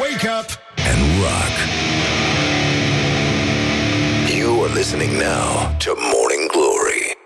Wake 0.00 0.28
up 0.40 0.48
and 0.76 1.00
rock. 1.22 1.54
You 4.36 4.64
are 4.64 4.74
listening 4.74 5.12
now 5.12 5.76
to 5.78 5.94
Morning 6.12 6.50
Glory. 6.52 7.16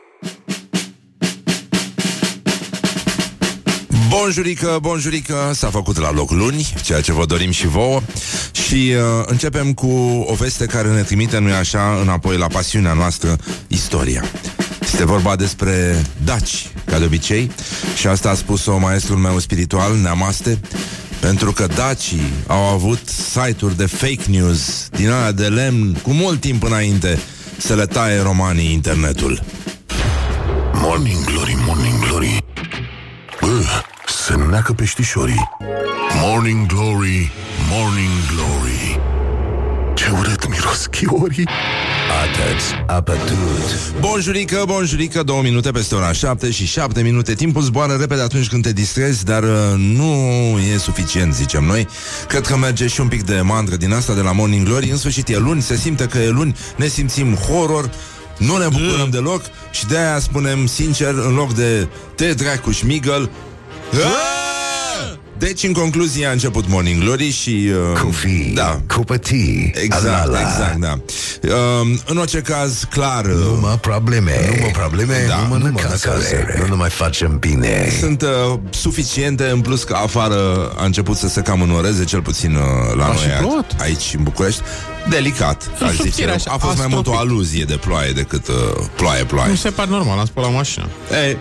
Bonjurică, 4.09 4.79
bonjurică, 4.81 5.51
s-a 5.55 5.71
făcut 5.71 5.99
la 5.99 6.13
loc 6.13 6.31
luni, 6.31 6.73
ceea 6.83 7.01
ce 7.01 7.13
vă 7.13 7.25
dorim 7.25 7.51
și 7.51 7.67
vouă 7.67 8.01
Și 8.53 8.93
uh, 8.95 9.25
începem 9.27 9.73
cu 9.73 9.91
o 10.27 10.35
veste 10.35 10.67
care 10.67 10.89
ne 10.89 11.03
trimite, 11.03 11.39
nu-i 11.39 11.53
așa, 11.53 11.99
înapoi 12.01 12.37
la 12.37 12.47
pasiunea 12.47 12.93
noastră, 12.93 13.37
istoria 13.69 14.25
Este 14.81 15.05
vorba 15.05 15.37
despre 15.37 16.05
daci, 16.25 16.69
ca 16.85 16.99
de 16.99 17.05
obicei 17.05 17.51
Și 17.97 18.07
asta 18.07 18.31
a 18.31 18.35
spus-o 18.35 18.79
maestrul 18.79 19.19
meu 19.19 19.39
spiritual, 19.39 19.97
Neamaste 19.97 20.61
pentru 21.21 21.53
că 21.53 21.67
dacii 21.67 22.33
au 22.47 22.63
avut 22.63 23.09
site-uri 23.09 23.77
de 23.77 23.87
fake 23.87 24.23
news 24.27 24.89
din 24.89 25.11
alea 25.11 25.33
de 25.33 25.47
lemn 25.47 25.95
cu 25.95 26.11
mult 26.13 26.41
timp 26.41 26.63
înainte 26.63 27.19
să 27.57 27.75
le 27.75 27.87
taie 27.87 28.21
romanii 28.23 28.73
internetul. 28.73 29.43
Morning 30.73 31.25
Glory, 31.25 31.57
Morning 31.67 32.05
Glory. 32.07 32.37
Bă, 33.41 33.63
se 34.07 34.35
neacă 34.51 34.73
peștișorii. 34.73 35.49
Morning 36.23 36.67
Glory, 36.67 37.33
Morning 37.71 38.11
Glory. 38.35 39.01
Ce 39.95 40.11
urât 40.19 40.49
miros 40.49 40.87
chiorii. 40.87 41.49
Atât, 42.11 42.85
apătut. 42.87 43.93
Bonjurică, 44.01 44.63
bonjurică, 44.67 45.23
două 45.23 45.43
minute 45.43 45.71
peste 45.71 45.95
ora 45.95 46.13
7 46.13 46.51
și 46.51 46.67
7 46.67 47.03
minute. 47.03 47.35
Timpul 47.35 47.63
zboară 47.63 47.97
repede 48.01 48.21
atunci 48.21 48.49
când 48.49 48.63
te 48.63 48.73
distrezi, 48.73 49.25
dar 49.25 49.43
uh, 49.43 49.49
nu 49.77 50.15
e 50.75 50.77
suficient, 50.79 51.35
zicem 51.35 51.65
noi. 51.65 51.89
Cred 52.29 52.47
că 52.47 52.57
merge 52.57 52.87
și 52.87 53.01
un 53.01 53.09
pic 53.09 53.23
de 53.23 53.41
mandră 53.41 53.77
din 53.77 53.93
asta 53.93 54.15
de 54.15 54.21
la 54.21 54.33
Morning 54.33 54.67
Glory. 54.67 54.91
În 54.91 54.97
sfârșit 54.97 55.29
e 55.29 55.39
luni, 55.39 55.63
se 55.63 55.77
simte 55.77 56.05
că 56.07 56.19
e 56.19 56.29
luni, 56.29 56.57
ne 56.77 56.87
simțim 56.87 57.35
horror, 57.35 57.91
nu 58.39 58.57
ne 58.57 58.65
bucurăm 58.69 59.05
Mm. 59.05 59.11
deloc 59.11 59.43
și 59.71 59.87
de 59.87 59.99
aia 59.99 60.19
spunem 60.19 60.67
sincer, 60.67 61.15
în 61.15 61.35
loc 61.35 61.55
de 61.55 61.89
te 62.15 62.33
dracu 62.33 62.71
șmigăl, 62.71 63.31
deci, 65.41 65.63
în 65.63 65.73
concluzie, 65.73 66.27
a 66.27 66.31
început 66.31 66.69
Morning 66.69 67.03
Glory 67.03 67.31
și... 67.31 67.71
Uh, 67.93 68.01
Cu 68.01 68.11
fi, 68.11 68.51
Da, 68.55 68.81
cu 68.95 69.01
pătii. 69.05 69.73
exact, 69.83 70.05
alala. 70.25 70.41
exact, 70.41 70.77
da. 70.81 70.99
Uh, 71.43 71.99
în 72.07 72.17
orice 72.17 72.41
caz, 72.41 72.85
clar... 72.91 73.25
uh, 73.25 73.33
Numai 73.55 73.79
probleme. 73.81 74.33
Numai 74.55 74.71
probleme, 74.71 75.25
Da, 75.29 75.37
numai 75.37 75.59
numai 75.59 75.73
necazuri. 75.73 76.19
necazuri. 76.23 76.59
Nu 76.61 76.67
ne 76.67 76.75
mai 76.75 76.91
facem 76.91 77.39
bine. 77.39 77.93
Sunt 78.01 78.23
uh, 78.23 78.59
suficiente, 78.71 79.45
în 79.45 79.61
plus 79.61 79.83
că 79.85 79.95
afară 80.03 80.73
a 80.77 80.85
început 80.85 81.17
să 81.17 81.29
se 81.29 81.41
cam 81.41 81.63
înnoreze, 81.63 82.05
cel 82.05 82.23
puțin 82.23 82.55
uh, 82.55 82.97
la 82.97 83.05
A 83.05 83.07
noi 83.07 83.17
și 83.17 83.29
plouat? 83.39 83.75
aici 83.81 84.15
în 84.17 84.23
București. 84.23 84.61
Delicat, 85.11 85.71
aș 85.83 85.89
subțire, 85.95 86.09
zice. 86.11 86.29
așa, 86.31 86.51
A 86.51 86.57
fost 86.57 86.77
mai 86.79 86.87
mult 86.91 87.07
o 87.07 87.11
astropic. 87.11 87.31
aluzie 87.33 87.65
de 87.65 87.77
ploaie 87.77 88.13
decât 88.13 88.49
uh, 88.49 88.55
ploaie, 88.97 89.25
ploaie. 89.25 89.49
Nu 89.49 89.55
se 89.55 89.71
pare 89.71 89.91
normal, 89.91 90.19
am 90.19 90.25
spus 90.27 90.43
la 90.45 90.49
mașină. 90.51 90.87
Ei, 91.27 91.37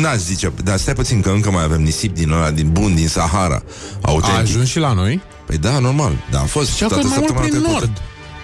n-aș 0.00 0.16
zice, 0.16 0.52
dar 0.64 0.76
stai 0.78 0.94
puțin 0.94 1.20
că 1.20 1.28
încă 1.30 1.50
mai 1.50 1.62
avem 1.62 1.82
nisip 1.82 2.14
din 2.14 2.30
ăla, 2.30 2.50
din 2.50 2.68
bun, 2.72 2.94
din 2.94 3.08
Sahara. 3.08 3.62
A 4.02 4.08
Autentic. 4.10 4.38
ajuns 4.40 4.68
și 4.68 4.78
la 4.78 4.92
noi? 4.92 5.22
Păi 5.46 5.56
da, 5.58 5.78
normal. 5.78 6.12
Da, 6.30 6.40
a 6.40 6.44
fost 6.44 6.74
Și 6.74 6.84
a 6.84 6.88
fost 6.88 7.00
toată 7.00 7.06
mai 7.08 7.16
mult 7.18 7.28
săptămâna 7.28 7.40
prin 7.40 7.62
trecută. 7.62 7.92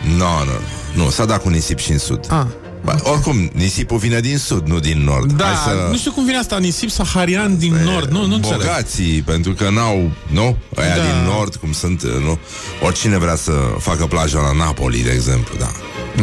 nord. 0.07 0.17
Nu, 0.19 0.53
nu, 0.99 1.05
nu, 1.05 1.11
s-a 1.11 1.25
dat 1.25 1.43
cu 1.43 1.49
nisip 1.49 1.79
și 1.79 1.91
în 1.93 1.99
sud. 1.99 2.27
Ah. 2.31 2.45
Ba, 2.85 2.97
oricum, 3.03 3.51
nisipul 3.53 3.99
vine 3.99 4.21
din 4.21 4.39
sud, 4.39 4.67
nu 4.67 4.79
din 4.79 5.05
nord. 5.05 5.33
Da, 5.33 5.45
Hai 5.45 5.55
să... 5.55 5.89
nu 5.91 5.97
știu 5.97 6.13
cum 6.13 6.25
vine 6.25 6.37
asta, 6.39 6.59
nisip 6.59 6.91
saharian 6.91 7.59
din 7.59 7.75
nord, 7.85 8.11
nu, 8.11 8.27
nu 8.27 8.35
înțeleg. 8.35 8.59
Bogații, 8.59 9.23
pentru 9.23 9.53
că 9.53 9.69
n-au, 9.71 10.11
nu? 10.27 10.57
Aia 10.77 10.97
Da. 10.97 11.03
din 11.03 11.33
nord, 11.35 11.55
cum 11.57 11.73
sunt, 11.73 12.03
nu? 12.03 12.39
Oricine 12.85 13.19
vrea 13.19 13.37
să 13.37 13.53
facă 13.79 14.07
plaja 14.07 14.41
la 14.41 14.53
Napoli, 14.65 15.03
de 15.03 15.11
exemplu, 15.11 15.55
da. 15.59 15.71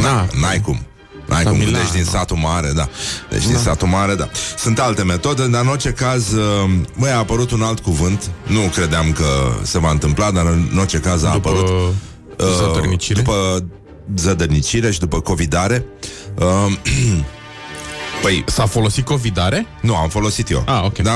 Da. 0.02 0.28
N-ai 0.42 0.62
cum. 0.62 0.86
N-ai 1.26 1.44
La 1.44 1.50
cum, 1.50 1.59
Milano. 1.59 1.78
deci 1.84 1.92
din 1.94 2.04
satul 2.04 2.38
mare, 2.38 2.72
da. 2.76 2.89
Deci 3.30 3.45
din 3.45 3.55
satul 3.58 3.88
mare, 3.88 4.16
da. 4.16 4.30
Sunt 4.58 4.80
alte 4.80 5.04
metode, 5.04 5.48
dar 5.48 5.61
în 5.61 5.67
orice 5.67 5.89
caz, 5.89 6.32
uh, 6.32 6.70
băi, 6.99 7.10
a 7.11 7.17
apărut 7.17 7.52
un 7.52 7.61
alt 7.61 7.80
cuvânt. 7.80 8.30
Nu 8.48 8.60
credeam 8.60 9.11
că 9.11 9.26
se 9.64 9.80
va 9.80 9.89
întâmpla, 9.92 10.32
dar 10.32 10.45
în 10.45 10.78
orice 10.78 10.98
caz 10.98 11.23
a 11.23 11.32
După 11.32 11.49
apărut. 11.49 11.70
uh, 11.70 12.45
zădărnicire? 12.60 13.22
După 13.22 13.64
zădărnicire 14.16 14.92
și 14.92 14.99
după 14.99 15.20
covidare. 15.22 15.86
Uh, 15.86 16.10
păi, 18.21 18.43
S-a 18.47 18.65
folosit 18.65 19.05
covidare? 19.05 19.65
nu, 19.81 19.95
am 19.95 20.09
folosit 20.09 20.49
eu. 20.49 20.64
Ah, 20.67 20.81
ok. 20.83 20.97
Da, 20.97 21.11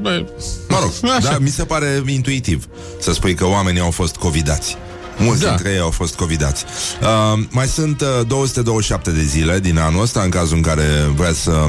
Bă, 0.00 0.24
Mă 0.68 0.78
rog, 0.80 0.90
Așa. 1.16 1.30
da, 1.30 1.38
mi 1.38 1.48
se 1.48 1.64
pare 1.64 2.02
intuitiv 2.06 2.64
să 3.00 3.12
spui 3.12 3.34
că 3.34 3.46
oamenii 3.46 3.80
au 3.80 3.90
fost 3.90 4.16
covidați. 4.16 4.76
Mulți 5.20 5.42
Da. 5.42 5.48
dintre 5.48 5.70
ei 5.70 5.78
au 5.78 5.90
fost 5.90 6.14
covidați. 6.14 6.64
Uh, 7.02 7.42
mai 7.50 7.66
sunt 7.66 8.00
uh, 8.00 8.26
227 8.26 9.10
de 9.10 9.22
zile 9.22 9.58
din 9.60 9.78
anul 9.78 10.02
ăsta, 10.02 10.20
în 10.20 10.30
cazul 10.30 10.56
în 10.56 10.62
care 10.62 10.84
vreți 11.14 11.38
să... 11.40 11.66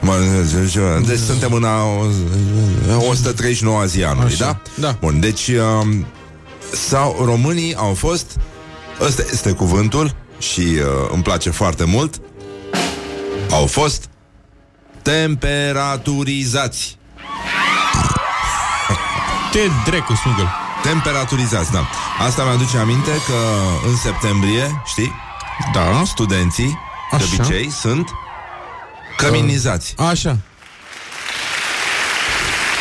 Mă, 0.00 0.12
deci 1.06 1.18
suntem 1.18 1.52
în 1.52 1.64
a 1.64 1.84
139 3.08 3.84
zi 3.84 4.04
anului, 4.04 4.32
Așa. 4.32 4.44
da? 4.44 4.86
Da. 4.86 4.96
Bun, 5.00 5.20
deci 5.20 5.48
uh, 5.48 5.88
sau 6.88 7.22
românii 7.24 7.74
au 7.74 7.94
fost 7.94 8.36
ăsta 9.00 9.22
este 9.32 9.50
cuvântul 9.50 10.14
și 10.38 10.60
uh, 10.60 11.10
îmi 11.12 11.22
place 11.22 11.50
foarte 11.50 11.84
mult 11.84 12.20
au 13.52 13.66
fost 13.66 14.04
temperaturizați. 15.02 16.96
te 19.52 19.58
drecu, 19.84 20.14
smigăl. 20.14 20.48
Temperaturizați, 20.82 21.72
da. 21.72 21.88
Asta 22.26 22.42
mi-aduce 22.42 22.78
aminte 22.78 23.10
că 23.10 23.34
în 23.88 23.96
septembrie, 23.96 24.82
știi, 24.86 25.12
Da. 25.72 26.02
studenții 26.04 26.78
de 27.10 27.16
Așa. 27.16 27.26
obicei 27.34 27.70
sunt 27.70 28.08
căminizați. 29.16 29.94
Așa. 29.96 30.38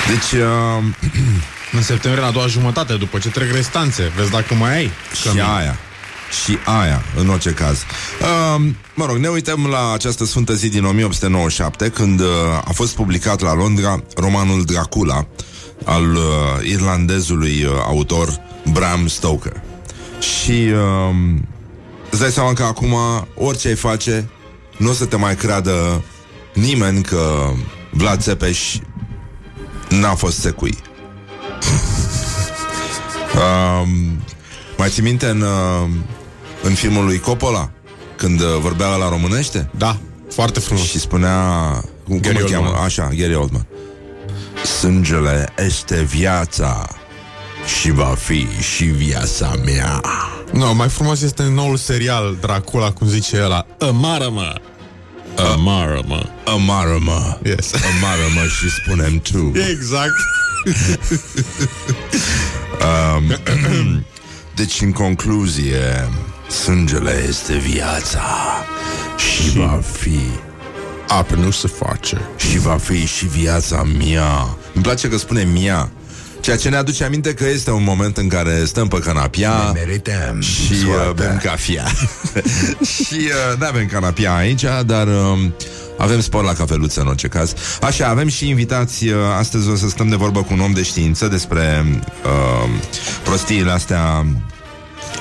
Deci, 0.08 0.32
uh, 0.42 0.84
În 1.78 1.82
septembrie, 1.84 2.24
la 2.24 2.30
a 2.30 2.32
doua 2.32 2.48
jumătate, 2.48 2.94
după 2.94 3.18
ce 3.18 3.30
trec 3.30 3.52
restanțe, 3.52 4.12
vezi 4.16 4.32
dacă 4.32 4.54
mai 4.54 4.76
ai. 4.76 4.92
și 5.22 5.40
aia. 5.40 5.78
Și 6.44 6.58
aia, 6.66 7.02
în 7.18 7.30
orice 7.30 7.50
caz. 7.50 7.78
Uh, 7.78 8.62
mă 8.96 9.06
rog, 9.06 9.16
ne 9.16 9.28
uităm 9.28 9.66
la 9.66 9.92
această 9.94 10.26
sfântă 10.26 10.54
zi 10.54 10.70
din 10.70 10.86
1897, 10.86 11.90
când 11.90 12.20
uh, 12.20 12.28
a 12.66 12.72
fost 12.74 12.96
publicat 12.96 13.42
la 13.42 13.54
Londra 13.54 14.04
romanul 14.16 14.64
Dracula 14.64 15.28
al 15.86 16.16
uh, 16.16 16.22
irlandezului 16.70 17.64
uh, 17.64 17.72
autor 17.86 18.40
Bram 18.72 19.08
Stoker. 19.08 19.62
Și 20.20 20.52
uh, 20.52 21.16
îți 22.10 22.22
dai 22.22 22.32
seama 22.32 22.54
că 22.54 22.64
acum 22.64 22.96
orice 23.36 23.68
ai 23.68 23.76
face, 23.76 24.30
nu 24.78 24.90
o 24.90 24.94
să 24.94 25.06
te 25.06 25.16
mai 25.16 25.36
creadă 25.36 26.04
nimeni 26.54 27.04
că 27.04 27.52
Vlad 27.92 28.22
Țepeș 28.22 28.78
n-a 29.90 30.16
fost 30.16 30.40
secui. 30.40 30.78
um, 33.82 34.22
mai 34.78 34.90
ți 34.90 35.02
minte 35.02 35.26
în, 35.26 35.42
uh, 35.42 35.90
în 36.64 36.74
filmul 36.74 37.06
lui 37.06 37.20
Coppola 37.20 37.72
Când 38.16 38.40
uh, 38.42 38.48
vorbea 38.60 38.88
la 38.96 39.10
românește 39.10 39.70
Da, 39.78 39.98
foarte 40.34 40.60
frumos. 40.60 40.84
Și 40.90 41.00
spunea 41.00 41.70
Cum, 41.72 41.84
cum 42.04 42.20
Gary 42.20 42.42
îl 42.42 42.50
cheamă? 42.50 42.66
Oldman. 42.66 42.84
Așa, 42.84 43.10
Gary 43.18 43.36
Oldman 43.36 43.66
Sângele 44.80 45.54
este 45.66 46.02
viața 46.02 46.88
Și 47.80 47.92
va 47.92 48.16
fi 48.18 48.48
și 48.76 48.84
viața 48.84 49.54
mea 49.66 50.02
No, 50.54 50.74
mai 50.74 50.90
frumos 50.90 51.22
este 51.22 51.44
noul 51.44 51.78
serial 51.78 52.38
Dracula, 52.42 52.92
cum 52.92 53.08
zice 53.08 53.42
ăla. 53.44 53.66
Amară-mă! 53.80 54.62
Amară-mă! 55.54 56.30
Amară-mă 56.46 57.38
Yes. 57.44 57.72
Amară-mă 57.74 58.48
și 58.60 58.70
spunem 58.70 59.20
tu 59.20 59.52
Exact. 59.70 60.14
Deci, 64.56 64.82
în 64.82 64.92
concluzie 64.92 66.10
Sângele 66.52 67.26
este 67.28 67.54
viața 67.54 68.22
Și 69.18 69.58
va 69.58 69.82
fi 69.92 70.20
Apă 71.08 71.36
nu 71.36 71.52
se 71.52 71.68
face. 71.68 72.22
Și 72.38 72.58
va 72.58 72.78
fi 72.78 73.06
și 73.06 73.26
viața 73.26 73.84
mea 73.84 74.58
Îmi 74.74 74.84
place 74.84 75.10
că 75.10 75.18
spune 75.18 75.44
mia 75.44 75.90
Ceea 76.40 76.58
ce 76.58 76.70
ne 76.70 76.76
aduce 76.76 77.04
aminte 77.04 77.34
că 77.34 77.48
este 77.48 77.72
un 77.72 77.84
moment 77.84 78.18
în 78.18 78.28
care 78.28 78.66
stăm 78.66 78.88
pe 78.88 79.00
canapia 79.00 79.72
Ne 79.74 79.80
merităm 79.86 80.42
și 80.42 80.72
uh, 80.72 80.78
soarta. 80.86 81.12
bem 81.12 81.40
cafea. 81.44 81.86
și 82.94 83.14
uh, 83.14 83.58
nu 83.60 83.66
avem 83.66 83.86
canapia 83.86 84.36
aici, 84.36 84.64
dar 84.86 85.08
uh, 85.08 85.40
avem 85.98 86.22
spor 86.22 86.44
la 86.44 86.54
cafeluță 86.54 87.02
în 87.02 87.08
orice 87.08 87.28
caz. 87.28 87.54
Așa, 87.82 88.08
avem 88.08 88.28
și 88.28 88.50
invitați. 88.50 89.08
Uh, 89.08 89.16
astăzi 89.38 89.70
o 89.70 89.76
să 89.76 89.90
stăm 89.90 90.10
de 90.10 90.16
vorbă 90.16 90.40
cu 90.44 90.54
un 90.54 90.60
om 90.60 90.72
de 90.72 90.84
știință 90.84 91.28
despre 91.28 91.86
uh, 92.24 92.70
prostiile 93.24 93.72
astea 93.72 94.26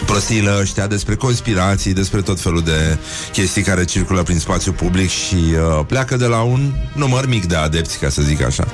prostiile 0.06 0.56
ăștia 0.60 0.86
despre 0.86 1.14
conspirații, 1.14 1.92
despre 1.92 2.20
tot 2.20 2.40
felul 2.40 2.62
de 2.62 2.98
chestii 3.32 3.62
care 3.62 3.84
circulă 3.84 4.22
prin 4.22 4.38
spațiu 4.38 4.72
public 4.72 5.10
și 5.10 5.34
uh, 5.34 5.84
pleacă 5.86 6.16
de 6.16 6.26
la 6.26 6.40
un 6.42 6.72
număr 6.94 7.26
mic 7.26 7.46
de 7.46 7.56
adepți, 7.56 7.98
ca 7.98 8.08
să 8.08 8.22
zic 8.22 8.42
așa. 8.42 8.66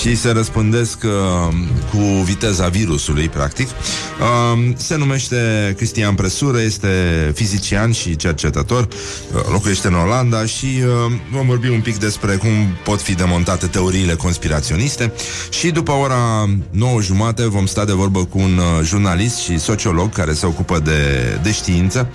Și 0.00 0.16
se 0.16 0.30
răspândesc 0.30 1.02
uh, 1.04 1.54
cu 1.90 1.98
viteza 1.98 2.68
virusului, 2.68 3.28
practic. 3.28 3.68
Uh, 3.68 4.72
se 4.76 4.96
numește 4.96 5.72
Cristian 5.76 6.14
Presură, 6.14 6.60
este 6.60 6.88
fizician 7.34 7.92
și 7.92 8.16
cercetător, 8.16 8.82
uh, 8.82 9.40
locuiește 9.50 9.86
în 9.86 9.94
Olanda 9.94 10.46
și 10.46 10.66
uh, 11.06 11.12
vom 11.32 11.46
vorbi 11.46 11.68
un 11.68 11.80
pic 11.80 11.98
despre 11.98 12.36
cum 12.36 12.50
pot 12.84 13.00
fi 13.00 13.14
demontate 13.14 13.66
teoriile 13.66 14.14
conspiraționiste 14.14 15.12
și 15.50 15.70
după 15.70 15.92
ora 15.92 16.48
9 16.70 17.00
jumate 17.00 17.48
vom 17.48 17.66
sta 17.66 17.84
de 17.84 17.92
vorbă 17.92 18.24
cu 18.24 18.38
un 18.38 18.58
uh, 18.58 18.84
jurnalist 18.84 19.36
și 19.36 19.58
sociolog 19.58 20.12
care 20.12 20.32
se 20.40 20.46
ocupă 20.46 20.78
de, 20.78 21.38
de 21.42 21.52
știință 21.52 22.08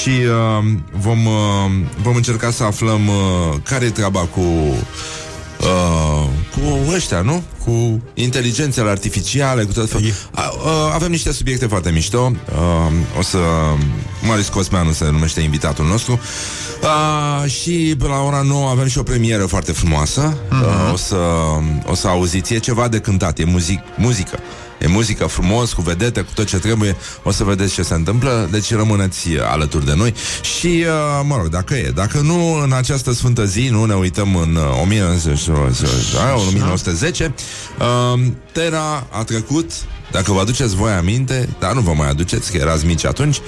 și 0.00 0.08
uh, 0.08 0.64
vom, 0.92 1.26
uh, 1.26 1.70
vom 2.02 2.16
încerca 2.16 2.50
să 2.50 2.62
aflăm 2.62 3.08
uh, 3.08 3.54
care 3.62 3.84
e 3.84 3.90
treaba 3.90 4.20
cu 4.20 4.40
Uh, 5.60 6.28
cu 6.50 6.92
ăștia, 6.94 7.20
nu? 7.20 7.42
Cu 7.64 8.02
inteligențele 8.14 8.90
artificiale, 8.90 9.62
cu 9.62 9.72
tot 9.72 9.90
felul. 9.90 10.06
Uh, 10.06 10.12
uh, 10.64 10.90
avem 10.94 11.10
niște 11.10 11.32
subiecte 11.32 11.66
foarte 11.66 11.90
mișto. 11.90 12.32
Uh, 12.52 12.92
o 13.18 13.22
să... 13.22 13.38
Marius 14.26 14.48
Cosmeanu 14.48 14.92
se 14.92 15.04
numește 15.10 15.40
invitatul 15.40 15.86
nostru. 15.86 16.20
Uh, 16.82 17.50
și 17.50 17.94
pe 17.98 18.06
la 18.06 18.20
ora 18.20 18.42
9 18.42 18.68
avem 18.68 18.86
și 18.86 18.98
o 18.98 19.02
premieră 19.02 19.46
foarte 19.46 19.72
frumoasă. 19.72 20.36
Uh-huh. 20.36 20.86
Uh, 20.86 20.92
o, 20.92 20.96
să, 20.96 21.16
o 21.86 21.94
să 21.94 22.08
auziți. 22.08 22.54
E 22.54 22.58
ceva 22.58 22.88
de 22.88 22.98
cântat, 22.98 23.38
e 23.38 23.44
muzic, 23.44 23.80
muzică. 23.96 24.38
E 24.78 24.86
muzică 24.86 25.26
frumos, 25.26 25.72
cu 25.72 25.82
vedete, 25.82 26.20
cu 26.20 26.30
tot 26.34 26.46
ce 26.46 26.58
trebuie. 26.58 26.96
O 27.22 27.30
să 27.30 27.44
vedeți 27.44 27.74
ce 27.74 27.82
se 27.82 27.94
întâmplă. 27.94 28.48
Deci 28.50 28.74
rămâneți 28.74 29.28
alături 29.50 29.84
de 29.84 29.94
noi. 29.96 30.14
Și, 30.58 30.66
uh, 30.66 30.84
mă 31.26 31.36
rog, 31.36 31.48
dacă 31.48 31.74
e. 31.74 31.90
Dacă 31.94 32.20
nu, 32.20 32.60
în 32.62 32.72
această 32.72 33.12
sfântă 33.12 33.44
zi 33.44 33.68
Nu 33.70 33.84
ne 33.84 33.94
uităm 33.94 34.36
în 34.36 34.56
uh, 34.56 34.80
1910 34.82 37.34
uh, 37.78 38.20
Terra 38.52 39.06
a 39.10 39.24
trecut. 39.24 39.70
Dacă 40.10 40.32
vă 40.32 40.40
aduceți 40.40 40.76
voi 40.76 40.92
aminte, 40.92 41.48
dar 41.58 41.72
nu 41.72 41.80
vă 41.80 41.92
mai 41.92 42.08
aduceți, 42.08 42.50
că 42.50 42.56
erați 42.56 42.86
mici 42.86 43.04
atunci, 43.04 43.38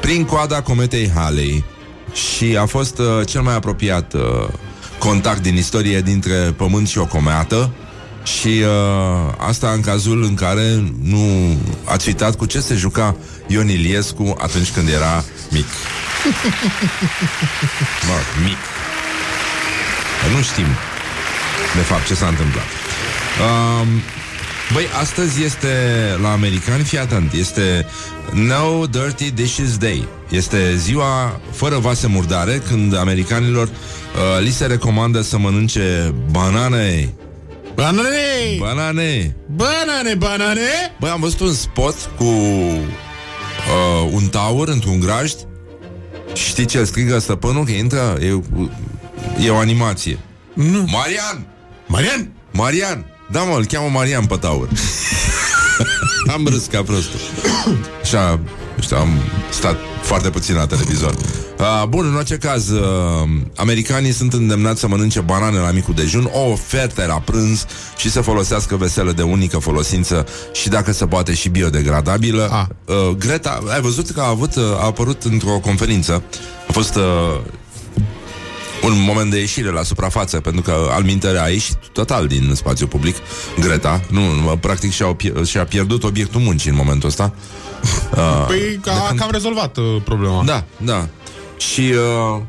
prin 0.00 0.24
coada 0.24 0.62
cometei 0.62 1.10
Halley. 1.14 1.64
Și 2.12 2.56
a 2.56 2.66
fost 2.66 2.98
uh, 2.98 3.06
cel 3.26 3.42
mai 3.42 3.54
apropiat 3.54 4.14
uh, 4.14 4.20
contact 4.98 5.42
din 5.42 5.56
istorie 5.56 6.00
dintre 6.00 6.54
Pământ 6.56 6.88
și 6.88 6.98
o 6.98 7.06
cometă. 7.06 7.70
Și 8.24 8.48
uh, 8.48 9.34
asta 9.36 9.70
în 9.70 9.80
cazul 9.80 10.22
în 10.22 10.34
care 10.34 10.92
nu 11.02 11.58
ați 11.84 12.08
uitat 12.08 12.36
cu 12.36 12.46
ce 12.46 12.60
se 12.60 12.74
juca 12.74 13.16
Ion 13.46 13.68
Iliescu 13.68 14.36
atunci 14.38 14.70
când 14.70 14.88
era 14.88 15.24
mic. 15.50 15.64
mă, 18.08 18.18
mic. 18.44 18.56
Că 20.22 20.36
nu 20.36 20.42
știm 20.42 20.66
de 21.74 21.80
fapt 21.80 22.06
ce 22.06 22.14
s-a 22.14 22.26
întâmplat. 22.26 22.64
Um, 23.40 23.88
Băi, 24.72 24.86
astăzi 25.00 25.42
este 25.42 25.68
la 26.22 26.32
americani, 26.32 26.84
fii 26.84 26.98
atent, 26.98 27.32
este 27.32 27.86
No 28.32 28.86
Dirty 28.86 29.30
Dishes 29.30 29.76
Day. 29.76 30.08
Este 30.30 30.76
ziua 30.76 31.40
fără 31.50 31.78
vase 31.78 32.06
murdare, 32.06 32.62
când 32.68 32.96
americanilor 32.96 33.66
uh, 33.66 34.42
li 34.42 34.50
se 34.50 34.66
recomandă 34.66 35.20
să 35.20 35.38
mănânce 35.38 36.14
banane. 36.30 37.14
Banane! 37.74 38.56
Banane! 38.58 39.36
Banane, 39.54 40.14
banane! 40.14 40.94
Băi, 41.00 41.10
am 41.10 41.20
văzut 41.20 41.40
un 41.40 41.52
spot 41.52 42.10
cu 42.16 42.24
uh, 42.24 44.10
un 44.10 44.26
taur 44.26 44.68
într-un 44.68 45.00
grajd 45.00 45.36
și 46.32 46.46
știi 46.46 46.64
ce 46.64 46.84
strigă 46.84 47.18
stăpânul? 47.18 47.64
Că 47.64 47.70
intră, 47.70 48.16
e, 48.20 48.40
e 49.44 49.50
o 49.50 49.56
animație. 49.56 50.18
Nu. 50.52 50.84
Marian! 50.90 51.46
Marian! 51.86 52.32
Marian! 52.50 53.06
Da, 53.30 53.42
mă, 53.42 53.56
îl 53.56 53.66
cheamă 53.66 53.88
Marian 53.88 54.24
pe 54.26 54.36
taur. 54.36 54.68
am 56.34 56.46
râs 56.46 56.64
ca 56.66 56.82
prostul. 56.82 57.20
Așa, 58.02 58.40
știu, 58.84 58.96
am 58.96 59.08
stat 59.50 59.76
foarte 60.02 60.30
puțin 60.30 60.54
la 60.54 60.66
televizor. 60.66 61.14
Uh, 61.58 61.84
bun, 61.88 62.06
în 62.06 62.14
orice 62.14 62.36
caz, 62.36 62.68
uh, 62.68 62.82
americanii 63.56 64.12
sunt 64.12 64.32
îndemnați 64.32 64.80
să 64.80 64.88
mănânce 64.88 65.20
banane 65.20 65.58
la 65.58 65.70
micul 65.70 65.94
dejun, 65.94 66.30
o 66.32 66.40
ofertă 66.50 67.04
la 67.06 67.14
prânz 67.14 67.66
și 67.96 68.10
să 68.10 68.20
folosească 68.20 68.76
veselă 68.76 69.12
de 69.12 69.22
unică 69.22 69.58
folosință 69.58 70.26
și 70.52 70.68
dacă 70.68 70.92
se 70.92 71.06
poate 71.06 71.34
și 71.34 71.48
biodegradabilă. 71.48 72.48
Ah. 72.52 72.94
Uh, 72.96 73.16
Greta, 73.16 73.62
ai 73.68 73.80
văzut 73.80 74.10
că 74.10 74.20
a, 74.20 74.28
avut, 74.28 74.56
uh, 74.56 74.62
a 74.62 74.84
apărut 74.84 75.22
într-o 75.22 75.58
conferință, 75.58 76.22
a 76.68 76.72
fost... 76.72 76.94
Uh, 76.94 77.02
un 78.82 79.04
moment 79.06 79.30
de 79.30 79.38
ieșire 79.38 79.70
la 79.70 79.82
suprafață, 79.82 80.40
pentru 80.40 80.62
că 80.62 80.88
al 80.90 81.02
mintere 81.02 81.40
a 81.40 81.48
ieșit 81.48 81.76
total 81.92 82.26
din 82.26 82.52
spațiu 82.54 82.86
public, 82.86 83.16
Greta, 83.60 84.00
nu, 84.10 84.20
practic 84.60 84.92
și-a, 84.92 85.16
și-a 85.44 85.64
pierdut 85.64 86.04
obiectul 86.04 86.40
muncii 86.40 86.70
în 86.70 86.76
momentul 86.76 87.08
ăsta. 87.08 87.32
Uh, 87.34 87.63
păi 88.46 88.80
a, 88.86 89.06
când... 89.06 89.18
cam 89.18 89.28
rezolvat 89.30 89.76
uh, 89.76 89.84
problema. 90.04 90.42
Da, 90.44 90.64
da. 90.76 91.08
Și 91.56 91.80
uh, 91.80 92.42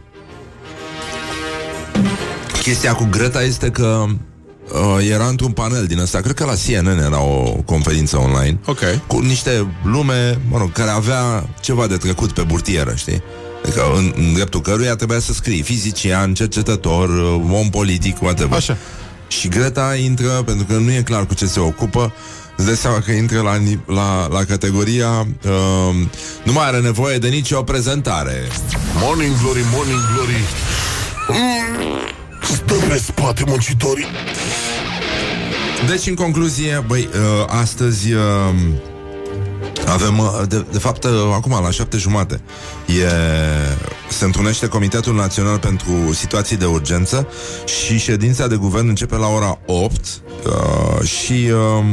chestia 2.61 2.93
cu 2.93 3.07
Greta 3.11 3.43
este 3.43 3.69
că 3.69 4.05
uh, 4.07 5.09
era 5.09 5.27
într-un 5.27 5.51
panel 5.51 5.85
din 5.85 5.99
ăsta, 5.99 6.19
cred 6.19 6.33
că 6.35 6.45
la 6.45 6.53
CNN 6.65 6.99
era 6.99 7.21
o 7.21 7.43
conferință 7.65 8.17
online, 8.17 8.59
Ok. 8.65 8.79
cu 9.07 9.19
niște 9.19 9.67
lume, 9.83 10.39
mă 10.49 10.57
rog, 10.57 10.71
care 10.71 10.89
avea 10.89 11.49
ceva 11.61 11.87
de 11.87 11.97
trecut 11.97 12.31
pe 12.31 12.41
burtieră, 12.41 12.93
știi? 12.95 13.21
Adică 13.65 13.81
în, 13.95 14.13
în 14.15 14.33
dreptul 14.33 14.61
căruia 14.61 14.95
trebuia 14.95 15.19
să 15.19 15.33
scrii 15.33 15.61
fizician, 15.61 16.33
cercetător, 16.33 17.09
uh, 17.09 17.41
om 17.51 17.69
politic, 17.69 18.21
whatever. 18.21 18.57
Așa. 18.57 18.77
Și 19.27 19.47
Greta 19.47 19.95
intră, 19.95 20.27
pentru 20.29 20.65
că 20.65 20.73
nu 20.73 20.91
e 20.91 21.01
clar 21.01 21.25
cu 21.25 21.33
ce 21.33 21.45
se 21.45 21.59
ocupă, 21.59 22.13
îți 22.55 22.65
dai 22.65 22.75
seama 22.75 22.99
că 22.99 23.11
intră 23.11 23.41
la, 23.41 23.55
ni- 23.55 23.83
la, 23.85 24.27
la 24.27 24.43
categoria 24.43 25.27
uh, 25.43 25.95
nu 26.43 26.51
mai 26.51 26.65
are 26.65 26.79
nevoie 26.79 27.17
de 27.17 27.27
nicio 27.27 27.63
prezentare. 27.63 28.47
Morning 29.01 29.35
Glory, 29.41 29.61
Morning 29.73 29.99
Glory 30.13 30.39
mm, 31.27 31.95
Stă 32.41 32.73
pe 32.87 32.97
spate 32.97 33.43
muncitorii 33.47 34.05
Deci, 35.87 36.07
în 36.07 36.15
concluzie, 36.15 36.83
băi, 36.87 37.09
uh, 37.13 37.59
astăzi 37.61 38.13
uh, 38.13 38.21
avem, 39.87 40.17
uh, 40.17 40.41
de, 40.47 40.65
de 40.71 40.77
fapt, 40.77 41.03
uh, 41.03 41.11
acum, 41.33 41.59
la 41.63 41.71
șapte 41.71 41.97
jumate, 41.97 42.41
e, 42.85 43.09
se 44.09 44.25
întrunește 44.25 44.67
Comitetul 44.67 45.15
Național 45.15 45.59
pentru 45.59 46.13
Situații 46.13 46.57
de 46.57 46.65
Urgență 46.65 47.27
și 47.65 47.97
ședința 47.97 48.47
de 48.47 48.55
guvern 48.55 48.87
începe 48.87 49.15
la 49.15 49.27
ora 49.27 49.59
8 49.65 49.91
uh, 50.45 51.07
și... 51.07 51.49
Uh, 51.51 51.85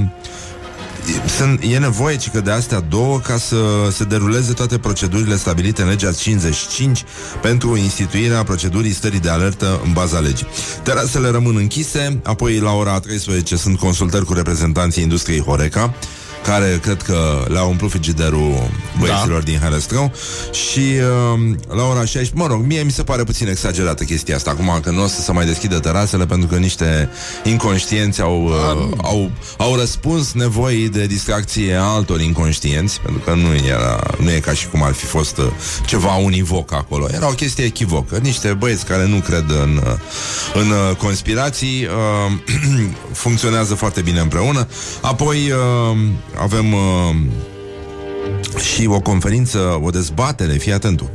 sunt, 1.36 1.62
e 1.62 1.78
nevoie, 1.78 2.16
cică, 2.16 2.40
de 2.40 2.50
astea 2.50 2.80
două 2.80 3.18
ca 3.18 3.36
să 3.36 3.56
se 3.90 4.04
deruleze 4.04 4.52
toate 4.52 4.78
procedurile 4.78 5.36
stabilite 5.36 5.82
în 5.82 5.88
legea 5.88 6.12
55 6.12 7.04
pentru 7.42 7.76
instituirea 7.76 8.42
procedurii 8.42 8.92
stării 8.92 9.20
de 9.20 9.28
alertă 9.28 9.80
în 9.84 9.92
baza 9.92 10.18
legii. 10.18 10.46
Terasele 10.82 11.28
rămân 11.28 11.56
închise, 11.56 12.20
apoi 12.22 12.58
la 12.58 12.72
ora 12.72 13.00
13 13.00 13.56
sunt 13.56 13.78
consultări 13.78 14.24
cu 14.24 14.32
reprezentanții 14.32 15.02
industriei 15.02 15.40
Horeca, 15.40 15.94
care 16.42 16.78
cred 16.82 17.02
că 17.02 17.44
le-au 17.48 17.68
umplut 17.68 17.90
frigiderul 17.90 18.70
băieților 18.98 19.38
da. 19.38 19.44
din 19.44 19.58
Herăstrău 19.58 20.12
și 20.52 20.78
uh, 20.78 21.56
la 21.68 21.82
ora 21.82 21.98
16, 21.98 22.32
mă 22.34 22.46
rog, 22.46 22.64
mie 22.66 22.82
mi 22.82 22.90
se 22.90 23.02
pare 23.02 23.24
puțin 23.24 23.48
exagerată 23.48 24.04
chestia 24.04 24.36
asta 24.36 24.50
acum 24.50 24.78
că 24.82 24.90
nu 24.90 25.02
o 25.02 25.06
să 25.06 25.20
se 25.20 25.32
mai 25.32 25.44
deschidă 25.46 25.78
terasele 25.78 26.26
pentru 26.26 26.48
că 26.48 26.56
niște 26.56 27.08
inconștienți 27.44 28.20
au, 28.20 28.44
uh, 28.44 28.96
au, 29.02 29.30
au 29.56 29.76
răspuns 29.76 30.32
nevoii 30.32 30.88
de 30.88 31.06
distracție 31.06 31.74
a 31.74 31.82
altor 31.82 32.20
inconștienți 32.20 33.00
pentru 33.00 33.22
că 33.24 33.34
nu, 33.34 33.66
era, 33.66 34.00
nu 34.18 34.30
e 34.30 34.38
ca 34.38 34.52
și 34.52 34.68
cum 34.68 34.82
ar 34.82 34.92
fi 34.92 35.04
fost 35.04 35.36
uh, 35.38 35.46
ceva 35.86 36.14
univoc 36.14 36.72
acolo. 36.72 37.06
Era 37.12 37.28
o 37.28 37.32
chestie 37.32 37.64
echivocă. 37.64 38.18
Niște 38.22 38.52
băieți 38.52 38.84
care 38.84 39.06
nu 39.06 39.16
cred 39.16 39.44
în, 39.62 39.80
uh, 39.86 39.92
în 40.54 40.70
uh, 40.70 40.96
conspirații 40.96 41.84
uh, 41.84 42.32
funcționează 43.24 43.74
foarte 43.74 44.00
bine 44.00 44.20
împreună. 44.20 44.66
Apoi 45.00 45.50
uh, 45.50 45.96
avem 46.36 46.72
uh, 46.72 47.14
și 48.72 48.86
o 48.86 49.00
conferință, 49.00 49.80
o 49.82 49.90
dezbatere, 49.90 50.52
fii 50.52 50.72
atentul. 50.72 51.10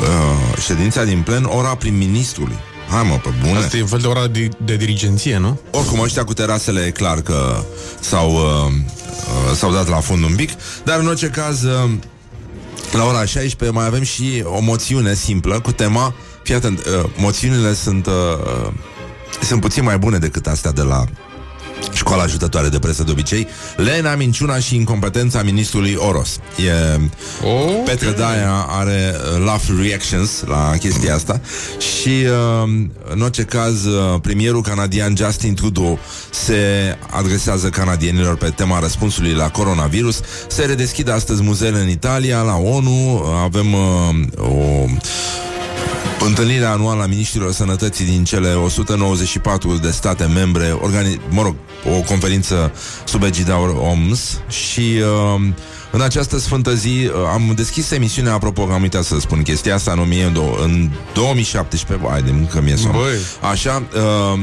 Uh, 0.00 0.58
ședința 0.62 1.04
din 1.04 1.22
plen, 1.22 1.44
ora 1.44 1.74
prim-ministrului. 1.74 2.56
Hai 2.88 3.02
mă, 3.02 3.16
pe 3.22 3.28
bune. 3.46 3.58
Asta 3.58 3.76
e 3.76 3.80
un 3.80 3.86
fel 3.86 3.98
de 3.98 4.06
ora 4.06 4.26
de, 4.26 4.48
de 4.64 4.76
dirigenție, 4.76 5.38
nu? 5.38 5.60
Oricum, 5.70 6.00
ăștia 6.00 6.24
cu 6.24 6.32
terasele 6.32 6.80
e 6.80 6.90
clar 6.90 7.20
că 7.20 7.64
s-au, 8.00 8.30
uh, 8.32 8.72
uh, 9.50 9.56
s-au 9.56 9.72
dat 9.72 9.88
la 9.88 10.00
fund 10.00 10.24
un 10.24 10.34
pic, 10.34 10.50
dar 10.84 10.98
în 10.98 11.06
orice 11.06 11.26
caz, 11.26 11.62
uh, 11.62 11.90
la 12.92 13.04
ora 13.04 13.24
16 13.24 13.78
mai 13.78 13.86
avem 13.86 14.02
și 14.02 14.42
o 14.44 14.60
moțiune 14.60 15.14
simplă 15.14 15.60
cu 15.60 15.72
tema, 15.72 16.14
fii 16.42 16.54
atent, 16.54 16.78
uh, 16.78 17.10
moțiunile 17.16 17.74
sunt, 17.74 18.06
uh, 18.06 18.72
sunt 19.42 19.60
puțin 19.60 19.84
mai 19.84 19.98
bune 19.98 20.18
decât 20.18 20.46
astea 20.46 20.72
de 20.72 20.82
la 20.82 21.04
școala 21.92 22.22
ajutătoare 22.22 22.68
de 22.68 22.78
presă 22.78 23.02
de 23.02 23.10
obicei, 23.10 23.46
lena, 23.76 24.14
minciuna 24.14 24.58
și 24.58 24.76
incompetența 24.76 25.42
ministrului 25.42 25.94
Oros. 25.98 26.38
E, 26.66 27.00
Oh, 27.42 27.82
Petre 27.84 28.10
Daia 28.10 28.66
are 28.68 29.14
uh, 29.14 29.44
laugh 29.44 29.64
reactions 29.80 30.44
la 30.46 30.72
chestia 30.78 31.14
asta 31.14 31.40
și 31.78 32.08
uh, 32.08 32.68
în 33.12 33.20
orice 33.20 33.42
caz 33.42 33.84
uh, 33.84 34.20
premierul 34.22 34.62
canadian 34.62 35.16
Justin 35.16 35.54
Trudeau 35.54 35.98
se 36.30 36.56
adresează 37.10 37.68
canadienilor 37.68 38.36
pe 38.36 38.52
tema 38.56 38.78
răspunsului 38.78 39.32
la 39.32 39.50
coronavirus. 39.50 40.20
Se 40.48 40.64
redeschid 40.64 41.10
astăzi 41.10 41.42
muzeele 41.42 41.78
în 41.78 41.88
Italia, 41.88 42.40
la 42.40 42.56
ONU, 42.56 43.24
avem 43.44 43.72
uh, 43.72 44.14
o 44.38 44.84
Întâlnirea 46.26 46.70
anuală 46.70 47.02
a 47.02 47.06
ministrilor 47.06 47.52
sănătății 47.52 48.04
din 48.04 48.24
cele 48.24 48.54
194 48.54 49.76
de 49.76 49.90
state 49.90 50.24
membre, 50.24 50.70
organi- 50.70 51.20
mă 51.28 51.42
rog, 51.42 51.54
o 51.96 52.00
conferință 52.00 52.72
sub 53.04 53.22
egida 53.22 53.58
OMS 53.58 54.40
și 54.48 54.80
uh, 54.80 55.40
în 55.90 56.00
această 56.00 56.38
sfântă 56.38 56.74
zi 56.74 56.88
uh, 57.04 57.12
am 57.32 57.52
deschis 57.56 57.90
emisiunea, 57.90 58.32
apropo 58.32 58.64
că 58.64 58.72
am 58.72 58.82
uitat 58.82 59.04
să 59.04 59.18
spun 59.20 59.42
chestia 59.42 59.74
asta 59.74 59.92
în, 59.92 59.98
1000, 59.98 60.32
în 60.62 60.90
2017, 61.14 62.08
hai 62.08 62.22
de 62.22 62.30
încă 62.30 62.60
mi-e 62.60 62.76
somn. 62.76 62.92
Băi. 62.92 63.50
Așa, 63.50 63.82
uh, 63.94 64.40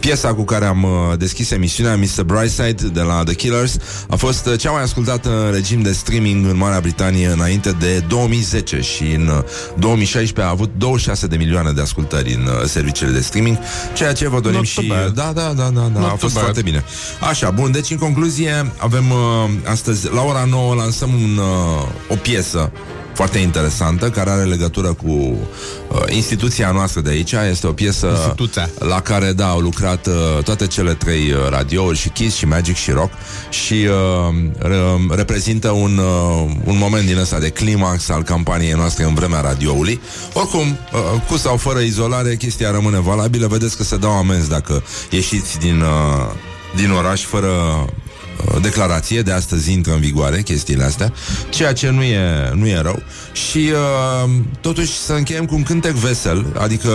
Piesa 0.00 0.34
cu 0.34 0.44
care 0.44 0.64
am 0.64 0.82
uh, 0.82 1.18
deschis 1.18 1.50
emisiunea, 1.50 1.96
Mr. 1.96 2.22
Brightside, 2.22 2.88
de 2.92 3.00
la 3.00 3.22
The 3.24 3.34
Killers, 3.34 3.76
a 4.08 4.16
fost 4.16 4.46
uh, 4.46 4.58
cea 4.58 4.70
mai 4.70 4.82
ascultată 4.82 5.44
în 5.46 5.52
regim 5.52 5.82
de 5.82 5.92
streaming 5.92 6.46
în 6.46 6.56
Marea 6.56 6.80
Britanie 6.80 7.26
înainte 7.26 7.70
de 7.78 8.04
2010 8.08 8.80
și 8.80 9.02
în 9.02 9.26
uh, 9.26 9.42
2016 9.78 10.40
a 10.46 10.48
avut 10.48 10.70
26 10.76 11.26
de 11.26 11.36
milioane 11.36 11.72
de 11.72 11.80
ascultări 11.80 12.32
în 12.32 12.42
uh, 12.46 12.64
serviciile 12.64 13.12
de 13.12 13.20
streaming, 13.20 13.58
ceea 13.94 14.12
ce 14.12 14.28
vă 14.28 14.40
dorim 14.40 14.56
Not 14.56 14.66
și... 14.66 14.86
too 14.86 14.96
bad. 14.96 15.14
Da, 15.14 15.32
da, 15.34 15.52
da, 15.56 15.70
da, 15.74 15.80
da 15.80 15.98
Not 15.98 16.04
a 16.04 16.06
too 16.06 16.16
fost 16.16 16.34
bad. 16.34 16.42
foarte 16.42 16.62
bine. 16.62 16.84
Așa, 17.20 17.50
bun, 17.50 17.70
deci 17.70 17.90
în 17.90 17.96
concluzie 17.96 18.72
avem 18.76 19.10
uh, 19.10 19.50
astăzi, 19.64 20.12
la 20.12 20.22
ora 20.22 20.44
9, 20.50 20.74
lansăm 20.74 21.12
un, 21.12 21.36
uh, 21.36 21.88
o 22.08 22.14
piesă 22.14 22.72
foarte 23.12 23.38
interesantă, 23.38 24.10
care 24.10 24.30
are 24.30 24.42
legătură 24.42 24.92
cu 24.92 25.10
uh, 25.10 26.02
instituția 26.08 26.70
noastră 26.70 27.00
de 27.00 27.10
aici. 27.10 27.32
Este 27.50 27.66
o 27.66 27.72
piesă 27.72 28.06
Instituția. 28.06 28.70
la 28.78 29.00
care, 29.00 29.32
da, 29.32 29.48
au 29.48 29.58
lucrat 29.58 30.06
uh, 30.06 30.42
toate 30.44 30.66
cele 30.66 30.94
trei 30.94 31.30
uh, 31.30 31.48
radiouri, 31.50 31.98
și 31.98 32.08
Kiss, 32.08 32.36
și 32.36 32.46
Magic, 32.46 32.76
și 32.76 32.90
Rock, 32.90 33.12
și 33.50 33.74
uh, 33.74 34.34
re- 34.58 35.14
reprezintă 35.16 35.70
un, 35.70 35.98
uh, 35.98 36.50
un 36.64 36.76
moment 36.78 37.06
din 37.06 37.18
ăsta 37.18 37.38
de 37.38 37.48
climax 37.48 38.08
al 38.08 38.22
campaniei 38.22 38.72
noastre 38.72 39.04
în 39.04 39.14
vremea 39.14 39.40
radioului. 39.40 40.00
Oricum, 40.32 40.60
uh, 40.92 41.20
cu 41.28 41.36
sau 41.36 41.56
fără 41.56 41.78
izolare, 41.78 42.36
chestia 42.36 42.70
rămâne 42.70 43.00
valabilă. 43.00 43.46
Vedeți 43.46 43.76
că 43.76 43.82
se 43.82 43.96
dau 43.96 44.10
amenzi 44.10 44.48
dacă 44.48 44.82
ieșiți 45.10 45.58
din, 45.58 45.80
uh, 45.80 46.34
din 46.76 46.90
oraș 46.90 47.22
fără 47.24 47.46
uh, 47.46 47.88
declarație, 48.62 49.22
de 49.22 49.32
astăzi 49.32 49.72
intră 49.72 49.92
în 49.92 50.00
vigoare 50.00 50.42
chestiile 50.42 50.84
astea, 50.84 51.12
ceea 51.48 51.72
ce 51.72 51.90
nu 51.90 52.02
e, 52.02 52.50
nu 52.54 52.66
e 52.66 52.80
rău. 52.80 53.02
Și 53.32 53.72
uh, 53.72 54.30
totuși 54.60 54.92
să 54.92 55.12
încheiem 55.12 55.44
cu 55.44 55.54
un 55.54 55.62
cântec 55.62 55.92
vesel, 55.92 56.46
adică 56.58 56.90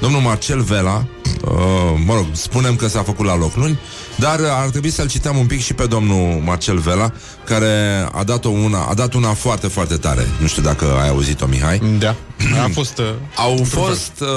domnul 0.00 0.20
Marcel 0.20 0.60
Vela, 0.60 1.06
uh, 1.44 2.00
mă 2.04 2.14
rog, 2.14 2.26
spunem 2.32 2.76
că 2.76 2.88
s-a 2.88 3.02
făcut 3.02 3.26
la 3.26 3.36
loc 3.36 3.56
luni, 3.56 3.78
dar 4.16 4.40
ar 4.42 4.68
trebui 4.68 4.90
să-l 4.90 5.08
cităm 5.08 5.36
un 5.36 5.46
pic 5.46 5.62
și 5.62 5.74
pe 5.74 5.86
domnul 5.86 6.40
Marcel 6.44 6.78
Vela, 6.78 7.12
care 7.44 8.06
a 8.12 8.24
dat, 8.24 8.44
o 8.44 8.48
una, 8.48 8.86
a 8.88 8.94
dat 8.94 9.14
una 9.14 9.32
foarte, 9.32 9.66
foarte 9.66 9.96
tare. 9.96 10.26
Nu 10.40 10.46
știu 10.46 10.62
dacă 10.62 10.84
ai 11.02 11.08
auzit-o, 11.08 11.46
Mihai. 11.46 11.82
Da. 11.98 12.14
A 12.64 12.70
fost... 12.72 12.98
Uh, 12.98 13.04
Au 13.36 13.66
fost 13.68 14.12
uh, 14.20 14.28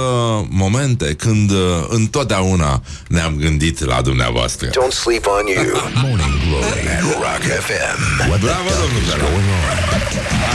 momente 0.50 1.14
când 1.14 1.52
uh, 1.52 1.58
întotdeauna 1.88 2.82
ne-am 3.08 3.36
gândit 3.36 3.86
la 3.86 4.02
dumneavoastră. 4.02 4.68
Don't 4.68 4.94
sleep 4.94 5.26
on 5.26 5.46
you. 5.56 5.66
Morning 6.06 6.34
Glory 6.48 6.88
at 6.98 7.02
Rock 7.02 7.44
FM. 7.66 8.30
What 8.30 8.40
Bravo, 8.40 8.70
domnul 8.82 9.02
Vela! 9.10 9.28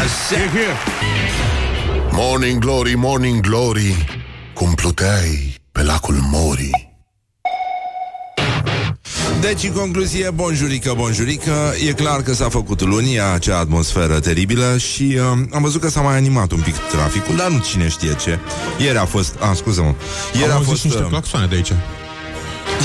Așa. 0.02 0.40
Morning 2.12 2.58
Glory, 2.58 2.94
Morning 2.94 3.40
Glory 3.40 4.06
Cum 4.54 4.74
pluteai 4.74 5.60
pe 5.72 5.82
lacul 5.82 6.18
Mori 6.30 6.91
Deci, 9.42 9.62
în 9.64 9.72
concluzie, 9.72 10.30
bonjurică, 10.30 10.92
bonjurică 10.96 11.72
E 11.88 11.92
clar 11.92 12.22
că 12.22 12.34
s-a 12.34 12.48
făcut 12.48 12.80
luni 12.80 13.20
Acea 13.20 13.58
atmosferă 13.58 14.20
teribilă 14.20 14.76
Și 14.78 15.02
uh, 15.16 15.38
am 15.52 15.62
văzut 15.62 15.80
că 15.80 15.88
s-a 15.90 16.00
mai 16.00 16.16
animat 16.16 16.52
un 16.52 16.60
pic 16.60 16.74
traficul 16.76 17.36
Dar 17.36 17.50
nu 17.50 17.58
cine 17.58 17.88
știe 17.88 18.16
ce 18.22 18.38
Ieri 18.78 18.98
a 18.98 19.04
fost, 19.04 19.34
ah, 19.40 19.50
scuză-mă 19.56 19.94
Ieri 20.32 20.44
am 20.44 20.50
a 20.50 20.54
auzit 20.54 20.68
fost, 20.68 20.80
și 20.80 20.86
niște 20.86 21.02
uh, 21.02 21.08
claxoane 21.08 21.46
de 21.46 21.54
aici. 21.54 21.72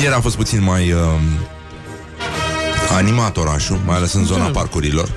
ieri 0.01 0.13
a 0.13 0.19
fost 0.19 0.35
puțin 0.35 0.63
mai 0.63 0.91
uh, 0.91 0.99
Animat 2.95 3.37
orașul 3.37 3.79
Mai 3.85 3.95
ales 3.95 4.13
în 4.13 4.25
zona 4.25 4.43
Da. 4.43 4.49
parcurilor 4.51 5.11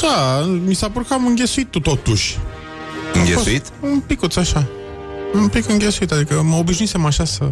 Da, 0.00 0.44
mi 0.66 0.74
s-a 0.74 0.90
părut 0.90 1.08
că 1.08 1.14
am 1.14 1.26
înghesuit 1.26 1.70
totuși. 1.82 2.38
Înghesuit? 3.14 3.66
A 3.66 3.70
fost 3.80 3.92
Un 3.92 4.00
picuț 4.06 4.36
așa. 4.36 4.66
Un 5.34 5.48
pic 5.48 5.68
înghesuit, 5.68 6.12
adică 6.12 6.42
mă 6.42 6.56
obișnuisem 6.56 7.04
așa 7.04 7.24
să 7.24 7.50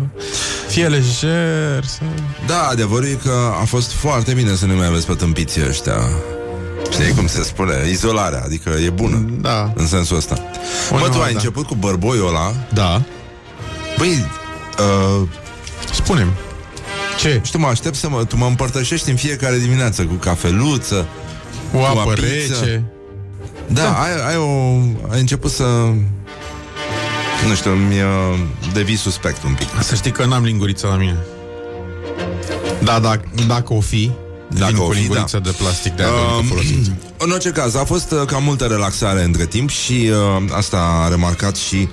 fie 0.68 0.86
lejer, 0.88 1.84
să... 1.84 2.00
Da, 2.46 2.66
adevărul 2.70 3.06
e 3.08 3.18
că 3.22 3.52
a 3.60 3.64
fost 3.64 3.92
foarte 3.92 4.32
bine 4.32 4.54
Să 4.54 4.66
nu 4.66 4.74
mai 4.74 4.86
aveți 4.86 5.06
pe 5.06 5.14
tâmpiții 5.14 5.62
ăștia 5.68 5.96
Știi 6.90 7.12
cum 7.14 7.26
se 7.26 7.42
spune? 7.42 7.88
Izolarea, 7.90 8.42
adică 8.44 8.70
e 8.84 8.90
bună 8.90 9.26
Da. 9.40 9.72
În 9.74 9.86
sensul 9.86 10.16
ăsta 10.16 10.34
Mă, 10.90 10.94
Uneori, 10.94 11.12
tu 11.12 11.20
ai 11.20 11.32
da. 11.32 11.34
început 11.34 11.66
cu 11.66 11.74
bărboiul 11.74 12.28
ăla 12.28 12.54
Da. 12.72 13.02
Băi, 13.98 14.26
uh, 14.78 15.28
Spunem. 15.92 16.32
Ce? 17.18 17.40
știu, 17.44 17.58
mă 17.58 17.66
aștept 17.66 17.94
să 17.94 18.08
mă, 18.08 18.24
tu 18.24 18.36
mă 18.36 18.46
împărtășești 18.46 19.10
în 19.10 19.16
fiecare 19.16 19.58
dimineață 19.58 20.02
cu 20.04 20.14
cafeluță. 20.14 21.06
O 21.74 21.84
apă 21.84 22.00
apă 22.00 22.12
rece. 22.14 22.84
Da, 23.66 23.82
da. 23.82 24.02
Ai, 24.02 24.28
ai, 24.28 24.36
o, 24.36 24.48
ai 25.10 25.20
început 25.20 25.50
să... 25.50 25.64
Nu 27.48 27.54
știu, 27.54 27.70
mi 27.70 28.00
uh, 28.00 28.38
devii 28.72 28.96
suspect 28.96 29.42
un 29.44 29.54
pic. 29.54 29.68
Să 29.82 29.94
știi 29.94 30.10
că 30.10 30.24
n-am 30.24 30.44
linguriță 30.44 30.86
la 30.86 30.94
mine. 30.96 31.16
Da, 32.82 32.98
da 32.98 33.16
dacă 33.46 33.72
o 33.72 33.80
fi, 33.80 34.10
Dacă 34.48 34.72
vin 34.72 34.80
o 34.80 34.84
cu 34.86 34.92
fi, 34.92 34.98
linguriță 34.98 35.38
da. 35.38 35.50
de 35.50 35.56
plastic 35.58 35.92
de 35.92 36.02
aia 36.02 36.12
Um, 36.12 36.38
um, 36.38 36.44
folosință. 36.44 36.96
În 37.18 37.30
orice 37.30 37.50
caz, 37.50 37.74
a 37.74 37.84
fost 37.84 38.10
uh, 38.10 38.22
cam 38.26 38.42
multă 38.42 38.64
relaxare 38.64 39.22
între 39.22 39.46
timp 39.46 39.70
și 39.70 40.10
uh, 40.10 40.42
asta 40.56 40.76
a 41.04 41.08
remarcat 41.08 41.56
și 41.56 41.88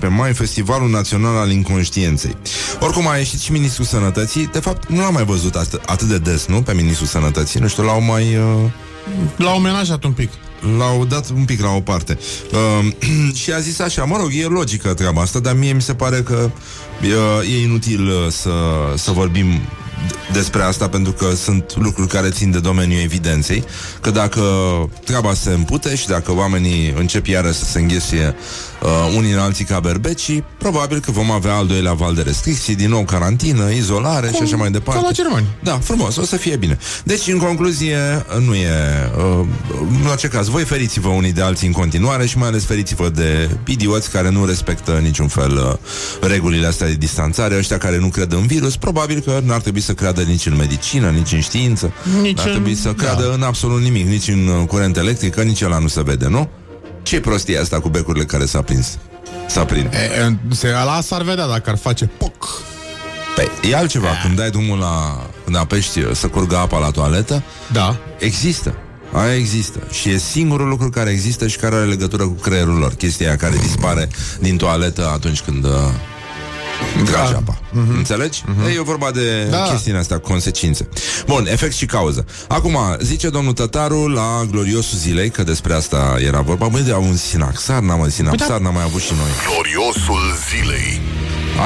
15-17 0.06 0.08
mai 0.08 0.32
Festivalul 0.32 0.90
Național 0.90 1.36
al 1.36 1.50
Inconștienței. 1.50 2.36
Oricum 2.80 3.08
a 3.08 3.16
ieșit 3.16 3.40
și 3.40 3.52
Ministrul 3.52 3.86
Sănătății, 3.86 4.48
de 4.52 4.58
fapt 4.58 4.88
nu 4.88 5.00
l-am 5.00 5.12
mai 5.12 5.24
văzut 5.24 5.54
atât, 5.54 5.82
atât 5.86 6.06
de 6.08 6.18
des, 6.18 6.46
nu? 6.46 6.62
Pe 6.62 6.74
Ministrul 6.74 7.06
Sănătății, 7.06 7.60
nu 7.60 7.68
știu, 7.68 7.82
l-au 7.82 8.00
mai... 8.02 8.22
Uh, 8.36 8.70
L-au 9.36 9.56
omenajat 9.56 10.04
un 10.04 10.12
pic. 10.12 10.30
L-au 10.78 11.04
dat 11.04 11.30
un 11.30 11.44
pic 11.44 11.60
la 11.60 11.70
o 11.70 11.80
parte. 11.80 12.18
Uh, 12.52 12.92
Și 13.40 13.52
a 13.52 13.58
zis 13.58 13.78
așa, 13.78 14.04
mă 14.04 14.16
rog, 14.20 14.30
e 14.32 14.44
logică 14.44 14.94
treaba 14.94 15.20
asta 15.20 15.38
Dar 15.38 15.54
mie 15.54 15.72
mi 15.72 15.82
se 15.82 15.94
pare 15.94 16.22
că 16.22 16.50
uh, 17.02 17.54
E 17.54 17.62
inutil 17.62 18.06
uh, 18.06 18.26
să, 18.30 18.50
să 18.96 19.10
vorbim 19.10 19.46
d- 19.46 19.77
despre 20.32 20.62
asta 20.62 20.88
pentru 20.88 21.12
că 21.12 21.34
sunt 21.34 21.76
lucruri 21.76 22.08
care 22.08 22.28
țin 22.28 22.50
de 22.50 22.58
domeniul 22.58 23.00
evidenței 23.00 23.64
că 24.00 24.10
dacă 24.10 24.42
treaba 25.04 25.34
se 25.34 25.50
împute 25.50 25.96
și 25.96 26.06
dacă 26.06 26.32
oamenii 26.34 26.94
încep 26.98 27.26
iară 27.26 27.50
să 27.50 27.64
se 27.64 27.78
înghesuie 27.78 28.34
uh, 28.82 29.14
unii 29.16 29.32
în 29.32 29.38
alții 29.38 29.64
ca 29.64 29.80
berbecii, 29.80 30.44
probabil 30.58 31.00
că 31.00 31.10
vom 31.10 31.30
avea 31.30 31.54
al 31.54 31.66
doilea 31.66 31.92
val 31.92 32.14
de 32.14 32.22
restricții, 32.22 32.74
din 32.74 32.88
nou 32.88 33.04
carantină, 33.04 33.70
izolare 33.70 34.30
și 34.34 34.42
așa 34.42 34.56
mai 34.56 34.70
departe. 34.70 35.00
Ca 35.00 35.06
la 35.06 35.12
germani. 35.12 35.46
Da, 35.62 35.78
frumos, 35.82 36.16
o 36.16 36.24
să 36.24 36.36
fie 36.36 36.56
bine. 36.56 36.78
Deci, 37.04 37.26
în 37.26 37.38
concluzie, 37.38 37.98
nu 38.46 38.54
e... 38.54 38.70
Uh, 39.16 39.46
în 40.00 40.06
orice 40.10 40.28
caz, 40.28 40.48
voi 40.48 40.64
feriți-vă 40.64 41.08
unii 41.08 41.32
de 41.32 41.42
alții 41.42 41.66
în 41.66 41.72
continuare 41.72 42.26
și 42.26 42.38
mai 42.38 42.48
ales 42.48 42.64
feriți-vă 42.64 43.08
de 43.08 43.50
idioți 43.66 44.10
care 44.10 44.30
nu 44.30 44.44
respectă 44.44 44.92
niciun 45.02 45.28
fel 45.28 45.52
uh, 45.56 46.28
regulile 46.28 46.66
astea 46.66 46.86
de 46.86 46.94
distanțare, 46.94 47.56
ăștia 47.56 47.78
care 47.78 47.98
nu 47.98 48.08
cred 48.08 48.32
în 48.32 48.46
virus, 48.46 48.76
probabil 48.76 49.20
că 49.20 49.40
n-ar 49.44 49.60
trebui 49.60 49.80
să 49.80 49.87
creadă 49.94 50.22
nici 50.22 50.46
în 50.46 50.56
medicină, 50.56 51.10
nici 51.10 51.32
în 51.32 51.40
știință, 51.40 51.92
Nici 52.22 52.36
n-ar 52.36 52.46
în- 52.46 52.52
trebui 52.52 52.74
să 52.74 52.88
da. 52.88 53.02
creadă 53.02 53.32
în 53.32 53.42
absolut 53.42 53.80
nimic, 53.80 54.06
nici 54.06 54.28
în 54.28 54.46
uh, 54.46 54.66
curent 54.66 54.96
electric, 54.96 55.34
că 55.34 55.42
nici 55.42 55.62
ăla 55.62 55.78
nu 55.78 55.86
se 55.88 56.02
vede, 56.02 56.26
nu? 56.28 56.48
Ce 57.02 57.20
prostie 57.20 57.58
asta 57.58 57.80
cu 57.80 57.88
becurile 57.88 58.24
care 58.24 58.44
s-a 58.44 58.62
prins? 58.62 58.98
S-a 59.46 59.64
prins. 59.64 59.94
E, 59.94 59.98
e, 59.98 60.54
se, 60.54 60.68
ala 60.68 61.00
s-ar 61.00 61.22
vedea 61.22 61.46
dacă 61.46 61.70
ar 61.70 61.76
face 61.76 62.04
poc. 62.18 62.62
Păi, 63.34 63.70
e 63.70 63.76
altceva, 63.76 64.08
când 64.22 64.36
dai 64.36 64.50
drumul 64.50 64.78
la... 64.78 65.26
când 65.44 65.56
apești 65.56 65.98
uh, 65.98 66.10
să 66.12 66.26
curgă 66.28 66.56
apa 66.56 66.78
la 66.78 66.90
toaletă, 66.90 67.42
Da. 67.72 67.96
Există. 68.18 68.74
Aia 69.12 69.34
există. 69.34 69.78
Și 69.92 70.08
e 70.10 70.18
singurul 70.18 70.68
lucru 70.68 70.90
care 70.90 71.10
există 71.10 71.46
și 71.46 71.56
care 71.56 71.74
are 71.74 71.84
legătură 71.84 72.22
cu 72.22 72.32
creierul 72.42 72.74
lor. 72.78 72.92
Chestia 72.94 73.26
aia 73.26 73.36
care 73.36 73.56
dispare 73.56 74.08
din 74.40 74.56
toaletă 74.56 75.10
atunci 75.14 75.40
când 75.40 75.66
uh, 77.02 77.08
Trage 77.10 77.34
apa. 77.34 77.58
Mm-hmm. 77.58 77.96
Înțelegi? 77.96 78.42
Mm-hmm. 78.42 78.76
E 78.76 78.82
vorba 78.82 79.10
de 79.10 79.46
Da. 79.50 79.56
da. 79.56 79.62
chestiile 79.70 79.98
astea, 79.98 80.18
consecințe. 80.18 80.88
Bun, 81.26 81.46
efect 81.46 81.74
și 81.74 81.86
cauză. 81.86 82.24
Acum, 82.48 82.78
zice 83.00 83.28
domnul 83.28 83.52
Tătaru 83.52 84.06
la 84.08 84.46
gloriosul 84.50 84.98
zilei, 84.98 85.30
că 85.30 85.42
despre 85.42 85.74
asta 85.74 86.16
era 86.18 86.40
vorba. 86.40 86.66
Băi, 86.68 86.82
de 86.82 86.92
un 86.92 87.16
sinaxar, 87.16 87.80
n-am 87.80 88.00
un 88.00 88.10
sinaxar, 88.10 88.58
n-am 88.60 88.74
mai 88.74 88.82
avut 88.82 89.00
și 89.00 89.12
noi. 89.16 89.30
Gloriosul 89.52 90.20
zilei. 90.50 91.00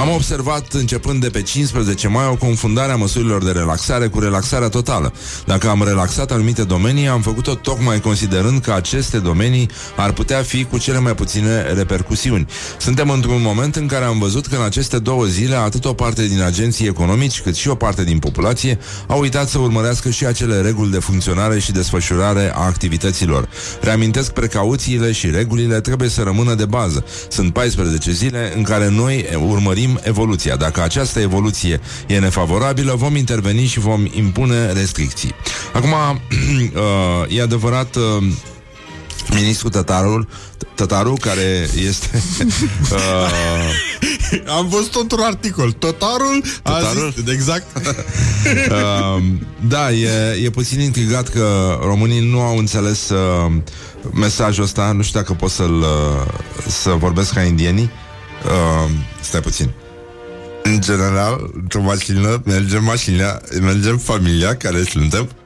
Am 0.00 0.10
observat, 0.10 0.72
începând 0.72 1.20
de 1.20 1.28
pe 1.28 1.42
15 1.42 2.08
mai, 2.08 2.26
o 2.26 2.36
confundare 2.36 2.92
a 2.92 2.96
măsurilor 2.96 3.44
de 3.44 3.50
relaxare 3.50 4.06
cu 4.06 4.20
relaxarea 4.20 4.68
totală. 4.68 5.12
Dacă 5.46 5.68
am 5.68 5.82
relaxat 5.84 6.30
anumite 6.30 6.64
domenii, 6.64 7.08
am 7.08 7.20
făcut-o 7.20 7.54
tocmai 7.54 8.00
considerând 8.00 8.60
că 8.60 8.72
aceste 8.72 9.18
domenii 9.18 9.70
ar 9.96 10.12
putea 10.12 10.42
fi 10.42 10.64
cu 10.64 10.78
cele 10.78 10.98
mai 10.98 11.14
puține 11.14 11.62
repercusiuni. 11.62 12.46
Suntem 12.78 13.10
într-un 13.10 13.42
moment 13.42 13.76
în 13.76 13.86
care 13.86 14.04
am 14.04 14.18
văzut 14.18 14.46
că 14.46 14.56
în 14.56 14.62
aceste 14.62 14.98
două 14.98 15.24
zile, 15.24 15.56
atât 15.56 15.84
o 15.84 15.92
parte 15.92 16.26
din 16.26 16.42
agenții 16.42 16.86
economici, 16.86 17.40
cât 17.40 17.54
și 17.54 17.68
o 17.68 17.74
parte 17.74 18.04
din 18.04 18.18
populație, 18.18 18.78
au 19.06 19.20
uitat 19.20 19.48
să 19.48 19.58
urmărească 19.58 20.10
și 20.10 20.26
acele 20.26 20.60
reguli 20.60 20.90
de 20.90 20.98
funcționare 20.98 21.58
și 21.58 21.72
desfășurare 21.72 22.52
a 22.54 22.64
activităților. 22.64 23.48
Reamintesc 23.80 24.32
precauțiile 24.32 25.12
și 25.12 25.30
regulile 25.30 25.80
trebuie 25.80 26.08
să 26.08 26.22
rămână 26.22 26.54
de 26.54 26.64
bază. 26.64 27.04
Sunt 27.28 27.52
14 27.52 28.10
zile 28.12 28.52
în 28.56 28.62
care 28.62 28.88
noi 28.88 29.26
urmărim 29.48 29.80
evoluția. 30.02 30.56
Dacă 30.56 30.82
această 30.82 31.20
evoluție 31.20 31.80
e 32.06 32.18
nefavorabilă, 32.18 32.94
vom 32.96 33.16
interveni 33.16 33.66
și 33.66 33.78
vom 33.78 34.06
impune 34.10 34.72
restricții. 34.72 35.34
Acum, 35.72 35.92
uh, 36.20 37.36
e 37.36 37.42
adevărat... 37.42 37.96
Uh, 37.96 38.02
Ministrul 39.34 39.70
Tătarul, 39.70 40.28
Tătaru, 40.74 41.14
care 41.20 41.68
este 41.86 42.08
uh, 42.92 42.98
Am 44.56 44.68
văzut 44.68 44.94
într-un 44.94 45.24
articol. 45.24 45.72
Totarul 45.72 46.42
a 46.62 46.70
Totarul? 46.70 47.14
zis, 47.16 47.32
exact. 47.32 47.66
uh, 47.76 49.22
Da, 49.68 49.92
e, 49.92 50.40
e 50.44 50.50
puțin 50.50 50.80
intrigat 50.80 51.28
că 51.28 51.78
românii 51.82 52.30
nu 52.30 52.40
au 52.40 52.56
înțeles 52.56 53.08
uh, 53.08 53.52
mesajul 54.12 54.64
ăsta 54.64 54.92
Nu 54.92 55.02
știu 55.02 55.20
dacă 55.20 55.32
pot 55.32 55.50
să-l 55.50 55.78
uh, 55.78 55.86
Să 56.66 56.90
vorbesc 56.90 57.32
ca 57.32 57.42
indienii 57.42 57.90
uh, 58.44 58.90
Stai 59.20 59.40
puțin 59.40 59.70
În 60.62 60.80
general, 60.80 61.50
într-o 61.54 61.80
mașină 61.80 62.42
Mergem 62.44 62.84
mașina, 62.84 63.40
mergem 63.60 63.98
familia 63.98 64.56
Care 64.56 64.82
suntem 64.90 65.28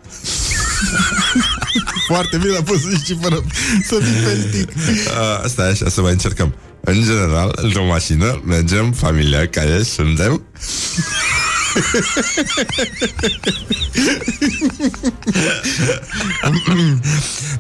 Foarte 2.09 2.37
bine, 2.37 2.59
poți 2.65 2.83
să 2.83 2.89
zici 2.89 3.07
și 3.07 3.19
fără 3.23 3.43
să 3.89 3.95
fii 4.03 4.23
peltic. 4.25 4.69
uh, 4.77 5.49
Stai 5.49 5.71
așa, 5.71 5.89
să 5.89 6.01
mai 6.01 6.13
încercăm 6.13 6.55
În 6.81 7.03
general, 7.03 7.59
într-o 7.63 7.85
mașină 7.85 8.43
Mergem 8.45 8.93
familia 8.93 9.49
care 9.49 9.83
suntem 9.83 10.43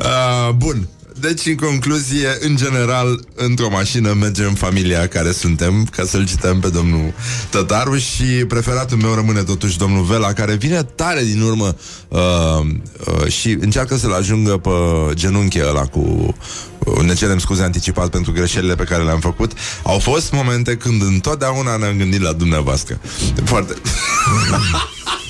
Uh, 0.01 0.51
bun. 0.63 0.89
Deci, 1.21 1.47
în 1.47 1.55
concluzie, 1.55 2.37
în 2.41 2.57
general, 2.57 3.21
într-o 3.35 3.69
mașină 3.71 4.13
mergem 4.13 4.55
familia 4.55 5.07
care 5.07 5.33
suntem, 5.33 5.85
ca 5.85 6.05
să-l 6.05 6.27
cităm 6.27 6.61
pe 6.61 6.69
domnul 6.69 7.13
Tătaru 7.51 7.97
și 7.97 8.25
preferatul 8.25 8.97
meu 8.97 9.15
rămâne 9.15 9.43
totuși 9.43 9.79
domnul 9.79 10.05
Vela, 10.05 10.33
care 10.33 10.55
vine 10.55 10.83
tare 10.83 11.23
din 11.23 11.41
urmă 11.41 11.77
uh, 12.09 12.19
uh, 12.19 13.27
și 13.27 13.57
încearcă 13.61 13.97
să-l 13.97 14.13
ajungă 14.13 14.57
pe 14.57 14.71
genunchi 15.13 15.61
ăla 15.69 15.87
cu... 15.87 16.35
Uh, 16.79 17.01
ne 17.03 17.15
cerem 17.15 17.39
scuze 17.39 17.63
anticipat 17.63 18.09
pentru 18.09 18.33
greșelile 18.33 18.75
pe 18.75 18.85
care 18.85 19.03
le-am 19.03 19.21
făcut. 19.21 19.53
Au 19.83 19.99
fost 19.99 20.33
momente 20.33 20.77
când 20.77 21.03
întotdeauna 21.03 21.77
ne-am 21.77 21.97
gândit 21.97 22.21
la 22.21 22.33
dumneavoastră. 22.33 23.01
Foarte... 23.45 23.75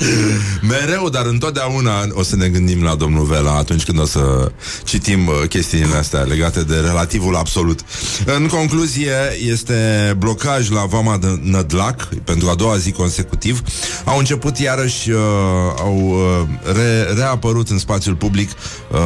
Mereu, 0.70 1.08
dar 1.08 1.26
întotdeauna 1.26 2.06
o 2.12 2.22
să 2.22 2.36
ne 2.36 2.48
gândim 2.48 2.82
la 2.82 2.94
domnul 2.94 3.24
Vela 3.24 3.56
atunci 3.56 3.84
când 3.84 4.00
o 4.00 4.04
să 4.04 4.52
citim 4.84 5.26
uh, 5.26 5.34
chestiile 5.48 5.94
astea 5.94 6.20
legate 6.20 6.62
de 6.62 6.74
relativul 6.74 7.36
absolut. 7.36 7.80
În 8.24 8.46
concluzie, 8.46 9.12
este 9.46 10.14
blocaj 10.18 10.70
la 10.70 10.84
Vama 10.84 11.18
de 11.18 11.40
Nădlac 11.42 12.08
pentru 12.24 12.48
a 12.48 12.54
doua 12.54 12.76
zi 12.76 12.92
consecutiv. 12.92 13.62
Au 14.04 14.18
început 14.18 14.58
iarăși, 14.58 15.10
uh, 15.10 15.18
au 15.78 16.10
uh, 16.10 16.74
re- 16.74 17.12
reapărut 17.16 17.68
în 17.68 17.78
spațiul 17.78 18.14
public 18.14 18.50
uh, 18.50 18.98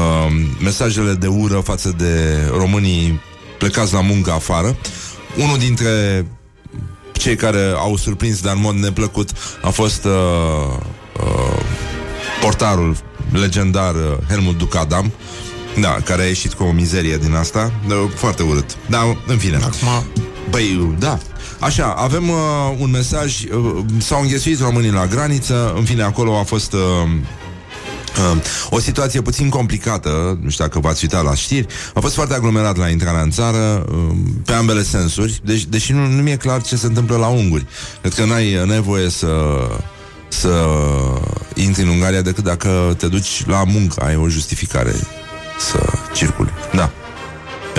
mesajele 0.62 1.14
de 1.14 1.26
ură 1.26 1.60
față 1.64 1.94
de 1.98 2.34
românii 2.56 3.20
plecați 3.58 3.92
la 3.92 4.00
muncă 4.00 4.30
afară. 4.30 4.76
Unul 5.36 5.58
dintre 5.58 6.26
cei 7.18 7.36
care 7.36 7.72
au 7.76 7.96
surprins, 7.96 8.40
dar 8.40 8.54
în 8.54 8.60
mod 8.60 8.74
neplăcut, 8.74 9.30
a 9.62 9.68
fost 9.68 10.04
uh, 10.04 10.12
uh, 11.20 11.60
portarul 12.40 12.96
legendar 13.32 13.94
uh, 13.94 14.00
Helmut 14.28 14.58
Ducadam, 14.58 15.12
da, 15.80 15.96
care 16.04 16.22
a 16.22 16.26
ieșit 16.26 16.52
cu 16.52 16.62
o 16.62 16.72
mizerie 16.72 17.16
din 17.16 17.34
asta, 17.34 17.72
de, 17.88 17.94
foarte 18.14 18.42
urât. 18.42 18.76
Da, 18.86 19.16
în 19.26 19.38
fine. 19.38 19.56
Acum, 19.56 20.04
Băi, 20.50 20.94
da. 20.98 21.18
Așa, 21.58 21.94
avem 21.98 22.28
uh, 22.28 22.36
un 22.78 22.90
mesaj, 22.90 23.42
uh, 23.44 23.84
s-au 23.98 24.20
înghesuit 24.20 24.60
românii 24.60 24.90
la 24.90 25.06
graniță, 25.06 25.72
în 25.76 25.84
fine, 25.84 26.02
acolo 26.02 26.38
a 26.38 26.42
fost... 26.42 26.72
Uh, 26.72 26.80
Uh, 26.80 27.43
o 28.70 28.78
situație 28.80 29.20
puțin 29.20 29.48
complicată, 29.48 30.38
nu 30.42 30.50
știu 30.50 30.64
dacă 30.64 30.78
v-ați 30.80 31.02
uitat 31.02 31.24
la 31.24 31.34
știri, 31.34 31.66
a 31.94 32.00
fost 32.00 32.14
foarte 32.14 32.34
aglomerat 32.34 32.76
la 32.76 32.88
intrarea 32.88 33.20
în 33.20 33.30
țară, 33.30 33.86
uh, 33.88 34.16
pe 34.44 34.52
ambele 34.52 34.82
sensuri, 34.82 35.40
deci, 35.44 35.64
deși 35.64 35.92
nu, 35.92 36.06
nu 36.06 36.22
mi-e 36.22 36.36
clar 36.36 36.62
ce 36.62 36.76
se 36.76 36.86
întâmplă 36.86 37.16
la 37.16 37.26
unguri. 37.26 37.66
Cred 38.00 38.14
că 38.14 38.24
n-ai, 38.24 38.64
n-ai 38.66 38.80
voie 38.80 39.08
să 39.08 39.28
să 40.28 40.66
intri 41.54 41.82
în 41.82 41.88
Ungaria 41.88 42.22
decât 42.22 42.44
dacă 42.44 42.94
te 42.98 43.06
duci 43.06 43.46
la 43.46 43.64
muncă, 43.64 44.04
ai 44.04 44.16
o 44.16 44.28
justificare 44.28 44.94
să 45.58 45.78
circuli. 46.12 46.50
Da. 46.72 46.90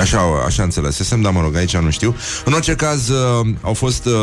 Așa, 0.01 0.19
așa 0.45 0.63
înțelesesem, 0.63 1.21
dar 1.21 1.31
mă 1.31 1.41
rog, 1.41 1.55
aici 1.55 1.77
nu 1.77 1.89
știu. 1.89 2.15
În 2.45 2.53
orice 2.53 2.75
caz, 2.75 3.09
uh, 3.09 3.47
au 3.61 3.73
fost 3.73 4.05
uh, 4.05 4.13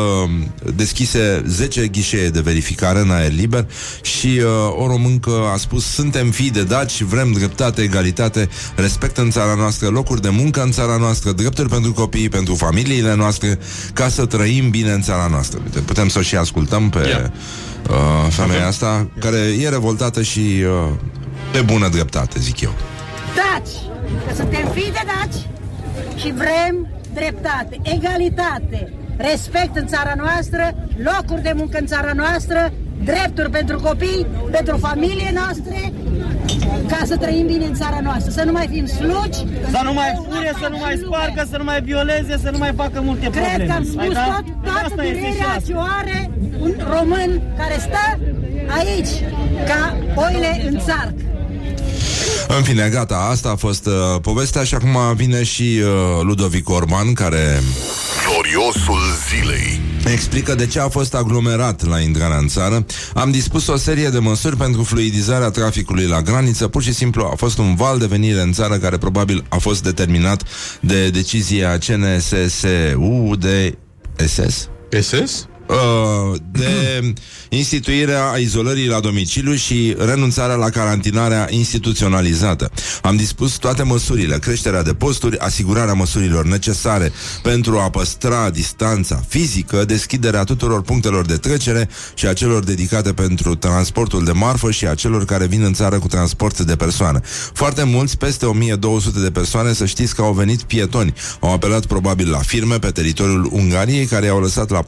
deschise 0.74 1.42
10 1.46 1.86
ghișee 1.86 2.28
de 2.28 2.40
verificare 2.40 2.98
în 3.00 3.10
aer 3.10 3.32
liber 3.32 3.66
și 4.02 4.26
uh, 4.26 4.82
o 4.82 4.86
româncă 4.86 5.30
a 5.52 5.56
spus 5.56 5.84
suntem 5.84 6.30
fii 6.30 6.50
de 6.50 6.62
daci, 6.62 7.02
vrem 7.02 7.32
dreptate, 7.32 7.82
egalitate, 7.82 8.48
respect 8.76 9.16
în 9.16 9.30
țara 9.30 9.54
noastră, 9.54 9.88
locuri 9.88 10.20
de 10.20 10.28
muncă 10.28 10.62
în 10.62 10.70
țara 10.70 10.96
noastră, 10.96 11.32
drepturi 11.32 11.68
pentru 11.68 11.92
copii, 11.92 12.28
pentru 12.28 12.54
familiile 12.54 13.14
noastre, 13.14 13.58
ca 13.92 14.08
să 14.08 14.26
trăim 14.26 14.70
bine 14.70 14.90
în 14.90 15.02
țara 15.02 15.26
noastră. 15.30 15.60
Uite, 15.64 15.78
putem 15.78 16.08
să 16.08 16.18
o 16.18 16.22
și 16.22 16.36
ascultăm 16.36 16.90
pe 16.90 17.08
Ia. 17.08 17.32
uh, 17.90 17.96
femeia 18.30 18.66
asta, 18.66 19.06
care 19.20 19.38
e 19.38 19.68
revoltată 19.68 20.22
și 20.22 20.38
uh, 20.38 20.92
pe 21.52 21.60
bună 21.60 21.88
dreptate, 21.88 22.38
zic 22.40 22.60
eu. 22.60 22.74
daci, 23.34 23.74
că 24.26 24.34
suntem 24.34 24.70
fii 24.74 24.90
de 24.92 25.02
daci 25.06 25.46
și 26.16 26.32
vrem 26.32 26.88
dreptate, 27.14 27.76
egalitate, 27.82 28.92
respect 29.16 29.76
în 29.76 29.86
țara 29.86 30.12
noastră, 30.16 30.74
locuri 30.96 31.42
de 31.42 31.52
muncă 31.56 31.78
în 31.80 31.86
țara 31.86 32.12
noastră, 32.14 32.72
drepturi 33.04 33.50
pentru 33.50 33.80
copii, 33.80 34.26
pentru 34.50 34.76
familie 34.76 35.30
noastre, 35.34 35.92
ca 36.88 36.98
să 37.04 37.16
trăim 37.16 37.46
bine 37.46 37.64
în 37.64 37.74
țara 37.74 38.00
noastră, 38.02 38.30
să 38.30 38.42
nu 38.44 38.52
mai 38.52 38.66
fim 38.70 38.86
slugi, 38.86 39.38
Să 39.70 39.80
nu 39.84 39.92
mai 39.92 40.12
fure, 40.16 40.52
să 40.60 40.68
nu 40.70 40.78
mai 40.78 41.00
spargă, 41.04 41.46
să 41.50 41.56
nu 41.56 41.64
mai 41.64 41.80
violeze, 41.80 42.36
să 42.42 42.50
nu 42.50 42.58
mai 42.58 42.72
facă 42.76 43.00
multe 43.00 43.28
probleme. 43.28 43.54
Cred 43.54 43.66
că 43.66 43.72
am 43.72 43.84
Hai, 43.96 44.04
spus 44.04 44.14
da? 44.14 44.24
tot, 44.24 44.44
toată 44.64 44.80
Asta 44.84 45.02
este 45.04 45.18
și 45.18 45.22
durerea 45.24 45.46
asta. 45.56 45.60
ce 45.66 45.72
o 45.72 45.80
are 46.00 46.30
un 46.60 46.72
român 46.94 47.30
care 47.56 47.76
stă 47.78 48.04
aici, 48.78 49.12
ca 49.66 49.96
oile 50.14 50.62
în 50.68 50.78
țarc. 50.78 51.14
În 52.56 52.62
fine, 52.62 52.88
gata, 52.92 53.16
asta 53.16 53.50
a 53.50 53.56
fost 53.56 53.86
uh, 53.86 54.20
povestea 54.22 54.64
și 54.64 54.74
acum 54.74 55.14
vine 55.14 55.42
și 55.42 55.80
uh, 55.82 56.22
Ludovic 56.22 56.68
Orban, 56.68 57.12
care 57.12 57.62
Gloriosul 58.26 59.00
zilei. 59.28 59.80
explică 60.12 60.54
de 60.54 60.66
ce 60.66 60.80
a 60.80 60.88
fost 60.88 61.14
aglomerat 61.14 61.86
la 61.86 62.00
intrarea 62.00 62.36
în 62.36 62.48
țară. 62.48 62.86
Am 63.14 63.30
dispus 63.30 63.66
o 63.66 63.76
serie 63.76 64.08
de 64.08 64.18
măsuri 64.18 64.56
pentru 64.56 64.82
fluidizarea 64.82 65.50
traficului 65.50 66.06
la 66.06 66.22
graniță. 66.22 66.68
Pur 66.68 66.82
și 66.82 66.92
simplu 66.92 67.28
a 67.32 67.34
fost 67.36 67.58
un 67.58 67.74
val 67.74 67.98
de 67.98 68.06
venire 68.06 68.40
în 68.40 68.52
țară 68.52 68.76
care 68.78 68.98
probabil 68.98 69.44
a 69.48 69.56
fost 69.56 69.82
determinat 69.82 70.42
de 70.80 71.08
decizia 71.08 71.78
CNSSU 71.78 73.36
de 73.38 73.78
SS? 74.16 74.68
SS? 75.00 75.46
Uh, 75.72 76.38
de 76.52 77.00
instituirea 77.60 78.36
izolării 78.36 78.86
la 78.86 79.00
domiciliu 79.00 79.54
și 79.54 79.96
renunțarea 79.98 80.54
la 80.54 80.68
carantinarea 80.68 81.46
instituționalizată. 81.50 82.70
Am 83.02 83.16
dispus 83.16 83.56
toate 83.56 83.82
măsurile, 83.82 84.38
creșterea 84.38 84.82
de 84.82 84.94
posturi, 84.94 85.38
asigurarea 85.38 85.94
măsurilor 85.94 86.44
necesare 86.44 87.12
pentru 87.42 87.78
a 87.78 87.90
păstra 87.90 88.50
distanța 88.50 89.22
fizică, 89.28 89.84
deschiderea 89.84 90.44
tuturor 90.44 90.82
punctelor 90.82 91.26
de 91.26 91.36
trecere 91.36 91.88
și 92.14 92.26
a 92.26 92.32
celor 92.32 92.64
dedicate 92.64 93.12
pentru 93.12 93.54
transportul 93.54 94.24
de 94.24 94.32
marfă 94.32 94.70
și 94.70 94.86
a 94.86 94.94
celor 94.94 95.24
care 95.24 95.46
vin 95.46 95.62
în 95.62 95.72
țară 95.72 95.98
cu 95.98 96.06
transport 96.06 96.60
de 96.60 96.76
persoană. 96.76 97.20
Foarte 97.52 97.82
mulți, 97.82 98.18
peste 98.18 98.46
1200 98.46 99.20
de 99.20 99.30
persoane, 99.30 99.72
să 99.72 99.86
știți 99.86 100.14
că 100.14 100.22
au 100.22 100.32
venit 100.32 100.62
pietoni. 100.62 101.14
Au 101.40 101.52
apelat 101.52 101.86
probabil 101.86 102.30
la 102.30 102.38
firme 102.38 102.78
pe 102.78 102.90
teritoriul 102.90 103.48
Ungariei 103.52 104.06
care 104.06 104.26
i-au 104.26 104.40
lăsat 104.40 104.70
la 104.70 104.82
4-5 104.82 104.84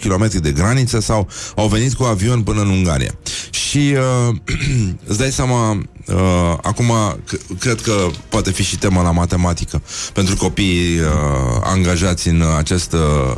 km 0.00 0.15
de 0.24 0.50
graniță 0.50 1.00
sau 1.00 1.28
au 1.56 1.68
venit 1.68 1.94
cu 1.94 2.02
avion 2.04 2.42
până 2.42 2.60
în 2.60 2.68
Ungaria. 2.68 3.14
Și 3.50 3.94
uh, 4.28 4.36
îți 5.08 5.18
dai 5.18 5.30
seama, 5.32 5.70
uh, 5.70 6.56
acum 6.62 6.92
c- 7.24 7.58
cred 7.58 7.80
că 7.80 8.06
poate 8.28 8.50
fi 8.50 8.62
și 8.62 8.78
tema 8.78 9.02
la 9.02 9.10
matematică 9.10 9.82
pentru 10.12 10.36
copiii 10.36 10.98
uh, 10.98 11.06
angajați 11.62 12.28
în 12.28 12.44
acest 12.56 12.92
uh, 12.92 13.34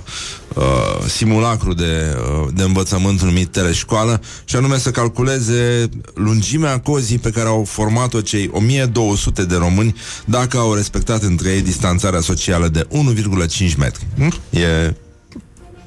uh, 0.55 1.09
simulacru 1.09 1.75
de, 1.75 2.17
uh, 2.17 2.49
de 2.55 2.63
învățământ 2.63 3.23
numit 3.23 3.53
teleșcoală 3.53 4.21
și 4.45 4.57
anume 4.57 4.79
să 4.79 4.91
calculeze 4.91 5.89
lungimea 6.15 6.81
cozii 6.81 7.19
pe 7.19 7.31
care 7.31 7.49
au 7.49 7.65
format-o 7.65 8.21
cei 8.21 8.49
1200 8.53 9.45
de 9.45 9.57
români 9.57 9.95
dacă 10.25 10.59
au 10.59 10.75
respectat 10.75 11.23
între 11.23 11.51
ei 11.51 11.61
distanțarea 11.61 12.21
socială 12.21 12.69
de 12.69 12.87
1,5 12.91 13.77
metri. 13.77 14.07
Hm? 14.17 14.35
E... 14.51 14.95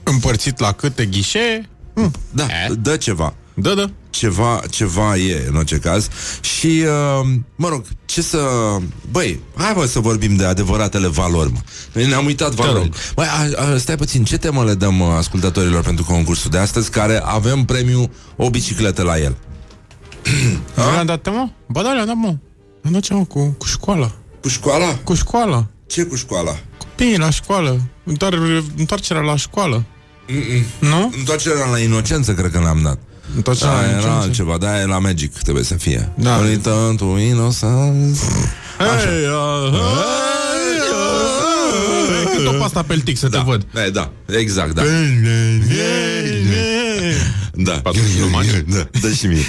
Împărțit 0.03 0.59
la 0.59 0.71
câte 0.71 1.05
ghișee? 1.05 1.69
Hm. 1.95 2.11
Da, 2.31 2.43
E? 2.43 2.73
dă 2.73 2.97
ceva. 2.97 3.33
Da, 3.53 3.73
da. 3.73 3.89
ceva, 4.09 4.61
ceva 4.69 5.15
e 5.17 5.45
în 5.47 5.55
orice 5.55 5.77
caz 5.77 6.07
și, 6.41 6.83
uh, 7.21 7.29
mă 7.55 7.67
rog, 7.67 7.85
ce 8.05 8.21
să... 8.21 8.39
Băi, 9.11 9.39
hai 9.55 9.73
mă 9.75 9.85
să 9.85 9.99
vorbim 9.99 10.35
de 10.35 10.45
adevăratele 10.45 11.07
valori, 11.07 11.51
mă. 11.51 11.59
Noi 11.93 12.07
ne-am 12.07 12.25
uitat 12.25 12.53
valori. 12.53 12.77
rog. 12.79 12.93
Băi, 13.15 13.25
a, 13.57 13.63
a, 13.73 13.77
stai 13.77 13.95
puțin, 13.95 14.23
ce 14.23 14.37
temă 14.37 14.63
le 14.63 14.73
dăm 14.73 14.99
uh, 14.99 15.07
ascultătorilor 15.17 15.83
pentru 15.83 16.03
concursul 16.05 16.51
de 16.51 16.57
astăzi, 16.57 16.89
care 16.89 17.21
avem 17.25 17.65
premiu 17.65 18.11
o 18.35 18.49
bicicletă 18.49 19.03
la 19.03 19.19
el? 19.19 19.37
Nu 20.75 20.91
le-am 20.91 21.05
dat, 21.05 21.29
mă? 21.31 21.49
Ba 21.67 21.81
da, 21.81 21.91
le-am 21.91 22.05
dat, 22.05 22.15
mă. 22.15 22.35
Am 22.85 22.91
dat 22.91 23.01
ce, 23.01 23.13
mă, 23.13 23.25
cu, 23.25 23.55
cu 23.57 23.65
școala. 23.65 24.11
Cu 24.41 24.47
școala? 24.47 24.95
Cu 25.03 25.13
școala. 25.13 25.65
Ce 25.87 26.03
cu 26.03 26.15
școala? 26.15 26.55
Copiii 26.95 27.17
la 27.17 27.29
școală. 27.29 27.81
Întoar- 28.03 28.63
întoarcerea 28.77 29.21
la 29.21 29.35
școală. 29.35 29.83
Nu? 30.79 31.13
Întoarcerea 31.17 31.65
la 31.71 31.77
inocență, 31.79 32.33
cred 32.33 32.51
că 32.51 32.59
l-am 32.59 32.79
dat. 32.83 32.99
Întoarcerea 33.35 33.73
Da, 33.73 33.79
la 33.79 33.85
era 33.87 33.91
inocență. 33.97 34.21
altceva, 34.23 34.57
da, 34.57 34.79
e 34.81 34.85
la 34.85 34.99
Magic 34.99 35.33
trebuie 35.37 35.63
să 35.63 35.73
fie. 35.73 36.11
Da. 36.15 36.41
Return 36.45 36.95
to 36.95 37.17
innocence. 37.17 38.19
Hei, 38.77 38.87
uh, 38.87 39.73
hei, 42.07 42.35
Cât 42.37 42.47
o 42.47 42.51
pasta 42.51 42.83
pe 42.83 43.01
tic 43.03 43.17
să 43.17 43.29
te 43.29 43.37
Da, 43.37 43.43
văd. 43.43 43.65
da, 43.73 43.89
da, 43.91 44.11
exact, 44.37 44.73
da. 44.73 44.81
Da. 47.53 47.71
Patru 47.71 48.01
filmani. 48.01 48.47
Da, 48.67 48.87
dă 49.01 49.11
și 49.11 49.25
mie. 49.27 49.45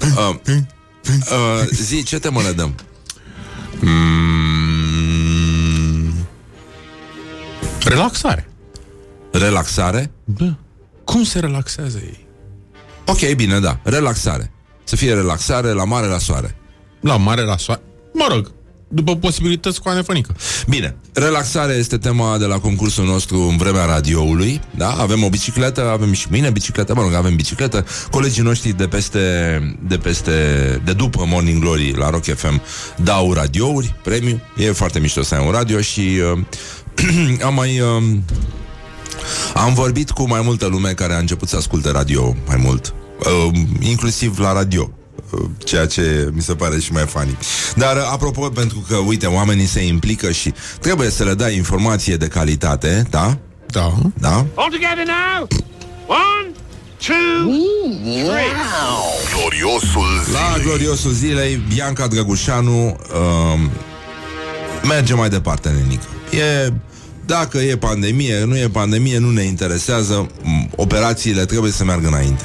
Uh, 0.00 0.34
uh, 0.54 1.68
zi, 1.70 2.02
ce 2.02 2.18
temă 2.18 2.40
le 2.42 2.52
dăm? 2.52 2.74
Mm. 3.80 4.33
Relaxare. 7.94 8.48
Relaxare? 9.32 10.10
Da. 10.24 10.56
Cum 11.04 11.24
se 11.24 11.38
relaxează 11.38 11.98
ei? 12.02 12.26
Ok, 13.06 13.34
bine, 13.36 13.60
da. 13.60 13.78
Relaxare. 13.82 14.52
Să 14.84 14.96
fie 14.96 15.14
relaxare 15.14 15.72
la 15.72 15.84
mare, 15.84 16.06
la 16.06 16.18
soare. 16.18 16.56
La 17.00 17.16
mare, 17.16 17.42
la 17.42 17.56
soare. 17.56 17.80
Mă 18.12 18.26
rog, 18.30 18.52
după 18.88 19.16
posibilități 19.16 19.80
cu 19.80 19.88
anefănică. 19.88 20.36
Bine, 20.68 20.96
relaxare 21.12 21.72
este 21.72 21.98
tema 21.98 22.38
de 22.38 22.44
la 22.44 22.58
concursul 22.58 23.04
nostru 23.04 23.40
în 23.40 23.56
vremea 23.56 23.84
radioului, 23.84 24.60
da? 24.76 24.90
Avem 24.90 25.24
o 25.24 25.28
bicicletă, 25.28 25.90
avem 25.90 26.12
și 26.12 26.26
mine 26.30 26.50
bicicletă, 26.50 26.94
mă 26.94 27.02
rog, 27.02 27.12
avem 27.12 27.36
bicicletă. 27.36 27.86
Colegii 28.10 28.42
noștri 28.42 28.72
de 28.72 28.86
peste, 28.86 29.20
de 29.86 29.96
peste, 29.96 30.32
de 30.84 30.92
după 30.92 31.24
Morning 31.26 31.60
Glory 31.62 31.94
la 31.96 32.10
Rock 32.10 32.24
FM 32.24 32.62
dau 32.96 33.32
radiouri, 33.32 33.94
premiu. 34.02 34.40
E 34.56 34.72
foarte 34.72 34.98
mișto 34.98 35.22
să 35.22 35.34
ai 35.34 35.46
un 35.46 35.52
radio 35.52 35.80
și 35.80 36.00
uh, 36.00 36.40
am 37.46 37.54
mai... 37.54 37.80
Uh, 37.80 38.02
am 39.54 39.74
vorbit 39.74 40.10
cu 40.10 40.28
mai 40.28 40.40
multă 40.44 40.66
lume 40.66 40.90
care 40.90 41.14
a 41.14 41.18
început 41.18 41.48
să 41.48 41.56
asculte 41.56 41.90
radio 41.90 42.36
mai 42.46 42.56
mult, 42.56 42.94
uh, 43.18 43.58
inclusiv 43.80 44.38
la 44.38 44.52
radio 44.52 44.90
uh, 45.30 45.40
ceea 45.64 45.86
ce 45.86 46.30
mi 46.32 46.42
se 46.42 46.54
pare 46.54 46.78
și 46.78 46.92
mai 46.92 47.06
funny. 47.06 47.38
Dar, 47.76 47.96
uh, 47.96 48.02
apropo, 48.12 48.48
pentru 48.48 48.84
că, 48.88 48.96
uite, 48.96 49.26
oamenii 49.26 49.66
se 49.66 49.86
implică 49.86 50.30
și 50.30 50.52
trebuie 50.80 51.10
să 51.10 51.24
le 51.24 51.34
dai 51.34 51.56
informație 51.56 52.16
de 52.16 52.26
calitate, 52.26 53.06
da? 53.10 53.36
Da. 53.66 53.92
Da? 54.18 54.46
All 54.54 54.70
together 54.70 55.04
now. 55.06 55.48
One, 56.06 56.50
two, 56.98 57.50
three. 58.02 58.52
Gloriosul 59.36 60.24
La 60.32 60.58
gloriosul 60.62 61.10
zilei, 61.10 61.62
Bianca 61.74 62.06
Drăgușanu 62.06 62.86
uh, 62.86 63.60
merge 64.88 65.14
mai 65.14 65.28
departe, 65.28 65.68
nenică. 65.68 66.06
E... 66.38 66.72
Dacă 67.26 67.58
e 67.58 67.76
pandemie, 67.76 68.44
nu 68.44 68.58
e 68.58 68.68
pandemie, 68.68 69.18
nu 69.18 69.30
ne 69.30 69.42
interesează, 69.42 70.30
m, 70.42 70.70
operațiile 70.76 71.44
trebuie 71.44 71.72
să 71.72 71.84
meargă 71.84 72.06
înainte. 72.06 72.42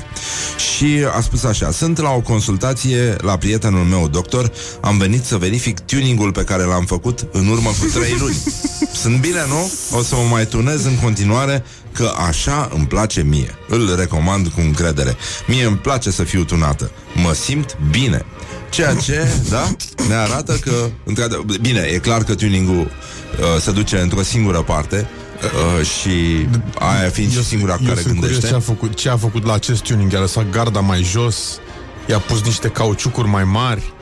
Și 0.58 1.06
a 1.18 1.22
spus 1.22 1.44
așa, 1.44 1.72
sunt 1.72 1.98
la 1.98 2.10
o 2.10 2.20
consultație 2.20 3.16
la 3.18 3.38
prietenul 3.38 3.84
meu 3.84 4.08
doctor, 4.08 4.52
am 4.82 4.98
venit 4.98 5.24
să 5.24 5.38
verific 5.38 5.80
tuningul 5.80 6.32
pe 6.32 6.44
care 6.44 6.64
l-am 6.64 6.86
făcut 6.86 7.28
în 7.32 7.48
urmă 7.48 7.70
cu 7.70 8.00
trei 8.00 8.16
luni. 8.20 8.38
Sunt 9.02 9.20
bine, 9.20 9.46
nu? 9.48 9.72
O 9.98 10.02
să 10.02 10.16
mă 10.16 10.28
mai 10.30 10.46
tunez 10.46 10.86
în 10.86 10.96
continuare 11.04 11.64
că 11.92 12.14
așa 12.28 12.70
îmi 12.74 12.86
place 12.88 13.22
mie. 13.22 13.56
Îl 13.68 13.96
recomand 13.96 14.48
cu 14.48 14.60
încredere. 14.60 15.16
Mie 15.48 15.64
îmi 15.66 15.78
place 15.78 16.12
să 16.12 16.24
fiu 16.24 16.44
tunată. 16.44 16.92
Mă 17.14 17.34
simt 17.34 17.78
bine. 17.90 18.26
Ceea 18.70 18.96
ce, 18.96 19.28
da, 19.50 19.76
ne 20.08 20.14
arată 20.14 20.54
că, 20.54 20.72
într-adevăr, 21.04 21.58
bine, 21.62 21.80
e 21.80 21.98
clar 21.98 22.24
că 22.24 22.36
tuningul 22.36 22.80
uh, 22.80 23.62
se 23.62 23.72
duce 23.72 23.98
într-o 23.98 24.22
singură 24.22 24.62
parte 24.62 25.08
uh, 25.44 25.86
și 25.86 26.48
aia 26.80 27.10
fiind 27.10 27.32
și 27.32 27.44
singura 27.44 27.78
eu 27.82 27.88
care 27.88 28.02
sunt 28.02 28.20
curios 28.20 28.32
gândește. 28.32 28.48
ce 28.48 28.54
a, 28.54 28.60
făcut, 28.60 28.94
ce 28.94 29.10
a 29.10 29.18
făcut 29.18 29.46
la 29.46 29.54
acest 29.54 29.82
tuning. 29.84 30.12
I-a 30.12 30.20
lăsat 30.20 30.50
garda 30.50 30.80
mai 30.80 31.04
jos, 31.04 31.60
i-a 32.08 32.20
pus 32.20 32.42
niște 32.42 32.68
cauciucuri 32.68 33.28
mai 33.28 33.44
mari, 33.44 33.94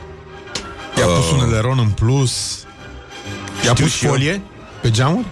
i-a 0.97 1.05
pus 1.05 1.31
un 1.31 1.47
eleron 1.47 1.79
în 1.79 1.89
plus, 1.89 2.57
i-a 3.65 3.71
Uh. 3.71 3.75
Știu 3.75 3.85
pus 3.85 3.93
și 3.93 4.05
eu. 4.05 4.11
folie 4.11 4.41
pe 4.81 4.91
geamuri, 4.91 5.25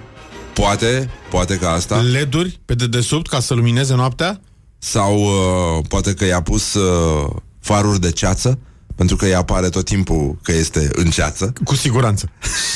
Poate, 0.55 1.09
poate 1.29 1.57
că 1.57 1.67
asta 1.67 2.01
leduri 2.01 2.59
pe 2.65 2.73
dedesubt 2.73 3.27
ca 3.27 3.39
să 3.39 3.53
lumineze 3.53 3.95
noaptea. 3.95 4.39
Sau 4.77 5.19
uh, 5.19 5.85
poate 5.87 6.13
că 6.13 6.25
i-a 6.25 6.41
pus 6.41 6.73
uh, 6.73 7.29
faruri 7.59 7.99
de 7.99 8.11
ceață 8.11 8.59
pentru 8.95 9.15
că 9.15 9.25
îi 9.25 9.35
apare 9.35 9.69
tot 9.69 9.85
timpul 9.85 10.37
că 10.41 10.51
este 10.51 10.89
în 10.93 11.09
ceață 11.09 11.53
Cu 11.63 11.75
siguranță. 11.75 12.29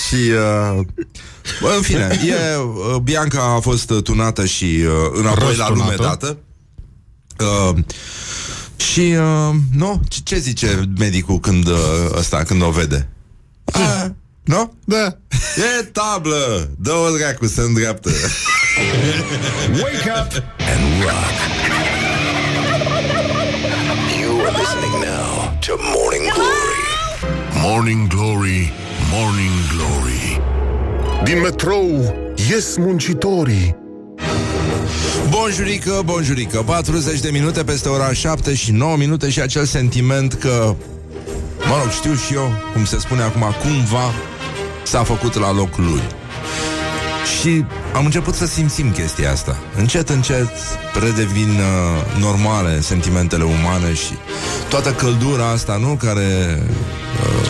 Și 0.08 0.16
uh, 0.16 0.86
bă, 1.62 1.74
În 1.76 1.82
fine 1.82 2.20
e, 2.26 2.34
uh, 2.58 2.96
Bianca 3.04 3.54
a 3.56 3.60
fost 3.60 3.90
uh, 3.90 4.04
tunată 4.04 4.46
Și 4.46 4.66
uh, 4.66 5.20
înapoi 5.20 5.56
la 5.56 5.70
lume 5.70 5.84
Răstunată. 5.86 6.26
dată 6.26 6.38
uh, 7.72 7.84
Și 8.76 9.16
uh, 9.50 9.56
Nu? 9.76 10.02
Ce, 10.08 10.20
ce 10.24 10.38
zice 10.38 10.90
medicul 10.98 11.40
când 11.40 11.68
uh, 11.68 11.78
ăsta 12.18 12.44
Când 12.44 12.62
o 12.62 12.70
vede? 12.70 13.10
Uh, 13.64 14.06
nu? 14.50 14.74
Da. 14.86 15.18
E 15.80 15.84
tablă 15.84 16.70
Dă-o 16.78 17.18
dracu 17.18 17.48
să 17.48 17.62
îndreaptă 17.62 18.10
Wake 19.72 20.12
up 20.20 20.44
and 20.72 21.04
rock. 21.04 21.36
You 24.22 24.40
are 24.46 24.58
listening 24.58 24.94
now 25.04 25.58
to 25.66 25.74
Morning 25.96 26.32
Glory. 26.34 26.84
Morning 27.54 28.08
Glory, 28.08 28.74
Morning 29.12 29.58
Glory 29.76 30.42
Din 31.24 31.40
metrou 31.42 32.16
ies 32.50 32.78
muncitorii 32.78 33.76
Bonjurică, 35.30 36.02
bonjurică 36.06 36.64
40 36.66 37.20
de 37.20 37.30
minute 37.32 37.64
peste 37.64 37.90
ora 37.90 38.14
7 38.14 38.54
și 38.54 38.72
9 38.72 38.98
minute 38.98 39.30
Și 39.30 39.42
acel 39.42 39.66
sentiment 39.66 40.34
că 40.34 40.76
Mă 41.68 41.76
rog, 41.82 41.92
știu 41.92 42.14
și 42.14 42.34
eu 42.34 42.52
Cum 42.74 42.86
se 42.86 43.00
spune 43.00 43.22
acum, 43.22 43.56
cumva 43.62 44.12
S-a 44.90 45.04
făcut 45.04 45.40
la 45.40 45.52
locul 45.54 45.84
lui 45.84 46.02
Și 47.40 47.66
am 47.94 48.06
început 48.06 48.36
să 48.36 48.46
simțim 48.46 48.92
chestia 48.92 49.32
asta 49.32 49.58
Încet, 49.78 50.10
încet 50.10 50.52
redevin 50.94 51.50
uh, 51.50 52.20
normale 52.20 52.82
sentimentele 52.82 53.44
umane 53.44 53.94
Și 53.94 54.14
toată 54.70 54.92
căldura 54.92 55.50
asta, 55.50 55.78
nu? 55.78 55.96
Care 56.04 56.60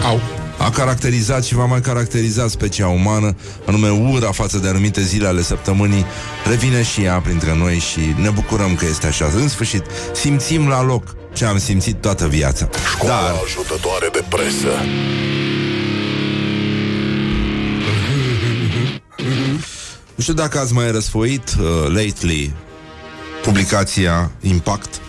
Au. 0.04 0.20
a 0.58 0.70
caracterizat 0.70 1.44
și 1.44 1.56
va 1.56 1.66
mai 1.66 1.82
caracteriza 1.82 2.48
specia 2.48 2.88
umană, 2.88 3.36
anume 3.66 3.90
ura 3.90 4.32
față 4.32 4.58
de 4.58 4.68
anumite 4.68 5.02
zile 5.02 5.28
ale 5.28 5.42
săptămânii, 5.42 6.06
revine 6.50 6.84
și 6.84 7.04
ea 7.04 7.20
printre 7.20 7.56
noi 7.56 7.78
și 7.78 8.00
ne 8.22 8.30
bucurăm 8.30 8.76
că 8.76 8.86
este 8.86 9.08
așa. 9.08 9.32
În 9.36 9.48
sfârșit, 9.48 9.84
simțim 10.14 10.68
la 10.68 10.84
loc 10.84 11.16
ce 11.34 11.46
am 11.46 11.58
simțit 11.58 12.02
toată 12.02 12.28
viața. 12.28 12.70
Școala 12.96 13.22
Dar, 13.22 13.36
ajutătoare 13.46 14.10
de 14.12 14.24
presă. 14.30 14.70
Nu 20.20 20.26
știu 20.26 20.38
dacă 20.38 20.60
ați 20.60 20.74
mai 20.74 20.92
răsfoit 20.92 21.56
uh, 21.60 21.66
lately 21.88 22.54
publicația 23.44 24.32
Impact, 24.42 25.02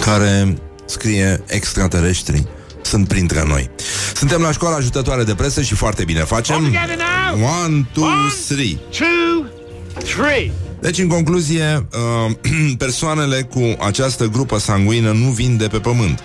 care 0.00 0.58
scrie 0.86 1.44
extraterestri 1.46 2.46
sunt 2.82 3.08
printre 3.08 3.44
noi. 3.46 3.70
Suntem 4.14 4.40
la 4.40 4.52
școala 4.52 4.76
ajutătoare 4.76 5.24
de 5.24 5.34
presă 5.34 5.62
și 5.62 5.74
foarte 5.74 6.04
bine 6.04 6.20
facem. 6.20 6.54
All 6.54 6.64
together 6.64 6.96
now. 6.96 7.48
One, 7.64 7.88
two, 7.92 8.04
One. 8.04 8.32
three. 8.48 8.78
Two, 8.90 9.46
three. 10.04 10.52
Deci, 10.80 10.98
în 10.98 11.08
concluzie, 11.08 11.86
uh, 12.26 12.34
persoanele 12.84 13.42
cu 13.42 13.76
această 13.80 14.24
grupă 14.26 14.58
sanguină 14.58 15.12
nu 15.12 15.28
vin 15.28 15.56
de 15.56 15.66
pe 15.66 15.78
pământ. 15.78 16.22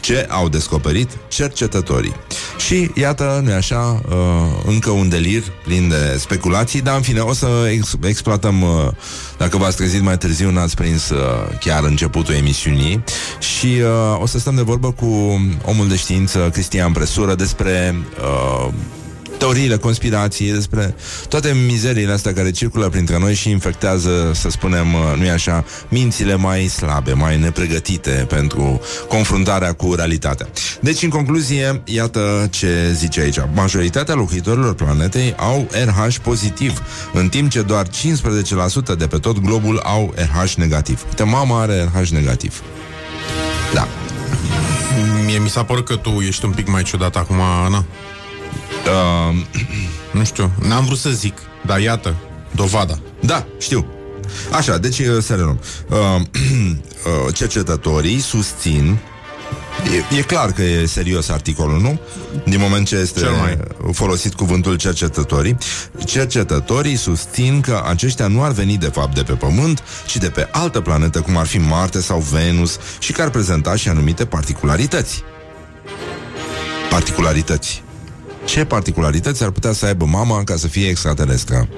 Ce 0.00 0.26
au 0.30 0.48
descoperit 0.48 1.10
cercetătorii? 1.28 2.14
Și 2.56 2.90
iată, 2.94 3.42
nu 3.44 3.52
așa, 3.52 4.00
uh, 4.08 4.14
încă 4.66 4.90
un 4.90 5.08
delir 5.08 5.42
plin 5.64 5.88
de 5.88 6.16
speculații, 6.18 6.80
dar 6.80 6.96
în 6.96 7.02
fine, 7.02 7.20
o 7.20 7.32
să 7.32 7.46
ex- 7.70 7.96
exploatăm, 8.02 8.62
uh, 8.62 8.88
dacă 9.38 9.56
v-ați 9.56 9.76
trezit 9.76 10.02
mai 10.02 10.18
târziu, 10.18 10.50
n-ați 10.50 10.74
prins 10.74 11.10
uh, 11.10 11.18
chiar 11.60 11.84
începutul 11.84 12.34
emisiunii. 12.34 13.04
Și 13.38 13.66
uh, 13.66 14.20
o 14.20 14.26
să 14.26 14.38
stăm 14.38 14.54
de 14.54 14.62
vorbă 14.62 14.92
cu 14.92 15.06
omul 15.64 15.88
de 15.88 15.96
știință 15.96 16.50
Cristian 16.52 16.92
Presură 16.92 17.34
despre 17.34 17.94
uh, 18.20 18.72
teoriile 19.44 19.76
conspirației, 19.76 20.52
despre 20.52 20.94
toate 21.28 21.56
mizeriile 21.66 22.12
astea 22.12 22.32
care 22.32 22.50
circulă 22.50 22.88
printre 22.88 23.18
noi 23.18 23.34
și 23.34 23.50
infectează, 23.50 24.30
să 24.34 24.48
spunem, 24.48 24.86
nu-i 25.16 25.30
așa, 25.30 25.64
mințile 25.88 26.34
mai 26.34 26.66
slabe, 26.66 27.12
mai 27.12 27.38
nepregătite 27.38 28.26
pentru 28.28 28.80
confruntarea 29.08 29.72
cu 29.72 29.94
realitatea. 29.94 30.48
Deci, 30.80 31.02
în 31.02 31.08
concluzie, 31.08 31.82
iată 31.84 32.48
ce 32.50 32.92
zice 32.92 33.20
aici. 33.20 33.36
Majoritatea 33.54 34.14
locuitorilor 34.14 34.74
planetei 34.74 35.34
au 35.36 35.68
RH 35.84 36.14
pozitiv, 36.22 36.82
în 37.12 37.28
timp 37.28 37.50
ce 37.50 37.62
doar 37.62 37.86
15% 37.88 37.90
de 38.98 39.06
pe 39.06 39.18
tot 39.18 39.38
globul 39.38 39.80
au 39.82 40.14
RH 40.16 40.52
negativ. 40.56 41.04
Uite, 41.06 41.22
mama 41.22 41.60
are 41.60 41.90
RH 41.94 42.08
negativ. 42.08 42.62
Da. 43.74 43.88
Mie 45.24 45.38
mi 45.38 45.48
s-a 45.48 45.64
părut 45.64 45.84
că 45.84 45.96
tu 45.96 46.10
ești 46.10 46.44
un 46.44 46.50
pic 46.50 46.68
mai 46.68 46.82
ciudat 46.82 47.16
acum, 47.16 47.40
Ana. 47.40 47.84
Uh, 48.86 49.44
Nu 50.12 50.24
știu, 50.24 50.50
n-am 50.68 50.84
vrut 50.84 50.98
să 50.98 51.10
zic, 51.10 51.38
dar 51.66 51.80
iată, 51.80 52.14
dovada. 52.50 52.98
Da, 53.20 53.46
știu. 53.58 53.86
Așa, 54.52 54.78
deci 54.78 54.98
uh, 54.98 55.22
să 55.22 55.34
reluăm. 55.34 55.60
Uh, 55.88 55.96
uh, 57.26 57.34
cercetătorii 57.34 58.18
susțin 58.20 58.98
E, 60.12 60.16
e 60.16 60.22
clar 60.22 60.52
că 60.52 60.62
e 60.62 60.86
serios 60.86 61.28
articolul, 61.28 61.80
nu? 61.80 62.00
Din 62.44 62.60
moment 62.60 62.86
ce 62.86 62.96
este 62.96 63.20
Cel 63.20 63.30
mai. 63.30 63.58
folosit 63.92 64.34
cuvântul 64.34 64.76
cercetătorii 64.76 65.56
Cercetătorii 66.04 66.96
susțin 66.96 67.60
că 67.60 67.82
aceștia 67.86 68.26
nu 68.26 68.42
ar 68.42 68.50
veni 68.52 68.76
de 68.76 68.86
fapt 68.86 69.14
de 69.14 69.22
pe 69.22 69.32
Pământ 69.32 69.82
Ci 70.06 70.16
de 70.16 70.28
pe 70.28 70.48
altă 70.52 70.80
planetă, 70.80 71.20
cum 71.20 71.36
ar 71.36 71.46
fi 71.46 71.58
Marte 71.58 72.00
sau 72.00 72.18
Venus 72.18 72.78
Și 72.98 73.12
că 73.12 73.22
ar 73.22 73.30
prezenta 73.30 73.76
și 73.76 73.88
anumite 73.88 74.24
particularități 74.24 75.22
Particularități 76.90 77.82
Ce 78.44 78.64
particularități 78.64 79.42
ar 79.42 79.50
putea 79.50 79.72
să 79.72 79.86
aibă 79.86 80.04
mama 80.04 80.44
ca 80.44 80.56
să 80.56 80.66
fie 80.68 80.88
extraterestră? 80.88 81.68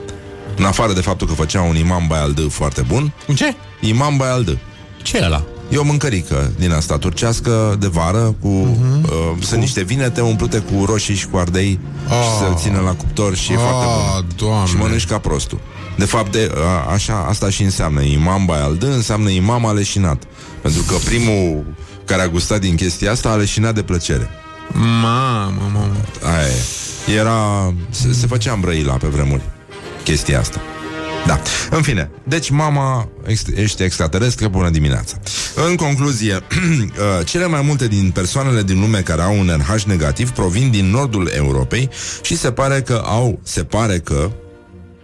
În 0.57 0.65
afară 0.65 0.93
de 0.93 1.01
faptul 1.01 1.27
că 1.27 1.33
făcea 1.33 1.63
un 1.63 1.77
imam 1.77 2.05
baialdă 2.07 2.43
foarte 2.43 2.85
bun 2.89 3.13
Ce? 3.35 3.55
Imam 3.81 4.17
baialdă 4.17 4.59
Ce 5.03 5.17
e 5.17 5.25
ăla? 5.25 5.45
E 5.69 5.77
o 5.77 5.85
mâncărică 5.85 6.53
din 6.59 6.73
asta 6.73 6.99
turcească 6.99 7.77
de 7.79 7.87
vară 7.87 8.35
cu, 8.41 8.49
uh-huh. 8.49 9.03
uh, 9.03 9.43
Sunt 9.43 9.61
niște 9.61 9.83
vinete 9.83 10.21
umplute 10.21 10.59
cu 10.59 10.85
roșii 10.85 11.15
și 11.15 11.27
cu 11.27 11.37
ardei 11.37 11.81
oh. 12.09 12.23
Și 12.23 12.39
se 12.39 12.63
ține 12.63 12.79
la 12.79 12.95
cuptor 12.95 13.37
și 13.37 13.53
e 13.53 13.55
Ah, 13.55 13.61
foarte 13.61 13.85
bun 13.85 14.27
Doamne. 14.37 14.67
Și 14.67 14.77
mănânci 14.77 15.07
ca 15.07 15.19
prostul 15.19 15.61
De 15.97 16.05
fapt, 16.05 16.33
de, 16.33 16.53
a, 16.57 16.93
așa, 16.93 17.27
asta 17.29 17.51
și 17.51 17.63
înseamnă 17.63 18.03
Imam 18.03 18.45
baialdă 18.45 18.87
înseamnă 18.87 19.31
imam 19.31 19.67
aleșinat 19.67 20.23
Pentru 20.63 20.83
că 20.83 20.95
primul 21.05 21.65
care 22.05 22.23
a 22.23 22.29
gustat 22.29 22.61
din 22.61 22.75
chestia 22.75 23.11
asta 23.11 23.29
a 23.29 23.33
aleșinat 23.33 23.75
de 23.75 23.83
plăcere 23.83 24.31
Mamă, 24.73 25.71
mamă. 25.73 25.97
Aia 26.23 26.47
e. 26.47 27.13
Era... 27.19 27.73
Se, 27.91 28.13
se 28.13 28.27
făcea 28.27 28.53
în 28.53 28.61
Brăila 28.61 28.93
pe 28.93 29.07
vremuri 29.07 29.43
Chestia 30.05 30.39
asta 30.39 30.61
da, 31.27 31.41
în 31.71 31.83
fine, 31.83 32.11
deci 32.25 32.51
mama 32.51 33.09
ex- 33.27 33.45
ești 33.55 33.83
extraterestră, 33.83 34.49
bună 34.49 34.71
dimineața 34.71 35.17
În 35.69 35.77
concluzie, 35.77 36.35
uh, 36.41 37.27
cele 37.27 37.47
mai 37.47 37.63
multe 37.63 37.89
din 37.89 38.11
persoanele 38.11 38.63
din 38.63 38.81
lume 38.81 39.01
care 39.01 39.23
au 39.23 39.39
un 39.39 39.61
RH 39.67 39.83
negativ 39.83 40.31
provin 40.31 40.71
din 40.71 40.91
nordul 40.91 41.31
Europei 41.35 41.89
și 42.23 42.37
se 42.37 42.53
pare 42.53 42.83
că 42.83 43.03
au, 43.07 43.41
se 43.43 43.65
pare 43.65 43.99
că, 43.99 44.31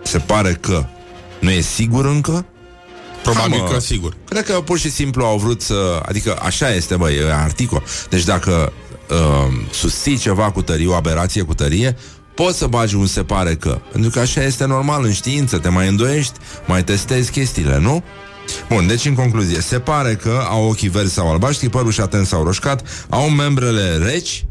se 0.02 0.18
pare 0.18 0.58
că, 0.60 0.84
nu 1.40 1.50
e 1.50 1.60
sigur 1.60 2.04
încă, 2.06 2.46
Probabil 3.22 3.58
Ha, 3.58 3.64
mă. 3.64 3.70
că 3.70 3.80
sigur. 3.80 4.16
Cred 4.28 4.44
că 4.44 4.52
pur 4.52 4.78
și 4.78 4.90
simplu 4.90 5.24
au 5.24 5.38
vrut 5.38 5.62
să... 5.62 6.00
Adică 6.06 6.38
așa 6.42 6.74
este, 6.74 6.96
băi, 6.96 7.16
e 7.16 7.32
articol. 7.32 7.82
Deci 8.10 8.24
dacă 8.24 8.72
uh, 9.12 9.52
susții 9.70 10.16
ceva 10.16 10.50
cu 10.50 10.62
tărie, 10.62 10.86
o 10.86 10.94
aberație 10.94 11.42
cu 11.42 11.54
tărie, 11.54 11.96
poți 12.34 12.58
să 12.58 12.66
bagi 12.66 12.94
un 12.94 13.06
se 13.06 13.22
pare 13.22 13.54
că. 13.54 13.78
Pentru 13.92 14.10
că 14.10 14.18
așa 14.18 14.42
este 14.42 14.64
normal 14.64 15.04
în 15.04 15.12
știință, 15.12 15.58
te 15.58 15.68
mai 15.68 15.88
îndoiești, 15.88 16.38
mai 16.66 16.84
testezi 16.84 17.30
chestiile, 17.30 17.78
nu? 17.78 18.02
Bun, 18.68 18.86
deci 18.86 19.04
în 19.04 19.14
concluzie, 19.14 19.60
se 19.60 19.78
pare 19.78 20.14
că 20.14 20.42
au 20.48 20.68
ochii 20.68 20.88
verzi 20.88 21.12
sau 21.12 21.30
albaștri, 21.30 21.68
părul 21.68 21.90
șaten 21.90 22.24
sau 22.24 22.44
roșcat, 22.44 23.06
au 23.08 23.28
membrele 23.28 23.96
reci, 23.96 24.44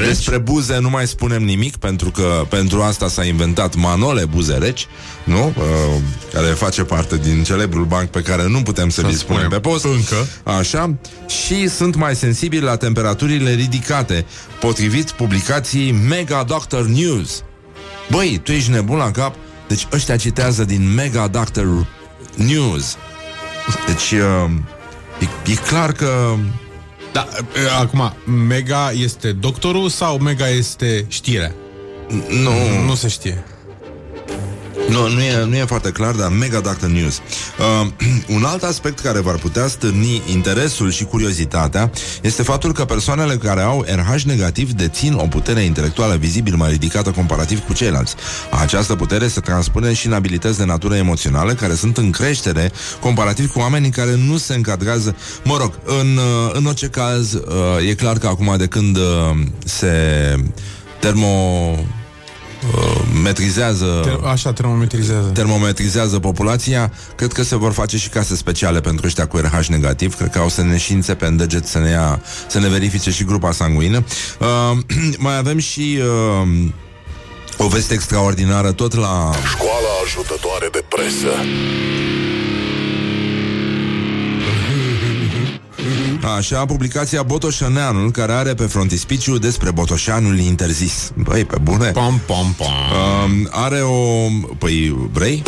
Reci? 0.00 0.08
despre 0.08 0.38
buze 0.38 0.78
nu 0.78 0.90
mai 0.90 1.06
spunem 1.06 1.44
nimic 1.44 1.76
Pentru 1.76 2.10
că 2.10 2.46
pentru 2.48 2.82
asta 2.82 3.08
s-a 3.08 3.24
inventat 3.24 3.74
Manole 3.74 4.24
Buze 4.24 4.54
Reci 4.54 4.86
Nu? 5.24 5.54
Uh, 5.56 6.00
care 6.32 6.46
face 6.46 6.82
parte 6.82 7.16
din 7.16 7.42
celebrul 7.42 7.84
banc 7.84 8.08
Pe 8.08 8.20
care 8.20 8.48
nu 8.48 8.62
putem 8.62 8.88
să, 8.88 9.00
Să 9.00 9.06
vi 9.06 9.16
spunem 9.16 9.42
spunem 9.42 9.60
pe 9.60 9.68
post 9.68 9.84
încă. 9.84 10.26
Așa 10.42 10.94
Și 11.26 11.68
sunt 11.68 11.96
mai 11.96 12.16
sensibili 12.16 12.62
la 12.62 12.76
temperaturile 12.76 13.50
ridicate 13.50 14.26
Potrivit 14.60 15.10
publicației 15.10 15.92
Mega 15.92 16.42
Doctor 16.42 16.86
News 16.86 17.42
Băi, 18.10 18.40
tu 18.42 18.52
ești 18.52 18.70
nebun 18.70 18.96
la 18.96 19.10
cap? 19.10 19.34
Deci 19.68 19.86
ăștia 19.92 20.16
citează 20.16 20.64
din 20.64 20.94
Mega 20.94 21.26
Doctor 21.26 21.86
News 22.34 22.96
Deci 23.86 24.10
uh, 24.10 24.50
e, 25.20 25.50
e 25.50 25.54
clar 25.54 25.92
că 25.92 26.36
Da, 27.16 27.28
e, 27.62 27.80
acum, 27.80 28.12
Mega 28.46 28.90
este 28.92 29.32
doctorul 29.32 29.88
sau 29.88 30.18
Mega 30.18 30.48
este 30.48 31.04
știrea? 31.08 31.54
Nu, 32.28 32.50
Nu 32.86 32.94
se 32.94 33.08
știe. 33.08 33.44
Nu, 34.90 35.08
nu 35.08 35.20
e, 35.20 35.44
nu 35.44 35.56
e 35.56 35.64
foarte 35.64 35.90
clar, 35.90 36.14
dar 36.14 36.28
Mega 36.28 36.60
Doctor 36.60 36.88
News. 36.88 37.20
Uh, 37.58 37.86
un 38.36 38.44
alt 38.44 38.62
aspect 38.62 38.98
care 38.98 39.20
v-ar 39.20 39.34
putea 39.34 39.66
stârni 39.66 40.22
interesul 40.32 40.90
și 40.90 41.04
curiozitatea 41.04 41.90
este 42.22 42.42
faptul 42.42 42.72
că 42.72 42.84
persoanele 42.84 43.36
care 43.36 43.60
au 43.60 43.84
RH 43.88 44.22
negativ 44.22 44.72
dețin 44.72 45.12
o 45.12 45.26
putere 45.26 45.60
intelectuală 45.60 46.14
vizibil 46.14 46.54
mai 46.54 46.70
ridicată 46.70 47.10
comparativ 47.10 47.58
cu 47.58 47.72
ceilalți. 47.72 48.14
Această 48.50 48.94
putere 48.94 49.28
se 49.28 49.40
transpune 49.40 49.92
și 49.92 50.06
în 50.06 50.12
abilități 50.12 50.58
de 50.58 50.64
natură 50.64 50.96
emoțională 50.96 51.52
care 51.52 51.74
sunt 51.74 51.96
în 51.96 52.10
creștere 52.10 52.72
comparativ 53.00 53.52
cu 53.52 53.58
oamenii 53.58 53.90
care 53.90 54.16
nu 54.26 54.36
se 54.36 54.54
încadrează. 54.54 55.16
Mă 55.44 55.56
rog, 55.56 55.78
în, 55.84 56.16
uh, 56.16 56.50
în 56.52 56.66
orice 56.66 56.86
caz, 56.86 57.32
uh, 57.32 57.42
e 57.88 57.94
clar 57.94 58.18
că 58.18 58.26
acum 58.26 58.54
de 58.58 58.66
când 58.66 58.96
uh, 58.96 59.02
se 59.64 59.94
termo 61.00 61.28
uh, 62.74 63.00
metrizează 63.22 64.00
Te- 64.04 64.28
Așa 64.28 64.52
termometrizează. 64.52 65.30
termometrizează 65.34 66.18
populația, 66.18 66.92
cred 67.16 67.32
că 67.32 67.42
se 67.42 67.56
vor 67.56 67.72
face 67.72 67.96
și 67.98 68.08
case 68.08 68.36
speciale 68.36 68.80
pentru 68.80 69.06
ăștia 69.06 69.26
cu 69.26 69.36
RH 69.36 69.66
negativ. 69.66 70.16
Cred 70.16 70.30
că 70.30 70.38
au 70.38 70.48
să 70.48 70.62
ne 70.62 70.76
științe 70.76 71.14
pe 71.14 71.26
îndeget 71.26 71.66
să 71.66 71.78
ne, 71.78 71.90
ia, 71.90 72.20
să 72.48 72.58
ne 72.58 72.68
verifice 72.68 73.10
și 73.10 73.24
grupa 73.24 73.52
sanguină. 73.52 74.04
Uh, 74.38 74.78
mai 75.18 75.36
avem 75.36 75.58
și 75.58 75.98
uh, 76.42 76.48
o 77.58 77.68
veste 77.68 77.94
extraordinară 77.94 78.72
tot 78.72 78.94
la... 78.94 79.30
Școala 79.48 79.88
ajutătoare 80.04 80.68
de 80.72 80.84
presă. 80.88 81.32
Așa, 86.34 86.64
publicația 86.64 87.22
Botoșaneanul, 87.22 88.10
care 88.10 88.32
are 88.32 88.54
pe 88.54 88.64
frontispiciu 88.64 89.38
despre 89.38 89.70
Botoșanul 89.70 90.38
interzis. 90.38 91.12
Băi, 91.14 91.44
pe 91.44 91.56
bune? 91.62 91.90
Pam, 91.90 92.20
pam, 92.26 92.54
pam. 92.56 92.68
Uh, 92.68 93.46
are 93.50 93.80
o... 93.80 94.26
Păi, 94.58 95.08
vrei? 95.12 95.42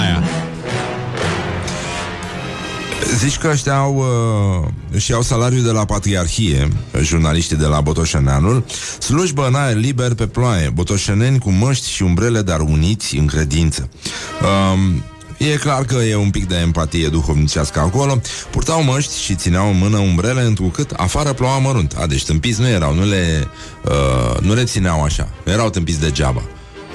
Aia. 0.00 0.22
Zici 3.16 3.36
că 3.36 3.48
ăștia 3.52 3.76
au, 3.76 3.96
uh, 3.96 4.68
își 4.90 5.10
iau 5.10 5.22
salariul 5.22 5.62
de 5.62 5.70
la 5.70 5.84
Patriarhie, 5.84 6.68
jurnaliștii 7.02 7.56
de 7.56 7.66
la 7.66 7.80
Botoșeneanul, 7.80 8.64
slujbă 8.98 9.46
în 9.46 9.54
aer 9.54 9.76
liber 9.76 10.14
pe 10.14 10.26
ploaie, 10.26 10.68
botoșeneni 10.68 11.38
cu 11.38 11.50
măști 11.50 11.90
și 11.90 12.02
umbrele, 12.02 12.42
dar 12.42 12.60
uniți 12.60 13.16
în 13.16 13.26
credință. 13.26 13.88
Um, 14.72 15.02
E 15.50 15.56
clar 15.56 15.84
că 15.84 15.94
e 15.94 16.14
un 16.16 16.30
pic 16.30 16.48
de 16.48 16.56
empatie 16.56 17.08
duhovnicească 17.08 17.78
acolo 17.78 18.20
Purtau 18.50 18.82
măști 18.82 19.22
și 19.22 19.34
țineau 19.34 19.68
în 19.68 19.78
mână 19.78 19.98
umbrele 19.98 20.42
Întrucât 20.42 20.90
afară 20.90 21.32
ploua 21.32 21.58
mărunt 21.58 21.94
A, 21.98 22.06
deci 22.06 22.24
tâmpiți 22.24 22.60
nu 22.60 22.68
erau, 22.68 22.94
nu 22.94 23.04
le, 23.04 23.48
uh, 23.84 24.40
nu 24.40 24.54
le 24.54 24.64
țineau 24.64 25.02
așa 25.02 25.28
Erau 25.44 25.70
tâmpiți 25.70 26.00
degeaba 26.00 26.42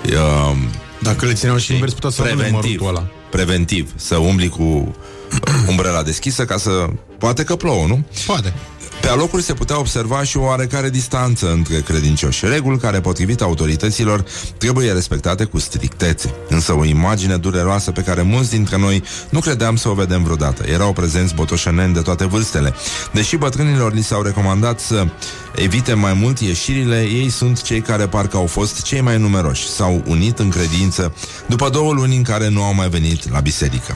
uh, 0.05 0.55
Dacă 0.99 1.25
le 1.25 1.33
țineau 1.33 1.57
și 1.57 1.73
invers, 1.73 1.93
putea 1.93 2.09
să 2.09 2.21
rămână 2.21 2.41
preventiv, 2.41 2.79
mărutul 2.81 2.87
ăla. 2.87 3.07
preventiv 3.29 3.91
Să 3.95 4.15
umbli 4.15 4.49
cu 4.49 4.63
uh, 4.63 5.65
umbrela 5.69 6.03
deschisă 6.03 6.45
Ca 6.45 6.57
să... 6.57 6.87
Poate 7.17 7.43
că 7.43 7.55
plouă, 7.55 7.85
nu? 7.87 8.05
Poate. 8.25 8.53
Pe 9.01 9.07
alocuri 9.13 9.43
se 9.43 9.53
putea 9.53 9.79
observa 9.79 10.23
și 10.23 10.37
o 10.37 10.41
oarecare 10.41 10.89
distanță 10.89 11.51
între 11.51 11.81
credincioși, 11.81 12.45
reguli 12.45 12.77
care, 12.77 12.99
potrivit 12.99 13.41
autorităților, 13.41 14.25
trebuie 14.57 14.91
respectate 14.91 15.43
cu 15.43 15.59
strictețe. 15.59 16.33
Însă 16.49 16.73
o 16.73 16.85
imagine 16.85 17.37
dureroasă 17.37 17.91
pe 17.91 18.01
care 18.01 18.21
mulți 18.21 18.49
dintre 18.49 18.77
noi 18.77 19.03
nu 19.29 19.39
credeam 19.39 19.75
să 19.75 19.89
o 19.89 19.93
vedem 19.93 20.23
vreodată. 20.23 20.63
Erau 20.69 20.93
prezenți 20.93 21.35
botoșeneni 21.35 21.93
de 21.93 22.01
toate 22.01 22.25
vârstele. 22.25 22.73
Deși 23.11 23.35
bătrânilor 23.35 23.93
li 23.93 24.01
s-au 24.01 24.21
recomandat 24.21 24.79
să 24.79 25.07
evite 25.55 25.93
mai 25.93 26.13
mult 26.13 26.39
ieșirile, 26.39 27.01
ei 27.01 27.29
sunt 27.29 27.61
cei 27.61 27.81
care 27.81 28.07
parcă 28.07 28.37
au 28.37 28.45
fost 28.45 28.81
cei 28.81 29.01
mai 29.01 29.17
numeroși. 29.17 29.67
S-au 29.67 30.03
unit 30.07 30.39
în 30.39 30.49
credință 30.49 31.13
după 31.45 31.69
două 31.69 31.93
luni 31.93 32.15
în 32.15 32.23
care 32.23 32.49
nu 32.49 32.63
au 32.63 32.73
mai 32.73 32.89
venit 32.89 33.31
la 33.31 33.39
biserică. 33.39 33.95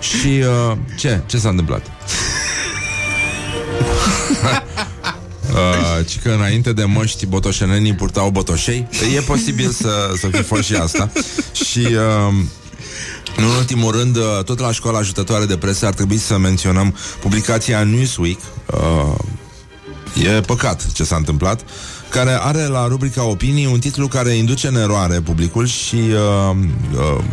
Și 0.00 0.42
uh, 0.70 0.76
ce? 0.98 1.20
Ce 1.26 1.38
s-a 1.38 1.48
întâmplat? 1.48 1.82
Uh, 5.50 6.06
ci 6.08 6.18
că 6.22 6.30
înainte 6.30 6.72
de 6.72 6.84
măști 6.84 7.26
botoșenenii 7.26 7.94
purtau 7.94 8.30
botoșei? 8.30 8.88
E 9.16 9.20
posibil 9.20 9.70
să, 9.70 10.12
să 10.18 10.26
fi 10.26 10.42
fost 10.42 10.62
și 10.62 10.74
asta. 10.74 11.10
Și 11.52 11.78
uh, 11.78 12.34
în 13.36 13.44
ultimul 13.44 13.92
rând, 13.92 14.16
uh, 14.16 14.44
tot 14.44 14.58
la 14.58 14.72
școala 14.72 14.98
ajutătoare 14.98 15.44
de 15.44 15.56
presă 15.56 15.86
ar 15.86 15.94
trebui 15.94 16.18
să 16.18 16.38
menționăm 16.38 16.96
publicația 17.20 17.84
Newsweek. 17.84 18.38
Uh, 18.66 19.14
E 20.14 20.40
păcat 20.40 20.92
ce 20.92 21.04
s-a 21.04 21.16
întâmplat 21.16 21.60
care 22.10 22.38
are 22.40 22.66
la 22.66 22.86
rubrica 22.86 23.24
opinii 23.24 23.66
un 23.66 23.78
titlu 23.78 24.08
care 24.08 24.30
induce 24.30 24.66
în 24.66 24.76
eroare 24.76 25.20
publicul 25.20 25.66
și 25.66 25.96
uh, 25.96 26.56
uh, 26.94 27.24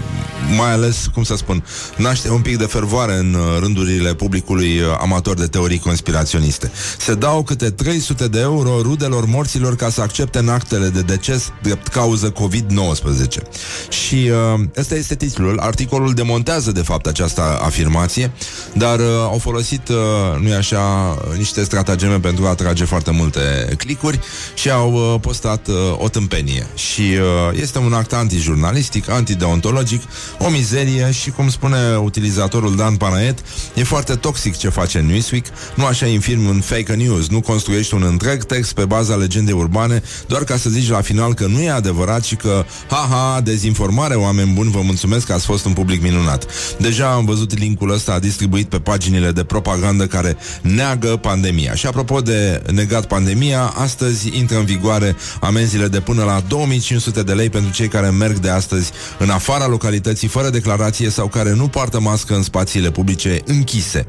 mai 0.55 0.71
ales, 0.71 1.09
cum 1.13 1.23
să 1.23 1.35
spun, 1.35 1.63
naște 1.95 2.31
un 2.31 2.41
pic 2.41 2.57
de 2.57 2.65
fervoare 2.65 3.13
în 3.13 3.33
uh, 3.33 3.59
rândurile 3.59 4.13
publicului 4.13 4.79
uh, 4.79 4.85
amator 5.01 5.35
de 5.35 5.45
teorii 5.45 5.79
conspiraționiste. 5.79 6.71
Se 6.97 7.13
dau 7.13 7.43
câte 7.43 7.69
300 7.69 8.27
de 8.27 8.39
euro 8.39 8.81
rudelor 8.81 9.25
morților 9.25 9.75
ca 9.75 9.89
să 9.89 10.01
accepte 10.01 10.39
în 10.39 10.49
actele 10.49 10.87
de 10.87 11.01
deces 11.01 11.51
drept 11.61 11.87
cauză 11.87 12.31
COVID-19. 12.31 13.41
Și 13.89 14.31
uh, 14.55 14.63
ăsta 14.77 14.95
este 14.95 15.15
titlul. 15.15 15.59
Articolul 15.59 16.13
demontează 16.13 16.71
de 16.71 16.81
fapt 16.81 17.05
această 17.05 17.59
afirmație, 17.61 18.31
dar 18.73 18.99
uh, 18.99 19.05
au 19.21 19.37
folosit, 19.37 19.87
uh, 19.87 19.95
nu-i 20.39 20.53
așa, 20.53 21.17
niște 21.37 21.63
stratageme 21.63 22.19
pentru 22.19 22.45
a 22.45 22.49
atrage 22.49 22.85
foarte 22.85 23.11
multe 23.11 23.73
clicuri 23.77 24.19
și 24.53 24.66
au 24.69 24.93
uh, 24.93 25.19
postat 25.21 25.67
uh, 25.67 25.75
o 25.97 26.09
tâmpenie. 26.09 26.67
Și 26.75 27.01
uh, 27.01 27.59
este 27.61 27.77
un 27.79 27.93
act 27.93 28.13
antijurnalistic, 28.13 29.09
antideontologic, 29.09 30.01
o 30.39 30.49
mizerie 30.49 31.11
și, 31.11 31.29
cum 31.29 31.49
spune 31.49 31.77
utilizatorul 31.95 32.75
Dan 32.75 32.95
Panaet, 32.95 33.39
e 33.73 33.83
foarte 33.83 34.15
toxic 34.15 34.57
ce 34.57 34.69
face 34.69 34.99
Newsweek, 34.99 35.45
nu 35.75 35.85
așa 35.85 36.05
infirm 36.05 36.47
un 36.47 36.61
fake 36.61 36.93
news, 36.93 37.27
nu 37.27 37.41
construiești 37.41 37.93
un 37.93 38.03
întreg 38.03 38.43
text 38.43 38.73
pe 38.73 38.85
baza 38.85 39.15
legendei 39.15 39.53
urbane, 39.53 40.01
doar 40.27 40.43
ca 40.43 40.57
să 40.57 40.69
zici 40.69 40.89
la 40.89 41.01
final 41.01 41.33
că 41.33 41.45
nu 41.45 41.59
e 41.59 41.69
adevărat 41.69 42.23
și 42.23 42.35
că, 42.35 42.65
ha-ha, 42.89 43.41
dezinformare, 43.41 44.15
oameni 44.15 44.53
buni, 44.53 44.71
vă 44.71 44.81
mulțumesc 44.81 45.25
că 45.25 45.33
ați 45.33 45.45
fost 45.45 45.65
un 45.65 45.73
public 45.73 46.01
minunat. 46.01 46.45
Deja 46.77 47.13
am 47.13 47.25
văzut 47.25 47.59
linkul 47.59 47.91
ăsta 47.91 48.19
distribuit 48.19 48.69
pe 48.69 48.79
paginile 48.79 49.31
de 49.31 49.43
propagandă 49.43 50.07
care 50.07 50.37
neagă 50.61 51.07
pandemia. 51.07 51.75
Și 51.75 51.87
apropo 51.87 52.21
de 52.21 52.61
negat 52.71 53.05
pandemia, 53.05 53.73
astăzi 53.75 54.37
intră 54.37 54.56
în 54.57 54.65
vigoare 54.65 55.15
amenziile 55.41 55.87
de 55.87 55.99
până 55.99 56.23
la 56.23 56.43
2500 56.47 57.23
de 57.23 57.33
lei 57.33 57.49
pentru 57.49 57.71
cei 57.71 57.87
care 57.87 58.09
merg 58.09 58.37
de 58.37 58.49
astăzi 58.49 58.91
în 59.19 59.29
afara 59.29 59.67
localității 59.67 60.27
fără 60.27 60.49
declarație 60.49 61.09
sau 61.09 61.27
care 61.27 61.53
nu 61.53 61.67
poartă 61.67 61.99
mască 61.99 62.35
în 62.35 62.43
spațiile 62.43 62.91
publice 62.91 63.41
închise. 63.45 64.07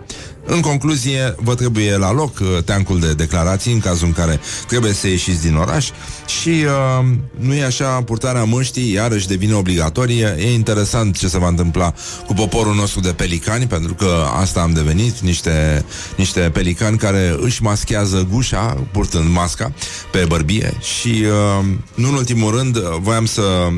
În 0.50 0.60
concluzie, 0.60 1.34
vă 1.36 1.54
trebuie 1.54 1.96
la 1.96 2.12
loc 2.12 2.38
uh, 2.38 2.62
teancul 2.64 3.00
de 3.00 3.14
declarații 3.14 3.72
în 3.72 3.80
cazul 3.80 4.06
în 4.06 4.12
care 4.12 4.40
trebuie 4.66 4.92
să 4.92 5.08
ieșiți 5.08 5.42
din 5.42 5.56
oraș 5.56 5.90
și 6.26 6.48
uh, 6.48 7.06
nu 7.38 7.54
e 7.54 7.64
așa, 7.64 8.02
purtarea 8.02 8.44
măștii 8.44 8.92
iarăși 8.92 9.28
devine 9.28 9.54
obligatorie. 9.54 10.36
E 10.38 10.52
interesant 10.52 11.18
ce 11.18 11.28
se 11.28 11.38
va 11.38 11.48
întâmpla 11.48 11.94
cu 12.26 12.32
poporul 12.34 12.74
nostru 12.74 13.00
de 13.00 13.08
pelicani, 13.08 13.66
pentru 13.66 13.94
că 13.94 14.24
asta 14.40 14.60
am 14.60 14.72
devenit, 14.72 15.18
niște, 15.18 15.84
niște 16.16 16.40
pelicani 16.40 16.98
care 16.98 17.36
își 17.40 17.62
maschează 17.62 18.26
gușa 18.30 18.86
purtând 18.92 19.32
masca 19.32 19.72
pe 20.10 20.24
bărbie 20.38 20.72
și 20.80 21.08
uh, 21.08 21.64
nu 21.94 22.08
în 22.08 22.14
ultimul 22.14 22.56
rând 22.56 22.76
uh, 22.76 22.82
voiam 23.00 23.26
să 23.26 23.42
uh, 23.42 23.72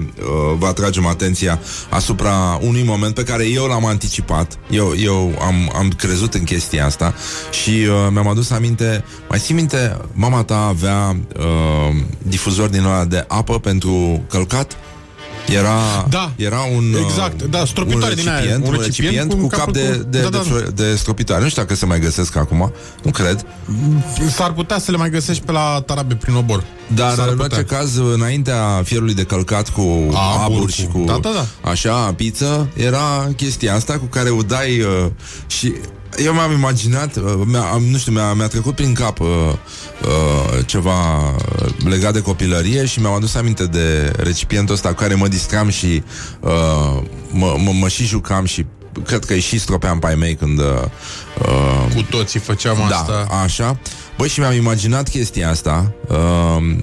vă 0.58 0.66
atragem 0.66 1.06
atenția 1.06 1.60
asupra 1.90 2.58
unui 2.62 2.82
moment 2.82 3.14
pe 3.14 3.22
care 3.22 3.48
eu 3.48 3.64
l-am 3.64 3.86
anticipat. 3.86 4.58
Eu, 4.70 4.92
eu 4.96 5.38
am, 5.40 5.72
am 5.74 5.88
crezut 5.88 6.34
în 6.34 6.44
chestia 6.44 6.84
asta 6.86 7.14
și 7.50 7.70
uh, 7.70 8.08
mi-am 8.12 8.28
adus 8.28 8.50
aminte, 8.50 9.04
mai 9.28 9.38
ții 9.38 9.54
minte, 9.54 9.96
mama 10.12 10.42
ta 10.42 10.66
avea 10.66 11.16
uh, 11.38 11.96
difuzor 12.22 12.68
din 12.68 12.84
ăla 12.84 13.04
de 13.04 13.24
apă 13.28 13.58
pentru 13.58 14.22
călcat? 14.28 14.76
Era, 15.48 16.06
Da. 16.08 16.32
era 16.36 16.60
un 16.76 16.92
uh, 16.92 17.00
Exact, 17.08 17.42
da, 17.42 17.64
stropitoare 17.64 18.12
un 18.12 18.14
din 18.18 18.28
aia, 18.28 18.36
recipient, 18.38 18.66
un 18.66 18.72
un 18.74 18.80
recipient 18.80 19.14
recipient 19.16 19.30
cu 19.30 19.36
cu, 19.36 19.46
capul 19.46 19.64
cap 19.64 19.72
de, 19.72 19.96
cu- 19.96 20.02
de, 20.08 20.20
da, 20.20 20.28
de, 20.28 20.36
da, 20.36 20.42
flo- 20.42 20.74
de 20.74 20.94
stropitoare. 20.94 21.42
Nu 21.42 21.48
știu 21.48 21.62
dacă 21.62 21.74
se 21.74 21.86
mai 21.86 22.00
găsesc 22.00 22.36
acum, 22.36 22.72
nu 23.02 23.10
cred. 23.10 23.46
S-ar 24.30 24.52
putea 24.52 24.78
să 24.78 24.90
le 24.90 24.96
mai 24.96 25.10
găsești 25.10 25.44
pe 25.44 25.52
la 25.52 25.82
Tarabe 25.86 26.14
prin 26.14 26.34
obor. 26.34 26.64
Dar 26.94 27.14
S-ar 27.14 27.28
în 27.28 27.36
putea. 27.36 27.56
orice 27.58 27.74
caz, 27.74 27.96
înaintea 27.96 28.82
fierului 28.84 29.14
de 29.14 29.22
călcat 29.22 29.68
cu 29.68 30.08
A, 30.14 30.42
abur 30.42 30.56
abur 30.56 30.70
și 30.70 30.84
cu- 30.86 30.98
cu 30.98 31.04
da, 31.04 31.18
da, 31.22 31.30
da. 31.62 31.70
așa, 31.70 32.12
pizza, 32.16 32.66
era 32.76 33.28
chestia 33.36 33.74
asta 33.74 33.92
cu 33.98 34.04
care 34.04 34.30
udai 34.30 34.80
uh, 34.80 35.06
și 35.46 35.72
eu 36.16 36.32
mi-am 36.32 36.52
imaginat, 36.52 37.16
uh, 37.16 37.22
mi-a, 37.44 37.60
am, 37.60 37.82
nu 37.82 37.98
știu, 37.98 38.12
mi-a, 38.12 38.32
mi-a 38.32 38.46
trecut 38.46 38.74
prin 38.74 38.94
cap 38.94 39.20
uh, 39.20 39.26
uh, 39.26 40.66
ceva 40.66 40.96
legat 41.84 42.12
de 42.12 42.20
copilărie 42.20 42.86
și 42.86 43.00
mi-am 43.00 43.12
adus 43.12 43.34
aminte 43.34 43.64
de 43.66 44.12
recipientul 44.16 44.74
ăsta 44.74 44.88
cu 44.88 44.94
care 44.94 45.14
mă 45.14 45.28
distram 45.28 45.68
și 45.68 46.02
uh, 46.40 47.02
mă, 47.30 47.54
mă, 47.58 47.72
mă 47.72 47.88
și 47.88 48.04
jucam 48.04 48.44
și 48.44 48.66
cred 49.06 49.24
că 49.24 49.32
îi 49.32 49.40
și 49.40 49.58
stropeam 49.58 49.98
pe 49.98 50.06
ai 50.06 50.14
mei 50.14 50.34
când 50.34 50.58
uh, 50.58 50.64
uh, 51.38 51.94
Cu 51.94 52.02
toții 52.10 52.40
făceam 52.40 52.76
da, 52.88 52.96
asta. 52.96 53.26
așa. 53.42 53.78
Băi, 54.18 54.28
și 54.28 54.40
mi-am 54.40 54.52
imaginat 54.54 55.08
chestia 55.08 55.50
asta 55.50 55.92
uh, 56.08 56.76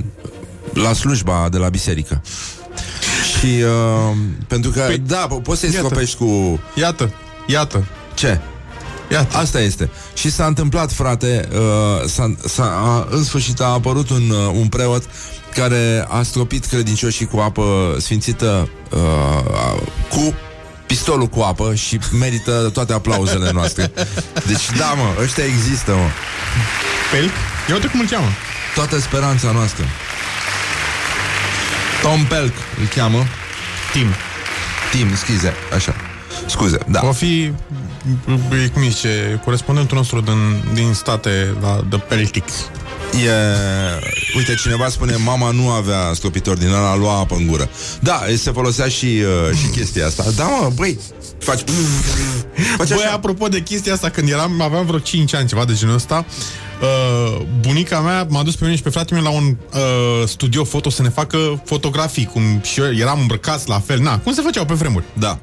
la 0.73 0.93
slujba 0.93 1.47
de 1.51 1.57
la 1.57 1.69
biserică. 1.69 2.21
Și 3.39 3.45
uh, 3.45 4.15
pentru 4.47 4.71
că, 4.71 4.79
Păi, 4.79 4.97
da, 4.97 5.27
po- 5.27 5.43
poți 5.43 5.59
să-i 5.59 5.69
iată. 5.73 5.85
stropești 5.85 6.17
cu... 6.17 6.59
Iată, 6.75 7.13
iată, 7.47 7.85
Ce? 8.13 8.39
Iată. 9.11 9.37
Asta 9.37 9.59
este. 9.59 9.89
Și 10.13 10.31
s-a 10.31 10.45
întâmplat, 10.45 10.91
frate, 10.91 11.47
uh, 11.51 12.09
s-a, 12.09 12.35
s-a, 12.47 12.63
a, 12.63 13.07
în 13.09 13.23
sfârșit 13.23 13.61
a 13.61 13.65
apărut 13.65 14.09
un, 14.09 14.29
uh, 14.29 14.51
un 14.53 14.67
preot 14.67 15.03
care 15.53 16.05
a 16.09 16.21
stropit 16.21 16.65
credincioșii 16.65 17.25
cu 17.25 17.37
apă 17.37 17.95
sfințită 17.99 18.69
uh, 18.91 19.81
cu 20.09 20.33
pistolul 20.85 21.27
cu 21.27 21.41
apă 21.41 21.75
și 21.75 21.99
merită 22.19 22.69
toate 22.73 22.93
aplauzele 22.93 23.51
noastre. 23.51 23.91
Deci, 24.47 24.71
da, 24.77 24.93
mă, 24.93 25.21
ăștia 25.21 25.43
există, 25.43 25.91
mă. 25.91 26.09
Pelc? 27.11 27.31
Ia 27.69 27.73
uite 27.73 27.87
cum 27.87 27.99
îl 27.99 28.07
cheamă. 28.07 28.27
Toată 28.75 28.99
speranța 28.99 29.51
noastră. 29.51 29.85
Tom 32.01 32.25
Pelk 32.25 32.53
îl 32.79 32.87
cheamă. 32.95 33.25
Tim. 33.91 34.07
Tim, 34.91 35.15
schize, 35.15 35.53
așa. 35.75 35.95
Scuze, 36.45 36.77
da. 36.87 37.01
O 37.07 37.11
fi, 37.11 37.51
e, 38.63 38.67
cum 38.73 38.81
zice, 38.89 39.41
corespondentul 39.43 39.97
nostru 39.97 40.21
din, 40.21 40.63
din 40.73 40.93
state 40.93 41.55
la 41.61 41.83
The 41.89 41.97
Peltic. 41.99 42.45
E... 43.25 43.29
Uite, 44.37 44.55
cineva 44.55 44.87
spune 44.87 45.15
Mama 45.15 45.51
nu 45.51 45.69
avea 45.69 46.11
stopitor 46.13 46.57
din 46.57 46.67
ăla, 46.67 46.95
lua 46.95 47.19
apă 47.19 47.35
în 47.35 47.47
gură 47.47 47.69
Da, 47.99 48.21
se 48.35 48.51
folosea 48.51 48.87
și, 48.87 49.05
uh, 49.05 49.57
și 49.57 49.67
chestia 49.67 50.05
asta 50.05 50.23
Da, 50.35 50.43
mă, 50.43 50.71
băi, 50.75 50.99
faci 51.39 51.63
Faci 52.77 52.87
Băi, 52.87 52.97
așa 52.97 53.11
apropo 53.13 53.47
de 53.47 53.61
chestia 53.61 53.93
asta, 53.93 54.09
când 54.09 54.29
eram, 54.29 54.61
aveam 54.61 54.85
vreo 54.85 54.99
5 54.99 55.33
ani, 55.35 55.47
ceva 55.47 55.65
de 55.65 55.73
genul 55.73 55.95
ăsta, 55.95 56.25
uh, 56.81 57.41
bunica 57.59 57.99
mea 57.99 58.25
m-a 58.29 58.43
dus 58.43 58.55
pe 58.55 58.63
mine 58.63 58.75
și 58.75 58.81
pe 58.81 58.89
fratele 58.89 59.21
meu 59.21 59.31
la 59.31 59.37
un 59.37 59.57
uh, 59.73 60.27
studio 60.27 60.63
foto 60.63 60.89
să 60.89 61.01
ne 61.01 61.09
facă 61.09 61.61
fotografii, 61.65 62.25
cum 62.25 62.61
și 62.63 62.79
eu 62.79 62.93
eram 62.93 63.19
îmbrăcați 63.19 63.69
la 63.69 63.79
fel, 63.79 63.99
na, 63.99 64.19
cum 64.19 64.33
se 64.33 64.41
făceau 64.41 64.65
pe 64.65 64.73
vremuri. 64.73 65.03
Da, 65.13 65.39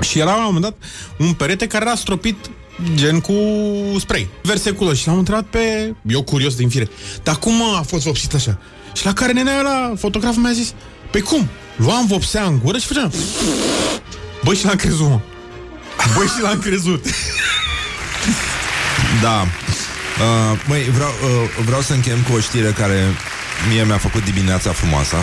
Și 0.00 0.18
era 0.18 0.30
la 0.30 0.46
un 0.46 0.52
moment 0.52 0.62
dat 0.62 0.74
un 1.18 1.32
perete 1.32 1.66
care 1.66 1.84
era 1.86 1.94
stropit 1.94 2.36
gen 2.94 3.20
cu 3.20 3.34
spray, 3.98 4.28
verseculă. 4.42 4.94
Și 4.94 5.06
l-am 5.06 5.18
întrebat 5.18 5.44
pe... 5.44 5.94
Eu 6.06 6.22
curios 6.22 6.54
din 6.54 6.68
fire. 6.68 6.88
Dar 7.22 7.36
cum 7.36 7.54
mă, 7.54 7.76
a 7.78 7.82
fost 7.82 8.04
vopsit 8.04 8.34
așa? 8.34 8.58
Și 8.94 9.04
la 9.04 9.12
care 9.12 9.32
nenea 9.32 9.58
ăla, 9.58 9.92
fotograful 9.98 10.42
mi-a 10.42 10.52
zis, 10.52 10.74
păi 11.10 11.20
cum? 11.20 11.48
Luam 11.76 12.06
vopsea 12.06 12.44
în 12.44 12.58
gură 12.64 12.78
și 12.78 12.86
făceam... 12.86 13.12
Băi, 14.44 14.56
și 14.56 14.64
l-am 14.64 14.76
crezut, 14.76 15.08
mă. 15.08 15.20
Băi, 16.16 16.26
și 16.26 16.42
l-am 16.42 16.58
crezut. 16.58 17.04
Da. 19.22 19.40
Uh, 19.40 20.60
măi, 20.66 20.82
vreau, 20.82 21.08
uh, 21.08 21.64
vreau 21.64 21.80
să 21.80 21.92
închem 21.92 22.18
cu 22.30 22.36
o 22.36 22.40
știre 22.40 22.70
care 22.70 23.04
mie 23.68 23.84
mi-a 23.84 23.98
făcut 23.98 24.24
dimineața 24.24 24.72
frumoasă. 24.72 25.16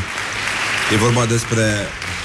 E 0.93 0.95
vorba 0.95 1.25
despre... 1.25 1.63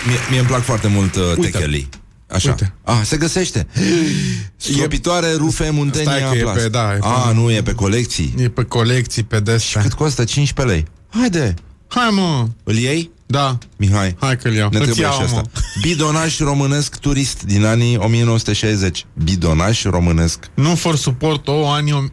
Mie, 0.07 0.17
mie 0.31 0.39
îmi 0.39 0.49
plac 0.49 0.63
foarte 0.63 0.89
mult 0.89 1.15
uh, 1.15 1.23
Uite. 1.37 1.51
techelii. 1.51 1.89
Așa. 2.33 2.49
Uite. 2.49 2.75
Ah, 2.85 3.01
se 3.05 3.17
găsește. 3.17 3.67
Stropitoare 4.57 5.33
rufe 5.35 5.53
Stai 5.63 5.71
muntenia 5.71 6.31
că 6.31 6.37
e 6.37 6.41
Plus. 6.41 6.53
pe- 6.63 6.69
da, 6.69 6.93
e 6.95 6.99
pe- 6.99 7.07
Ah, 7.07 7.35
nu, 7.35 7.51
e 7.51 7.63
pe 7.63 7.73
colecții. 7.73 8.35
E 8.39 8.49
pe 8.49 8.63
colecții, 8.65 9.23
pe 9.23 9.41
destea. 9.41 9.83
Cât 9.83 9.93
costă? 9.93 10.25
15 10.25 10.75
lei. 10.77 10.85
Haide, 11.21 11.55
Hai, 11.89 12.09
mă. 12.13 12.49
îl 12.65 12.75
iei? 12.77 13.11
Da. 13.27 13.59
Mihai. 13.77 14.17
Hai 14.21 14.37
că-l 14.37 14.53
iau. 14.55 14.69
Ne 14.73 14.77
Îți 14.79 14.85
trebuie 14.87 15.07
iau, 15.07 15.15
și 15.15 15.23
asta. 15.23 15.41
mă. 15.55 15.61
Bidonaj 15.83 16.39
românesc 16.39 16.97
turist 16.97 17.43
din 17.43 17.65
anii 17.65 17.97
1960. 17.97 19.07
Bidonaj 19.25 19.85
românesc. 19.85 20.39
Nu 20.55 20.75
for 20.75 20.97
support 20.97 21.49
o 21.49 21.69
anii, 21.69 21.93
om... 21.93 22.09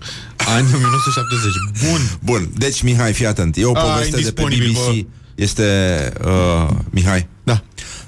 anii 0.56 0.74
1970. 0.74 1.52
Bun. 1.90 2.18
Bun, 2.24 2.50
deci 2.56 2.82
Mihai, 2.82 3.12
fii 3.12 3.26
atent. 3.26 3.56
E 3.56 3.64
o 3.64 3.76
A, 3.76 3.80
poveste 3.80 4.04
de 4.20 4.30
pe 4.32 4.40
indisponibil, 4.42 4.70
BBC. 4.70 5.06
Este 5.34 6.12
uh, 6.24 6.68
Mihai. 6.90 7.28
Da. 7.42 7.62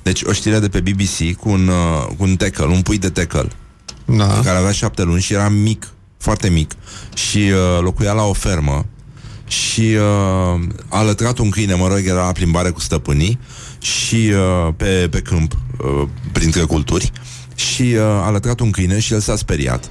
Deci 0.05 0.23
o 0.23 0.33
știre 0.33 0.59
de 0.59 0.69
pe 0.69 0.81
BBC 0.81 1.37
cu 1.39 1.49
un, 1.49 1.69
uh, 1.69 2.07
cu 2.17 2.23
un 2.23 2.37
tackle, 2.37 2.65
un 2.65 2.83
pui 2.83 2.99
de 2.99 3.11
tackle, 3.11 3.49
Da. 4.05 4.41
care 4.45 4.59
avea 4.59 4.73
șapte 4.73 5.03
luni 5.03 5.21
și 5.21 5.33
era 5.33 5.49
mic, 5.49 5.89
foarte 6.19 6.49
mic. 6.49 6.73
Și 7.15 7.39
uh, 7.39 7.81
locuia 7.81 8.13
la 8.13 8.23
o 8.23 8.33
fermă 8.33 8.87
și 9.47 9.81
uh, 9.81 10.61
a 10.89 10.99
alătrat 10.99 11.39
un 11.39 11.51
câine, 11.51 11.75
mă 11.75 11.87
rog, 11.89 12.01
era 12.07 12.25
la 12.25 12.33
plimbare 12.33 12.71
cu 12.71 12.81
stăpânii 12.81 13.39
și 13.79 14.33
uh, 14.35 14.75
pe, 14.77 15.09
pe 15.11 15.21
câmp, 15.21 15.53
uh, 15.79 16.09
printre 16.33 16.63
culturi 16.63 17.13
și 17.55 17.83
uh, 17.83 18.01
a 18.01 18.25
alătrat 18.27 18.61
un 18.61 18.71
câine 18.71 18.99
și 19.01 19.13
el 19.13 19.21
s-a 19.21 19.37
speriat 19.37 19.91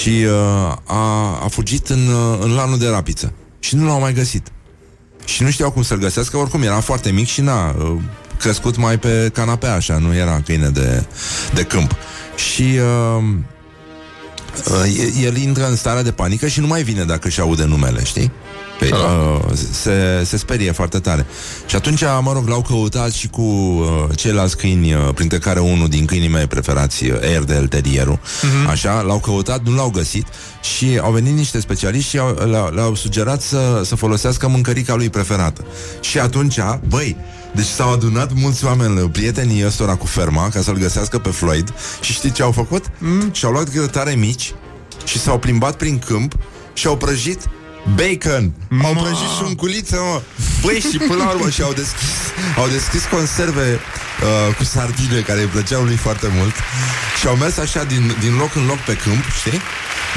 și 0.00 0.24
uh, 0.24 0.74
a, 0.84 1.40
a 1.42 1.46
fugit 1.50 1.88
în, 1.88 2.06
uh, 2.06 2.38
în 2.40 2.54
lanul 2.54 2.78
de 2.78 2.88
rapiță 2.88 3.32
și 3.58 3.74
nu 3.76 3.86
l-au 3.86 4.00
mai 4.00 4.12
găsit. 4.12 4.52
Și 5.24 5.42
nu 5.42 5.50
știau 5.50 5.70
cum 5.70 5.82
să-l 5.82 5.98
găsească, 5.98 6.36
oricum 6.36 6.62
era 6.62 6.80
foarte 6.80 7.10
mic 7.10 7.26
și 7.26 7.40
n-a 7.40 7.70
uh, 7.78 8.00
crescut 8.42 8.76
mai 8.76 8.98
pe 8.98 9.30
canapea 9.32 9.74
așa, 9.74 9.98
nu 9.98 10.14
era 10.14 10.40
câine 10.44 10.68
de, 10.68 11.04
de 11.54 11.62
câmp. 11.62 11.96
Și 12.36 12.62
uh, 12.62 13.24
uh, 14.70 15.22
el 15.22 15.36
intră 15.36 15.68
în 15.68 15.76
starea 15.76 16.02
de 16.02 16.10
panică 16.10 16.46
și 16.46 16.60
nu 16.60 16.66
mai 16.66 16.82
vine 16.82 17.04
dacă 17.04 17.28
își 17.28 17.40
aude 17.40 17.64
numele, 17.64 18.04
știi? 18.04 18.32
Pe, 18.78 18.90
uh, 18.92 19.52
se, 19.70 20.22
se 20.24 20.36
sperie 20.36 20.72
foarte 20.72 20.98
tare. 20.98 21.26
Și 21.66 21.76
atunci, 21.76 22.02
mă 22.20 22.32
rog, 22.32 22.48
l-au 22.48 22.62
căutat 22.62 23.12
și 23.12 23.28
cu 23.28 23.42
uh, 23.42 23.86
ceilalți 24.16 24.56
câini, 24.56 24.94
uh, 24.94 25.08
printre 25.14 25.38
care 25.38 25.60
unul 25.60 25.88
din 25.88 26.04
câinii 26.04 26.28
mei 26.28 26.46
preferați, 26.46 27.04
uh, 27.04 27.18
Airedale 27.20 27.66
Terrierul, 27.66 28.18
uh-huh. 28.18 28.70
așa, 28.70 29.00
l-au 29.00 29.18
căutat, 29.18 29.62
nu 29.64 29.74
l-au 29.74 29.90
găsit 29.90 30.26
și 30.76 30.98
au 31.02 31.12
venit 31.12 31.34
niște 31.34 31.60
specialiști 31.60 32.08
și 32.08 32.18
au, 32.18 32.46
le-au, 32.50 32.70
le-au 32.74 32.94
sugerat 32.94 33.40
să, 33.40 33.82
să 33.84 33.96
folosească 33.96 34.48
mâncărica 34.48 34.94
lui 34.94 35.10
preferată. 35.10 35.64
Și 36.00 36.18
atunci, 36.18 36.58
băi, 36.88 37.16
deci 37.54 37.66
s-au 37.66 37.92
adunat 37.92 38.32
mulți 38.34 38.64
oameni, 38.64 39.10
prietenii 39.10 39.66
ăstora 39.66 39.96
cu 39.96 40.06
ferma, 40.06 40.48
ca 40.48 40.60
să-l 40.60 40.76
găsească 40.76 41.18
pe 41.18 41.30
Floyd 41.30 41.72
și 42.00 42.12
știi 42.12 42.32
ce 42.32 42.42
au 42.42 42.52
făcut? 42.52 42.84
Mm. 42.98 43.32
Și-au 43.32 43.52
luat 43.52 43.72
grătare 43.72 44.14
mici 44.14 44.54
și 45.04 45.18
s-au 45.18 45.38
plimbat 45.38 45.76
prin 45.76 45.98
câmp 45.98 46.32
și 46.72 46.86
au 46.86 46.96
prăjit 46.96 47.40
bacon. 47.94 48.52
Ma. 48.68 48.86
Au 48.86 48.92
prăjit 48.92 49.28
șunculiță, 49.38 49.96
mă. 49.96 50.22
Băi, 50.62 50.80
și 50.90 50.98
până 50.98 51.22
la 51.22 51.30
urmă 51.30 51.50
și 51.50 51.62
au 51.62 51.72
deschis, 51.72 52.08
au 52.56 52.68
deschis 52.68 53.04
conserve 53.04 53.72
uh, 53.72 54.54
cu 54.56 54.64
sardine 54.64 55.20
care 55.20 55.40
îi 55.40 55.46
plăceau 55.46 55.82
lui 55.82 55.96
foarte 55.96 56.28
mult 56.38 56.54
și 57.20 57.26
au 57.26 57.36
mers 57.36 57.56
așa 57.56 57.84
din, 57.84 58.16
din 58.20 58.36
loc 58.36 58.54
în 58.54 58.66
loc 58.66 58.78
pe 58.78 58.96
câmp, 58.96 59.24
știi? 59.38 59.60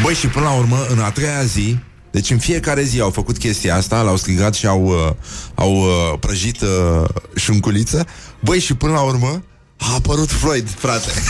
Băi, 0.02 0.14
și 0.14 0.28
până 0.28 0.46
la 0.46 0.52
urmă, 0.52 0.86
în 0.90 1.00
a 1.00 1.10
treia 1.10 1.44
zi, 1.44 1.80
deci 2.16 2.30
în 2.30 2.38
fiecare 2.38 2.84
zi 2.84 3.00
au 3.00 3.10
făcut 3.10 3.38
chestia 3.38 3.76
asta, 3.76 4.02
l-au 4.02 4.18
strigat 4.18 4.54
și 4.54 4.68
au, 4.68 4.86
uh, 4.86 5.12
au 5.56 5.76
uh, 5.76 6.20
prăjit 6.20 6.62
uh, 6.62 6.70
șunculiță. 7.36 8.06
Băi, 8.40 8.60
și 8.60 8.74
până 8.74 8.92
la 8.92 9.02
urmă 9.02 9.44
a 9.78 9.94
apărut 9.94 10.30
Floyd, 10.30 10.70
frate. 10.70 11.12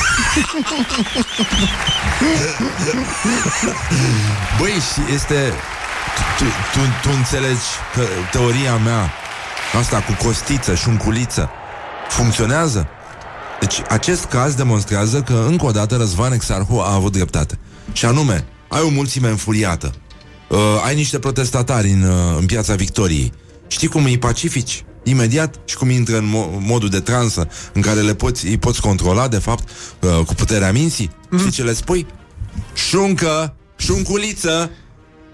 Băi, 4.60 4.72
și 4.72 5.14
este... 5.14 5.54
Tu, 6.38 6.44
tu, 6.44 6.80
tu 7.02 7.10
înțelegi 7.18 7.66
că 7.94 8.04
teoria 8.32 8.76
mea 8.76 9.12
asta 9.80 10.02
cu 10.02 10.26
costiță, 10.26 10.76
șunculiță, 10.76 11.50
funcționează? 12.10 12.88
Deci 13.60 13.82
acest 13.90 14.26
caz 14.26 14.54
demonstrează 14.54 15.22
că 15.22 15.46
încă 15.48 15.66
o 15.66 15.72
dată 15.72 15.96
Răzvan 15.96 16.32
Exarhu 16.32 16.80
a 16.80 16.94
avut 16.94 17.12
dreptate. 17.12 17.60
Și 17.92 18.06
anume, 18.06 18.46
ai 18.68 18.82
o 18.82 18.90
mulțime 18.90 19.28
înfuriată. 19.28 19.94
Uh, 20.50 20.58
ai 20.86 20.96
niște 20.96 21.20
protestatari 21.20 21.89
în, 21.89 22.02
uh, 22.02 22.36
în 22.39 22.46
piața 22.46 22.76
Victoriei. 22.76 23.32
Știi 23.68 23.88
cum 23.88 24.04
îi 24.04 24.18
pacifici? 24.18 24.84
Imediat 25.04 25.56
și 25.66 25.76
cum 25.76 25.89
intră 25.89 26.18
în 26.18 26.28
mo- 26.30 26.60
modul 26.60 26.89
de 26.89 27.00
transă 27.00 27.48
în 27.74 27.82
care 27.82 28.02
le 28.02 28.16
poți, 28.16 28.46
îi 28.46 28.58
poți 28.58 28.82
controla, 28.82 29.28
de 29.28 29.38
fapt, 29.38 29.70
uh, 30.00 30.26
cu 30.26 30.34
puterea 30.34 30.72
minții. 30.72 31.12
Mm. 31.30 31.38
Știi 31.39 31.52
ce 31.52 31.64
le 31.64 31.74
spui? 31.74 32.06
Șuncă, 32.74 33.56
șunculiță, 33.78 34.72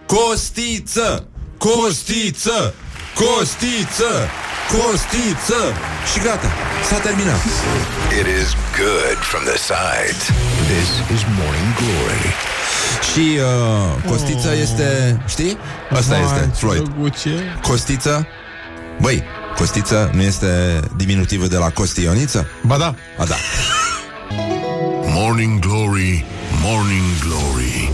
costiță, 0.05 1.27
costiță, 1.57 2.73
costiță, 3.15 4.29
costiță 4.69 5.61
și 6.11 6.19
gata, 6.19 6.49
s-a 6.89 6.97
terminat. 6.97 7.41
It 8.19 8.27
is 8.41 8.49
good 8.79 9.17
from 9.31 9.43
the 9.51 9.57
sides. 9.69 10.21
This 10.73 10.89
is 11.15 11.21
Morning 11.39 11.71
Glory. 11.79 12.27
Și 13.11 13.39
uh, 13.39 14.09
costiță 14.11 14.55
este, 14.61 15.19
știi? 15.27 15.57
Asta 15.91 16.15
Vai, 16.15 16.23
este, 16.23 16.49
ce 16.53 16.65
Floyd. 16.65 16.81
drăguțe. 16.83 17.29
Costiță, 17.61 18.27
băi, 19.01 19.23
costiță 19.57 20.09
nu 20.13 20.21
este 20.21 20.79
diminutivă 20.95 21.45
de 21.45 21.57
la 21.57 21.69
costioniță? 21.69 22.47
Ba 22.65 22.77
da. 22.77 22.95
A, 23.17 23.25
da. 23.25 23.35
Morning 25.05 25.59
Glory, 25.59 26.25
Morning 26.63 27.03
Glory 27.25 27.91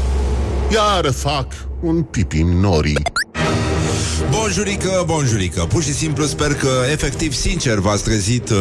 Iar 0.74 1.12
fac 1.14 1.46
un 1.82 2.02
pipi 2.04 2.38
în 2.40 2.60
norii. 2.60 2.98
Bonjurică, 4.30 5.04
bonjurică. 5.06 5.62
Pur 5.62 5.84
și 5.84 5.94
simplu 5.94 6.26
sper 6.26 6.54
că, 6.54 6.70
efectiv, 6.92 7.34
sincer 7.34 7.78
V-ați 7.78 8.04
trezit 8.04 8.50
uh, 8.50 8.58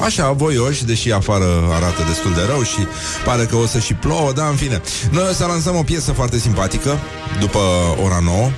așa 0.00 0.32
voioși 0.32 0.84
Deși 0.84 1.12
afară 1.12 1.44
arată 1.72 2.02
destul 2.08 2.32
de 2.32 2.40
rău 2.48 2.62
Și 2.62 2.86
pare 3.24 3.44
că 3.44 3.56
o 3.56 3.66
să 3.66 3.78
și 3.78 3.94
plouă, 3.94 4.32
dar 4.32 4.50
în 4.50 4.56
fine. 4.56 4.82
Noi 5.10 5.26
o 5.30 5.32
să 5.32 5.44
lansăm 5.44 5.76
o 5.76 5.82
piesă 5.82 6.12
foarte 6.12 6.38
simpatică 6.38 6.98
După 7.40 7.58
ora 8.04 8.20
9 8.24 8.50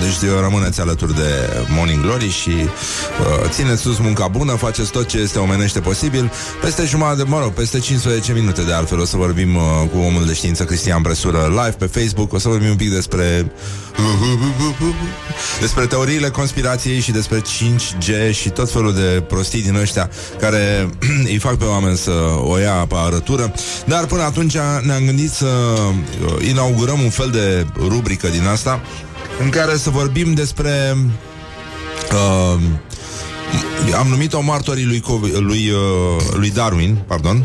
deci 0.00 0.30
rămâneți 0.40 0.80
alături 0.80 1.14
de 1.14 1.64
Morning 1.68 2.02
Glory 2.02 2.30
și 2.30 2.50
uh, 2.50 3.48
țineți 3.48 3.80
sus 3.80 3.98
munca 3.98 4.28
bună, 4.28 4.52
faceți 4.52 4.90
tot 4.90 5.06
ce 5.06 5.18
este 5.18 5.38
omenește 5.38 5.80
posibil. 5.80 6.32
Peste 6.60 6.84
jumătate, 6.84 7.16
de, 7.16 7.22
mă 7.22 7.38
rog, 7.38 7.52
peste 7.52 7.78
15 7.78 8.32
minute 8.32 8.62
de 8.62 8.72
altfel 8.72 9.00
o 9.00 9.04
să 9.04 9.16
vorbim 9.16 9.56
uh, 9.56 9.62
cu 9.92 9.98
omul 9.98 10.26
de 10.26 10.34
știință 10.34 10.64
Cristian 10.64 11.02
Presură 11.02 11.46
live 11.48 11.76
pe 11.78 12.00
Facebook. 12.00 12.32
O 12.32 12.38
să 12.38 12.48
vorbim 12.48 12.68
un 12.68 12.76
pic 12.76 12.90
despre 12.90 13.52
despre 15.60 15.86
teoriile 15.86 16.28
conspirației 16.28 17.00
și 17.00 17.10
despre 17.10 17.40
5G 17.40 18.32
și 18.32 18.48
tot 18.48 18.70
felul 18.70 18.94
de 18.94 19.24
prostii 19.28 19.62
din 19.62 19.74
ăștia 19.74 20.10
care 20.40 20.90
îi 21.32 21.38
fac 21.38 21.54
pe 21.54 21.64
oameni 21.64 21.96
să 21.96 22.12
o 22.38 22.58
ia 22.58 22.86
pe 22.88 22.94
arătură. 22.96 23.54
Dar 23.86 24.04
până 24.06 24.22
atunci 24.22 24.56
ne-am 24.82 25.04
gândit 25.04 25.30
să 25.30 25.46
uh, 25.46 26.48
inaugurăm 26.48 27.00
un 27.00 27.10
fel 27.10 27.30
de 27.30 27.66
rubrică 27.78 28.28
din 28.28 28.46
asta 28.46 28.80
în 29.40 29.48
care 29.48 29.76
să 29.76 29.90
vorbim 29.90 30.34
despre 30.34 30.96
uh, 32.12 32.60
am 33.98 34.06
numit-o 34.06 34.40
martorii 34.40 34.84
lui, 34.84 35.00
Covi- 35.00 35.38
lui, 35.38 35.70
uh, 35.70 36.34
lui 36.34 36.50
Darwin, 36.50 36.98
pardon, 37.06 37.44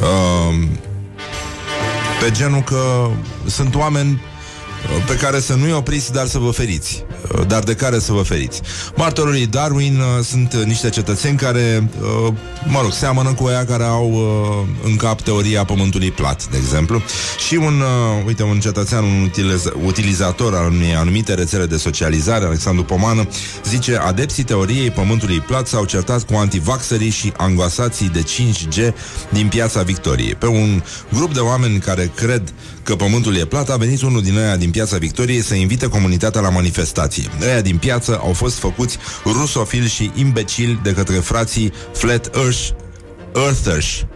uh, 0.00 0.68
pe 2.20 2.30
genul 2.30 2.62
că 2.62 3.10
sunt 3.46 3.74
oameni 3.74 4.10
uh, 4.10 5.04
pe 5.06 5.14
care 5.16 5.40
să 5.40 5.54
nu-i 5.54 5.72
opriți, 5.72 6.12
dar 6.12 6.26
să 6.26 6.38
vă 6.38 6.50
feriți. 6.50 7.04
Uh, 7.38 7.46
dar 7.46 7.62
de 7.62 7.74
care 7.74 7.98
să 7.98 8.12
vă 8.12 8.22
feriți. 8.22 8.60
Martorii 8.96 9.46
Darwin 9.46 9.98
uh, 9.98 10.24
sunt 10.24 10.52
uh, 10.52 10.64
niște 10.64 10.88
cetățeni 10.88 11.36
care, 11.36 11.88
uh, 12.26 12.32
mă 12.66 12.80
rog, 12.82 12.92
seamănă 12.92 13.32
cu 13.32 13.46
aia 13.46 13.64
care 13.64 13.84
au 13.84 14.10
uh, 14.12 14.68
în 14.84 14.96
cap 14.96 15.20
teoria 15.20 15.64
pământului 15.64 16.10
plat, 16.10 16.48
de 16.48 16.56
exemplu, 16.56 17.02
și 17.46 17.54
un, 17.54 17.80
uh, 17.80 18.24
uite, 18.26 18.42
un 18.42 18.60
cetățean, 18.60 19.04
un 19.04 19.30
utiliz- 19.30 19.84
utilizator 19.84 20.54
al 20.54 20.70
unei 20.72 20.94
anumite 20.94 21.34
rețele 21.34 21.66
de 21.66 21.76
socializare, 21.76 22.44
Alexandru 22.44 22.84
Pomană, 22.84 23.28
zice, 23.64 23.96
adepții 23.96 24.42
teoriei 24.42 24.90
pământului 24.90 25.40
plat 25.40 25.66
s-au 25.66 25.84
certat 25.84 26.22
cu 26.22 26.34
antivaxerii 26.34 27.10
și 27.10 27.32
angoasații 27.36 28.08
de 28.08 28.22
5G 28.22 28.94
din 29.28 29.48
piața 29.48 29.82
Victoriei. 29.82 30.34
Pe 30.34 30.46
un 30.46 30.82
grup 31.12 31.34
de 31.34 31.40
oameni 31.40 31.78
care 31.78 32.10
cred 32.14 32.42
că 32.82 32.96
pământul 32.96 33.36
e 33.36 33.44
plat, 33.44 33.70
a 33.70 33.76
venit 33.76 34.02
unul 34.02 34.22
din 34.22 34.36
ăia 34.36 34.56
din 34.56 34.70
piața 34.70 34.96
Victoriei 34.96 35.42
să 35.42 35.54
invite 35.54 35.88
comunitatea 35.88 36.40
la 36.40 36.50
manifestație. 36.50 37.30
Ăia 37.42 37.60
din 37.60 37.76
piață 37.76 38.18
au 38.22 38.32
fost 38.32 38.58
făcuți 38.58 38.98
rusofili 39.24 39.88
și 39.88 40.10
imbecili 40.14 40.80
de 40.82 40.92
către 40.92 41.16
frații 41.16 41.72
Flat 41.92 42.36
Earth, 42.36 42.68
Earthers. 43.34 44.06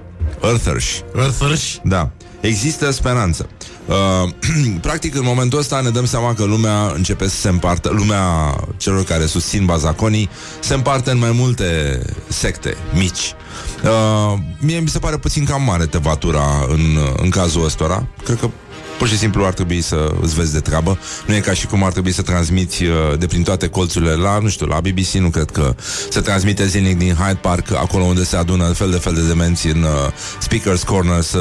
Earthers. 0.42 1.02
Earthers? 1.16 1.80
Da. 1.84 2.10
Există 2.40 2.90
speranță. 2.90 3.48
Uh, 3.86 4.30
practic, 4.80 5.14
în 5.14 5.24
momentul 5.24 5.58
ăsta 5.58 5.80
ne 5.80 5.90
dăm 5.90 6.04
seama 6.04 6.34
că 6.34 6.44
lumea 6.44 6.92
începe 6.94 7.28
să 7.28 7.36
se 7.36 7.48
împartă, 7.48 7.88
lumea 7.88 8.56
celor 8.76 9.04
care 9.04 9.26
susțin 9.26 9.64
bazaconii 9.64 10.28
se 10.60 10.74
împarte 10.74 11.10
în 11.10 11.18
mai 11.18 11.32
multe 11.32 12.00
secte 12.28 12.76
mici. 12.92 13.34
Uh, 13.84 14.38
mie 14.60 14.78
mi 14.78 14.88
se 14.88 14.98
pare 14.98 15.16
puțin 15.16 15.44
cam 15.44 15.62
mare 15.62 15.86
tevatura 15.86 16.66
în, 16.68 16.98
în 17.16 17.30
cazul 17.30 17.64
ăstora. 17.64 18.06
Cred 18.24 18.38
că 18.38 18.50
Pur 18.98 19.08
și 19.08 19.18
simplu 19.18 19.44
ar 19.44 19.52
trebui 19.52 19.80
să 19.80 20.14
îți 20.20 20.34
vezi 20.34 20.52
de 20.52 20.60
treabă. 20.60 20.98
Nu 21.26 21.34
e 21.34 21.40
ca 21.40 21.52
și 21.52 21.66
cum 21.66 21.84
ar 21.84 21.92
trebui 21.92 22.12
să 22.12 22.22
transmiți 22.22 22.84
uh, 22.84 23.18
De 23.18 23.26
prin 23.26 23.42
toate 23.42 23.68
colțurile 23.68 24.12
la, 24.12 24.38
nu 24.38 24.48
știu, 24.48 24.66
la 24.66 24.80
BBC 24.80 25.10
Nu 25.12 25.28
cred 25.28 25.50
că 25.50 25.74
se 26.10 26.20
transmite 26.20 26.66
zilnic 26.66 26.98
din 26.98 27.14
Hyde 27.14 27.38
Park 27.40 27.72
Acolo 27.72 28.04
unde 28.04 28.24
se 28.24 28.36
adună 28.36 28.64
fel 28.64 28.90
de 28.90 28.96
fel 28.96 29.14
de 29.14 29.26
demenți 29.26 29.66
În 29.66 29.82
uh, 29.82 29.88
Speaker's 30.48 30.84
Corner 30.86 31.20
să, 31.20 31.40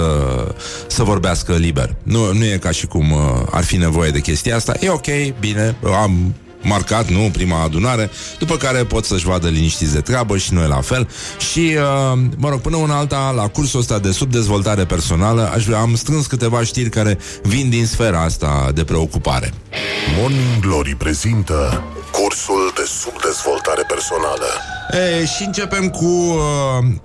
să 0.88 1.04
vorbească 1.04 1.54
liber. 1.54 1.96
Nu, 2.04 2.34
nu 2.34 2.46
e 2.46 2.58
ca 2.58 2.72
și 2.72 2.86
cum 2.86 3.12
uh, 3.12 3.20
ar 3.52 3.64
fi 3.64 3.78
nevoie 3.78 4.12
de 4.12 4.20
chestia 4.20 4.56
asta. 4.56 4.74
E 4.80 4.90
ok, 4.90 5.08
bine, 5.40 5.76
am 6.02 6.34
marcat, 6.66 7.10
nu, 7.10 7.30
prima 7.32 7.64
adunare, 7.64 8.10
după 8.40 8.58
care 8.58 8.84
pot 8.84 9.06
să-și 9.06 9.26
vadă 9.26 9.48
liniștiți 9.48 9.94
de 9.94 10.02
treabă 10.02 10.38
și 10.38 10.54
noi 10.54 10.68
la 10.68 10.82
fel. 10.82 11.10
Și, 11.52 11.76
uh, 11.76 12.20
mă 12.38 12.50
rog, 12.50 12.60
până 12.60 12.76
una 12.76 12.98
alta, 12.98 13.34
la 13.36 13.48
cursul 13.48 13.80
ăsta 13.80 14.00
de 14.00 14.12
subdezvoltare 14.12 14.86
personală, 14.86 15.52
aș 15.54 15.66
vrea, 15.66 15.80
am 15.80 15.96
strâns 15.96 16.26
câteva 16.26 16.64
știri 16.64 16.90
care 16.90 17.18
vin 17.44 17.70
din 17.70 17.86
sfera 17.86 18.22
asta 18.22 18.72
de 18.74 18.84
preocupare. 18.84 19.54
Morning 20.20 20.60
Glory 20.60 20.96
prezintă 20.96 21.84
cursul 22.12 22.72
de 22.76 22.84
subdezvoltare 23.02 23.84
personală. 23.88 24.46
E, 24.92 25.26
și 25.26 25.44
începem 25.46 25.90
cu 25.90 26.06
uh, 26.06 26.38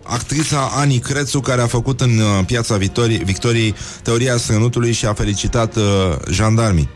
actrița 0.03 0.71
Ani 0.75 0.99
Crețu, 0.99 1.41
care 1.41 1.61
a 1.61 1.67
făcut 1.67 2.01
în 2.01 2.19
uh, 2.19 2.45
piața 2.47 2.77
Victoriei, 2.77 3.19
Victoriei 3.25 3.75
teoria 4.03 4.37
strănutului 4.37 4.93
și 4.93 5.07
a 5.07 5.13
felicitat 5.13 5.77
uh, 5.77 5.83
jandarmii. 6.31 6.89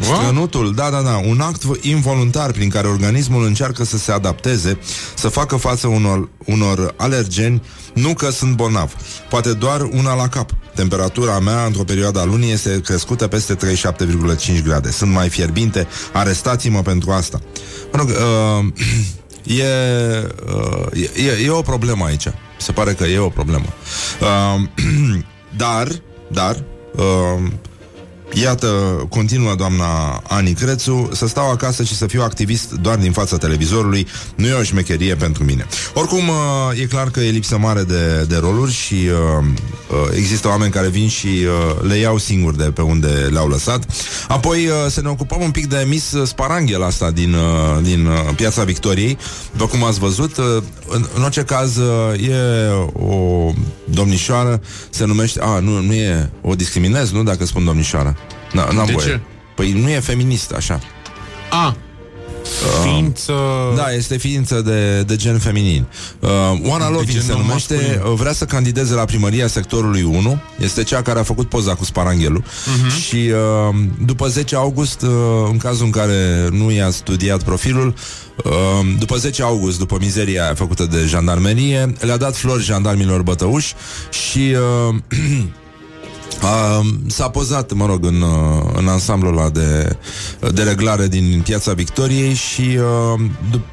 Strănutul, 0.00 0.74
da, 0.74 0.90
da, 0.90 1.00
da, 1.00 1.20
un 1.26 1.40
act 1.40 1.62
involuntar 1.80 2.52
prin 2.52 2.68
care 2.68 2.86
organismul 2.86 3.44
încearcă 3.44 3.84
să 3.84 3.98
se 3.98 4.12
adapteze, 4.12 4.78
să 5.14 5.28
facă 5.28 5.56
față 5.56 5.86
unor, 5.86 6.28
unor 6.44 6.94
alergeni, 6.96 7.62
nu 7.94 8.14
că 8.14 8.30
sunt 8.30 8.56
bolnav, 8.56 8.94
poate 9.28 9.52
doar 9.52 9.80
una 9.80 10.14
la 10.14 10.28
cap. 10.28 10.50
Temperatura 10.74 11.38
mea 11.38 11.64
într-o 11.64 11.84
perioadă 11.84 12.20
a 12.20 12.24
lunii 12.24 12.52
este 12.52 12.80
crescută 12.80 13.26
peste 13.26 13.56
37,5 13.56 14.62
grade. 14.64 14.90
Sunt 14.90 15.10
mai 15.10 15.28
fierbinte, 15.28 15.86
arestați-mă 16.12 16.82
pentru 16.82 17.10
asta. 17.10 17.40
Mă 17.92 17.98
rog, 17.98 18.08
uh, 18.08 18.72
e, 19.58 19.64
uh, 20.54 21.08
e, 21.16 21.44
e 21.44 21.50
o 21.50 21.62
problemă 21.62 22.04
aici. 22.04 22.26
Se 22.58 22.72
pare 22.72 22.92
că 22.92 23.04
e 23.04 23.18
o 23.18 23.28
problemă. 23.28 23.66
Uh, 24.20 24.62
dar, 25.56 25.88
dar, 26.28 26.62
uh, 26.94 27.50
Iată, 28.42 28.66
continuă 29.08 29.54
doamna 29.54 30.22
Ani 30.28 30.52
Crețu, 30.52 31.08
să 31.12 31.26
stau 31.26 31.50
acasă 31.50 31.82
și 31.82 31.96
să 31.96 32.06
fiu 32.06 32.22
activist 32.22 32.72
doar 32.72 32.96
din 32.96 33.12
fața 33.12 33.36
televizorului 33.36 34.06
nu 34.36 34.46
e 34.46 34.52
o 34.52 34.62
șmecherie 34.62 35.14
pentru 35.14 35.44
mine. 35.44 35.66
Oricum, 35.94 36.28
uh, 36.28 36.80
e 36.80 36.84
clar 36.84 37.10
că 37.10 37.20
e 37.20 37.30
lipsă 37.30 37.58
mare 37.58 37.82
de, 37.82 38.24
de 38.28 38.36
roluri 38.36 38.72
și 38.72 38.94
uh, 38.94 39.44
uh, 39.90 40.16
există 40.16 40.48
oameni 40.48 40.72
care 40.72 40.88
vin 40.88 41.08
și 41.08 41.26
uh, 41.26 41.88
le 41.88 41.96
iau 41.96 42.18
singuri 42.18 42.56
de 42.56 42.64
pe 42.64 42.82
unde 42.82 43.08
le-au 43.08 43.48
lăsat. 43.48 43.84
Apoi 44.28 44.66
uh, 44.66 44.72
să 44.88 45.00
ne 45.00 45.08
ocupăm 45.08 45.40
un 45.40 45.50
pic 45.50 45.66
de 45.66 45.84
Miss 45.88 46.14
Sparanghel 46.24 46.82
asta 46.82 47.10
din, 47.10 47.32
uh, 47.32 47.82
din 47.82 48.06
uh, 48.06 48.34
Piața 48.36 48.64
Victoriei. 48.64 49.18
După 49.50 49.66
cum 49.66 49.84
ați 49.84 49.98
văzut, 49.98 50.36
uh, 50.36 50.44
în, 50.88 51.06
în 51.14 51.22
orice 51.22 51.42
caz 51.42 51.76
uh, 51.76 52.28
e 52.28 52.36
o 52.92 53.52
domnișoară, 53.84 54.60
se 54.90 55.04
numește... 55.04 55.40
A, 55.42 55.58
nu, 55.58 55.80
nu 55.80 55.92
e... 55.92 56.30
O 56.42 56.54
discriminez, 56.54 57.10
nu, 57.10 57.22
dacă 57.22 57.46
spun 57.46 57.64
domnișoară. 57.64 58.16
N- 58.54 58.72
n-am 58.74 58.86
De 58.86 58.92
voie. 58.92 59.06
ce? 59.06 59.20
Păi 59.54 59.72
nu 59.72 59.88
e 59.88 60.00
feminist, 60.00 60.50
așa. 60.52 60.80
A, 61.50 61.76
ființă... 62.82 63.32
Da, 63.76 63.92
este 63.92 64.16
ființă 64.16 64.60
de, 64.60 65.02
de 65.02 65.16
gen 65.16 65.38
feminin. 65.38 65.84
Uh, 66.20 66.30
Oana 66.62 66.90
Lovin 66.90 67.12
gen 67.14 67.22
se 67.22 67.32
numește, 67.32 67.74
masculin. 67.74 68.00
uh, 68.12 68.18
vrea 68.18 68.32
să 68.32 68.44
candideze 68.44 68.94
la 68.94 69.04
primăria 69.04 69.46
sectorului 69.46 70.02
1. 70.02 70.38
Este 70.60 70.82
cea 70.82 71.02
care 71.02 71.18
a 71.18 71.22
făcut 71.22 71.48
poza 71.48 71.74
cu 71.74 71.84
Sparanghelul. 71.84 72.44
Mhm. 72.78 73.00
Și 73.00 73.16
uh, 73.70 73.74
după 74.04 74.28
10 74.28 74.56
august, 74.56 75.02
uh, 75.02 75.08
în 75.50 75.56
cazul 75.56 75.84
în 75.84 75.90
care 75.90 76.48
nu 76.50 76.70
i-a 76.70 76.90
studiat 76.90 77.42
profilul, 77.42 77.94
uh, 78.44 78.52
după 78.98 79.16
10 79.16 79.42
august, 79.42 79.78
după 79.78 79.96
mizeria 80.00 80.42
aia 80.44 80.54
făcută 80.54 80.84
de 80.84 81.04
jandarmerie, 81.06 81.92
le-a 82.00 82.16
dat 82.16 82.36
flori 82.36 82.62
jandarmilor 82.62 83.22
bătăuși 83.22 83.74
și... 84.10 84.56
Uh, 84.88 84.94
Uh, 86.44 86.86
s-a 87.06 87.28
pozat, 87.28 87.72
mă 87.72 87.86
rog, 87.86 88.04
în, 88.04 88.20
uh, 88.20 88.62
în 88.76 88.88
ansamblul 88.88 89.38
ăla 89.38 89.48
de, 89.48 89.96
de 90.52 90.62
reglare 90.62 91.06
din 91.08 91.40
Piața 91.44 91.72
Victoriei 91.72 92.34
și 92.34 92.60
uh, 92.60 93.20
dup- 93.50 93.72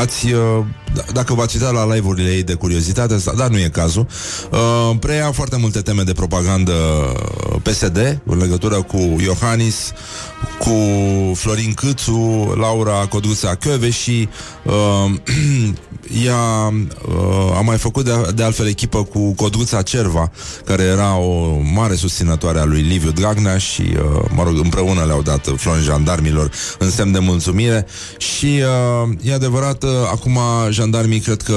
ați, 0.00 0.32
uh, 0.32 0.64
d- 0.98 1.12
dacă 1.12 1.34
v-ați 1.34 1.56
uitat 1.56 1.72
la 1.72 1.94
live-urile 1.94 2.30
ei 2.30 2.42
de 2.42 2.54
curiozitate, 2.54 3.14
asta, 3.14 3.32
dar 3.36 3.48
nu 3.48 3.58
e 3.58 3.68
cazul, 3.68 4.06
uh, 4.50 4.96
preia 5.00 5.32
foarte 5.32 5.56
multe 5.56 5.80
teme 5.80 6.02
de 6.02 6.12
propagandă 6.12 6.72
PSD 7.62 8.20
în 8.24 8.38
legătură 8.38 8.74
cu 8.82 9.16
Iohannis, 9.20 9.92
cu 10.58 10.74
Florin 11.34 11.72
Câțu, 11.72 12.52
Laura 12.58 12.92
Codruța 12.92 13.54
Căve 13.54 13.90
și 13.90 14.28
uh, 14.62 15.12
ea 16.26 16.72
uh, 17.08 17.56
a 17.56 17.60
mai 17.60 17.76
făcut 17.76 18.04
de, 18.04 18.30
de 18.34 18.42
altfel 18.42 18.66
echipă 18.66 19.02
cu 19.04 19.32
Codruța 19.34 19.82
Cerva, 19.82 20.30
care 20.64 20.82
era 20.82 21.16
o 21.16 21.58
mare 21.74 21.94
susținătoare 21.94 22.58
a 22.58 22.64
lui 22.64 22.80
Liviu 22.80 23.10
Dragnea 23.10 23.58
și, 23.58 23.82
uh, 23.82 24.24
mă 24.34 24.42
rog, 24.42 24.58
împreună 24.62 25.04
le-au 25.04 25.22
dat 25.22 25.48
flori 25.56 25.82
jandarmilor 25.82 26.50
în 26.78 26.90
semn 26.90 27.12
de 27.12 27.18
mulțumire 27.18 27.86
și 28.18 28.62
uh, 29.02 29.08
e 29.22 29.34
adevărat, 29.34 29.82
uh, 29.82 29.90
acum 30.10 30.38
jandarmii 30.70 31.20
cred 31.20 31.42
că 31.42 31.52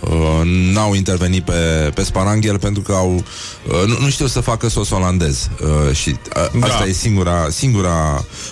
uh, 0.00 0.70
n-au 0.72 0.94
intervenit 0.94 1.44
pe, 1.44 1.90
pe 1.94 2.02
Sparanghel 2.02 2.58
pentru 2.58 2.82
că 2.82 2.92
au 2.92 3.14
uh, 3.14 3.86
nu, 3.86 3.96
nu 4.00 4.08
știu 4.08 4.26
să 4.26 4.40
facă 4.40 4.68
sos 4.68 4.90
olandez 4.90 5.48
uh, 5.62 5.96
și 5.96 6.08
uh, 6.08 6.60
Da. 6.60 6.66
asta 6.66 6.84
e 6.84 6.92
singura, 6.92 7.46
singura 7.50 8.03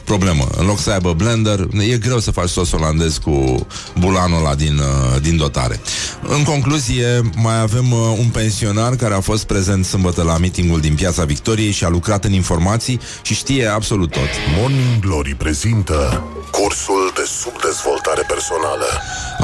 problemă. 0.05 0.47
În 0.57 0.67
loc 0.67 0.79
să 0.79 0.91
aibă 0.91 1.13
blender, 1.13 1.67
e 1.91 1.97
greu 1.97 2.19
să 2.19 2.31
faci 2.31 2.49
sos 2.49 2.73
olandez 2.73 3.17
cu 3.17 3.67
bulanul 3.99 4.39
ăla 4.39 4.55
din, 4.55 4.79
uh, 4.79 5.21
din 5.21 5.37
dotare. 5.37 5.81
În 6.23 6.43
concluzie, 6.43 7.21
mai 7.37 7.61
avem 7.61 7.93
uh, 7.93 7.99
un 8.19 8.29
pensionar 8.29 8.97
care 8.97 9.15
a 9.15 9.21
fost 9.21 9.45
prezent 9.45 9.85
sâmbătă 9.85 10.23
la 10.23 10.39
meetingul 10.39 10.81
din 10.81 10.95
Piața 10.95 11.25
Victoriei 11.25 11.71
și 11.71 11.85
a 11.85 11.89
lucrat 11.89 12.25
în 12.25 12.33
informații 12.33 13.01
și 13.23 13.35
știe 13.35 13.67
absolut 13.67 14.11
tot. 14.11 14.29
Morning 14.59 15.01
Glory 15.01 15.35
prezintă 15.35 16.25
cursul 16.51 17.13
de 17.15 17.25
subdezvoltare 17.43 18.23
personală. 18.29 18.87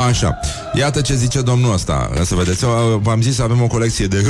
Așa. 0.08 0.38
Iată 0.74 1.00
ce 1.00 1.14
zice 1.14 1.40
domnul 1.40 1.72
ăsta. 1.72 2.10
Să 2.24 2.34
vedeți, 2.34 2.64
eu 2.64 3.00
v-am 3.02 3.22
zis, 3.22 3.38
avem 3.38 3.62
o 3.62 3.66
colecție 3.66 4.06
de... 4.06 4.24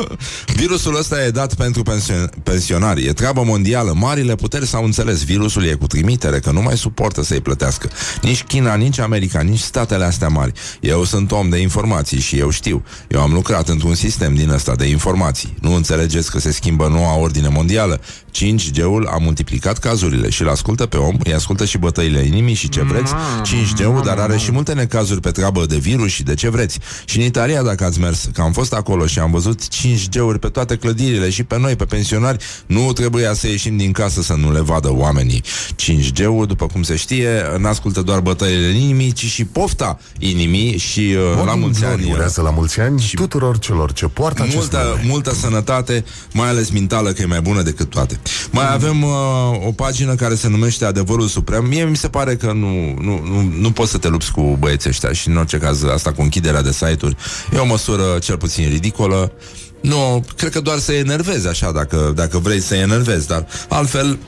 Virusul 0.56 0.96
ăsta 0.98 1.24
e 1.24 1.30
dat 1.30 1.54
pentru 1.54 1.82
pension- 1.82 2.42
pensionari. 2.42 3.04
E 3.06 3.12
treabă 3.12 3.42
mondială. 3.44 3.92
Marile 3.96 4.34
puteri 4.34 4.66
s-au 4.66 4.84
înțeles. 4.84 5.24
Virusul 5.24 5.64
e 5.64 5.72
cu 5.74 5.86
trimitere, 5.86 6.38
că 6.38 6.50
nu 6.50 6.62
mai 6.62 6.76
suportă 6.76 7.22
să-i 7.22 7.40
plătească. 7.40 7.88
Nici 8.22 8.42
China, 8.42 8.74
nici 8.74 8.98
America, 8.98 9.40
nici 9.40 9.58
statele 9.58 10.04
astea 10.04 10.28
mari. 10.28 10.52
Eu 10.80 11.04
sunt 11.04 11.32
om 11.32 11.48
de 11.48 11.58
informații 11.58 12.20
și 12.20 12.36
eu 12.38 12.50
știu. 12.50 12.84
Eu 13.08 13.20
am 13.20 13.32
lucrat 13.32 13.68
într-un 13.68 13.94
sistem 13.94 14.34
din 14.34 14.50
ăsta 14.50 14.74
de 14.74 14.86
informații. 14.86 15.54
Nu 15.60 15.74
înțelegeți 15.74 16.30
că 16.30 16.38
se 16.38 16.52
schimbă 16.52 16.88
noua 16.88 17.16
ordine 17.18 17.48
mondială? 17.48 18.00
5G-ul 18.34 19.06
a 19.06 19.16
multiplicat 19.20 19.78
cazurile 19.78 20.30
și 20.30 20.42
îl 20.42 20.48
ascultă 20.48 20.86
pe 20.86 20.96
om, 20.96 21.16
îi 21.24 21.34
ascultă 21.34 21.64
și 21.64 21.78
bătăile 21.78 22.20
inimii 22.20 22.54
și 22.54 22.68
ce 22.68 22.82
vreți. 22.82 23.12
5G-ul, 23.42 24.00
dar 24.04 24.18
are 24.18 24.36
și 24.36 24.52
multe 24.52 24.72
necazuri 24.72 25.20
pe 25.20 25.30
treabă 25.30 25.66
de 25.66 25.77
virus 25.78 26.10
și 26.10 26.22
de 26.22 26.34
ce 26.34 26.48
vreți. 26.48 26.78
Și 27.04 27.18
în 27.18 27.24
Italia, 27.24 27.62
dacă 27.62 27.84
ați 27.84 28.00
mers, 28.00 28.28
că 28.32 28.40
am 28.40 28.52
fost 28.52 28.72
acolo 28.72 29.06
și 29.06 29.18
am 29.18 29.30
văzut 29.30 29.60
5G-uri 29.62 30.38
pe 30.40 30.48
toate 30.48 30.76
clădirile 30.76 31.30
și 31.30 31.42
pe 31.42 31.58
noi, 31.58 31.76
pe 31.76 31.84
pensionari, 31.84 32.44
nu 32.66 32.92
trebuia 32.92 33.32
să 33.32 33.46
ieșim 33.48 33.76
din 33.76 33.92
casă 33.92 34.22
să 34.22 34.34
nu 34.34 34.52
le 34.52 34.60
vadă 34.60 34.92
oamenii. 34.92 35.42
5G-ul, 35.76 36.46
după 36.46 36.66
cum 36.66 36.82
se 36.82 36.96
știe, 36.96 37.42
n-ascultă 37.58 38.02
doar 38.02 38.20
bătăile 38.20 38.66
inimii, 38.78 39.12
ci 39.12 39.24
și 39.24 39.44
pofta 39.44 39.98
inimii 40.18 40.76
și 40.78 41.00
uh, 41.00 41.22
la 41.36 41.36
Morning 41.36 41.60
mulți 41.62 41.80
Glory 41.80 41.94
ani. 41.94 42.04
uh, 42.04 42.12
urează 42.14 42.40
la 42.42 42.50
mulți 42.50 42.80
ani 42.80 43.00
și 43.00 43.14
tuturor 43.16 43.58
celor 43.58 43.92
ce 43.92 44.06
poartă 44.06 44.42
acest 44.42 44.56
multă, 44.56 44.76
nume. 44.96 45.02
multă 45.10 45.34
sănătate, 45.34 46.04
mai 46.32 46.48
ales 46.48 46.70
mentală, 46.70 47.10
că 47.12 47.22
e 47.22 47.26
mai 47.26 47.40
bună 47.40 47.62
decât 47.62 47.90
toate. 47.90 48.20
Mai 48.50 48.72
avem 48.72 49.02
uh, 49.02 49.10
o 49.66 49.72
pagină 49.72 50.14
care 50.14 50.34
se 50.34 50.48
numește 50.48 50.84
Adevărul 50.84 51.26
Suprem. 51.26 51.64
Mie 51.66 51.84
mi 51.84 51.96
se 51.96 52.08
pare 52.08 52.36
că 52.36 52.46
nu, 52.52 52.94
nu, 53.00 53.20
nu, 53.24 53.52
nu 53.60 53.70
poți 53.70 53.90
să 53.90 53.98
te 53.98 54.08
lupți 54.08 54.32
cu 54.32 54.56
băieții 54.58 54.90
ăștia 54.90 55.12
și 55.12 55.28
în 55.28 55.36
orice 55.36 55.56
caz 55.58 55.67
asta 55.92 56.12
cu 56.12 56.22
închiderea 56.22 56.62
de 56.62 56.72
site-uri 56.72 57.16
e 57.54 57.58
o 57.58 57.64
măsură 57.64 58.18
cel 58.18 58.36
puțin 58.36 58.68
ridicolă. 58.68 59.32
Nu, 59.80 60.24
cred 60.36 60.52
că 60.52 60.60
doar 60.60 60.78
să 60.78 60.92
enervezi 60.92 61.48
așa, 61.48 61.72
dacă, 61.72 62.12
dacă 62.14 62.38
vrei 62.38 62.60
să 62.60 62.74
enervezi, 62.74 63.26
dar 63.26 63.46
altfel 63.68 64.18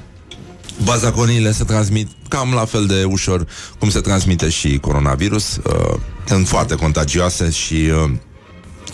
bazaconiile 0.84 1.53
se 1.53 1.64
transmit 1.64 2.09
cam 2.28 2.53
la 2.53 2.64
fel 2.64 2.86
de 2.86 3.05
ușor 3.05 3.47
cum 3.78 3.91
se 3.91 4.01
transmite 4.01 4.49
și 4.49 4.78
coronavirus. 4.78 5.57
Uh, 5.57 5.99
sunt 6.26 6.49
foarte 6.49 6.74
contagioase 6.74 7.51
și 7.51 7.74
uh, 7.74 8.11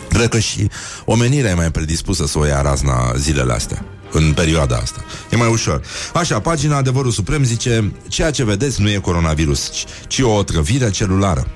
cred 0.09 0.28
că 0.28 0.38
și 0.38 0.68
omenirea 1.05 1.51
e 1.51 1.55
mai 1.55 1.70
predispusă 1.70 2.26
să 2.26 2.38
o 2.38 2.44
ia 2.44 2.61
razna 2.61 3.12
zilele 3.16 3.53
astea 3.53 3.84
în 4.12 4.32
perioada 4.32 4.76
asta. 4.76 5.05
E 5.30 5.36
mai 5.36 5.49
ușor. 5.49 5.82
Așa, 6.14 6.40
pagina 6.40 6.76
Adevărul 6.76 7.11
Suprem 7.11 7.44
zice 7.44 7.92
Ceea 8.09 8.30
ce 8.30 8.44
vedeți 8.44 8.80
nu 8.80 8.90
e 8.90 8.97
coronavirus, 8.97 9.70
ci, 9.70 9.84
ci 10.07 10.18
o 10.18 10.28
otrăvire 10.28 10.90
celulară. 10.90 11.47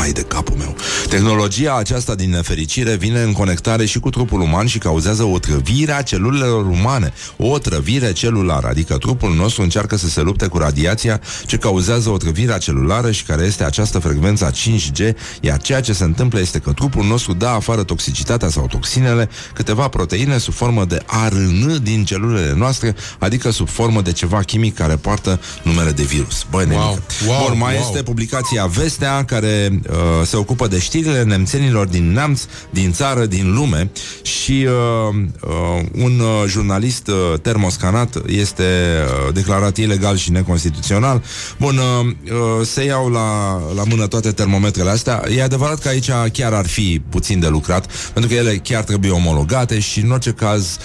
Ai 0.00 0.12
de 0.12 0.20
capul 0.22 0.56
meu. 0.56 0.76
Tehnologia 1.08 1.74
aceasta 1.76 2.14
din 2.14 2.30
nefericire 2.30 2.94
vine 2.96 3.20
în 3.20 3.32
conectare 3.32 3.84
și 3.84 3.98
cu 4.00 4.10
trupul 4.10 4.40
uman 4.40 4.66
și 4.66 4.78
cauzează 4.78 5.22
o 5.22 5.38
trăvire 5.38 5.92
a 5.92 6.02
celulelor 6.02 6.66
umane. 6.66 7.12
O 7.36 7.58
trăvire 7.58 8.12
celulară, 8.12 8.66
adică 8.68 8.96
trupul 8.96 9.34
nostru 9.34 9.62
încearcă 9.62 9.96
să 9.96 10.08
se 10.08 10.20
lupte 10.20 10.46
cu 10.46 10.58
radiația 10.58 11.20
ce 11.46 11.56
cauzează 11.56 12.10
o 12.10 12.16
trăvire 12.16 12.58
celulară 12.58 13.10
și 13.10 13.24
care 13.24 13.44
este 13.44 13.64
această 13.64 13.98
frecvență 13.98 14.44
a 14.46 14.50
5G, 14.50 15.14
iar 15.40 15.58
ceea 15.60 15.80
ce 15.80 15.92
se 15.92 16.04
întâmplă 16.04 16.40
este 16.40 16.58
că 16.58 16.72
trupul 16.72 17.04
nostru 17.04 17.32
dă 17.32 17.46
afară 17.46 17.82
toxicitatea 17.82 18.48
sau 18.48 18.66
toxinele, 18.66 19.28
câteva 19.54 19.88
proteine 19.88 20.38
sub 20.38 20.52
formă 20.54 20.84
de 20.84 21.02
ARN 21.06 21.82
din 21.82 22.04
celulele 22.04 22.54
noastre, 22.56 22.94
adică 23.18 23.50
sub 23.50 23.68
formă 23.68 24.00
de 24.02 24.12
ceva 24.12 24.38
chimic 24.40 24.74
care 24.74 24.96
poartă 24.96 25.40
numele 25.62 25.90
de 25.90 26.02
virus. 26.02 26.46
Băi, 26.50 26.66
Wow, 26.70 26.98
wow, 27.26 27.48
Bun, 27.48 27.58
mai 27.58 27.74
wow. 27.74 27.82
este 27.86 28.02
publicația 28.02 28.66
Vestea, 28.66 29.24
care 29.24 29.80
uh, 29.90 30.26
se 30.26 30.36
ocupă 30.36 30.66
de 30.66 30.78
știrile 30.78 31.22
nemțenilor 31.22 31.86
din 31.86 32.12
neamț, 32.12 32.42
din 32.70 32.92
țară, 32.92 33.26
din 33.26 33.54
lume 33.54 33.90
și 34.22 34.66
uh, 34.66 35.16
uh, 35.40 36.02
un 36.02 36.20
uh, 36.20 36.44
jurnalist 36.46 37.08
uh, 37.08 37.40
termoscanat 37.42 38.16
este 38.26 38.62
uh, 38.62 39.34
declarat 39.34 39.76
ilegal 39.76 40.16
și 40.16 40.30
neconstituțional. 40.30 41.22
Bun, 41.58 41.76
uh, 41.76 42.06
uh, 42.32 42.66
se 42.66 42.84
iau 42.84 43.08
la, 43.08 43.60
la 43.74 43.82
mână 43.88 44.06
toate 44.06 44.32
termometrele 44.32 44.90
astea. 44.90 45.22
E 45.36 45.42
adevărat 45.42 45.78
că 45.78 45.88
aici 45.88 46.10
chiar 46.32 46.52
ar 46.52 46.66
fi 46.66 47.02
puțin 47.08 47.40
de 47.40 47.48
lucrat, 47.48 47.86
pentru 48.12 48.32
că 48.32 48.38
ele 48.38 48.56
chiar 48.56 48.84
trebuie 48.84 49.10
omologate 49.10 49.78
și 49.80 50.00
în 50.00 50.10
orice 50.10 50.30
caz 50.30 50.78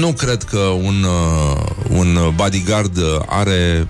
nu 0.00 0.12
cred 0.12 0.42
că 0.42 0.58
un, 0.58 1.04
uh, 1.04 1.66
un 1.88 2.32
bodyguard 2.34 2.96
uh, 2.96 3.20
are 3.26 3.88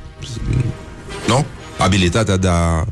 nu? 1.27 1.45
Abilitatea 1.79 2.37
de 2.37 2.49
a 2.49 2.81
uh, 2.81 2.87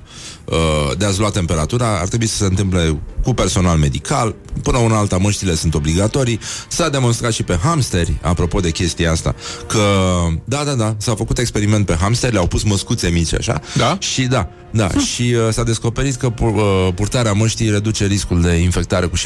de 0.98 1.04
a-ți 1.04 1.18
lua 1.18 1.30
temperatura? 1.30 1.98
Ar 1.98 2.08
trebui 2.08 2.26
să 2.26 2.36
se 2.36 2.44
întâmple 2.44 2.98
cu 3.22 3.34
personal 3.34 3.78
medical, 3.78 4.34
până 4.62 4.78
una 4.78 4.98
alta 4.98 5.16
măștile 5.16 5.54
sunt 5.54 5.74
obligatorii. 5.74 6.40
S-a 6.68 6.88
demonstrat 6.88 7.32
și 7.32 7.42
pe 7.42 7.58
hamsteri, 7.62 8.18
apropo 8.22 8.60
de 8.60 8.70
chestia 8.70 9.10
asta, 9.10 9.34
că, 9.66 9.80
da, 10.44 10.62
da, 10.64 10.72
da, 10.72 10.94
s-a 10.98 11.14
făcut 11.14 11.38
experiment 11.38 11.86
pe 11.86 11.96
hamsteri, 12.00 12.32
le-au 12.32 12.46
pus 12.46 12.62
măscuțe 12.62 13.08
mici, 13.08 13.34
așa, 13.34 13.60
Da? 13.76 13.96
și 14.00 14.22
da, 14.22 14.48
da, 14.70 14.88
și 14.88 15.22
uh, 15.22 15.52
s-a 15.52 15.62
descoperit 15.62 16.14
că 16.14 16.30
pur, 16.30 16.54
uh, 16.54 16.88
purtarea 16.94 17.32
măștii 17.32 17.70
reduce 17.70 18.06
riscul 18.06 18.40
de 18.40 18.52
infectare 18.52 19.06
cu 19.06 19.16
60%, 19.16 19.20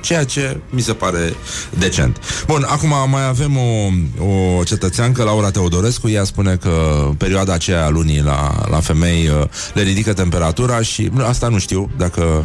ceea 0.00 0.24
ce 0.24 0.60
mi 0.70 0.80
se 0.80 0.92
pare 0.92 1.34
decent. 1.78 2.18
Bun, 2.46 2.66
acum 2.68 2.92
mai 3.10 3.26
avem 3.26 3.56
o, 3.56 3.88
o 4.24 4.62
cetățeancă, 4.62 5.22
Laura 5.22 5.50
Teodorescu, 5.50 6.08
ea 6.08 6.24
spune 6.24 6.56
că 6.56 7.08
perioada 7.18 7.52
aceea 7.52 7.84
a 7.84 7.88
lunii 7.88 8.22
la, 8.22 8.66
la 8.70 8.80
femei 8.80 9.28
uh, 9.28 9.48
le 9.74 9.82
ridică 9.82 10.12
temperatura 10.12 10.82
și 10.82 11.10
nu, 11.12 11.24
asta 11.24 11.48
nu 11.48 11.58
știu 11.58 11.90
dacă 11.96 12.44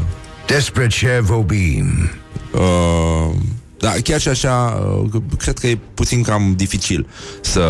Desperate 0.49 0.95
Chervobin. 0.99 2.11
Uh, 2.53 3.35
da, 3.77 3.91
chiar 4.03 4.19
și 4.19 4.27
așa, 4.27 4.83
uh, 5.13 5.21
cred 5.37 5.57
că 5.57 5.67
e 5.67 5.77
puțin 5.93 6.23
cam 6.23 6.53
dificil 6.55 7.07
să 7.41 7.61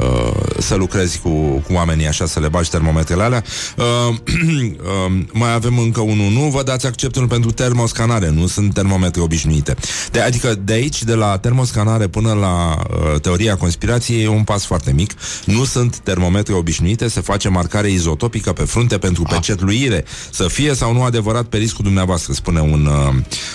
uh, 0.00 0.32
să 0.58 0.74
lucrezi 0.74 1.18
cu, 1.18 1.28
cu 1.66 1.72
oamenii 1.72 2.06
așa, 2.06 2.26
să 2.26 2.40
le 2.40 2.48
bagi 2.48 2.70
termometrele 2.70 3.22
alea. 3.22 3.44
Uh, 3.76 3.84
uh, 4.14 5.22
mai 5.32 5.52
avem 5.52 5.78
încă 5.78 6.00
unul. 6.00 6.30
Nu 6.30 6.40
vă 6.40 6.62
dați 6.62 6.86
acceptul 6.86 7.26
pentru 7.26 7.50
termoscanare, 7.50 8.30
nu 8.30 8.46
sunt 8.46 8.74
termometre 8.74 9.20
obișnuite. 9.20 9.74
De, 10.10 10.20
adică 10.20 10.54
de 10.54 10.72
aici, 10.72 11.02
de 11.02 11.14
la 11.14 11.38
termoscanare 11.38 12.06
până 12.06 12.32
la 12.32 12.76
uh, 12.76 13.20
teoria 13.20 13.56
conspirației, 13.56 14.22
e 14.22 14.28
un 14.28 14.44
pas 14.44 14.64
foarte 14.64 14.92
mic. 14.92 15.14
Nu 15.44 15.64
sunt 15.64 15.98
termometre 15.98 16.54
obișnuite, 16.54 17.08
se 17.08 17.20
face 17.20 17.48
marcare 17.48 17.90
izotopică 17.90 18.52
pe 18.52 18.62
frunte 18.62 18.98
pentru 18.98 19.22
pecetluire. 19.22 20.04
Să 20.30 20.48
fie 20.48 20.74
sau 20.74 20.92
nu 20.92 21.02
adevărat 21.02 21.44
pe 21.44 21.56
riscul 21.56 21.84
dumneavoastră, 21.84 22.32
spune 22.32 22.60
un, 22.60 22.86
uh, 22.86 23.14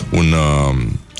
un 0.09 0.31
uh, 0.31 0.75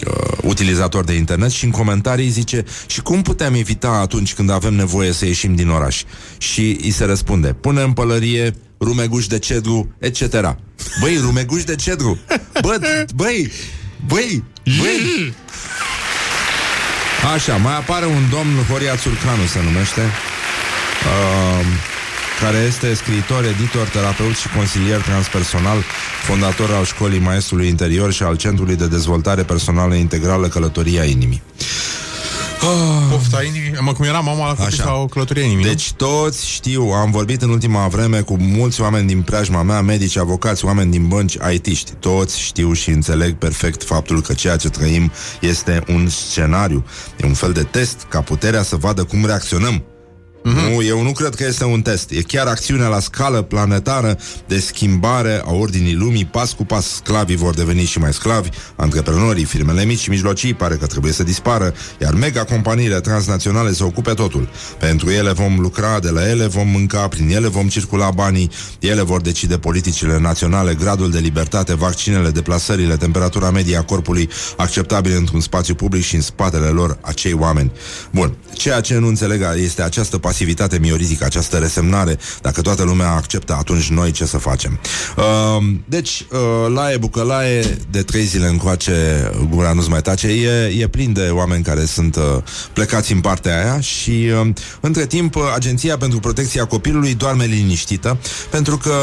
uh, 0.06 0.38
utilizator 0.44 1.04
de 1.04 1.14
internet 1.14 1.50
și 1.50 1.66
în 1.66 1.72
comentarii 1.72 2.30
zice 2.30 2.64
și 2.88 3.02
cum 3.02 3.22
putem 3.22 3.54
evita 3.54 3.90
atunci 3.90 4.34
când 4.34 4.50
avem 4.50 4.74
nevoie 4.74 5.12
să 5.12 5.26
ieșim 5.26 5.56
din 5.56 5.70
oraș? 5.70 6.04
Și 6.38 6.80
îi 6.84 6.92
se 6.92 7.06
răspunde, 7.06 7.54
pune 7.54 7.82
în 7.82 7.92
pălărie 7.92 8.56
rumeguș 8.80 9.28
de 9.28 9.40
cedru, 9.40 9.96
etc. 10.00 10.22
Băi, 11.02 11.18
rumeguș 11.22 11.64
de 11.64 11.76
cedru! 11.76 12.20
Bă, 12.62 12.78
băi, 13.16 13.52
băi, 14.08 14.44
băi! 14.64 15.34
Așa, 17.34 17.56
mai 17.56 17.76
apare 17.76 18.06
un 18.06 18.30
domn 18.30 18.66
Horia 18.70 18.96
Țurcanu 18.96 19.46
se 19.46 19.62
numește 19.64 20.02
uh, 20.02 21.66
care 22.42 22.58
este 22.58 22.94
scriitor, 22.94 23.44
editor, 23.46 23.88
terapeut 23.88 24.36
și 24.36 24.48
consilier 24.56 25.02
transpersonal, 25.02 25.84
fondator 26.26 26.72
al 26.72 26.86
școlii 26.86 27.20
maestrului 27.20 27.68
interior 27.68 28.12
și 28.12 28.24
al 28.24 28.36
Centrului 28.38 28.76
de 28.76 28.88
Dezvoltare 28.88 29.44
Personală 29.44 29.94
Integrală 29.94 30.48
Călătoria 30.48 31.04
Inimii. 31.04 31.42
Pofta 33.10 33.44
inimii. 33.44 33.74
Mă, 33.80 33.94
cum 33.94 34.06
era 34.06 34.20
mama 34.20 34.48
la 34.48 34.54
copii 34.54 34.66
Așa. 34.66 34.84
sau 34.84 35.08
călătoria 35.08 35.44
inimii, 35.44 35.64
nu? 35.64 35.70
Deci 35.70 35.92
toți 35.92 36.50
știu, 36.50 36.82
am 36.82 37.12
vorbit 37.12 37.42
în 37.42 37.50
ultima 37.50 37.88
vreme 37.88 38.22
cu 38.22 38.38
mulți 38.40 38.82
oameni 38.82 39.08
din 39.08 39.22
preajma 39.22 39.62
mea, 39.62 39.82
medici, 39.82 40.18
avocați, 40.18 40.66
oameni 40.66 40.92
din 40.92 41.08
bănci, 41.08 41.38
IT-ști. 41.54 41.92
Toți 41.92 42.40
știu 42.40 42.74
și 42.74 42.90
înțeleg 42.90 43.36
perfect 43.36 43.84
faptul 43.84 44.22
că 44.22 44.34
ceea 44.34 44.56
ce 44.56 44.70
trăim 44.70 45.12
este 45.42 45.84
un 45.88 46.08
scenariu. 46.10 46.86
E 47.24 47.26
un 47.26 47.34
fel 47.34 47.52
de 47.52 47.64
test 47.64 48.06
ca 48.10 48.22
puterea 48.22 48.64
să 48.64 48.76
vadă 48.76 49.04
cum 49.04 49.26
reacționăm. 49.26 49.84
Nu, 50.44 50.84
eu 50.84 51.02
nu 51.02 51.12
cred 51.12 51.36
că 51.36 51.46
este 51.46 51.64
un 51.64 51.82
test. 51.82 52.12
E 52.12 52.22
chiar 52.22 52.48
acțiunea 52.48 52.88
la 52.88 53.00
scală 53.00 53.42
planetară 53.42 54.18
de 54.48 54.60
schimbare 54.60 55.42
a 55.46 55.54
ordinii 55.54 55.96
lumii. 55.96 56.26
Pas 56.26 56.52
cu 56.52 56.66
pas, 56.66 56.86
sclavii 56.96 57.36
vor 57.36 57.54
deveni 57.54 57.84
și 57.84 58.00
mai 58.00 58.14
sclavi, 58.14 58.50
antreprenorii, 58.76 59.44
firmele 59.44 59.86
mici 59.86 60.00
și 60.00 60.10
mijlocii 60.10 60.54
pare 60.54 60.76
că 60.76 60.86
trebuie 60.86 61.12
să 61.12 61.24
dispară, 61.24 61.74
iar 62.02 62.14
mega 62.14 62.44
companiile 62.44 63.00
transnaționale 63.00 63.72
se 63.74 63.84
ocupe 63.84 64.14
totul. 64.14 64.50
Pentru 64.80 65.10
ele 65.10 65.32
vom 65.32 65.60
lucra, 65.60 66.00
de 66.00 66.10
la 66.10 66.30
ele 66.30 66.48
vom 66.48 66.68
mânca, 66.68 67.08
prin 67.08 67.30
ele 67.30 67.48
vom 67.48 67.68
circula 67.68 68.12
banii, 68.12 68.52
ele 68.80 69.02
vor 69.02 69.22
decide 69.22 69.58
politicile 69.58 70.20
naționale, 70.20 70.74
gradul 70.74 71.12
de 71.12 71.20
libertate, 71.20 71.74
vaccinele, 71.76 72.30
deplasările, 72.30 72.98
temperatura 72.98 73.52
medie 73.52 73.78
a 73.78 73.84
corpului 73.84 74.30
acceptabil 74.58 75.16
într-un 75.16 75.42
spațiu 75.42 75.76
public 75.76 76.04
și 76.04 76.16
în 76.16 76.22
spatele 76.22 76.68
lor 76.68 76.98
acei 77.02 77.34
oameni. 77.34 77.72
Bun, 78.12 78.36
ceea 78.54 78.82
ce 78.82 78.98
nu 78.98 79.08
înțeleg 79.08 79.42
este 79.56 79.82
această 79.82 80.18
pasivitate 80.30 80.80
mioritică, 80.80 81.26
această 81.26 81.58
resemnare. 81.58 82.18
Dacă 82.42 82.62
toată 82.62 82.84
lumea 82.84 83.12
acceptă, 83.12 83.56
atunci 83.60 83.90
noi 83.90 84.12
ce 84.12 84.26
să 84.26 84.38
facem? 84.38 84.80
Uh, 85.18 85.66
deci, 85.86 86.26
uh, 86.32 86.74
laie 86.74 86.98
bucălaie, 86.98 87.78
de 87.92 88.02
trei 88.02 88.24
zile 88.24 88.48
încoace, 88.48 89.32
gura 89.50 89.74
nu-ți 89.74 89.90
mai 89.90 90.02
tace, 90.02 90.28
e, 90.28 90.76
e 90.80 90.88
plin 90.88 91.14
de 91.14 91.30
oameni 91.32 91.64
care 91.64 91.86
sunt 91.86 92.16
uh, 92.16 92.24
plecați 92.74 93.12
în 93.12 93.20
partea 93.20 93.62
aia 93.64 93.80
și 93.80 94.30
uh, 94.42 94.50
între 94.80 95.06
timp 95.06 95.36
uh, 95.36 95.42
Agenția 95.56 95.98
pentru 95.98 96.20
Protecția 96.20 96.66
Copilului 96.66 97.14
doarme 97.14 97.46
liniștită, 97.46 98.18
pentru 98.50 98.78
că 98.78 98.94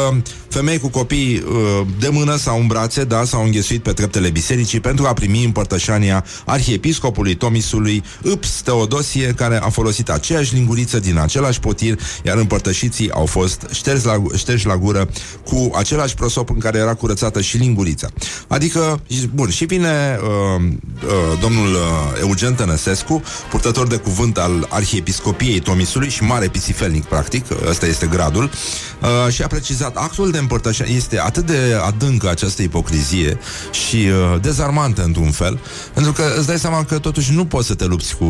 femei 0.49 0.79
cu 0.79 0.87
copii 0.87 1.43
uh, 1.47 1.87
de 1.99 2.09
mână 2.11 2.35
sau 2.35 2.59
în 2.59 2.67
brațe, 2.67 3.03
da, 3.03 3.23
s-au 3.23 3.43
înghesuit 3.43 3.83
pe 3.83 3.91
treptele 3.91 4.29
bisericii 4.29 4.79
pentru 4.79 5.05
a 5.05 5.13
primi 5.13 5.43
împărtășania 5.43 6.25
arhiepiscopului 6.45 7.35
Tomisului 7.35 8.03
Ups 8.23 8.61
Teodosie, 8.61 9.33
care 9.35 9.57
a 9.57 9.69
folosit 9.69 10.09
aceeași 10.09 10.53
linguriță 10.53 10.99
din 10.99 11.16
din 11.17 11.25
același 11.25 11.59
potir, 11.59 11.99
iar 12.23 12.37
împărtășiții 12.37 13.11
au 13.11 13.25
fost 13.25 13.65
șterși 13.71 14.05
la, 14.05 14.23
șterși 14.35 14.65
la 14.65 14.77
gură 14.77 15.09
cu 15.43 15.71
același 15.75 16.13
prosop 16.15 16.49
în 16.49 16.59
care 16.59 16.77
era 16.77 16.93
curățată 16.93 17.41
și 17.41 17.57
lingurița. 17.57 18.07
Adică, 18.47 19.01
bun, 19.33 19.49
și 19.49 19.65
vine 19.65 20.19
uh, 20.21 20.63
uh, 21.05 21.39
domnul 21.41 21.73
uh, 21.73 21.79
Eugen 22.19 22.53
Tănăsescu, 22.53 23.23
purtător 23.49 23.87
de 23.87 23.95
cuvânt 23.95 24.37
al 24.37 24.67
Arhiepiscopiei 24.69 25.59
Tomisului 25.59 26.09
și 26.09 26.23
mare 26.23 26.47
pisifelnic, 26.47 27.03
practic, 27.03 27.45
ăsta 27.69 27.85
este 27.85 28.07
gradul, 28.07 28.43
uh, 28.43 29.33
și 29.33 29.41
a 29.41 29.47
precizat 29.47 29.95
actul 29.95 30.31
de 30.31 30.37
împărtășire 30.37 30.89
este 30.89 31.19
atât 31.19 31.45
de 31.45 31.79
adâncă 31.85 32.29
această 32.29 32.61
ipocrizie 32.61 33.39
și 33.87 33.95
uh, 33.95 34.41
dezarmantă 34.41 35.03
într-un 35.03 35.31
fel, 35.31 35.59
pentru 35.93 36.11
că 36.11 36.23
îți 36.37 36.47
dai 36.47 36.59
seama 36.59 36.83
că 36.83 36.99
totuși 36.99 37.33
nu 37.33 37.45
poți 37.45 37.67
să 37.67 37.73
te 37.73 37.85
lupți 37.85 38.15
cu, 38.15 38.25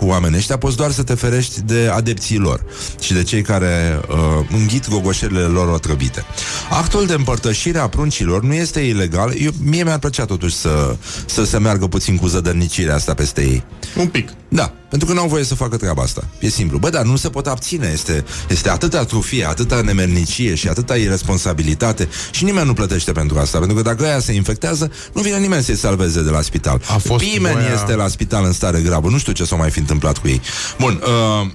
cu 0.00 0.06
oamenii 0.06 0.38
ăștia, 0.38 0.58
poți 0.58 0.76
doar 0.76 0.90
să 0.90 1.02
te 1.02 1.14
ferești 1.14 1.60
de 1.60 1.90
adepții 1.92 2.38
lor 2.38 2.64
și 3.00 3.12
de 3.12 3.22
cei 3.22 3.42
care 3.42 4.00
uh, 4.08 4.16
înghit 4.50 4.88
gogoșelele 4.88 5.44
lor 5.46 5.68
otrăvite. 5.68 6.24
Actul 6.70 7.06
de 7.06 7.12
împărtășire 7.12 7.78
a 7.78 7.88
pruncilor 7.88 8.42
nu 8.42 8.54
este 8.54 8.80
ilegal. 8.80 9.32
Eu, 9.38 9.50
mie 9.62 9.84
mi-ar 9.84 9.98
plăcea 9.98 10.24
totuși 10.24 10.54
să, 10.54 10.96
să 11.26 11.44
se 11.44 11.58
meargă 11.58 11.86
puțin 11.86 12.16
cu 12.16 12.26
zădărnicirea 12.26 12.94
asta 12.94 13.14
peste 13.14 13.42
ei. 13.42 13.64
Un 13.96 14.06
pic. 14.06 14.28
Da, 14.52 14.72
pentru 14.88 15.08
că 15.08 15.14
nu 15.14 15.20
au 15.20 15.28
voie 15.28 15.44
să 15.44 15.54
facă 15.54 15.76
treaba 15.76 16.02
asta. 16.02 16.24
E 16.38 16.48
simplu. 16.48 16.78
Bă, 16.78 16.90
dar 16.90 17.04
nu 17.04 17.16
se 17.16 17.28
pot 17.30 17.46
abține. 17.46 17.90
Este, 17.92 18.24
este 18.48 18.68
atâta 18.70 19.04
trufie, 19.04 19.44
atâta 19.48 19.80
nemernicie 19.80 20.54
și 20.54 20.68
atâta 20.68 20.96
irresponsabilitate 20.96 22.08
și 22.30 22.44
nimeni 22.44 22.66
nu 22.66 22.72
plătește 22.74 23.12
pentru 23.12 23.38
asta. 23.38 23.58
Pentru 23.58 23.76
că 23.76 23.82
dacă 23.82 24.04
aia 24.04 24.20
se 24.20 24.32
infectează, 24.32 24.92
nu 25.12 25.22
vine 25.22 25.38
nimeni 25.38 25.62
să-i 25.62 25.76
salveze 25.76 26.22
de 26.22 26.30
la 26.30 26.40
spital. 26.40 26.80
A 26.88 26.98
fost 26.98 27.24
Nimeni 27.24 27.54
voia- 27.56 27.72
este 27.74 27.94
la 27.94 28.08
spital 28.08 28.44
în 28.44 28.52
stare 28.52 28.80
gravă. 28.80 29.08
Nu 29.08 29.18
știu 29.18 29.32
ce 29.32 29.44
s-a 29.44 29.56
mai 29.56 29.70
fi 29.70 29.78
întâmplat 29.78 30.18
cu 30.18 30.28
ei. 30.28 30.40
Bun, 30.78 31.02
uh, 31.42 31.50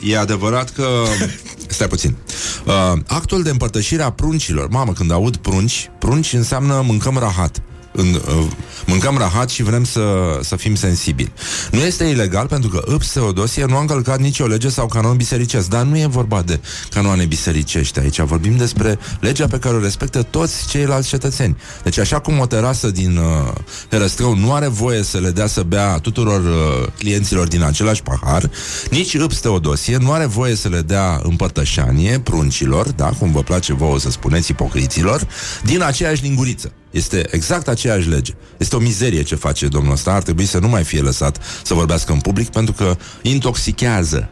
e 0.12 0.18
adevărat 0.18 0.70
că... 0.70 0.86
Stai 1.68 1.88
puțin. 1.88 2.16
Uh, 2.64 2.72
actul 3.06 3.42
de 3.42 3.50
împărtășire 3.50 4.02
a 4.02 4.10
pruncilor. 4.10 4.68
Mamă, 4.68 4.92
când 4.92 5.12
aud 5.12 5.36
prunci, 5.36 5.90
prunci 5.98 6.32
înseamnă 6.32 6.82
mâncăm 6.86 7.18
rahat 7.18 7.62
în, 7.96 8.14
uh, 8.14 8.46
mâncăm 8.86 9.16
rahat 9.18 9.50
și 9.50 9.62
vrem 9.62 9.84
să, 9.84 10.38
să 10.42 10.56
fim 10.56 10.74
sensibili. 10.74 11.32
Nu 11.70 11.78
este 11.78 12.04
ilegal 12.04 12.46
pentru 12.46 12.70
că 12.70 12.82
Îps 12.84 13.12
Teodosie 13.12 13.64
nu 13.64 13.76
a 13.76 13.80
încălcat 13.80 14.18
nicio 14.18 14.46
lege 14.46 14.68
sau 14.68 14.86
canon 14.86 15.16
bisericesc, 15.16 15.68
dar 15.68 15.82
nu 15.82 15.98
e 15.98 16.06
vorba 16.06 16.42
de 16.42 16.60
canoane 16.90 17.24
bisericești 17.24 17.98
aici, 17.98 18.20
vorbim 18.20 18.56
despre 18.56 18.98
legea 19.20 19.46
pe 19.46 19.58
care 19.58 19.74
o 19.74 19.80
respectă 19.80 20.22
toți 20.22 20.68
ceilalți 20.68 21.08
cetățeni. 21.08 21.56
Deci 21.82 21.98
așa 21.98 22.18
cum 22.18 22.38
o 22.38 22.46
terasă 22.46 22.90
din 22.90 23.16
uh, 23.16 23.52
Herăstrău 23.90 24.36
nu 24.36 24.52
are 24.52 24.66
voie 24.66 25.02
să 25.02 25.18
le 25.18 25.30
dea 25.30 25.46
să 25.46 25.62
bea 25.62 25.98
tuturor 25.98 26.40
uh, 26.40 26.88
clienților 26.98 27.48
din 27.48 27.62
același 27.62 28.02
pahar, 28.02 28.50
nici 28.90 29.14
Îps 29.14 29.40
Teodosie 29.40 29.96
nu 29.96 30.12
are 30.12 30.26
voie 30.26 30.54
să 30.54 30.68
le 30.68 30.80
dea 30.80 31.20
împărtășanie 31.22 32.18
pruncilor, 32.18 32.90
da, 32.92 33.06
cum 33.06 33.32
vă 33.32 33.42
place 33.42 33.72
vouă 33.72 33.98
să 33.98 34.10
spuneți 34.10 34.50
ipocriților, 34.50 35.26
din 35.64 35.82
aceeași 35.82 36.22
linguriță. 36.22 36.72
Este 36.96 37.26
exact 37.30 37.68
aceeași 37.68 38.08
lege. 38.08 38.32
Este 38.56 38.76
o 38.76 38.78
mizerie 38.78 39.22
ce 39.22 39.34
face 39.34 39.68
domnul 39.68 39.92
ăsta. 39.92 40.12
Ar 40.12 40.22
trebui 40.22 40.44
să 40.44 40.58
nu 40.58 40.68
mai 40.68 40.84
fie 40.84 41.00
lăsat 41.00 41.42
să 41.62 41.74
vorbească 41.74 42.12
în 42.12 42.20
public 42.20 42.48
pentru 42.48 42.72
că 42.72 42.96
intoxichează. 43.22 44.30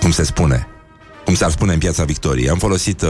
Cum 0.00 0.10
se 0.10 0.22
spune. 0.22 0.66
Cum 1.24 1.34
s-ar 1.34 1.50
spune 1.50 1.72
în 1.72 1.78
piața 1.78 2.04
Victoriei. 2.04 2.48
Am 2.48 2.58
folosit 2.58 3.02
uh, 3.02 3.08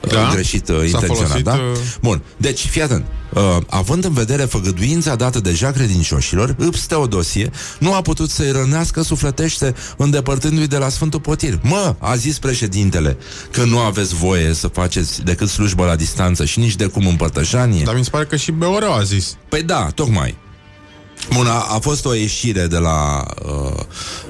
Da? 0.00 0.14
da? 0.14 0.30
greșit 0.32 0.68
uh, 0.68 0.76
S-a 0.76 0.84
intenționat, 0.84 1.16
folosit, 1.16 1.44
da? 1.44 1.52
uh, 1.52 1.78
Bun, 2.00 2.22
deci 2.36 2.66
fii 2.66 2.82
atent. 2.82 3.04
Uh, 3.34 3.56
având 3.68 4.04
în 4.04 4.12
vedere 4.12 4.42
făgăduința 4.42 5.14
dată 5.14 5.40
deja 5.40 5.70
credincioșilor, 5.70 6.54
Îps 6.58 6.86
Teodosie 6.86 7.50
nu 7.78 7.94
a 7.94 8.00
putut 8.02 8.30
să-i 8.30 8.50
rănească 8.50 9.02
sufletește 9.02 9.74
îndepărtându-i 9.96 10.66
de 10.66 10.76
la 10.76 10.88
Sfântul 10.88 11.20
Potir. 11.20 11.58
Mă, 11.62 11.94
a 11.98 12.16
zis 12.16 12.38
președintele, 12.38 13.16
că 13.50 13.64
nu 13.64 13.78
aveți 13.78 14.14
voie 14.14 14.52
să 14.52 14.68
faceți 14.68 15.22
decât 15.22 15.48
slujbă 15.48 15.84
la 15.84 15.96
distanță 15.96 16.44
și 16.44 16.58
nici 16.58 16.76
de 16.76 16.86
cum 16.86 17.06
împărtășanie. 17.06 17.84
Dar 17.84 17.96
mi 17.96 18.04
se 18.04 18.10
pare 18.10 18.24
că 18.24 18.36
și 18.36 18.50
Beoreu 18.50 18.92
a 18.92 19.02
zis. 19.02 19.36
Păi 19.48 19.62
da, 19.62 19.88
tocmai. 19.94 20.36
Bun, 21.32 21.46
a, 21.46 21.66
a 21.74 21.78
fost 21.80 22.04
o 22.04 22.14
ieșire 22.14 22.66
de 22.66 22.76
la 22.78 23.24
uh, 23.44 23.80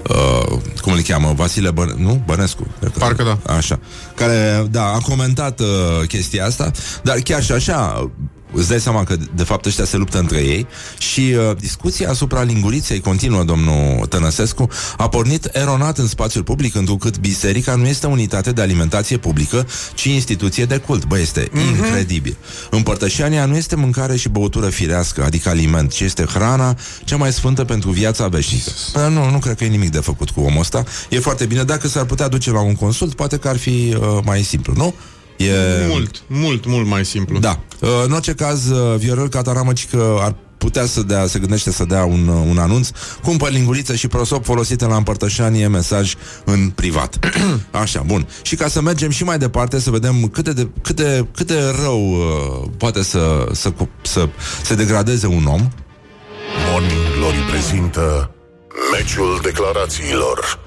uh, 0.08 0.58
cum 0.80 0.92
îl 0.92 1.00
cheamă, 1.00 1.32
Vasile 1.36 1.70
Bă, 1.70 1.84
nu? 1.96 2.22
Bănescu. 2.26 2.66
cred 2.78 2.92
că- 2.92 2.98
Parcă 2.98 3.22
da. 3.44 3.52
Așa. 3.54 3.78
Care, 4.14 4.66
da, 4.70 4.84
a 4.84 4.98
comentat 4.98 5.60
uh, 5.60 5.66
chestia 6.08 6.46
asta, 6.46 6.70
dar 7.02 7.18
chiar 7.18 7.42
și 7.42 7.52
așa 7.52 8.10
îți 8.52 8.68
dai 8.68 8.80
seama 8.80 9.04
că 9.04 9.16
de 9.34 9.42
fapt 9.42 9.66
ăștia 9.66 9.84
se 9.84 9.96
luptă 9.96 10.18
între 10.18 10.38
ei 10.38 10.66
și 10.98 11.20
uh, 11.20 11.56
discuția 11.56 12.10
asupra 12.10 12.42
linguriței 12.42 13.00
continuă 13.00 13.44
domnul 13.44 14.06
Tănăsescu 14.08 14.68
a 14.96 15.08
pornit 15.08 15.48
eronat 15.52 15.98
în 15.98 16.06
spațiul 16.06 16.42
public 16.42 16.74
întrucât 16.74 17.18
biserica 17.18 17.74
nu 17.74 17.86
este 17.86 18.06
unitate 18.06 18.52
de 18.52 18.60
alimentație 18.60 19.16
publică, 19.16 19.66
ci 19.94 20.04
instituție 20.04 20.64
de 20.64 20.76
cult. 20.76 21.04
Bă, 21.04 21.18
este 21.18 21.48
mm-hmm. 21.48 21.76
incredibil. 21.76 22.36
Împărtășania 22.70 23.44
nu 23.44 23.56
este 23.56 23.76
mâncare 23.76 24.16
și 24.16 24.28
băutură 24.28 24.68
firească, 24.68 25.24
adică 25.24 25.48
aliment, 25.48 25.92
ci 25.92 26.00
este 26.00 26.24
hrana 26.24 26.76
cea 27.04 27.16
mai 27.16 27.32
sfântă 27.32 27.64
pentru 27.64 27.90
viața 27.90 28.28
veșnică. 28.28 28.70
Bă, 28.92 29.08
nu, 29.10 29.30
nu 29.30 29.38
cred 29.38 29.56
că 29.56 29.64
e 29.64 29.68
nimic 29.68 29.90
de 29.90 30.00
făcut 30.00 30.30
cu 30.30 30.40
omul 30.40 30.60
ăsta. 30.60 30.84
E 31.08 31.18
foarte 31.18 31.46
bine. 31.46 31.62
Dacă 31.62 31.88
s-ar 31.88 32.04
putea 32.04 32.28
duce 32.28 32.50
la 32.50 32.60
un 32.60 32.74
consult, 32.74 33.14
poate 33.14 33.36
că 33.36 33.48
ar 33.48 33.56
fi 33.56 33.96
uh, 34.00 34.18
mai 34.24 34.42
simplu, 34.42 34.72
nu? 34.76 34.94
E... 35.36 35.52
Mult, 35.88 36.22
mult, 36.26 36.66
mult 36.66 36.86
mai 36.86 37.04
simplu. 37.04 37.38
Da. 37.38 37.60
Uh, 37.80 37.88
În 38.04 38.12
orice 38.12 38.34
caz, 38.34 38.68
uh, 38.68 38.98
Viorel 38.98 39.28
Cataramă 39.28 39.72
ci 39.72 39.88
că 39.88 40.16
ar 40.20 40.34
putea 40.58 40.86
să 40.86 41.02
dea, 41.02 41.26
se 41.26 41.38
gândește 41.38 41.72
să 41.72 41.84
dea 41.84 42.04
un, 42.04 42.28
uh, 42.28 42.44
un 42.48 42.58
anunț 42.58 42.88
Cumpăr 43.22 43.50
linguriță 43.50 43.94
și 43.94 44.08
prosop 44.08 44.44
folosite 44.44 44.84
la 44.86 44.96
împărtășanie 44.96 45.68
mesaj 45.68 46.14
în 46.44 46.70
privat. 46.74 47.18
Așa, 47.70 48.02
bun. 48.06 48.28
Și 48.42 48.56
ca 48.56 48.68
să 48.68 48.80
mergem 48.80 49.10
și 49.10 49.24
mai 49.24 49.38
departe 49.38 49.80
Să 49.80 49.90
vedem 49.90 50.28
cât 50.32 50.48
de, 50.48 50.68
cât 50.82 50.96
de, 50.96 51.26
cât 51.34 51.46
de 51.46 51.60
rău 51.82 52.10
uh, 52.10 52.68
Poate 52.76 53.02
să, 53.02 53.46
să, 53.52 53.72
să 54.02 54.28
se 54.62 54.74
degradeze 54.74 55.26
un 55.26 55.44
om. 55.46 55.68
Morning 56.70 57.00
Glory 57.18 57.36
prezintă 57.50 58.30
Meciul 58.92 59.40
declarațiilor. 59.42 60.58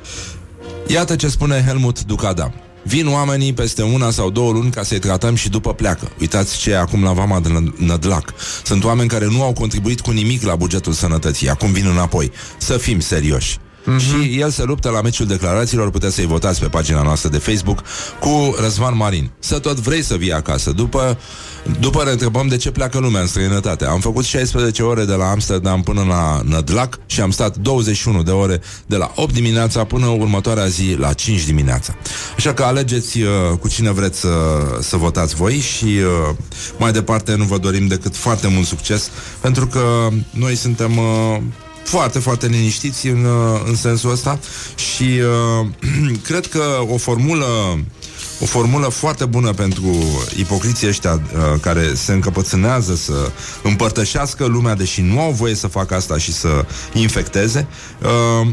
Iată 0.88 1.16
ce 1.16 1.28
spune 1.28 1.64
Helmut 1.68 2.04
Ducada. 2.04 2.54
Vin 2.84 3.08
oamenii 3.08 3.54
peste 3.54 3.82
una 3.84 4.12
sau 4.12 4.30
două 4.30 4.52
luni 4.52 4.72
ca 4.72 4.84
să-i 4.84 5.00
tratăm 5.00 5.36
și 5.36 5.50
după 5.50 5.74
pleacă. 5.74 6.12
Uitați 6.20 6.58
ce 6.58 6.70
e 6.72 6.78
acum 6.78 7.04
la 7.04 7.12
Vama 7.12 7.40
de 7.40 7.50
Nă- 7.50 7.78
Nădlac. 7.86 8.34
Sunt 8.64 8.84
oameni 8.84 9.10
care 9.10 9.26
nu 9.26 9.44
au 9.44 9.54
contribuit 9.54 10.02
cu 10.02 10.12
nimic 10.12 10.42
la 10.44 10.56
bugetul 10.56 10.94
sănătății. 10.94 11.50
Acum 11.50 11.72
vin 11.72 11.86
înapoi. 11.86 12.32
Să 12.58 12.78
fim 12.78 13.00
serioși. 13.00 13.58
Mhm. 13.84 13.96
Mm-hmm. 13.96 14.32
Și 14.32 14.40
el 14.40 14.50
se 14.50 14.64
luptă 14.64 14.90
la 14.90 15.02
meciul 15.02 15.26
declarațiilor 15.26 15.90
Puteți 15.90 16.16
să-i 16.16 16.26
votați 16.26 16.60
pe 16.60 16.68
pagina 16.68 17.02
noastră 17.02 17.30
de 17.30 17.38
Facebook 17.38 17.82
Cu 18.20 18.56
Răzvan 18.62 18.98
Marin 18.98 19.30
Să 19.40 19.60
tot 19.60 19.80
vrei 19.80 20.04
să 20.04 20.16
vii 20.16 20.34
acasă 20.34 20.72
După, 20.72 21.18
după 21.80 22.04
ne 22.04 22.12
întrebăm 22.12 22.48
de 22.48 22.58
ce 22.58 22.72
pleacă 22.72 23.00
lumea 23.00 23.22
în 23.22 23.28
străinătate 23.28 23.86
Am 23.86 24.00
făcut 24.00 24.26
16 24.26 24.84
ore 24.84 25.06
de 25.06 25.14
la 25.14 25.30
Amsterdam 25.30 25.82
până 25.82 26.06
la 26.08 26.42
Nădlac 26.46 27.00
Și 27.06 27.22
am 27.22 27.32
stat 27.32 27.58
21 27.58 28.24
de 28.24 28.32
ore 28.32 28.62
De 28.86 28.96
la 28.96 29.12
8 29.16 29.34
dimineața 29.34 29.84
până 29.84 30.06
următoarea 30.06 30.66
zi 30.66 30.96
La 31.00 31.14
5 31.14 31.46
dimineața 31.46 31.96
Așa 32.38 32.54
că 32.54 32.64
alegeți 32.64 33.22
uh, 33.22 33.30
cu 33.60 33.68
cine 33.68 33.92
vreți 33.92 34.20
să, 34.20 34.30
să 34.82 34.98
votați 34.98 35.36
voi 35.36 35.60
Și 35.60 35.86
uh, 35.86 36.36
mai 36.78 36.92
departe 36.92 37.36
nu 37.36 37.44
vă 37.44 37.58
dorim 37.58 37.88
decât 37.88 38.16
foarte 38.16 38.48
mult 38.48 38.66
succes 38.66 39.10
Pentru 39.40 39.68
că 39.68 40.08
noi 40.30 40.56
suntem... 40.56 40.98
Uh, 40.98 41.38
foarte, 41.84 42.20
foarte 42.20 42.48
liniștiți 42.48 43.08
în, 43.08 43.24
uh, 43.26 43.62
în 43.66 43.76
sensul 43.76 44.12
ăsta 44.12 44.40
și 44.76 45.20
uh, 45.62 45.68
cred 46.28 46.48
că 46.48 46.64
o 46.88 46.98
formulă 46.98 47.46
o 48.42 48.46
formulă 48.46 48.88
foarte 48.88 49.26
bună 49.26 49.54
pentru 49.54 49.96
ipocriții 50.36 50.88
ăștia 50.88 51.12
uh, 51.14 51.60
care 51.60 51.94
se 51.94 52.14
încăpățânează 52.14 52.96
să 52.96 53.32
împărtășească 53.64 54.46
lumea, 54.46 54.76
deși 54.76 55.02
nu 55.02 55.20
au 55.20 55.32
voie 55.32 55.56
să 55.56 55.68
facă 55.68 55.96
asta 55.96 56.18
și 56.18 56.34
să 56.34 56.66
infecteze. 56.94 57.68
Uh, 58.02 58.48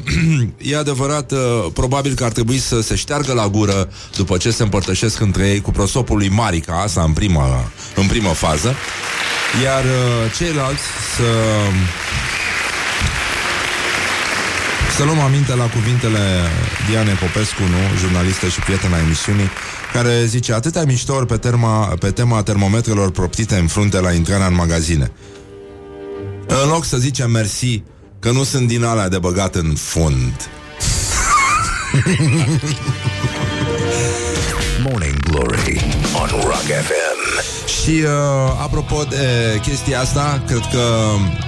e 0.72 0.76
adevărat, 0.76 1.32
uh, 1.32 1.38
probabil 1.72 2.14
că 2.14 2.24
ar 2.24 2.32
trebui 2.32 2.58
să 2.58 2.80
se 2.80 2.94
șteargă 2.94 3.32
la 3.32 3.48
gură 3.48 3.88
după 4.16 4.36
ce 4.36 4.50
se 4.50 4.62
împărtășesc 4.62 5.20
între 5.20 5.48
ei 5.48 5.60
cu 5.60 5.70
prosopul 5.70 6.16
lui 6.16 6.28
Marica, 6.28 6.80
asta 6.82 7.02
în 7.02 7.12
primă, 7.12 7.70
în 7.94 8.06
primă 8.06 8.28
fază, 8.28 8.74
iar 9.64 9.84
uh, 9.84 10.32
ceilalți 10.36 10.82
să 11.16 11.24
să 14.96 15.04
luăm 15.04 15.20
aminte 15.20 15.54
la 15.54 15.64
cuvintele 15.64 16.18
Diane 16.90 17.12
Popescu, 17.12 17.62
nu? 17.62 17.98
jurnalistă 17.98 18.46
și 18.46 18.60
prietena 18.60 18.98
emisiunii, 18.98 19.50
care 19.92 20.24
zice 20.24 20.52
atâtea 20.52 20.84
miștouri 20.84 21.26
pe, 21.26 21.36
terma, 21.36 21.94
pe 22.00 22.10
tema 22.10 22.42
termometrelor 22.42 23.10
proptite 23.10 23.56
în 23.56 23.66
frunte 23.66 24.00
la 24.00 24.12
intrarea 24.12 24.46
în 24.46 24.54
magazine. 24.54 25.12
În 26.46 26.68
loc 26.68 26.84
să 26.84 26.96
zicem 26.96 27.30
mersi 27.30 27.82
că 28.18 28.30
nu 28.30 28.42
sunt 28.42 28.68
din 28.68 28.84
alea 28.84 29.08
de 29.08 29.18
băgat 29.18 29.54
în 29.54 29.74
fund. 29.74 30.32
Morning 34.84 35.18
Glory 35.30 35.84
on 36.14 36.28
Rock 36.28 36.66
FM. 36.86 37.07
Și 37.88 37.94
uh, 37.94 38.10
apropo 38.62 39.02
de 39.08 39.58
chestia 39.62 40.00
asta, 40.00 40.42
cred 40.46 40.60
că 40.72 40.82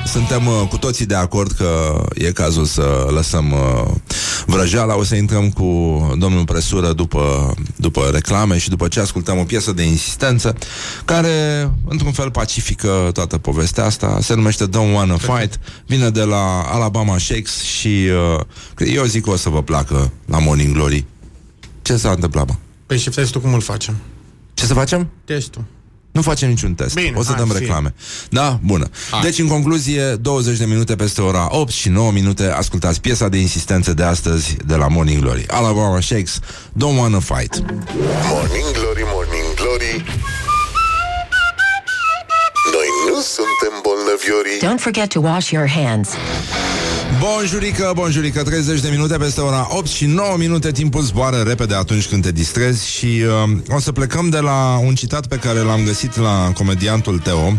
suntem 0.07 0.47
uh, 0.47 0.69
cu 0.69 0.77
toții 0.77 1.07
de 1.07 1.15
acord 1.15 1.51
că 1.51 2.03
e 2.15 2.33
cazul 2.33 2.65
să 2.65 3.07
lăsăm 3.11 3.53
uh, 3.53 3.95
vrăjeala. 4.47 4.97
O 4.97 5.05
să 5.05 5.15
intrăm 5.15 5.51
cu 5.51 5.65
domnul 6.19 6.45
Presură 6.45 6.93
după, 6.93 7.55
după 7.77 8.11
reclame 8.13 8.59
și 8.59 8.69
după 8.69 8.89
ce 8.89 9.01
ascultăm 9.01 9.39
o 9.39 9.45
piesă 9.45 9.73
de 9.73 9.83
insistență 9.83 10.57
care, 11.05 11.31
într-un 11.89 12.13
fel, 12.13 12.31
pacifică 12.31 13.11
toată 13.13 13.39
povestea 13.39 13.85
asta. 13.85 14.19
Se 14.21 14.35
numește 14.35 14.69
Don't 14.69 14.95
Wanna 14.95 15.17
Fight. 15.17 15.61
Vine 15.87 16.11
de 16.11 16.23
la 16.23 16.63
Alabama 16.63 17.19
Shakes 17.19 17.63
și 17.63 18.09
uh, 18.79 18.89
eu 18.95 19.05
zic 19.05 19.25
că 19.25 19.31
o 19.31 19.37
să 19.37 19.49
vă 19.49 19.63
placă 19.63 20.13
la 20.27 20.39
Morning 20.39 20.75
Glory. 20.75 21.05
Ce 21.83 21.97
s-a 21.97 22.11
întâmplat, 22.11 22.49
mă? 22.49 22.55
Păi 22.87 22.99
și 22.99 23.11
testul 23.11 23.41
cum 23.41 23.55
îl 23.55 23.61
facem? 23.61 23.97
Ce 24.55 24.67
să 24.67 24.75
facem? 24.75 25.09
Testul. 25.25 25.65
Nu 26.13 26.23
facem 26.23 26.49
niciun 26.49 26.75
test. 26.75 26.95
Bine, 26.95 27.13
o 27.17 27.23
să 27.23 27.29
hai, 27.29 27.39
dăm 27.39 27.49
fie. 27.49 27.59
reclame. 27.59 27.95
Da? 28.31 28.59
Bună. 28.65 28.89
Hai. 29.11 29.21
Deci, 29.21 29.39
în 29.39 29.49
concluzie, 29.49 30.15
20 30.15 30.59
de 30.59 30.65
minute 30.65 30.97
peste 30.97 31.21
ora 31.21 31.49
8 31.51 31.73
și 31.73 31.89
9 31.89 32.13
minute 32.13 32.51
ascultați 32.51 33.01
piesa 33.01 33.29
de 33.29 33.37
insistență 33.37 33.95
de 33.95 34.03
astăzi 34.03 34.57
de 34.67 34.75
la 34.75 34.89
Morning 34.89 35.23
Glory. 35.23 35.45
Alabama 35.49 36.01
Shakes, 36.01 36.39
Don't 36.73 36.99
Wanna 36.99 37.21
Fight. 37.21 37.63
Morning 38.29 38.71
Glory, 38.73 39.03
Morning 39.13 39.55
Glory 39.55 40.05
Noi 42.73 42.89
nu 43.09 43.21
suntem 43.21 43.81
bolnăviorii 43.83 44.59
Don't 44.63 44.83
forget 44.83 45.09
to 45.09 45.21
wash 45.21 45.51
your 45.51 45.69
hands. 45.69 46.09
Bonjurică, 47.19 47.93
bonjurică, 47.95 48.43
30 48.43 48.81
de 48.81 48.89
minute 48.89 49.17
peste 49.17 49.41
ora 49.41 49.67
8 49.71 49.87
și 49.87 50.07
9 50.07 50.37
minute 50.39 50.71
Timpul 50.71 51.03
zboară 51.03 51.37
repede 51.37 51.75
atunci 51.75 52.09
când 52.09 52.23
te 52.23 52.33
distrezi 52.33 52.91
Și 52.91 53.23
uh, 53.47 53.75
o 53.75 53.79
să 53.79 53.93
plecăm 53.93 54.29
de 54.29 54.39
la 54.39 54.79
un 54.79 54.95
citat 54.95 55.27
pe 55.27 55.37
care 55.37 55.59
l-am 55.59 55.85
găsit 55.85 56.17
la 56.17 56.53
comediantul 56.55 57.19
Teo 57.19 57.53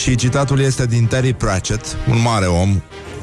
Și 0.00 0.14
citatul 0.14 0.60
este 0.60 0.86
din 0.86 1.06
Terry 1.06 1.32
Pratchett, 1.32 1.96
un 2.08 2.20
mare 2.22 2.46
om 2.46 2.80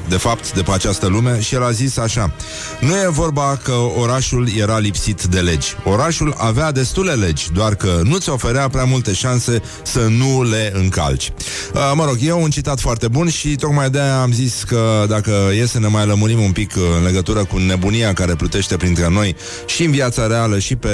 de 0.08 0.16
fapt, 0.16 0.52
de 0.54 0.62
pe 0.62 0.70
această 0.70 1.06
lume 1.06 1.40
și 1.40 1.54
el 1.54 1.64
a 1.64 1.70
zis 1.70 1.96
așa 1.96 2.32
Nu 2.80 2.94
e 2.96 3.08
vorba 3.08 3.58
că 3.62 3.72
orașul 3.72 4.48
era 4.56 4.78
lipsit 4.78 5.22
de 5.22 5.40
legi. 5.40 5.76
Orașul 5.84 6.34
avea 6.38 6.72
destule 6.72 7.12
legi 7.12 7.52
Doar 7.52 7.74
că 7.74 8.00
nu 8.04 8.16
ți 8.16 8.28
oferea 8.28 8.68
prea 8.68 8.84
multe 8.84 9.12
șanse 9.12 9.62
Să 9.82 10.00
nu 10.00 10.42
le 10.42 10.72
încalci. 10.74 11.32
Uh, 11.74 11.92
Mă 11.94 12.04
rog, 12.04 12.16
e 12.20 12.32
un 12.32 12.50
citat 12.50 12.80
foarte 12.80 13.08
bun 13.08 13.28
Și 13.28 13.48
tocmai 13.54 13.90
de-aia 13.90 14.20
am 14.20 14.32
zis 14.32 14.62
că 14.66 15.04
Dacă 15.08 15.32
e 15.60 15.66
să 15.66 15.78
ne 15.78 15.86
mai 15.86 16.06
lămurim 16.06 16.40
un 16.40 16.52
pic 16.52 16.74
uh, 16.76 16.82
În 16.98 17.04
legătură 17.04 17.44
cu 17.44 17.58
nebunia 17.58 18.12
care 18.12 18.34
plutește 18.34 18.76
printre 18.76 19.08
noi 19.08 19.36
Și 19.66 19.84
în 19.84 19.90
viața 19.90 20.26
reală 20.26 20.58
Și 20.58 20.76
pe 20.76 20.88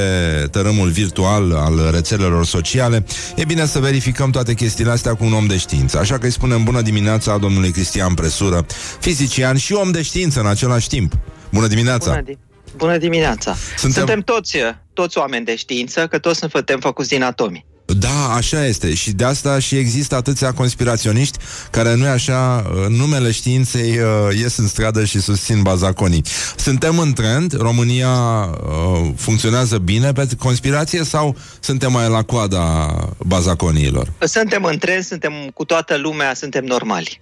tărâmul 0.51 0.89
virtual 0.89 1.53
Al 1.53 1.91
rețelelor 1.93 2.47
sociale 2.47 3.05
E 3.37 3.45
bine 3.45 3.67
să 3.67 3.79
verificăm 3.79 4.31
toate 4.31 4.55
chestiile 4.55 4.91
astea 4.91 5.15
Cu 5.15 5.25
un 5.25 5.33
om 5.33 5.47
de 5.47 5.57
știință. 5.57 5.99
Așa 5.99 6.19
că 6.19 6.27
îi 6.27 6.33
spunem 6.33 6.65
bună 6.65 6.81
dimineața 6.81 7.39
domnului 7.39 7.71
Cristian 7.71 8.15
Presură 8.15 8.67
Fizician 9.05 9.57
și 9.57 9.73
om 9.73 9.91
de 9.91 10.03
știință 10.03 10.41
în 10.41 10.47
același 10.47 10.89
timp 10.89 11.13
Bună 11.53 11.67
dimineața! 11.67 12.11
Bună, 12.11 12.23
di- 12.23 12.39
Bună 12.77 12.97
dimineața! 12.99 13.55
Suntem- 13.55 13.77
Suntem, 13.77 13.93
Suntem 14.03 14.21
toți, 14.21 14.57
toți 14.93 15.19
oameni 15.19 15.45
de 15.45 15.57
știință, 15.57 16.07
că 16.07 16.19
toți 16.19 16.39
suntem 16.39 16.81
făcuți 16.81 17.09
din 17.09 17.23
atomi. 17.23 17.65
Da, 17.87 18.33
așa 18.35 18.67
este. 18.67 18.95
Și 18.95 19.11
de 19.11 19.25
asta 19.25 19.59
și 19.59 19.77
există 19.77 20.15
atâția 20.15 20.53
conspiraționiști 20.53 21.39
care 21.71 21.95
nu 21.95 22.05
e 22.05 22.09
așa, 22.09 22.71
în 22.87 22.93
numele 22.93 23.31
științei 23.31 23.99
uh, 23.99 24.39
ies 24.39 24.57
în 24.57 24.69
stradă 24.69 25.05
și 25.05 25.21
susțin 25.21 25.63
bazaconii. 25.63 26.25
Suntem 26.57 26.99
în 26.99 27.13
trend? 27.13 27.61
România 27.61 28.11
uh, 28.11 29.11
funcționează 29.17 29.79
bine 29.79 30.13
pe 30.13 30.29
conspirație 30.39 31.05
sau 31.05 31.37
suntem 31.61 31.93
mai 31.93 32.09
la 32.09 32.23
coada 32.23 32.95
bazaconiilor? 33.27 34.13
Suntem 34.19 34.65
în 34.65 34.79
tren, 34.79 35.03
suntem 35.03 35.33
cu 35.55 35.65
toată 35.65 35.97
lumea, 35.97 36.35
suntem 36.35 36.65
normali. 36.65 37.19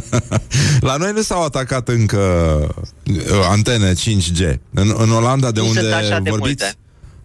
la 0.80 0.96
noi 0.96 1.12
nu 1.12 1.22
s-au 1.22 1.44
atacat 1.44 1.88
încă 1.88 2.18
uh, 3.06 3.14
antene 3.50 3.92
5G. 3.92 4.54
În, 4.74 4.94
în 4.98 5.10
Olanda, 5.10 5.50
de 5.50 5.60
Nu 5.60 5.66
unde 5.66 5.80
sunt 5.80 5.92
așa 5.92 6.18
de 6.20 6.30
vorbiți? 6.30 6.62
multe. 6.62 6.76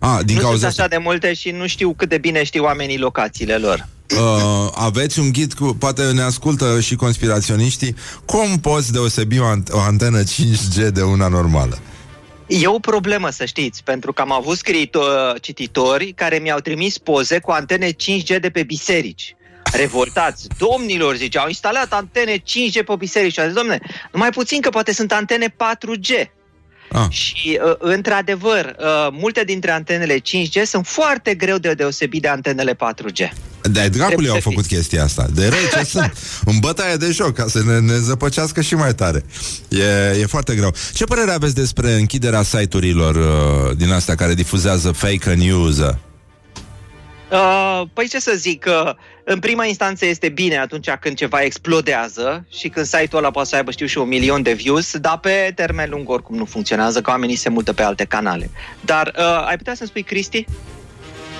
A, 0.04 0.22
din 0.24 0.36
nu 0.36 0.42
cauza 0.42 0.58
sunt 0.58 0.70
asta. 0.70 0.82
așa 0.82 0.90
de 0.90 0.98
multe 0.98 1.34
și 1.34 1.50
nu 1.50 1.68
știu 1.68 1.94
cât 1.94 2.10
de 2.10 2.18
bine 2.18 2.44
știu 2.44 2.64
oamenii 2.64 2.98
locațiile 2.98 3.56
lor. 3.56 3.88
Uh, 4.18 4.70
aveți 4.74 5.20
un 5.20 5.32
ghid 5.32 5.54
cu... 5.54 5.76
Poate 5.80 6.12
ne 6.12 6.22
ascultă 6.22 6.80
și 6.80 6.96
conspiraționiștii. 6.96 7.96
Cum 8.26 8.60
poți 8.60 8.92
deosebi 8.92 9.40
o, 9.40 9.44
ant- 9.44 9.72
o 9.72 9.80
antenă 9.80 10.24
5G 10.24 10.88
de 10.94 11.02
una 11.02 11.28
normală? 11.28 11.80
E 12.48 12.68
o 12.68 12.80
problemă, 12.80 13.30
să 13.30 13.46
știți, 13.46 13.84
pentru 13.84 14.14
că 14.14 14.22
am 14.22 14.32
avut 14.32 14.58
scriitori, 14.58 15.40
cititori 15.40 16.14
care 16.16 16.38
mi-au 16.38 16.60
trimis 16.60 16.98
poze 16.98 17.40
cu 17.40 17.52
antene 17.52 17.92
5G 17.92 18.40
de 18.42 18.50
pe 18.50 18.64
biserici. 18.64 19.36
Revoltați. 19.72 20.48
Domnilor, 20.58 21.16
zice, 21.16 21.38
au 21.38 21.48
instalat 21.48 21.94
antene 21.94 22.38
5G 22.38 22.86
pe 22.86 22.94
biserici. 22.98 23.34
Și 23.34 23.40
a 23.40 23.46
zis, 23.46 23.54
domne, 23.54 23.80
numai 24.12 24.30
puțin 24.30 24.62
că 24.62 24.70
poate 24.70 24.94
sunt 24.94 25.12
antene 25.12 25.48
4G. 25.48 26.30
Ah. 26.92 27.06
Și, 27.10 27.60
uh, 27.66 27.76
într-adevăr, 27.80 28.76
uh, 28.80 29.08
multe 29.12 29.44
dintre 29.44 29.72
antenele 29.72 30.20
5G 30.20 30.64
sunt 30.66 30.88
foarte 30.88 31.34
greu 31.34 31.58
de 31.58 31.74
deosebit 31.74 32.22
de 32.22 32.28
antenele 32.28 32.74
4G. 32.74 33.34
De 33.62 33.88
dracului 33.88 34.08
Trebuie 34.08 34.30
au 34.30 34.36
să 34.36 34.42
făcut 34.42 34.66
chestia 34.66 35.04
asta. 35.04 35.28
De 35.34 35.48
răi 35.48 35.70
ce 35.74 35.84
sunt. 35.98 36.14
În 36.46 36.60
bătaie 36.60 36.96
de 36.96 37.12
joc, 37.12 37.34
ca 37.34 37.46
să 37.48 37.62
ne, 37.66 37.80
ne 37.80 37.98
zăpăcească 37.98 38.62
și 38.62 38.76
mai 38.76 38.94
tare. 38.94 39.26
E, 39.68 40.20
e 40.20 40.26
foarte 40.26 40.56
greu. 40.56 40.74
Ce 40.94 41.04
părere 41.04 41.32
aveți 41.32 41.56
despre 41.56 41.94
închiderea 41.94 42.44
site-urilor 42.44 43.16
uh, 43.16 43.78
din 43.78 43.92
astea 43.92 44.16
care 44.16 44.34
difuzează 44.34 44.92
fake 44.92 45.34
news? 45.34 45.78
Uh, 47.32 47.82
păi 47.94 48.08
ce 48.08 48.20
să 48.20 48.34
zic, 48.36 48.66
uh, 48.68 48.94
în 49.24 49.40
prima 49.40 49.66
instanță 49.66 50.06
este 50.06 50.30
bine 50.30 50.58
atunci 50.58 50.90
când 50.90 51.16
ceva 51.16 51.42
explodează 51.42 52.46
și 52.50 52.70
când 52.70 52.86
site-ul 52.86 53.18
ăla 53.18 53.32
poate 53.32 53.50
să 53.50 53.56
aibă, 53.56 53.72
știu 53.72 53.86
și, 53.86 53.98
un 53.98 54.08
milion 54.08 54.42
de 54.42 54.54
views, 54.54 54.98
dar 54.98 55.20
pe 55.20 55.52
termen 55.56 55.90
lung 55.90 56.10
oricum 56.10 56.36
nu 56.36 56.46
funcționează, 56.46 57.02
că 57.02 57.10
oamenii 57.10 57.36
se 57.36 57.50
mută 57.50 57.74
pe 57.74 57.84
alte 57.84 58.04
canale. 58.04 58.50
Dar 58.82 59.14
uh, 59.18 59.48
ai 59.48 59.58
putea 59.58 59.76
să-mi 59.76 59.90
spui, 59.90 60.04
Cristi? 60.04 60.46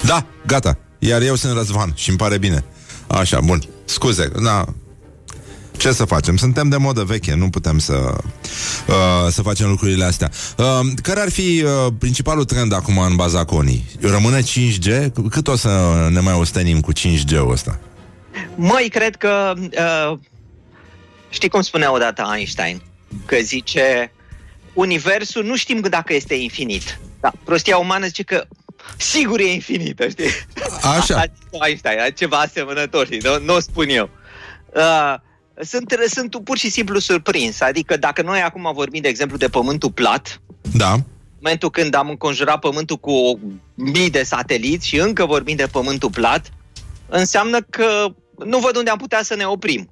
Da, 0.02 0.26
gata. 0.46 0.78
Iar 1.00 1.22
eu 1.22 1.36
sunt 1.36 1.54
Răzvan 1.54 1.92
și 1.96 2.10
îmi 2.10 2.18
pare 2.18 2.38
bine. 2.38 2.64
Așa, 3.08 3.40
bun. 3.40 3.62
Scuze, 3.86 4.32
da. 4.44 4.66
Ce 5.78 5.92
să 5.92 6.06
facem? 6.06 6.38
Suntem 6.38 6.70
de 6.70 6.78
modă 6.78 7.04
veche, 7.04 7.34
nu 7.34 7.50
putem 7.50 7.80
să, 7.80 8.18
uh, 8.88 9.28
să 9.30 9.42
facem 9.42 9.70
lucrurile 9.70 10.04
astea. 10.04 10.32
Uh, 10.58 10.80
care 11.04 11.20
ar 11.20 11.30
fi 11.30 11.64
uh, 11.64 11.94
principalul 12.00 12.46
trend 12.46 12.74
acum 12.74 12.98
în 12.98 13.16
bazaconii? 13.16 13.86
Rămâne 14.02 14.42
5G? 14.42 15.12
Cât 15.30 15.48
o 15.48 15.56
să 15.56 16.08
ne 16.12 16.20
mai 16.20 16.34
ostenim 16.34 16.80
cu 16.80 16.92
5G-ul 16.94 17.52
ăsta? 17.52 17.80
Măi, 18.56 18.90
cred 18.90 19.16
că... 19.16 19.54
Uh, 19.58 20.18
știi 21.30 21.50
cum 21.50 21.62
spunea 21.62 21.94
odată 21.94 22.32
Einstein? 22.36 22.82
Că 23.26 23.36
zice, 23.42 24.12
universul 24.74 25.44
nu 25.44 25.56
știm 25.56 25.80
dacă 25.90 26.14
este 26.14 26.34
infinit. 26.34 27.00
Da, 27.20 27.32
prostia 27.44 27.78
umană 27.78 28.06
zice 28.06 28.24
că 28.24 28.48
sigur 28.98 29.40
e 29.40 29.54
infinită, 29.54 30.08
știi? 30.10 30.30
Așa. 30.98 31.16
A 31.22 31.24
zis 31.24 31.62
Einstein, 31.68 32.00
a 32.00 32.10
ceva 32.10 32.38
asemănător, 32.38 33.06
știi? 33.06 33.20
Nu, 33.24 33.40
nu 33.40 33.56
o 33.56 33.60
spun 33.60 33.90
eu. 33.90 34.10
Uh, 34.76 35.16
sunt, 35.60 35.94
sunt 36.08 36.36
pur 36.44 36.58
și 36.58 36.70
simplu 36.70 37.00
surprins. 37.00 37.62
Adică 37.62 37.98
dacă 37.98 38.22
noi 38.22 38.42
acum 38.42 38.72
vorbim, 38.74 39.02
de 39.02 39.08
exemplu, 39.08 39.38
de 39.38 39.48
pământul 39.48 39.92
plat, 39.92 40.42
Da. 40.74 40.92
în 40.94 41.04
momentul 41.42 41.70
când 41.70 41.96
am 41.96 42.10
înconjurat 42.10 42.60
pământul 42.60 42.98
cu 42.98 43.12
o 43.12 43.34
mii 43.76 44.10
de 44.10 44.24
sateliți 44.24 44.88
și 44.88 44.98
încă 45.00 45.26
vorbim 45.26 45.56
de 45.56 45.68
pământul 45.72 46.10
plat, 46.10 46.52
înseamnă 47.10 47.62
că 47.70 48.06
nu 48.46 48.58
văd 48.60 48.76
unde 48.76 48.90
am 48.90 48.98
putea 48.98 49.24
să 49.24 49.36
ne 49.36 49.46
oprim. 49.46 49.90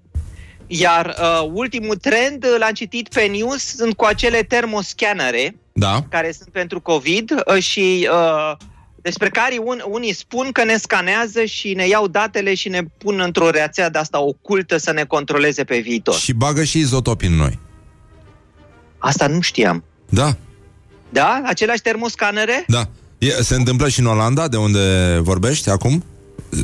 Iar 0.67 1.05
uh, 1.19 1.49
ultimul 1.53 1.95
trend, 1.95 2.43
uh, 2.43 2.55
l-am 2.59 2.73
citit 2.73 3.07
pe 3.07 3.25
news, 3.25 3.63
sunt 3.75 3.93
cu 3.93 4.05
acele 4.05 4.43
termoscanere 4.43 5.55
Da. 5.73 6.03
care 6.09 6.31
sunt 6.31 6.49
pentru 6.49 6.81
COVID 6.81 7.31
uh, 7.45 7.63
și 7.63 8.09
uh, 8.11 8.55
despre 9.01 9.29
care 9.29 9.59
un, 9.63 9.81
unii 9.89 10.13
spun 10.13 10.51
că 10.51 10.63
ne 10.63 10.77
scanează 10.77 11.43
și 11.43 11.73
ne 11.73 11.87
iau 11.87 12.07
datele 12.07 12.53
și 12.53 12.69
ne 12.69 12.81
pun 12.97 13.19
într-o 13.19 13.49
rețea 13.49 13.89
de 13.89 13.97
asta 13.97 14.19
ocultă 14.19 14.77
să 14.77 14.91
ne 14.91 15.03
controleze 15.03 15.63
pe 15.63 15.79
viitor. 15.79 16.15
Și 16.15 16.33
bagă 16.33 16.63
și 16.63 16.79
izotopi 16.79 17.25
în 17.25 17.33
noi. 17.33 17.59
Asta 18.97 19.27
nu 19.27 19.41
știam. 19.41 19.83
Da, 20.09 20.35
Da? 21.09 21.41
Aceleași 21.45 21.81
termoscanere? 21.81 22.63
da. 22.67 22.89
E, 23.17 23.29
se 23.29 23.55
întâmplă 23.55 23.87
și 23.89 23.99
în 23.99 24.05
Olanda, 24.05 24.47
de 24.47 24.57
unde 24.57 25.17
vorbești 25.21 25.69
acum? 25.69 26.03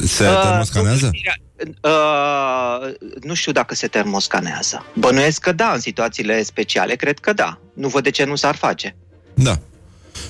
Se 0.05 0.27
Uh, 0.27 0.41
termoscanează? 0.41 1.11
Uh, 1.81 2.93
nu 3.21 3.33
știu 3.33 3.51
dacă 3.51 3.75
se 3.75 3.87
termoscanează. 3.87 4.85
Bănuiesc 4.93 5.41
că 5.41 5.51
da, 5.51 5.71
în 5.73 5.79
situațiile 5.79 6.43
speciale, 6.43 6.95
cred 6.95 7.19
că 7.19 7.33
da. 7.33 7.59
Nu 7.73 7.87
văd 7.87 8.03
de 8.03 8.09
ce 8.09 8.23
nu 8.25 8.35
s-ar 8.35 8.55
face. 8.55 8.95
Da. 9.33 9.59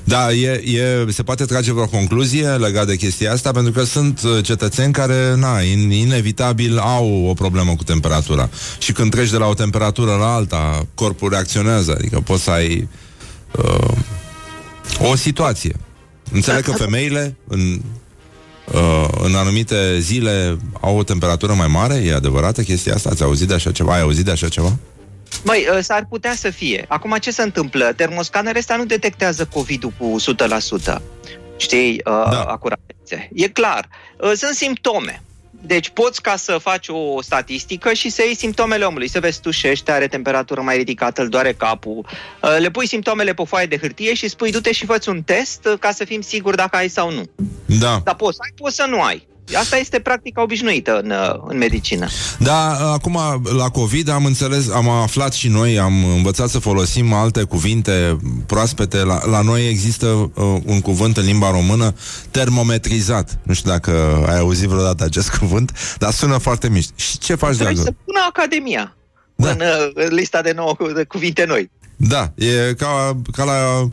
Da, 0.03 0.31
e, 0.33 0.63
e, 0.65 1.11
se 1.11 1.23
poate 1.23 1.45
trage 1.45 1.71
vreo 1.71 1.87
concluzie 1.87 2.47
legat 2.47 2.87
de 2.87 2.95
chestia 2.95 3.31
asta, 3.31 3.51
pentru 3.51 3.71
că 3.71 3.83
sunt 3.83 4.21
uh, 4.21 4.43
cetățeni 4.43 4.93
care, 4.93 5.35
na, 5.35 5.61
in, 5.61 5.91
inevitabil 5.91 6.77
au 6.77 7.25
o 7.27 7.33
problemă 7.33 7.75
cu 7.75 7.83
temperatura. 7.83 8.49
Și 8.77 8.91
când 8.91 9.11
treci 9.11 9.29
de 9.29 9.37
la 9.37 9.47
o 9.47 9.53
temperatură 9.53 10.11
la 10.11 10.33
alta, 10.33 10.87
corpul 10.93 11.29
reacționează, 11.29 11.91
adică 11.91 12.19
poți 12.19 12.43
să 12.43 12.51
ai 12.51 12.87
uh, 13.51 13.97
o 15.11 15.15
situație. 15.15 15.75
Înțeleg 16.31 16.63
că 16.63 16.71
femeile 16.71 17.35
în, 17.47 17.81
uh, 18.73 19.07
în 19.23 19.35
anumite 19.35 19.99
zile 19.99 20.57
au 20.81 20.97
o 20.97 21.03
temperatură 21.03 21.53
mai 21.53 21.67
mare, 21.67 21.95
e 21.95 22.13
adevărată 22.13 22.61
chestia 22.61 22.93
asta? 22.93 23.09
Ați 23.09 23.23
auzit 23.23 23.47
de 23.47 23.53
așa 23.53 23.71
ceva? 23.71 23.93
Ai 23.93 24.01
auzit 24.01 24.25
de 24.25 24.31
așa 24.31 24.47
ceva? 24.47 24.67
Măi, 24.67 24.77
ă, 25.77 25.81
s-ar 25.81 26.05
putea 26.09 26.33
să 26.35 26.49
fie. 26.49 26.85
Acum 26.87 27.17
ce 27.21 27.31
se 27.31 27.41
întâmplă? 27.41 27.93
Termoscanerele 27.93 28.59
astea 28.59 28.75
nu 28.75 28.85
detectează 28.85 29.45
COVID-ul 29.53 29.91
cu 29.97 30.15
100%. 30.19 31.01
Știi, 31.57 32.01
Da. 32.03 32.27
da. 32.31 32.41
acuratețe. 32.43 33.29
E 33.33 33.47
clar. 33.47 33.89
Ă, 34.21 34.33
Sunt 34.33 34.55
simptome. 34.55 35.21
Deci 35.61 35.89
poți 35.89 36.21
ca 36.21 36.35
să 36.35 36.57
faci 36.61 36.87
o 36.89 37.21
statistică 37.21 37.93
și 37.93 38.09
să 38.09 38.21
iei 38.25 38.35
simptomele 38.35 38.83
omului, 38.83 39.07
să 39.09 39.19
vezi 39.19 39.39
tușește, 39.41 39.91
are 39.91 40.07
temperatură 40.07 40.61
mai 40.61 40.77
ridicată, 40.77 41.21
îl 41.21 41.29
doare 41.29 41.53
capul, 41.53 42.05
ă, 42.43 42.57
le 42.57 42.69
pui 42.71 42.87
simptomele 42.87 43.33
pe 43.33 43.43
foaie 43.47 43.65
de 43.65 43.77
hârtie 43.77 44.13
și 44.13 44.27
spui 44.27 44.51
du-te 44.51 44.71
și 44.71 44.85
fă 44.85 44.99
un 45.07 45.21
test 45.21 45.65
ă, 45.65 45.77
ca 45.77 45.91
să 45.91 46.05
fim 46.05 46.21
siguri 46.21 46.55
dacă 46.55 46.77
ai 46.77 46.87
sau 46.87 47.11
nu. 47.11 47.23
Da. 47.65 48.01
Dar 48.03 48.15
poți 48.15 48.35
să 48.35 48.41
ai, 48.43 48.53
poți 48.57 48.75
să 48.75 48.85
nu 48.89 49.01
ai. 49.01 49.27
Asta 49.53 49.77
este 49.77 49.99
practica 49.99 50.41
obișnuită 50.41 50.99
în, 51.03 51.11
ă, 51.11 51.43
în 51.47 51.57
medicină. 51.57 52.07
Da, 52.39 52.91
acum 52.93 53.19
la 53.57 53.69
COVID 53.69 54.09
am 54.09 54.25
înțeles, 54.25 54.69
am 54.69 54.89
aflat 54.89 55.33
și 55.33 55.47
noi, 55.47 55.79
am 55.79 56.05
învățat 56.05 56.49
să 56.49 56.59
folosim 56.59 57.13
alte 57.13 57.43
cuvinte 57.43 58.17
proaspete. 58.45 58.97
La, 59.03 59.25
la 59.25 59.41
noi 59.41 59.69
există 59.69 60.05
uh, 60.07 60.31
un 60.65 60.81
cuvânt 60.81 61.17
în 61.17 61.25
limba 61.25 61.51
română 61.51 61.93
termometrizat. 62.31 63.39
Nu 63.43 63.53
știu 63.53 63.69
dacă 63.71 64.23
ai 64.27 64.37
auzit 64.39 64.67
vreodată 64.67 65.03
acest 65.03 65.29
cuvânt, 65.39 65.95
dar 65.97 66.11
sună 66.11 66.37
foarte 66.37 66.69
mișto. 66.69 66.93
Și 66.95 67.17
ce 67.17 67.35
faci, 67.35 67.55
Trebuie 67.55 67.73
dragă? 67.75 67.89
să 67.89 67.95
pună 68.05 68.19
Academia 68.29 68.95
Da. 69.35 69.49
în, 69.49 69.59
ă, 69.61 69.91
în 69.93 70.13
lista 70.13 70.41
de 70.41 70.51
nouă 70.55 70.73
cu- 70.75 70.91
de 70.91 71.03
cuvinte 71.03 71.45
noi. 71.47 71.71
Da, 71.95 72.31
e 72.35 72.73
ca, 72.77 73.17
ca 73.31 73.43
la 73.43 73.87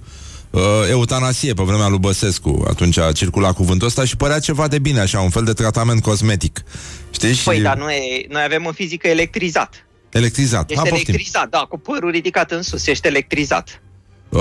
uh, 0.53 0.61
eutanasie 0.91 1.55
pe 1.55 1.63
vremea 1.63 1.89
lui 1.89 1.99
Băsescu. 1.99 2.65
Atunci 2.69 2.99
a 2.99 3.13
circulat 3.13 3.55
cuvântul 3.55 3.87
ăsta 3.87 4.05
și 4.05 4.17
părea 4.17 4.39
ceva 4.39 4.69
de 4.69 4.79
bine, 4.79 5.01
așa, 5.01 5.21
un 5.21 5.31
fel 5.31 5.45
de 5.45 5.53
tratament 5.53 6.03
cosmetic. 6.03 6.63
Știi? 7.11 7.35
Și 7.35 7.45
Păi, 7.45 7.61
dar 7.61 7.77
noi, 7.77 8.27
noi 8.31 8.43
avem 8.45 8.67
în 8.67 8.73
fizică 8.73 9.09
electrizat. 9.09 9.87
electrizat. 10.11 10.71
Ești 10.71 10.83
Ha, 10.83 10.89
poftim. 10.89 11.05
electrizat, 11.09 11.49
da, 11.49 11.59
cu 11.69 11.79
părul 11.79 12.11
ridicat 12.11 12.51
în 12.51 12.63
sus, 12.63 12.87
ești 12.87 13.07
electrizat. 13.07 13.83
Uh, 14.29 14.41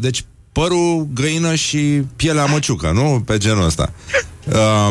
deci 0.00 0.24
părul, 0.52 1.08
găină 1.14 1.54
și 1.54 1.78
pielea 2.16 2.44
măciucă, 2.44 2.90
nu? 2.90 3.22
Pe 3.26 3.38
genul 3.38 3.64
ăsta. 3.64 3.92
Uh, 4.48 4.88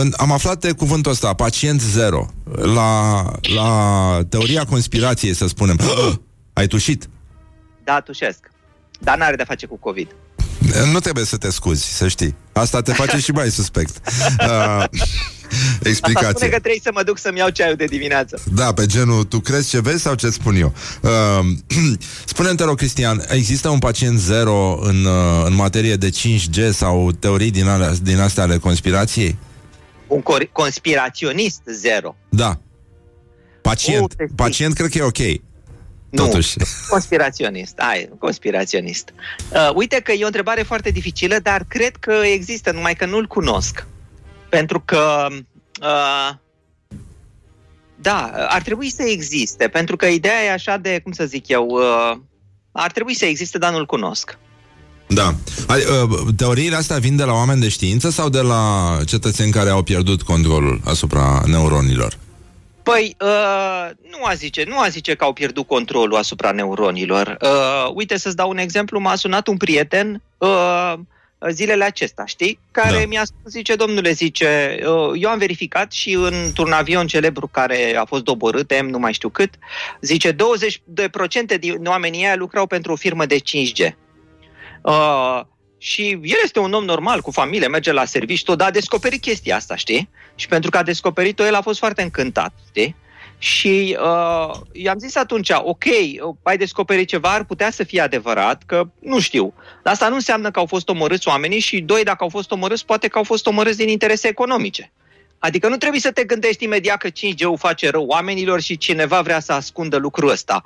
în- 0.00 0.12
am 0.16 0.32
aflat 0.32 0.60
de 0.60 0.72
cuvântul 0.72 1.12
ăsta, 1.12 1.32
pacient 1.34 1.80
zero. 1.80 2.26
La, 2.74 3.22
la 3.54 4.20
teoria 4.28 4.64
conspirației, 4.64 5.34
să 5.34 5.46
spunem. 5.46 5.78
Ai 6.52 6.66
tușit? 6.66 7.08
Da, 7.84 8.00
tușesc. 8.00 8.38
Dar 9.04 9.16
n-are 9.18 9.36
de 9.36 9.44
face 9.44 9.66
cu 9.66 9.76
COVID. 9.76 10.08
Nu 10.92 10.98
trebuie 11.00 11.24
să 11.24 11.36
te 11.36 11.50
scuzi, 11.50 11.84
să 11.96 12.08
știi. 12.08 12.34
Asta 12.52 12.80
te 12.80 12.92
face 12.92 13.18
și 13.18 13.30
mai 13.30 13.50
suspect. 13.50 13.96
Uh, 14.40 14.84
Asta 15.54 15.88
explicație. 15.88 16.28
spune 16.34 16.50
că 16.50 16.58
trebuie 16.58 16.80
să 16.82 16.90
mă 16.94 17.02
duc 17.02 17.18
să-mi 17.18 17.38
iau 17.38 17.48
ceaiul 17.48 17.76
de 17.76 17.84
dimineață. 17.84 18.40
Da, 18.54 18.72
pe 18.72 18.86
genul, 18.86 19.24
tu 19.24 19.40
crezi 19.40 19.68
ce 19.68 19.80
vezi 19.80 20.02
sau 20.02 20.14
ce 20.14 20.30
spun 20.30 20.54
eu? 20.56 20.72
Uh, 21.02 21.10
spune-mi, 22.24 22.56
te 22.56 22.64
rog, 22.64 22.76
Cristian, 22.76 23.24
există 23.28 23.68
un 23.68 23.78
pacient 23.78 24.18
zero 24.18 24.78
în, 24.82 25.04
uh, 25.04 25.44
în 25.46 25.54
materie 25.54 25.94
de 25.96 26.10
5G 26.10 26.70
sau 26.72 27.12
teorii 27.12 27.50
din, 27.50 27.66
alea, 27.66 27.92
din 28.02 28.20
astea 28.20 28.42
ale 28.42 28.58
conspirației? 28.58 29.36
Un 30.06 30.20
cor- 30.22 30.48
conspiraționist 30.52 31.60
zero. 31.66 32.16
Da. 32.28 32.58
Pacient, 33.62 34.02
Oh, 34.02 34.08
te 34.16 34.24
știi. 34.24 34.36
pacient 34.36 34.74
cred 34.74 34.90
că 34.90 34.98
e 34.98 35.02
ok. 35.02 35.40
Nu, 36.14 36.26
Totuși. 36.26 36.56
conspiraționist. 36.88 37.74
Hai, 37.76 38.08
conspiraționist. 38.18 39.12
Uh, 39.50 39.70
uite 39.74 40.00
că 40.00 40.12
e 40.12 40.22
o 40.22 40.26
întrebare 40.26 40.62
foarte 40.62 40.90
dificilă, 40.90 41.36
dar 41.42 41.64
cred 41.68 41.96
că 41.96 42.12
există, 42.24 42.70
numai 42.72 42.94
că 42.94 43.06
nu-l 43.06 43.26
cunosc. 43.26 43.86
Pentru 44.48 44.80
că... 44.84 45.26
Uh, 45.82 46.30
da, 48.00 48.30
ar 48.48 48.62
trebui 48.62 48.90
să 48.90 49.02
existe, 49.02 49.68
pentru 49.68 49.96
că 49.96 50.06
ideea 50.06 50.44
e 50.44 50.52
așa 50.52 50.76
de, 50.76 51.00
cum 51.02 51.12
să 51.12 51.24
zic 51.24 51.48
eu, 51.48 51.66
uh, 51.66 52.18
ar 52.72 52.92
trebui 52.92 53.14
să 53.14 53.24
existe, 53.24 53.58
dar 53.58 53.72
nu-l 53.72 53.86
cunosc. 53.86 54.38
Da. 55.06 55.34
Ai, 55.66 55.80
uh, 55.80 56.18
teoriile 56.36 56.76
astea 56.76 56.98
vin 56.98 57.16
de 57.16 57.24
la 57.24 57.32
oameni 57.32 57.60
de 57.60 57.68
știință 57.68 58.10
sau 58.10 58.28
de 58.28 58.40
la 58.40 58.96
cetățeni 59.06 59.52
care 59.52 59.70
au 59.70 59.82
pierdut 59.82 60.22
controlul 60.22 60.80
asupra 60.84 61.42
neuronilor? 61.46 62.18
Păi, 62.84 63.16
uh, 63.20 63.90
nu 64.10 64.24
a 64.24 64.34
zice, 64.34 64.64
nu 64.68 64.78
a 64.78 64.88
zice 64.88 65.14
că 65.14 65.24
au 65.24 65.32
pierdut 65.32 65.66
controlul 65.66 66.16
asupra 66.16 66.52
neuronilor. 66.52 67.36
Uh, 67.40 67.90
uite, 67.94 68.16
să-ți 68.16 68.36
dau 68.36 68.50
un 68.50 68.58
exemplu, 68.58 68.98
m-a 68.98 69.14
sunat 69.14 69.46
un 69.46 69.56
prieten 69.56 70.22
uh, 70.38 70.94
zilele 71.50 71.84
acestea, 71.84 72.24
știi? 72.24 72.58
Care 72.70 72.98
Da. 72.98 73.06
mi-a 73.06 73.24
spus, 73.24 73.52
zice, 73.52 73.74
domnule, 73.74 74.10
zice, 74.10 74.78
uh, 74.80 75.10
eu 75.20 75.30
am 75.30 75.38
verificat 75.38 75.92
și 75.92 76.12
într-un 76.12 76.72
avion 76.72 77.06
celebru 77.06 77.46
care 77.46 77.96
a 77.96 78.04
fost 78.04 78.22
doborât, 78.22 78.72
M, 78.82 78.86
nu 78.86 78.98
mai 78.98 79.12
știu 79.12 79.28
cât, 79.28 79.54
zice, 80.00 80.32
20% 80.32 80.36
de 80.84 81.08
procente 81.08 81.56
din 81.56 81.86
oamenii 81.86 82.24
aia 82.24 82.36
lucrau 82.36 82.66
pentru 82.66 82.92
o 82.92 82.96
firmă 82.96 83.26
de 83.26 83.38
5G. 83.38 83.94
Uh, 84.82 85.40
și 85.84 86.08
el 86.10 86.38
este 86.42 86.58
un 86.58 86.72
om 86.72 86.84
normal, 86.84 87.20
cu 87.20 87.30
familie, 87.30 87.68
merge 87.68 87.92
la 87.92 88.04
serviciu, 88.04 88.44
tot, 88.44 88.58
dar 88.58 88.68
a 88.68 88.70
descoperit 88.70 89.20
chestia 89.20 89.56
asta, 89.56 89.76
știi? 89.76 90.08
Și 90.34 90.48
pentru 90.48 90.70
că 90.70 90.78
a 90.78 90.82
descoperit-o, 90.82 91.46
el 91.46 91.54
a 91.54 91.60
fost 91.60 91.78
foarte 91.78 92.02
încântat, 92.02 92.52
știi? 92.68 92.96
Și 93.38 93.96
uh, 94.00 94.54
i-am 94.72 94.98
zis 94.98 95.16
atunci, 95.16 95.50
ok, 95.50 95.84
ai 96.42 96.56
descoperit 96.56 97.08
ceva, 97.08 97.32
ar 97.32 97.44
putea 97.44 97.70
să 97.70 97.84
fie 97.84 98.00
adevărat, 98.00 98.62
că 98.66 98.82
nu 98.98 99.20
știu. 99.20 99.54
Dar 99.82 99.92
asta 99.92 100.08
nu 100.08 100.14
înseamnă 100.14 100.50
că 100.50 100.58
au 100.58 100.66
fost 100.66 100.88
omorâți 100.88 101.28
oamenii 101.28 101.60
și, 101.60 101.80
doi, 101.80 102.04
dacă 102.04 102.22
au 102.22 102.28
fost 102.28 102.50
omorâți, 102.50 102.84
poate 102.84 103.08
că 103.08 103.18
au 103.18 103.24
fost 103.24 103.46
omorâți 103.46 103.76
din 103.76 103.88
interese 103.88 104.28
economice. 104.28 104.92
Adică 105.38 105.68
nu 105.68 105.76
trebuie 105.76 106.00
să 106.00 106.12
te 106.12 106.24
gândești 106.24 106.64
imediat 106.64 106.96
că 106.96 107.08
5G-ul 107.08 107.58
face 107.58 107.90
rău 107.90 108.06
oamenilor 108.06 108.60
și 108.60 108.76
cineva 108.76 109.20
vrea 109.20 109.40
să 109.40 109.52
ascundă 109.52 109.96
lucrul 109.96 110.30
ăsta. 110.30 110.64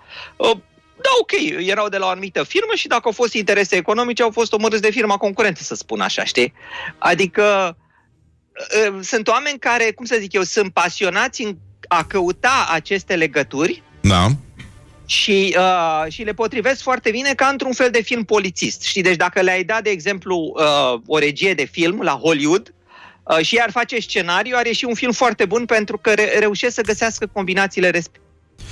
Uh, 1.08 1.14
da, 1.14 1.20
ok, 1.20 1.66
erau 1.68 1.88
de 1.88 1.96
la 1.96 2.06
o 2.06 2.08
anumită 2.08 2.42
firmă 2.42 2.72
și 2.74 2.86
dacă 2.88 3.02
au 3.04 3.12
fost 3.12 3.34
interese 3.34 3.76
economice, 3.76 4.22
au 4.22 4.30
fost 4.30 4.52
omorâți 4.52 4.82
de 4.82 4.90
firma 4.90 5.16
concurentă, 5.16 5.62
să 5.62 5.74
spun 5.74 6.00
așa, 6.00 6.24
știi? 6.24 6.52
Adică 6.98 7.76
uh, 8.86 8.98
sunt 9.02 9.28
oameni 9.28 9.58
care, 9.58 9.92
cum 9.92 10.04
să 10.04 10.16
zic 10.20 10.32
eu, 10.32 10.42
sunt 10.42 10.72
pasionați 10.72 11.42
în 11.42 11.56
a 11.88 12.04
căuta 12.04 12.68
aceste 12.70 13.16
legături 13.16 13.82
Da. 14.00 14.26
și, 15.06 15.56
uh, 15.58 16.12
și 16.12 16.22
le 16.22 16.32
potrivesc 16.32 16.82
foarte 16.82 17.10
bine 17.10 17.34
ca 17.34 17.46
într-un 17.46 17.72
fel 17.72 17.90
de 17.90 18.02
film 18.02 18.24
polițist. 18.24 18.82
Știi, 18.82 19.02
deci 19.02 19.16
dacă 19.16 19.40
le-ai 19.40 19.64
dat, 19.64 19.82
de 19.82 19.90
exemplu, 19.90 20.54
uh, 20.56 21.00
o 21.06 21.18
regie 21.18 21.54
de 21.54 21.64
film 21.64 22.00
la 22.00 22.12
Hollywood 22.12 22.74
uh, 23.22 23.38
și 23.44 23.56
ar 23.56 23.70
face 23.70 24.00
scenariu, 24.00 24.56
are 24.56 24.72
și 24.72 24.84
un 24.84 24.94
film 24.94 25.12
foarte 25.12 25.44
bun 25.44 25.64
pentru 25.64 25.98
că 25.98 26.12
re- 26.12 26.38
reușesc 26.38 26.74
să 26.74 26.82
găsească 26.82 27.26
combinațiile 27.26 27.90
resp- 27.90 28.20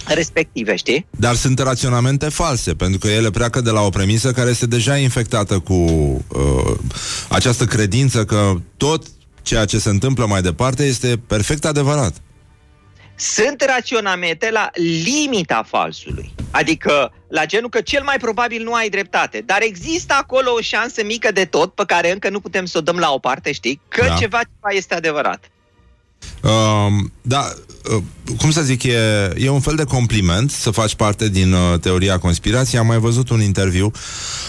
respective, 0.07 0.76
știi? 0.76 1.07
Dar 1.11 1.34
sunt 1.34 1.59
raționamente 1.59 2.28
false, 2.28 2.74
pentru 2.74 2.99
că 2.99 3.09
ele 3.09 3.30
pleacă 3.30 3.61
de 3.61 3.70
la 3.70 3.80
o 3.80 3.89
premisă 3.91 4.32
care 4.32 4.51
este 4.51 4.66
deja 4.66 4.97
infectată 4.97 5.59
cu 5.59 5.72
uh, 5.72 6.76
această 7.28 7.64
credință 7.64 8.24
că 8.24 8.53
tot 8.76 9.07
ceea 9.43 9.64
ce 9.64 9.78
se 9.78 9.89
întâmplă 9.89 10.26
mai 10.26 10.43
departe 10.43 10.84
este 10.84 11.20
perfect 11.26 11.64
adevărat. 11.64 12.14
sunt 13.18 13.64
raționamente 13.66 14.51
la 14.51 14.70
limita 15.05 15.62
falsului. 15.68 16.34
Adică 16.51 17.12
la 17.28 17.45
genul 17.47 17.68
că 17.68 17.80
cel 17.80 18.03
mai 18.03 18.16
probabil 18.20 18.62
nu 18.62 18.72
ai 18.72 18.89
dreptate, 18.89 19.43
dar 19.47 19.59
există 19.62 20.14
acolo 20.18 20.53
o 20.53 20.61
șansă 20.61 21.05
mică 21.05 21.32
de 21.32 21.45
tot 21.45 21.74
pe 21.74 21.82
care 21.87 22.12
încă 22.12 22.28
nu 22.28 22.41
putem 22.41 22.64
să 22.64 22.78
o 22.78 22.80
dăm 22.80 22.97
la 22.97 23.11
o 23.12 23.18
parte, 23.18 23.53
știi? 23.53 23.80
Că 23.89 24.01
Da. 24.01 24.07
da. 24.09 24.14
ceva, 24.14 24.39
ceva 24.39 24.70
este 24.76 24.95
adevărat. 24.95 25.51
Um, 26.47 27.13
da, 27.23 27.53
uh, 27.95 28.03
cum 28.39 28.51
să 28.51 28.63
zic, 28.63 28.83
e, 28.83 28.99
e 29.37 29.49
un 29.49 29.61
fel 29.61 29.75
de 29.75 29.85
compliment 29.85 30.51
să 30.51 30.71
faci 30.71 30.95
parte 30.95 31.29
din 31.29 31.53
uh, 31.53 31.81
teoria 31.81 32.19
conspirației. 32.19 32.81
Am 32.81 32.87
mai 32.87 32.99
văzut 32.99 33.29
un 33.29 33.43
interviu 33.43 33.91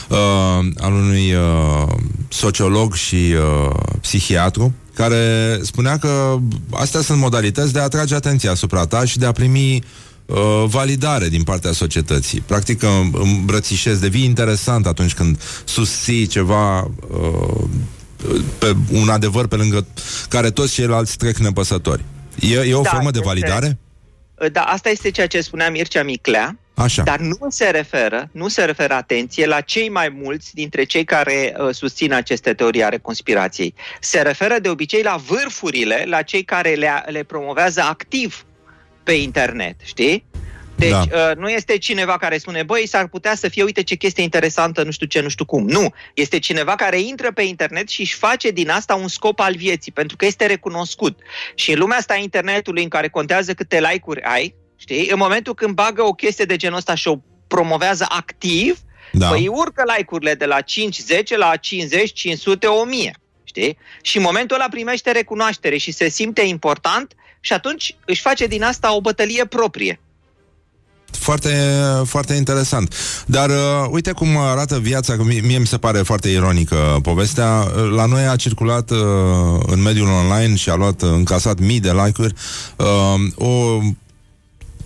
uh, 0.10 0.18
al 0.78 0.94
unui 0.94 1.34
uh, 1.34 1.94
sociolog 2.30 2.94
și 2.94 3.16
uh, 3.16 3.76
psihiatru 4.02 4.74
care 4.94 5.60
spunea 5.62 5.98
că 5.98 6.38
astea 6.72 7.02
sunt 7.02 7.20
modalități 7.20 7.74
de 7.74 7.80
a 7.80 7.84
atrage 7.84 8.16
atenția 8.16 8.52
asupra 8.52 8.86
ta 8.86 9.06
și 9.06 9.18
de 9.18 9.26
a 9.26 9.32
primi 9.32 9.84
uh, 10.26 10.64
validare 10.66 11.30
din 11.30 11.44
partea 11.44 11.72
societății. 11.72 12.42
Practic 12.42 12.80
că 12.80 12.90
îmbrățișezi, 13.12 14.02
devii 14.02 14.24
interesant 14.24 14.86
atunci 14.86 15.14
când 15.14 15.42
susții 15.66 16.26
ceva 16.26 16.80
uh, 16.80 17.64
pe 18.58 18.76
un 18.92 19.10
adevăr 19.10 19.48
pe 19.48 19.56
lângă 19.56 19.86
care 20.30 20.52
toți 20.52 20.74
ceilalți 20.74 21.18
trec 21.18 21.38
nepăsători. 21.38 22.04
E, 22.40 22.60
e 22.60 22.74
o 22.74 22.82
Da, 22.82 22.90
formă 22.90 23.12
de 23.12 23.18
este- 23.18 23.28
validare? 23.28 23.78
Da, 24.52 24.62
asta 24.62 24.90
este 24.90 25.12
ceea 25.12 25.28
ce 25.28 25.42
spunea 25.42 25.70
Mircea 25.70 26.04
Miclea, 26.04 26.58
Așa. 26.74 27.04
dar 27.04 27.20
nu 27.20 27.38
se 27.50 27.66
referă, 27.70 28.30
nu 28.32 28.48
se 28.48 28.64
referă 28.66 28.94
atenție 28.94 29.46
la 29.46 29.62
cei 29.62 29.90
mai 29.90 30.10
mulți 30.22 30.54
dintre 30.54 30.84
cei 30.84 31.04
care 31.04 31.56
uh, 31.60 31.74
susțin 31.76 32.14
aceste 32.14 32.54
teorii 32.54 32.84
ale 32.84 32.98
conspirației. 32.98 33.74
Se 34.02 34.22
referă 34.22 34.56
de 34.62 34.70
obicei 34.70 35.02
la 35.02 35.16
vârfurile, 35.28 36.04
la 36.08 36.22
cei 36.22 36.44
care 36.44 36.74
le, 36.74 36.90
le 37.06 37.24
promovează 37.24 37.82
activ 37.82 38.46
pe 39.04 39.12
internet, 39.12 39.76
știi? 39.84 40.26
Deci 40.78 40.90
Da. 40.90 41.06
da. 41.06 41.30
uh, 41.30 41.36
nu 41.36 41.50
este 41.50 41.78
cineva 41.78 42.18
care 42.18 42.38
spune, 42.38 42.64
băi, 42.64 42.88
s-ar 42.88 43.08
putea 43.08 43.36
să 43.36 43.48
fie, 43.50 43.64
uite 43.64 43.84
ce 43.84 43.96
chestie 43.96 44.24
interesantă, 44.24 44.84
nu 44.84 44.92
știu 44.92 45.08
ce, 45.08 45.20
nu 45.22 45.30
știu 45.30 45.46
cum. 45.46 45.68
Nu, 45.68 45.94
este 46.14 46.40
cineva 46.40 46.76
care 46.76 47.00
intră 47.00 47.32
pe 47.32 47.42
internet 47.42 47.90
și 47.90 48.02
își 48.02 48.16
face 48.16 48.50
din 48.50 48.70
asta 48.70 48.96
un 48.96 49.08
scop 49.08 49.40
al 49.40 49.56
vieții, 49.56 49.92
pentru 49.92 50.16
că 50.16 50.26
este 50.26 50.46
recunoscut. 50.46 51.20
Și 51.56 51.72
în 51.72 51.80
lumea 51.80 51.98
asta 51.98 52.14
a 52.14 52.18
internetului 52.18 52.84
în 52.84 52.90
care 52.90 53.08
contează 53.10 53.54
câte 53.54 53.80
like-uri 53.80 54.22
ai, 54.22 54.56
știi? 54.76 55.08
În 55.10 55.18
momentul 55.18 55.54
când 55.54 55.74
bagă 55.74 56.04
o 56.04 56.14
chestie 56.14 56.46
de 56.46 56.56
genul 56.56 56.78
ăsta 56.78 56.96
și 56.96 57.08
o 57.08 57.16
promovează 57.48 58.06
activ, 58.10 58.80
Da. 59.12 59.28
păi 59.28 59.48
urcă 59.48 59.84
like-urile 59.98 60.34
de 60.36 60.46
la 60.46 60.62
5, 60.62 60.98
10 60.98 61.38
la 61.38 61.56
50, 61.56 62.14
500, 62.14 62.68
1000. 62.68 63.16
Știi? 63.44 63.78
Și 64.02 64.18
în 64.18 64.24
momentul 64.24 64.56
ăla 64.56 64.68
primește 64.70 65.12
recunoaștere 65.12 65.78
și 65.78 65.92
se 65.92 66.10
simte 66.10 66.42
important 66.42 67.14
și 67.40 67.54
atunci 67.54 67.96
își 68.06 68.22
face 68.22 68.46
din 68.48 68.64
asta 68.64 68.96
o 68.96 69.02
bătălie 69.02 69.46
proprie. 69.46 70.00
Foarte, 71.20 71.50
foarte 72.06 72.34
interesant. 72.34 72.94
Dar 73.26 73.50
uh, 73.50 73.56
uite 73.90 74.12
cum 74.12 74.38
arată 74.38 74.80
viața, 74.80 75.16
că 75.16 75.24
mie, 75.24 75.42
mie 75.46 75.58
mi 75.58 75.68
se 75.68 75.78
pare 75.78 75.98
foarte 75.98 76.30
ironică 76.30 77.00
povestea. 77.02 77.68
La 77.96 78.06
noi 78.06 78.28
a 78.28 78.36
circulat 78.36 78.92
uh, 78.92 78.98
în 79.66 79.82
mediul 79.82 80.08
online 80.08 80.56
și 80.56 80.70
a 80.70 80.76
luat 80.76 81.02
uh, 81.02 81.10
încasat 81.10 81.60
mii 81.60 81.80
de 81.80 81.92
like-uri 81.92 82.34
uh, 82.76 83.48
o 83.48 83.80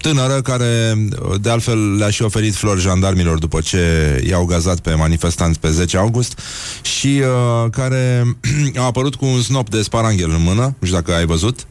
tânără 0.02 0.42
care, 0.42 0.98
uh, 1.30 1.42
de 1.42 1.50
altfel, 1.50 1.96
le-a 1.96 2.10
și 2.10 2.22
oferit 2.22 2.56
flori 2.56 2.82
jandarmilor 2.82 3.38
după 3.38 3.62
ce 3.62 3.80
i-au 4.28 4.46
gazat 4.46 4.80
pe 4.80 4.94
manifestanți 4.94 5.60
pe 5.60 5.70
10 5.70 5.98
august 5.98 6.40
și 6.82 7.22
uh, 7.22 7.70
care 7.72 8.24
a 8.82 8.84
apărut 8.84 9.16
cu 9.16 9.26
un 9.26 9.42
snop 9.42 9.70
de 9.70 9.82
sparanghel 9.82 10.30
în 10.30 10.42
mână. 10.42 10.76
Nu 10.80 10.88
știu 10.88 11.00
dacă 11.00 11.14
ai 11.14 11.26
văzut 11.26 11.66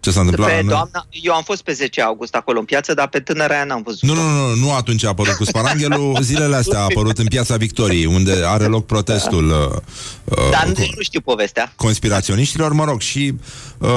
ce 0.00 0.10
s-a 0.10 0.20
întâmplat. 0.20 0.48
la 0.48 0.54
Pe 0.54 0.60
noi. 0.62 0.70
doamna, 0.72 1.06
eu 1.10 1.32
am 1.34 1.42
fost 1.42 1.62
pe 1.62 1.72
10 1.72 2.00
august 2.02 2.34
acolo 2.34 2.58
în 2.58 2.64
piață, 2.64 2.94
dar 2.94 3.08
pe 3.08 3.20
tânăra 3.20 3.54
aia 3.54 3.64
n-am 3.64 3.82
văzut. 3.82 4.02
Nu, 4.02 4.14
nu, 4.14 4.22
nu, 4.22 4.54
nu 4.54 4.72
atunci 4.74 5.04
a 5.04 5.08
apărut 5.08 5.34
cu 5.34 5.44
sparanghelul, 5.44 6.18
zilele 6.30 6.56
astea 6.56 6.78
a 6.78 6.82
apărut 6.82 7.18
în 7.18 7.26
Piața 7.26 7.56
Victoriei, 7.56 8.04
unde 8.06 8.32
are 8.44 8.64
loc 8.64 8.86
protestul 8.86 9.48
uh, 9.48 9.76
uh, 10.24 10.50
Dar 10.50 10.62
cu- 10.62 10.68
nu, 10.80 10.84
nu 10.96 11.02
știu 11.02 11.20
povestea. 11.20 11.72
conspiraționiștilor, 11.76 12.72
mă 12.72 12.84
rog, 12.84 13.00
și 13.00 13.34
uh, 13.78 13.88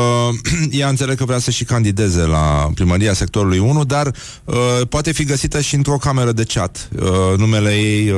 ea 0.79 0.87
înțeleg 0.87 1.17
că 1.17 1.25
vrea 1.25 1.39
să 1.39 1.51
și 1.51 1.63
candideze 1.63 2.21
la 2.21 2.69
primăria 2.73 3.13
sectorului 3.13 3.57
1, 3.59 3.83
dar 3.83 4.11
uh, 4.43 4.55
poate 4.89 5.11
fi 5.11 5.23
găsită 5.23 5.61
și 5.61 5.75
într-o 5.75 5.97
cameră 5.97 6.31
de 6.31 6.43
chat. 6.43 6.89
Uh, 7.01 7.37
numele 7.37 7.73
ei 7.75 8.09
uh, 8.09 8.17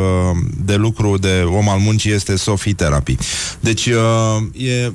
de 0.66 0.76
lucru 0.76 1.18
de 1.18 1.42
om 1.48 1.70
al 1.70 1.78
muncii 1.80 2.12
este 2.12 2.36
Sophie 2.36 2.74
Therapy. 2.74 3.16
Deci 3.60 3.86
uh, 3.86 4.64
e 4.68 4.92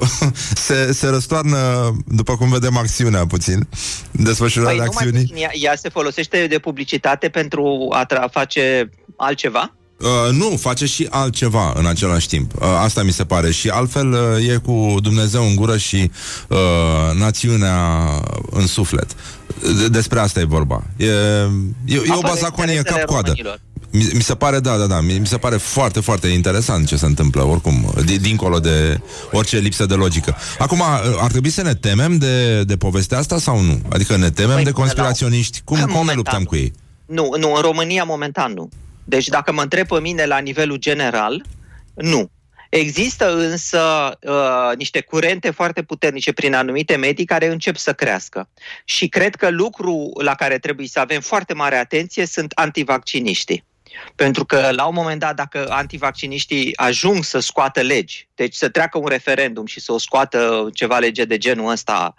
se, 0.66 0.92
se 0.92 1.06
răstoarnă, 1.08 1.58
după 2.06 2.36
cum 2.36 2.50
vedem, 2.50 2.76
acțiunea 2.76 3.26
puțin, 3.26 3.68
desfășurarea 4.10 4.76
Păi, 4.76 4.84
nu 4.86 4.90
mai 4.94 5.04
acțiunii. 5.04 5.26
puțin, 5.28 5.42
ea, 5.42 5.50
ea 5.52 5.76
se 5.76 5.88
folosește 5.88 6.46
de 6.46 6.58
publicitate 6.58 7.28
pentru 7.28 7.88
a 7.92 8.06
tra- 8.06 8.30
face 8.30 8.90
altceva? 9.16 9.74
Uh, 10.00 10.32
nu, 10.32 10.56
face 10.60 10.86
și 10.86 11.06
altceva 11.10 11.72
în 11.76 11.86
același 11.86 12.28
timp. 12.28 12.52
Uh, 12.54 12.60
asta 12.78 13.02
mi 13.02 13.12
se 13.12 13.24
pare. 13.24 13.50
Și 13.50 13.68
altfel 13.68 14.12
uh, 14.12 14.48
e 14.48 14.56
cu 14.56 14.94
Dumnezeu 15.02 15.42
în 15.46 15.54
gură 15.54 15.76
și 15.76 16.10
uh, 16.48 16.58
națiunea 17.18 17.98
în 18.50 18.66
suflet. 18.66 19.06
De- 19.78 19.88
despre 19.88 20.20
asta 20.20 20.40
e 20.40 20.44
vorba. 20.44 20.82
E, 20.96 21.04
e, 21.06 21.10
e 21.86 21.98
o 21.98 22.12
Apără 22.12 22.20
bazaconie 22.22 22.74
interesele 22.74 22.98
cap-coadă. 22.98 23.26
românilor. 23.36 23.60
Mi, 23.92 24.08
mi 24.14 24.22
se 24.22 24.34
pare, 24.34 24.60
da, 24.60 24.76
da, 24.76 24.86
da, 24.86 25.00
mi, 25.00 25.18
mi 25.18 25.26
se 25.26 25.38
pare 25.38 25.56
foarte, 25.56 26.00
foarte 26.00 26.26
interesant 26.28 26.86
ce 26.86 26.96
se 26.96 27.06
întâmplă, 27.06 27.42
oricum, 27.42 27.92
di, 28.04 28.18
dincolo 28.18 28.58
de 28.60 29.00
orice 29.32 29.58
lipsă 29.58 29.86
de 29.86 29.94
logică. 29.94 30.36
Acum, 30.58 30.78
uh, 30.78 30.86
ar 31.20 31.30
trebui 31.30 31.50
să 31.50 31.62
ne 31.62 31.74
temem 31.74 32.16
de, 32.18 32.64
de 32.64 32.76
povestea 32.76 33.18
asta 33.18 33.38
sau 33.38 33.60
nu? 33.60 33.80
Adică 33.92 34.16
ne 34.16 34.30
temem 34.30 34.54
Păi, 34.54 34.64
de 34.64 34.70
până 34.70 34.84
la- 34.84 34.92
conspiraționiști? 34.92 35.60
Cum, 35.64 35.76
cum 35.76 35.86
ne 35.86 35.92
Momentan. 35.92 36.16
luptăm 36.16 36.44
cu 36.44 36.56
ei? 36.56 36.72
Nu, 37.06 37.34
nu, 37.38 37.52
în 37.54 37.60
România 37.60 38.04
momentan 38.04 38.52
nu. 38.52 38.68
Deci 39.04 39.26
dacă 39.28 39.52
mă 39.52 39.62
întreb 39.62 39.86
pe 39.86 40.00
mine 40.00 40.24
la 40.26 40.38
nivelul 40.38 40.76
general, 40.76 41.44
nu. 41.94 42.30
Există 42.68 43.36
însă 43.36 43.80
uh, 44.22 44.76
niște 44.76 45.00
curente 45.00 45.50
foarte 45.50 45.82
puternice 45.82 46.32
prin 46.32 46.54
anumite 46.54 46.96
medii 46.96 47.24
care 47.24 47.46
încep 47.46 47.76
să 47.76 47.92
crească. 47.92 48.48
Și 48.84 49.08
cred 49.08 49.34
că 49.34 49.50
lucru 49.50 50.10
la 50.22 50.34
care 50.34 50.58
trebuie 50.58 50.86
să 50.88 51.00
avem 51.00 51.20
foarte 51.20 51.54
mare 51.54 51.76
atenție 51.76 52.26
sunt 52.26 52.52
antivacciniștii. 52.54 53.64
Pentru 54.14 54.44
că 54.44 54.70
la 54.72 54.86
un 54.86 54.94
moment 54.94 55.20
dat, 55.20 55.34
dacă 55.34 55.66
antivacciniștii 55.70 56.76
ajung 56.76 57.24
să 57.24 57.38
scoată 57.38 57.80
legi, 57.80 58.28
deci 58.34 58.54
să 58.54 58.68
treacă 58.68 58.98
un 58.98 59.06
referendum 59.06 59.66
și 59.66 59.80
să 59.80 59.92
o 59.92 59.98
scoată 59.98 60.68
ceva 60.72 60.98
lege 60.98 61.24
de 61.24 61.38
genul 61.38 61.70
ăsta, 61.70 62.14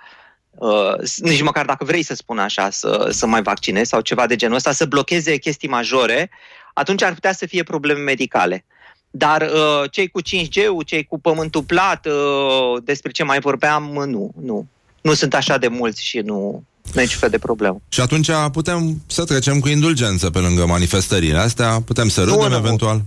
uh, 0.49 0.93
nici 1.17 1.41
măcar 1.41 1.65
dacă 1.65 1.83
vrei 1.85 2.03
să 2.03 2.15
spun 2.15 2.39
așa, 2.39 2.69
să, 2.69 3.07
să 3.11 3.25
mai 3.25 3.41
vaccinezi 3.41 3.89
sau 3.89 4.01
ceva 4.01 4.27
de 4.27 4.35
genul 4.35 4.55
ăsta, 4.55 4.71
să 4.71 4.85
blocheze 4.85 5.37
chestii 5.37 5.69
majore, 5.69 6.29
atunci 6.73 7.03
ar 7.03 7.13
putea 7.13 7.33
să 7.33 7.45
fie 7.45 7.63
probleme 7.63 7.99
medicale. 7.99 8.65
Dar 9.09 9.41
uh, 9.41 9.91
cei 9.91 10.07
cu 10.07 10.21
5G-ul, 10.21 10.83
cei 10.85 11.03
cu 11.03 11.19
pământul 11.19 11.63
plat, 11.63 12.05
uh, 12.05 12.83
despre 12.83 13.11
ce 13.11 13.23
mai 13.23 13.39
vorbeam, 13.39 13.83
nu, 13.83 14.31
nu. 14.41 14.67
Nu 15.01 15.13
sunt 15.13 15.33
așa 15.33 15.57
de 15.57 15.67
mulți 15.67 16.05
și 16.05 16.19
nu, 16.19 16.63
nu 16.91 16.99
e 16.99 17.03
niciun 17.03 17.19
fel 17.19 17.29
de 17.29 17.37
problemă. 17.37 17.81
Și 17.89 18.01
atunci 18.01 18.29
putem 18.51 19.01
să 19.07 19.23
trecem 19.23 19.59
cu 19.59 19.67
indulgență 19.67 20.29
pe 20.29 20.39
lângă 20.39 20.65
manifestările 20.65 21.37
astea, 21.37 21.81
putem 21.85 22.09
să 22.09 22.23
râdem 22.23 22.49
nu. 22.49 22.55
eventual. 22.55 23.01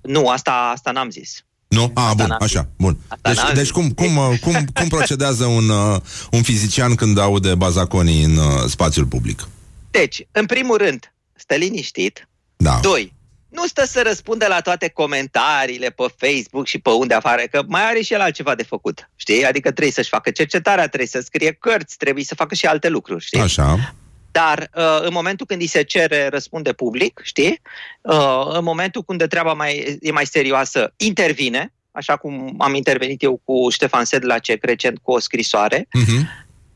Nu, 0.00 0.28
asta, 0.28 0.70
asta 0.74 0.90
n-am 0.90 1.10
zis. 1.10 1.44
Nu? 1.68 1.90
A, 1.94 2.14
bun, 2.14 2.26
n-am 2.26 2.38
zis. 2.46 2.56
așa, 2.56 2.68
bun. 2.76 2.96
Asta 3.08 3.28
Deci, 3.28 3.36
n-am 3.38 3.54
deci 3.54 3.62
zis. 3.62 3.72
cum, 3.72 3.90
cum, 3.90 4.16
uh, 4.16 4.38
cum, 4.40 4.66
cum 4.74 4.88
procedează 4.88 5.44
un, 5.44 5.68
uh, 5.68 6.00
un 6.30 6.42
fizician 6.42 6.94
când 6.94 7.18
aude 7.18 7.54
bazaconii 7.54 8.22
în 8.22 8.36
uh, 8.36 8.44
spațiul 8.66 9.06
public? 9.06 9.48
Deci, 9.90 10.26
în 10.32 10.46
primul 10.46 10.76
rând, 10.76 11.12
stă 11.34 11.54
liniștit. 11.54 12.28
Da. 12.56 12.78
Doi, 12.82 13.14
nu 13.52 13.66
stă 13.66 13.84
să 13.86 14.02
răspundă 14.02 14.46
la 14.46 14.60
toate 14.60 14.88
comentariile 14.88 15.90
pe 15.90 16.04
Facebook 16.16 16.66
și 16.66 16.78
pe 16.78 16.90
unde 16.90 17.14
afară, 17.14 17.42
că 17.50 17.62
mai 17.66 17.82
are 17.84 18.00
și 18.00 18.12
el 18.12 18.20
altceva 18.20 18.54
de 18.54 18.62
făcut, 18.62 19.10
știi? 19.16 19.44
Adică 19.44 19.70
trebuie 19.70 19.92
să-și 19.92 20.08
facă 20.08 20.30
cercetarea, 20.30 20.86
trebuie 20.86 21.08
să 21.08 21.20
scrie 21.20 21.52
cărți, 21.52 21.96
trebuie 21.96 22.24
să 22.24 22.34
facă 22.34 22.54
și 22.54 22.66
alte 22.66 22.88
lucruri, 22.88 23.24
știi? 23.24 23.40
Așa. 23.40 23.94
Dar 24.32 24.70
uh, 24.74 25.00
în 25.00 25.12
momentul 25.12 25.46
când 25.46 25.60
îi 25.60 25.66
se 25.66 25.82
cere 25.82 26.28
răspunde 26.28 26.72
public, 26.72 27.20
știi? 27.22 27.60
Uh, 28.00 28.46
în 28.48 28.64
momentul 28.64 29.02
când 29.02 29.18
de 29.18 29.26
treaba 29.26 29.52
mai, 29.52 29.98
e 30.00 30.12
mai 30.12 30.26
serioasă, 30.26 30.92
intervine, 30.96 31.72
așa 31.90 32.16
cum 32.16 32.54
am 32.58 32.74
intervenit 32.74 33.22
eu 33.22 33.40
cu 33.44 33.70
Ștefan 33.70 34.04
Sedlacek 34.04 34.64
recent 34.64 34.98
cu 35.02 35.12
o 35.12 35.18
scrisoare, 35.18 35.78
Uh-huh. 35.78 36.20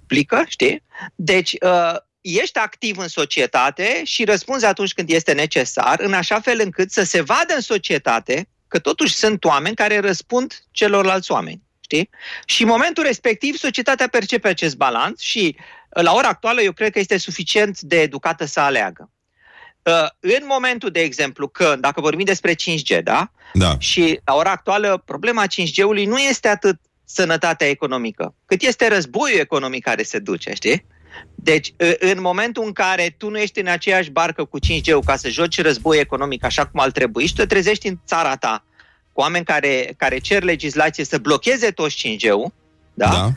publică, 0.00 0.44
știi? 0.46 0.82
Deci, 1.14 1.52
uh, 1.52 1.96
ești 2.26 2.58
activ 2.58 2.98
în 2.98 3.08
societate 3.08 4.00
și 4.04 4.24
răspunzi 4.24 4.64
atunci 4.64 4.92
când 4.92 5.10
este 5.10 5.32
necesar, 5.32 6.00
în 6.00 6.12
așa 6.12 6.40
fel 6.40 6.60
încât 6.62 6.90
să 6.90 7.04
se 7.04 7.20
vadă 7.20 7.54
în 7.54 7.60
societate 7.60 8.48
că 8.68 8.78
totuși 8.78 9.14
sunt 9.14 9.44
oameni 9.44 9.74
care 9.74 9.98
răspund 9.98 10.64
celorlalți 10.70 11.32
oameni. 11.32 11.62
Știi? 11.80 12.10
Și 12.44 12.62
în 12.62 12.68
momentul 12.68 13.04
respectiv, 13.04 13.56
societatea 13.56 14.08
percepe 14.08 14.48
acest 14.48 14.76
balans 14.76 15.20
și, 15.20 15.56
uh, 15.58 16.02
la 16.02 16.12
ora 16.12 16.28
actuală, 16.28 16.62
eu 16.62 16.72
cred 16.72 16.92
că 16.92 16.98
este 16.98 17.16
suficient 17.16 17.80
de 17.80 18.00
educată 18.00 18.44
să 18.44 18.60
aleagă. 18.60 19.10
Uh, 19.82 20.08
În 20.20 20.44
momentul, 20.44 20.90
de 20.90 21.00
exemplu, 21.00 21.48
că, 21.48 21.76
dacă 21.80 22.00
vorbim 22.00 22.24
despre 22.24 22.54
5G, 22.54 23.02
da? 23.02 23.30
Da. 23.52 23.76
Și 23.78 24.20
la 24.24 24.34
ora 24.34 24.50
actuală, 24.50 25.02
problema 25.04 25.44
5G-ului 25.46 26.04
nu 26.04 26.18
este 26.18 26.48
atât 26.48 26.80
sănătatea 27.04 27.68
economică, 27.68 28.34
cât 28.46 28.62
este 28.62 28.88
războiul 28.88 29.38
economic 29.38 29.84
care 29.84 30.02
se 30.02 30.18
duce, 30.18 30.52
știi? 30.54 30.86
Deci, 31.34 31.74
ă- 31.80 32.12
în 32.12 32.20
momentul 32.20 32.64
în 32.64 32.72
care 32.72 33.14
tu 33.18 33.30
nu 33.30 33.38
ești 33.38 33.60
în 33.60 33.66
aceeași 33.66 34.10
barcă 34.10 34.44
cu 34.44 34.58
5G-ul 34.58 35.02
ca 35.04 35.16
să 35.16 35.28
joci 35.28 35.60
război 35.60 35.98
economic 35.98 36.44
așa 36.44 36.66
cum 36.66 36.80
ar 36.80 36.90
trebui 36.90 37.26
și 37.26 37.34
te 37.34 37.46
trezești 37.46 37.88
în 37.88 37.98
țara 38.06 38.36
ta 38.36 38.64
cu 39.12 39.20
oameni 39.20 39.44
care, 39.44 39.94
care 39.96 40.18
cer 40.18 40.42
legislație 40.42 41.04
să 41.04 41.18
blocheze 41.18 41.70
toți 41.70 41.96
5G-ul, 41.96 42.52
da? 42.94 43.08
da. 43.08 43.30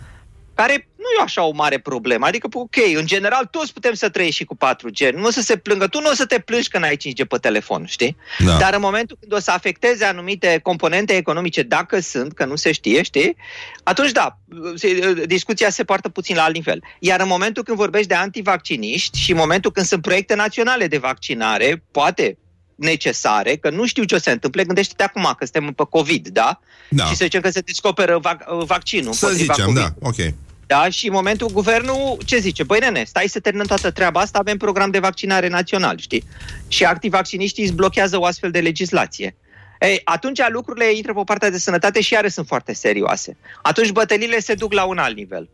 Care 0.61 0.87
nu 0.95 1.05
e 1.19 1.23
așa 1.23 1.43
o 1.43 1.51
mare 1.51 1.79
problemă. 1.79 2.25
Adică, 2.25 2.47
ok, 2.53 2.75
în 2.95 3.05
general, 3.05 3.45
toți 3.45 3.73
putem 3.73 3.93
să 3.93 4.09
trăim 4.09 4.31
și 4.31 4.43
cu 4.45 4.55
4G. 4.55 5.13
Nu 5.13 5.25
o 5.25 5.29
să 5.29 5.41
se 5.41 5.57
plângă. 5.57 5.87
Tu 5.87 6.01
nu 6.01 6.09
o 6.09 6.13
să 6.13 6.25
te 6.25 6.39
plângi 6.39 6.69
că 6.69 6.79
n-ai 6.79 6.97
5G 6.97 7.27
pe 7.27 7.37
telefon, 7.41 7.85
știi? 7.85 8.17
Da. 8.45 8.57
Dar 8.57 8.73
în 8.73 8.81
momentul 8.81 9.17
când 9.19 9.33
o 9.33 9.39
să 9.39 9.51
afecteze 9.51 10.05
anumite 10.05 10.59
componente 10.63 11.15
economice, 11.15 11.61
dacă 11.61 11.99
sunt, 11.99 12.33
că 12.33 12.45
nu 12.45 12.55
se 12.55 12.71
știe, 12.71 13.01
știi? 13.01 13.35
Atunci, 13.83 14.11
da, 14.11 14.37
se- 14.75 15.23
discuția 15.25 15.69
se 15.69 15.83
poartă 15.83 16.09
puțin 16.09 16.35
la 16.35 16.43
alt 16.43 16.53
nivel. 16.53 16.83
Iar 16.99 17.19
în 17.21 17.27
momentul 17.27 17.63
când 17.63 17.77
vorbești 17.77 18.07
de 18.07 18.15
antivacciniști 18.15 19.19
și 19.19 19.31
în 19.31 19.37
momentul 19.37 19.71
când 19.71 19.85
sunt 19.85 20.01
proiecte 20.01 20.35
naționale 20.35 20.87
de 20.87 20.97
vaccinare, 20.97 21.83
poate 21.91 22.37
necesare, 22.79 23.55
că 23.55 23.69
nu 23.69 23.85
știu 23.85 24.03
ce 24.03 24.15
o 24.15 24.17
să 24.17 24.23
se 24.23 24.31
întâmple, 24.31 24.63
gândește-te 24.63 25.03
acum 25.03 25.23
că 25.37 25.45
suntem 25.45 25.73
pe 25.73 25.83
COVID, 25.89 26.27
da? 26.27 26.59
Da. 26.89 27.05
Și 27.05 27.15
să 27.15 27.23
zicem 27.23 27.41
că 27.41 27.49
se 27.49 27.59
descoperă 27.59 28.19
vac- 28.19 28.65
vaccinul 28.65 29.13
Să 29.13 29.25
împotriva 29.25 29.53
zicem, 29.53 29.65
COVID. 29.73 29.81
da, 29.81 30.07
ok. 30.07 30.33
Da, 30.67 30.89
și 30.89 31.07
în 31.07 31.13
momentul 31.13 31.47
guvernul 31.47 32.17
ce 32.25 32.37
zice? 32.37 32.63
Băi 32.63 32.79
nene, 32.79 33.03
stai 33.03 33.27
să 33.27 33.39
terminăm 33.39 33.67
toată 33.67 33.91
treaba 33.91 34.19
asta, 34.19 34.39
avem 34.39 34.57
program 34.57 34.89
de 34.91 34.99
vaccinare 34.99 35.47
național, 35.47 35.97
știi? 35.97 36.23
Și 36.67 36.85
activacciniștii 36.85 37.63
îți 37.63 37.73
blochează 37.73 38.19
o 38.19 38.25
astfel 38.25 38.51
de 38.51 38.59
legislație. 38.59 39.35
Ei, 39.79 40.01
atunci 40.03 40.39
lucrurile 40.49 40.93
intră 40.93 41.13
pe 41.13 41.21
partea 41.25 41.49
de 41.49 41.57
sănătate 41.57 42.01
și 42.01 42.13
iară 42.13 42.27
sunt 42.27 42.47
foarte 42.47 42.73
serioase. 42.73 43.37
Atunci 43.61 43.89
bătăliile 43.91 44.39
se 44.39 44.53
duc 44.53 44.73
la 44.73 44.83
un 44.83 44.97
alt 44.97 45.15
nivel. 45.15 45.49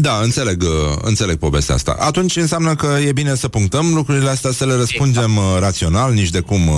Da, 0.00 0.20
înțeleg, 0.22 0.62
uh, 0.62 0.68
înțeleg 1.02 1.36
povestea 1.36 1.74
asta. 1.74 1.96
Atunci 1.98 2.36
înseamnă 2.36 2.74
că 2.74 2.96
e 3.06 3.12
bine 3.12 3.34
să 3.34 3.48
punctăm 3.48 3.94
lucrurile 3.94 4.30
astea, 4.30 4.50
să 4.50 4.66
le 4.66 4.74
răspundem 4.74 5.36
uh, 5.36 5.42
rațional, 5.58 6.12
nici 6.12 6.30
de 6.30 6.40
cum 6.40 6.68
uh, 6.68 6.74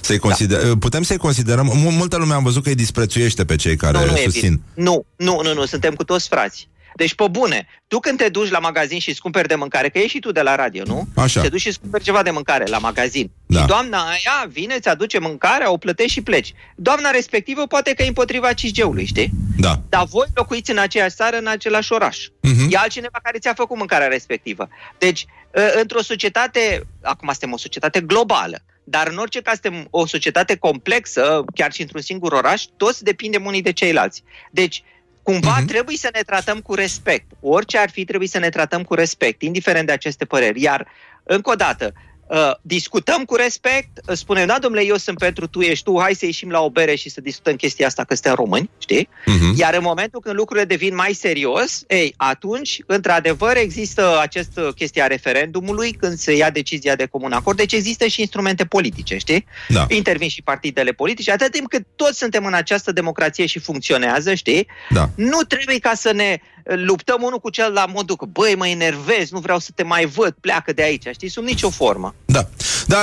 să-i 0.00 0.18
considerăm. 0.18 0.78
Putem 0.78 1.02
să-i 1.02 1.16
considerăm... 1.16 1.66
mu- 1.74 1.90
Multă 1.90 2.16
lume 2.16 2.34
am 2.34 2.42
văzut 2.42 2.62
că 2.62 2.68
îi 2.68 2.74
disprețuiește 2.74 3.44
pe 3.44 3.56
cei 3.56 3.76
care 3.76 3.98
nu, 3.98 4.04
nu, 4.04 4.16
e 4.16 4.22
susțin. 4.24 4.60
bine. 4.74 4.88
nu, 4.90 5.04
nu, 5.16 5.40
nu, 5.42 5.54
nu, 5.54 5.66
suntem 5.66 5.94
cu 5.94 6.04
toți 6.04 6.28
frați. 6.28 6.68
Deci, 6.94 7.14
pe 7.14 7.28
bune, 7.30 7.66
tu 7.86 7.98
când 7.98 8.18
te 8.18 8.28
duci 8.28 8.50
la 8.50 8.58
magazin 8.58 8.98
și 8.98 9.08
îți 9.08 9.20
cumperi 9.20 9.48
de 9.48 9.54
mâncare, 9.54 9.88
că 9.88 9.98
ești 9.98 10.10
și 10.10 10.18
tu 10.18 10.32
de 10.32 10.42
la 10.42 10.54
radio, 10.54 10.82
nu? 10.86 11.08
Așa. 11.16 11.40
Te 11.40 11.48
duci 11.48 11.60
și 11.60 11.68
îți 11.68 11.80
cumperi 11.80 12.04
ceva 12.04 12.22
de 12.22 12.30
mâncare 12.30 12.64
la 12.66 12.78
magazin. 12.78 13.30
Da. 13.46 13.60
Și 13.60 13.66
doamna 13.66 13.98
aia 13.98 14.46
vine, 14.48 14.74
îți 14.74 14.88
aduce 14.88 15.18
mâncarea, 15.18 15.70
o 15.70 15.76
plătești 15.76 16.12
și 16.12 16.22
pleci. 16.22 16.54
Doamna 16.76 17.10
respectivă 17.10 17.66
poate 17.66 17.92
că 17.92 18.02
e 18.02 18.06
împotriva 18.06 18.50
5G-ului, 18.52 19.04
știi? 19.04 19.30
Da. 19.56 19.80
Dar 19.88 20.04
voi 20.04 20.26
locuiți 20.34 20.70
în 20.70 20.78
aceeași 20.78 21.14
țară, 21.14 21.36
în 21.36 21.46
același 21.46 21.92
oraș. 21.92 22.18
Mhm. 22.40 22.68
E 22.70 22.76
altcineva 22.76 23.18
care 23.22 23.38
ți-a 23.38 23.54
făcut 23.54 23.76
mâncarea 23.76 24.06
respectivă. 24.06 24.68
Deci, 24.98 25.26
ă, 25.56 25.80
într-o 25.80 26.02
societate, 26.02 26.86
acum 27.02 27.28
suntem 27.28 27.52
o 27.52 27.56
societate 27.56 28.00
globală, 28.00 28.62
dar 28.84 29.08
în 29.08 29.16
orice 29.16 29.40
caz 29.40 29.58
suntem 29.62 29.86
o 29.90 30.06
societate 30.06 30.56
complexă, 30.56 31.44
chiar 31.54 31.72
și 31.72 31.80
într-un 31.80 32.00
singur 32.00 32.32
oraș, 32.32 32.62
toți 32.76 33.04
depindem 33.04 33.44
unii 33.44 33.62
de 33.62 33.72
ceilalți. 33.72 34.22
Deci, 34.50 34.82
cumva 35.30 35.56
Mhm. 35.56 35.66
trebuie 35.66 35.96
să 35.96 36.08
ne 36.12 36.20
tratăm 36.20 36.58
cu 36.60 36.74
respect. 36.74 37.26
Orice 37.40 37.78
ar 37.78 37.90
fi, 37.90 38.04
trebuie 38.04 38.28
să 38.28 38.38
ne 38.38 38.48
tratăm 38.48 38.82
cu 38.82 38.94
respect, 38.94 39.42
indiferent 39.42 39.86
de 39.86 39.92
aceste 39.92 40.24
păreri. 40.24 40.62
Iar, 40.62 40.86
încă 41.22 41.50
o 41.50 41.54
dată, 41.54 41.92
Uh, 42.30 42.50
discutăm 42.62 43.24
cu 43.24 43.34
respect, 43.34 43.88
uh, 44.08 44.16
spunem, 44.16 44.46
da, 44.46 44.58
domnule, 44.60 44.84
eu 44.84 44.96
sunt 44.96 45.18
pentru 45.18 45.46
tu, 45.46 45.60
ești 45.60 45.84
tu, 45.84 46.00
hai 46.00 46.14
să 46.14 46.24
ieșim 46.24 46.50
la 46.50 46.60
o 46.60 46.70
bere 46.70 46.94
și 46.94 47.10
să 47.10 47.20
discutăm 47.20 47.54
chestia 47.54 47.86
asta, 47.86 48.04
că 48.04 48.14
suntem 48.14 48.34
români, 48.34 48.70
știi? 48.78 49.08
Mhm. 49.26 49.54
Iar 49.56 49.74
în 49.74 49.82
momentul 49.82 50.20
când 50.20 50.34
lucrurile 50.34 50.66
devin 50.66 50.94
mai 50.94 51.12
serios, 51.12 51.84
ei, 51.88 52.14
atunci, 52.16 52.78
într-adevăr, 52.86 53.56
există 53.56 54.18
această 54.20 54.72
chestie 54.76 55.02
a 55.02 55.06
referendumului, 55.06 55.92
când 55.92 56.18
se 56.18 56.36
ia 56.36 56.50
decizia 56.50 56.94
de 56.94 57.06
comun 57.06 57.32
acord, 57.32 57.56
deci 57.56 57.72
există 57.72 58.06
și 58.06 58.20
instrumente 58.20 58.64
politice, 58.64 59.16
știi? 59.16 59.46
Da. 59.68 59.86
Intervin 59.88 60.28
și 60.28 60.42
partidele 60.42 60.92
politice, 60.92 61.32
atât 61.32 61.50
timp 61.50 61.68
cât 61.68 61.86
toți 61.96 62.18
suntem 62.18 62.44
în 62.44 62.54
această 62.54 62.92
democrație 62.92 63.46
și 63.46 63.58
funcționează, 63.58 64.34
știi? 64.34 64.66
Da. 64.90 65.10
Nu 65.14 65.40
trebuie 65.48 65.78
ca 65.78 65.92
să 65.94 66.12
ne 66.12 66.38
uh, 66.40 66.59
luptăm 66.64 67.22
unul 67.22 67.38
cu 67.38 67.50
cel 67.50 67.72
la 67.72 67.86
modul 67.92 68.16
că, 68.16 68.24
băi, 68.24 68.54
mă 68.56 68.66
enervez, 68.66 69.30
nu 69.30 69.38
vreau 69.38 69.58
să 69.58 69.70
te 69.74 69.82
mai 69.82 70.06
văd, 70.06 70.34
pleacă 70.40 70.72
de 70.72 70.82
aici, 70.82 71.06
știi? 71.12 71.28
Sub 71.28 71.44
nicio 71.44 71.70
formă. 71.70 72.14
Da, 72.24 72.48
da, 72.86 72.98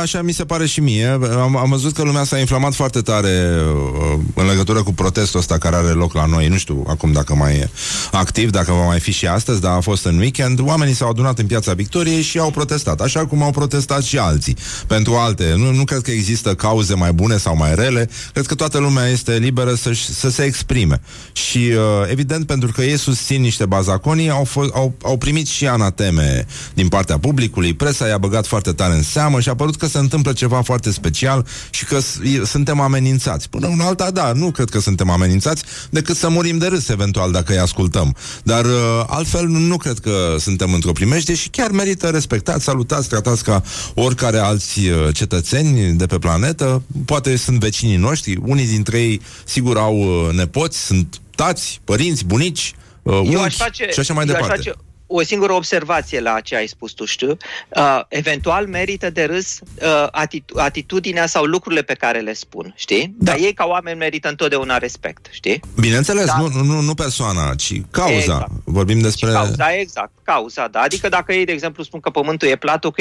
așa 0.00 0.22
mi 0.22 0.32
se 0.32 0.44
pare 0.44 0.66
și 0.66 0.80
mie. 0.80 1.06
Am, 1.40 1.56
am 1.56 1.70
văzut 1.70 1.94
că 1.94 2.02
lumea 2.02 2.24
s-a 2.24 2.38
inflamat 2.38 2.74
foarte 2.74 3.00
tare 3.00 3.50
uh, 3.56 4.18
în 4.34 4.46
legătură 4.62 4.84
cu 4.84 4.94
protestul 5.02 5.38
ăsta 5.40 5.58
care 5.58 5.76
are 5.76 5.88
loc 5.88 6.12
la 6.12 6.24
noi. 6.26 6.48
Nu 6.48 6.56
știu 6.56 6.84
acum 6.88 7.12
dacă 7.12 7.34
mai 7.34 7.54
e 7.54 7.70
activ, 8.12 8.50
dacă 8.50 8.72
va 8.72 8.84
mai 8.86 9.00
fi 9.00 9.12
și 9.12 9.26
astăzi, 9.26 9.60
dar 9.60 9.76
a 9.76 9.80
fost 9.80 10.04
în 10.04 10.18
weekend. 10.18 10.60
Oamenii 10.60 10.94
s-au 10.94 11.08
adunat 11.08 11.38
în 11.38 11.46
piața 11.46 11.72
Victoriei 11.72 12.22
și 12.22 12.38
au 12.38 12.50
protestat, 12.50 13.00
așa 13.00 13.26
cum 13.26 13.42
au 13.42 13.50
protestat 13.50 14.02
și 14.02 14.18
alții. 14.18 14.56
Pentru 14.86 15.14
alte. 15.14 15.54
Nu, 15.56 15.72
nu 15.72 15.84
cred 15.84 16.00
că 16.00 16.10
există 16.10 16.54
cauze 16.54 16.94
mai 16.94 17.12
bune 17.12 17.36
sau 17.36 17.56
mai 17.56 17.74
rele. 17.74 18.08
Cred 18.32 18.46
că 18.46 18.54
toată 18.54 18.78
lumea 18.78 19.06
este 19.06 19.36
liberă 19.36 19.74
să, 19.74 19.90
să 20.12 20.30
se 20.30 20.42
exprime. 20.42 21.00
Și 21.32 21.58
uh, 21.58 22.10
evident, 22.10 22.46
pentru 22.46 22.72
că 22.72 22.82
ei 22.82 22.98
susțin 22.98 23.40
niște 23.40 23.66
bazaconii, 23.66 24.30
au, 24.30 24.44
fost, 24.44 24.70
au, 24.74 24.94
au 25.02 25.16
primit 25.16 25.46
și 25.48 25.66
anateme 25.66 26.46
din 26.74 26.88
partea 26.88 27.18
publicului. 27.18 27.74
Presa 27.74 28.06
i-a 28.06 28.18
băgat 28.18 28.46
foarte 28.46 28.72
tare 28.72 28.94
în 28.94 29.02
seamă 29.02 29.40
și 29.40 29.48
a 29.48 29.54
părut 29.54 29.76
că 29.76 29.86
se 29.86 29.98
întâmplă 29.98 30.32
ceva 30.32 30.60
foarte 30.62 30.92
special 30.92 31.46
și 31.70 31.84
că 31.84 32.00
s- 32.00 32.18
e- 32.24 32.44
suntem 32.44 32.80
amenințați. 32.80 33.48
Până 33.48 33.66
în 33.66 33.80
alta, 33.80 34.10
da, 34.10 34.32
nu 34.32 34.50
cred 34.52 34.68
că 34.68 34.80
suntem 34.80 35.10
amenințați, 35.10 35.62
decât 35.90 36.16
să 36.16 36.28
murim 36.28 36.58
de 36.58 36.66
râs, 36.66 36.88
eventual, 36.88 37.32
dacă 37.32 37.52
îi 37.52 37.58
ascultăm. 37.58 38.16
Dar 38.42 38.64
uh, 38.64 39.04
altfel 39.06 39.46
nu, 39.46 39.58
nu 39.58 39.76
cred 39.76 39.98
că 39.98 40.36
suntem 40.38 40.74
într-o 40.74 40.92
primejdie 40.92 41.34
și 41.34 41.48
chiar 41.48 41.70
merită 41.70 42.08
respectați, 42.08 42.64
salutați, 42.64 43.08
tratați 43.08 43.44
ca 43.44 43.62
oricare 43.94 44.38
alți 44.38 44.80
uh, 44.80 45.14
cetățeni 45.14 45.92
de 45.92 46.06
pe 46.06 46.18
planetă. 46.18 46.82
Poate 47.04 47.36
sunt 47.36 47.58
vecinii 47.58 47.96
noștri, 47.96 48.38
unii 48.42 48.66
dintre 48.66 49.00
ei 49.00 49.20
sigur 49.44 49.76
au 49.76 49.96
uh, 49.98 50.34
nepoți, 50.34 50.84
sunt 50.84 51.20
tați, 51.34 51.80
părinți, 51.84 52.24
bunici, 52.24 52.74
uh, 53.02 53.14
Eu 53.14 53.22
unchi 53.22 53.36
aș 53.36 53.56
face, 53.56 53.88
și 53.92 54.00
așa 54.00 54.14
mai 54.14 54.24
eu 54.26 54.34
aș 54.34 54.40
departe. 54.40 54.62
face 54.62 54.78
o 55.14 55.22
singură 55.22 55.52
observație 55.52 56.20
la 56.20 56.40
ce 56.40 56.56
ai 56.56 56.66
spus 56.66 56.92
tu, 56.92 57.04
știu. 57.04 57.36
Uh, 57.68 58.00
eventual 58.08 58.66
merită 58.66 59.10
de 59.10 59.24
râs 59.24 59.58
uh, 59.60 60.06
atitu- 60.10 60.58
atitudinea 60.58 61.26
sau 61.26 61.44
lucrurile 61.44 61.82
pe 61.82 61.94
care 61.94 62.20
le 62.20 62.32
spun, 62.32 62.72
știi? 62.76 63.14
Da. 63.18 63.30
Dar 63.32 63.40
ei 63.40 63.52
ca 63.52 63.64
oameni 63.64 63.98
merită 63.98 64.28
întotdeauna 64.28 64.78
respect, 64.78 65.26
știi? 65.30 65.60
Bineînțeles, 65.80 66.26
Da. 66.26 66.36
nu, 66.38 66.62
nu, 66.62 66.80
nu 66.80 66.94
persoana, 66.94 67.54
ci 67.54 67.80
cauza. 67.90 68.14
Exact. 68.14 68.50
Vorbim 68.64 69.00
despre... 69.00 69.26
Și 69.26 69.32
cauza, 69.32 69.72
exact, 69.74 70.12
cauza, 70.22 70.68
da. 70.68 70.80
Adică 70.80 71.08
dacă 71.08 71.32
ei, 71.32 71.44
de 71.44 71.52
exemplu, 71.52 71.82
spun 71.82 72.00
că 72.00 72.10
pământul 72.10 72.48
e 72.48 72.56
plat, 72.56 72.84
ok, 72.84 72.96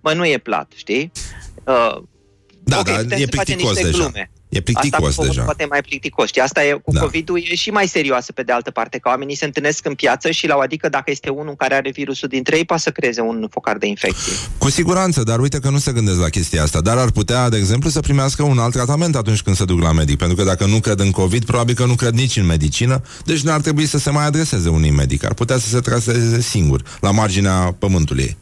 mă, 0.00 0.12
nu 0.12 0.26
e 0.26 0.38
plat, 0.38 0.72
știi? 0.76 1.12
Uh, 1.64 2.02
Da, 2.64 2.78
ok, 2.78 2.84
dar 2.84 2.96
putem 3.02 3.18
e 3.18 3.24
să 3.24 3.26
facem 3.34 3.54
plicticos 3.56 3.68
niște 3.74 3.82
deja. 3.84 3.98
glume. 3.98 4.30
E 4.52 4.60
plicticos 4.60 5.08
Asta 5.08 5.22
cu 5.22 5.28
deja. 5.28 5.42
poate 5.42 5.62
e 5.62 5.66
mai 5.66 5.80
plicticos. 5.80 6.28
Știi? 6.28 6.40
Asta 6.40 6.64
e, 6.64 6.72
cu 6.72 6.92
Da. 6.92 6.98
da. 6.98 7.04
COVID-ul 7.04 7.38
e 7.50 7.54
și 7.54 7.70
mai 7.70 7.86
serioasă 7.86 8.32
pe 8.32 8.42
de 8.42 8.52
altă 8.52 8.70
parte, 8.70 8.98
că 8.98 9.08
oamenii 9.08 9.36
se 9.36 9.44
întâlnesc 9.44 9.86
în 9.86 9.94
piață 9.94 10.30
și 10.30 10.46
la 10.46 10.54
adică 10.62 10.88
dacă 10.88 11.10
este 11.10 11.28
unul 11.28 11.54
care 11.56 11.74
are 11.74 11.90
virusul 11.90 12.28
dintre 12.28 12.56
ei, 12.56 12.64
poate 12.64 12.82
să 12.82 12.90
creeze 12.90 13.20
un 13.20 13.46
focar 13.50 13.76
de 13.76 13.86
infecție. 13.86 14.32
Cu 14.58 14.70
siguranță, 14.70 15.22
dar 15.22 15.38
uite 15.38 15.58
că 15.58 15.70
nu 15.70 15.78
se 15.78 15.92
gândesc 15.92 16.18
la 16.18 16.28
chestia 16.28 16.62
asta. 16.62 16.80
Dar 16.80 16.96
ar 16.96 17.10
putea, 17.10 17.48
de 17.48 17.56
exemplu, 17.56 17.90
să 17.90 18.00
primească 18.00 18.42
un 18.42 18.58
alt 18.58 18.72
tratament 18.72 19.16
atunci 19.16 19.42
când 19.42 19.56
se 19.56 19.64
duc 19.64 19.80
la 19.80 19.92
medic. 19.92 20.18
Pentru 20.18 20.36
că 20.36 20.44
dacă 20.44 20.66
nu 20.66 20.80
cred 20.80 21.00
în 21.00 21.10
COVID, 21.10 21.44
probabil 21.44 21.74
că 21.74 21.84
nu 21.84 21.94
cred 21.94 22.12
nici 22.12 22.36
în 22.36 22.46
medicină, 22.46 23.02
deci 23.24 23.40
n-ar 23.40 23.60
trebui 23.60 23.86
să 23.86 23.98
se 23.98 24.10
mai 24.10 24.26
adreseze 24.26 24.68
unui 24.68 24.90
medic. 24.90 25.24
Ar 25.24 25.34
putea 25.34 25.58
să 25.58 25.68
se 25.68 25.80
traseze 25.80 26.40
singur, 26.40 26.82
la 27.00 27.10
marginea 27.10 27.76
pământului. 27.78 28.36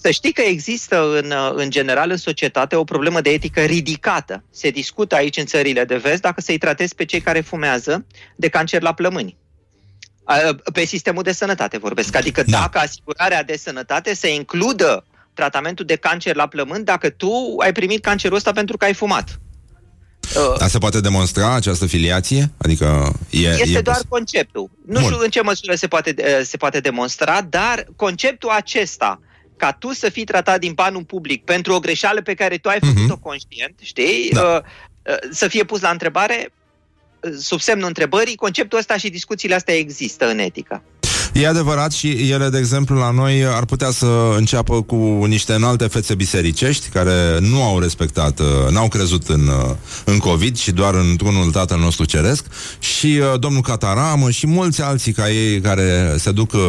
Să 0.00 0.10
știi 0.10 0.32
că 0.32 0.42
există 0.42 1.18
în, 1.22 1.32
în 1.54 1.70
general 1.70 2.10
în 2.10 2.16
societate 2.16 2.76
o 2.76 2.84
problemă 2.84 3.20
de 3.20 3.30
etică 3.30 3.60
ridicată. 3.60 4.44
Se 4.50 4.70
discută 4.70 5.14
aici 5.14 5.36
în 5.36 5.46
țările 5.46 5.84
de 5.84 5.96
vest 5.96 6.20
dacă 6.20 6.40
să-i 6.40 6.58
tratezi 6.58 6.94
pe 6.94 7.04
cei 7.04 7.20
care 7.20 7.40
fumează 7.40 8.06
de 8.36 8.48
cancer 8.48 8.82
la 8.82 8.92
plămâni. 8.94 9.36
A, 10.24 10.34
Pe 10.72 10.84
sistemul 10.84 11.22
de 11.22 11.32
sănătate 11.32 11.78
vorbesc. 11.78 12.16
Adică 12.16 12.42
Da. 12.42 12.50
da. 12.50 12.58
dacă 12.58 12.78
asigurarea 12.78 13.42
de 13.42 13.56
sănătate 13.56 14.14
să 14.14 14.26
includă 14.26 15.04
tratamentul 15.34 15.84
de 15.84 15.96
cancer 15.96 16.34
la 16.36 16.46
plămâni 16.46 16.84
dacă 16.84 17.10
tu 17.10 17.30
ai 17.58 17.72
primit 17.72 18.02
cancerul 18.02 18.36
ăsta 18.36 18.52
pentru 18.52 18.76
că 18.76 18.84
ai 18.84 18.94
fumat. 18.94 19.40
Uh, 20.36 20.58
Dar 20.58 20.68
se 20.68 20.78
poate 20.78 21.00
demonstra 21.00 21.54
această 21.54 21.86
filiație? 21.86 22.50
Adică 22.56 23.12
e, 23.30 23.38
este 23.48 23.78
e 23.78 23.80
doar 23.80 23.96
pos- 23.96 24.06
conceptul. 24.08 24.70
Nu 24.86 25.00
Bun. 25.00 25.02
știu 25.02 25.18
în 25.22 25.30
ce 25.30 25.40
măsură 25.42 25.74
se 25.74 25.86
poate, 25.88 26.14
eh, 26.16 26.40
se 26.44 26.56
poate 26.56 26.80
demonstra, 26.80 27.40
dar 27.42 27.86
conceptul 27.96 28.50
acesta, 28.50 29.20
ca 29.58 29.72
tu 29.72 29.92
să 29.92 30.08
fii 30.08 30.24
tratat 30.24 30.60
din 30.60 30.72
banul 30.72 31.04
public 31.04 31.44
pentru 31.44 31.72
o 31.72 31.78
greșeală 31.80 32.22
pe 32.22 32.34
care 32.34 32.56
tu 32.56 32.68
ai 32.68 32.78
Mhm. 32.80 32.94
făcut-o 32.94 33.16
conștient, 33.16 33.74
știi, 33.82 34.30
Da. 34.32 34.40
uh, 34.42 34.60
uh, 35.12 35.16
să 35.30 35.48
fie 35.48 35.64
pus 35.64 35.80
la 35.80 35.90
întrebare, 35.90 36.52
uh, 37.20 37.32
sub 37.38 37.60
semnul 37.60 37.86
întrebării, 37.86 38.34
conceptul 38.36 38.78
ăsta 38.78 38.96
și 38.96 39.08
discuțiile 39.10 39.54
astea 39.54 39.74
există 39.76 40.28
în 40.30 40.38
etică. 40.38 40.82
E 41.38 41.46
adevărat 41.46 41.92
și 41.92 42.30
ele, 42.30 42.48
de 42.48 42.58
exemplu, 42.58 42.96
la 42.96 43.10
noi 43.10 43.44
ar 43.44 43.64
putea 43.64 43.90
să 43.90 44.06
înceapă 44.36 44.82
cu 44.82 45.24
niște 45.28 45.52
înalte 45.52 45.86
fețe 45.86 46.14
bisericești 46.14 46.88
care 46.88 47.38
nu 47.40 47.62
au 47.62 47.78
respectat, 47.78 48.38
uh, 48.40 48.46
n-au 48.70 48.88
crezut 48.88 49.28
în, 49.28 49.46
uh, 49.46 49.74
în 50.04 50.18
COVID 50.18 50.56
și 50.56 50.70
doar 50.70 50.94
într-unul 50.94 51.50
Tatăl 51.50 51.78
nostru 51.78 52.04
Ceresc 52.04 52.44
și 52.78 53.06
uh, 53.06 53.40
domnul 53.40 53.60
Cataramă 53.60 54.30
și 54.30 54.46
mulți 54.46 54.82
alții 54.82 55.12
ca 55.12 55.30
ei 55.30 55.60
care 55.60 56.14
se 56.18 56.30
duc, 56.30 56.52
uh, 56.52 56.60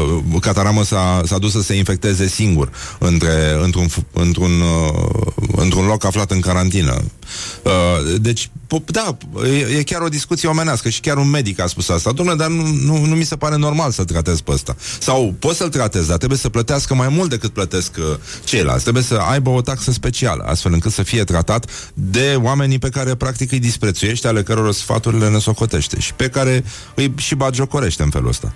Cataramă 0.42 0.84
s-a, 0.84 1.22
s-a 1.26 1.38
dus 1.38 1.52
să 1.52 1.62
se 1.62 1.74
infecteze 1.74 2.28
singur 2.28 2.72
între, 3.00 3.60
într-un, 3.64 3.88
f- 3.88 4.14
într-un, 4.14 4.52
uh, 4.62 5.32
într-un 5.56 5.86
loc 5.86 6.06
aflat 6.06 6.32
în 6.32 6.40
carantină. 6.40 7.04
Uh, 7.64 7.72
deci, 8.22 8.50
po- 8.68 8.86
da, 8.86 9.18
e, 9.44 9.78
e 9.78 9.84
chiar 9.84 10.02
o 10.02 10.08
discuție 10.08 10.50
omenească 10.50 10.90
și 10.90 11.00
chiar 11.00 11.18
un 11.18 11.30
medic 11.30 11.60
a 11.60 11.68
spus 11.68 11.90
asta. 11.90 12.12
Domnule, 12.12 12.38
dar 12.38 12.48
nu, 12.50 12.66
nu, 12.68 13.06
nu 13.06 13.16
mi 13.16 13.24
se 13.24 13.36
pare 13.36 13.56
normal 13.56 13.92
să-l 13.92 14.06
tratez 14.06 14.42
pe 14.42 14.52
ăsta. 14.52 14.76
Sau 15.00 15.36
poți 15.40 15.58
să-l 15.58 15.70
tratezi, 15.70 16.08
dar 16.08 16.18
trebuie 16.18 16.40
să 16.40 16.50
plătească 16.50 16.96
mai 16.96 17.08
mult 17.08 17.30
decât 17.30 17.54
plătesc 17.54 17.96
uh, 17.98 18.04
ceilalți. 18.44 18.82
Trebuie 18.82 19.04
să 19.04 19.16
aibă 19.16 19.50
o 19.50 19.62
taxă 19.62 19.92
specială, 19.92 20.44
astfel 20.44 20.74
încât 20.74 20.92
să 20.92 21.04
fie 21.04 21.24
tratat 21.24 21.92
de 21.94 22.36
oamenii 22.42 22.80
pe 22.80 22.90
care 22.90 23.16
practic 23.16 23.52
îi 23.52 23.60
disprețuiește, 23.60 24.28
ale 24.28 24.44
căror 24.44 24.74
sfaturile 24.74 25.30
ne 25.30 25.40
socotește 25.40 26.00
și 26.00 26.14
pe 26.14 26.30
care 26.30 26.64
îi 26.96 27.14
și 27.18 27.36
bagiocorește 27.36 28.04
în 28.04 28.10
felul 28.10 28.28
ăsta. 28.28 28.54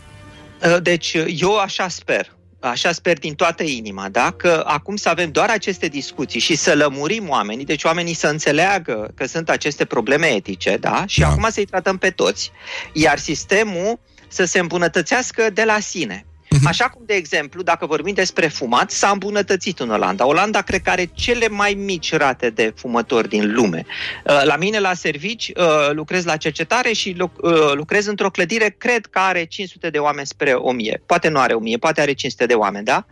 Uh, 0.65 0.81
Deci 0.81 1.17
eu 1.27 1.57
așa 1.57 1.87
sper. 1.87 2.31
Așa 2.63 2.91
sper 2.91 3.19
din 3.19 3.33
toată 3.35 3.63
inima, 3.63 4.09
da? 4.09 4.31
Că 4.31 4.63
acum 4.67 4.95
să 4.95 5.09
avem 5.09 5.31
doar 5.31 5.49
aceste 5.49 5.87
discuții 5.87 6.39
și 6.39 6.55
să 6.55 6.75
lămurim 6.75 7.29
oamenii, 7.29 7.65
deci 7.65 7.83
oamenii 7.83 8.13
să 8.13 8.27
înțeleagă 8.27 9.11
că 9.15 9.25
sunt 9.25 9.49
aceste 9.49 9.85
probleme 9.85 10.25
etice, 10.27 10.77
da? 10.77 11.03
Și 11.07 11.19
Da. 11.19 11.27
acum 11.27 11.47
să-i 11.49 11.65
tratăm 11.65 11.97
pe 11.97 12.09
toți, 12.09 12.51
iar 12.93 13.17
sistemul 13.17 13.99
să 14.27 14.45
se 14.45 14.59
îmbunătățeasă 14.59 15.49
de 15.53 15.63
la 15.63 15.79
sine. 15.79 16.25
Așa 16.65 16.85
cum, 16.85 17.01
de 17.05 17.13
exemplu, 17.13 17.61
dacă 17.61 17.85
vorbim 17.85 18.13
despre 18.13 18.47
fumat, 18.47 18.91
s-a 18.91 19.09
îmbunătățit 19.09 19.79
în 19.79 19.89
Olanda. 19.89 20.27
Olanda 20.27 20.61
cred 20.61 20.81
că 20.81 20.89
are 20.89 21.09
cele 21.13 21.47
mai 21.47 21.73
mici 21.73 22.13
rate 22.13 22.49
de 22.49 22.73
fumători 22.75 23.29
din 23.29 23.53
lume. 23.53 23.85
Uh, 24.25 24.41
La 24.43 24.55
mine, 24.55 24.79
la 24.79 24.93
servici, 24.93 25.51
uh, 25.55 25.65
lucrez 25.91 26.25
la 26.25 26.37
cercetare 26.37 26.91
și 26.91 27.15
luc- 27.17 27.41
uh, 27.41 27.71
lucrez 27.73 28.05
într-o 28.05 28.29
clădire, 28.29 28.75
cred 28.77 29.05
că 29.05 29.19
are 29.19 29.45
500 29.45 29.89
de 29.89 29.97
oameni 29.97 30.27
spre 30.27 30.51
1000. 30.53 31.01
Poate 31.05 31.29
nu 31.29 31.39
are 31.39 31.53
1000, 31.53 31.77
poate 31.77 32.01
are 32.01 32.13
500 32.13 32.45
de 32.45 32.53
oameni, 32.53 32.85
da? 32.85 33.05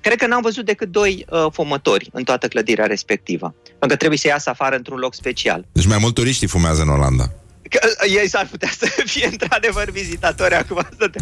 Cred 0.00 0.18
că 0.18 0.26
n-am 0.26 0.42
văzut 0.42 0.64
decât 0.64 0.88
doi 0.88 1.24
uh, 1.30 1.46
fumători 1.52 2.08
în 2.12 2.24
toată 2.24 2.48
clădirea 2.48 2.86
respectivă. 2.86 3.54
Pentru 3.64 3.88
că 3.88 3.96
trebuie 3.96 4.18
să 4.18 4.26
iasă 4.26 4.50
afară 4.50 4.76
într-un 4.76 4.98
loc 4.98 5.14
special. 5.14 5.66
Deci 5.72 5.86
mai 5.86 5.98
mult 6.00 6.14
turiștii 6.14 6.46
fumează 6.46 6.82
în 6.82 6.88
Olanda. 6.88 7.24
Că 7.70 7.78
uh, 7.82 8.16
ei 8.20 8.28
s-ar 8.28 8.46
putea 8.50 8.70
să 8.78 8.86
fie 9.12 9.26
într-adevăr 9.26 9.90
vizitatori 9.90 10.54
acum. 10.54 10.88
Să 10.98 11.08
te... 11.08 11.18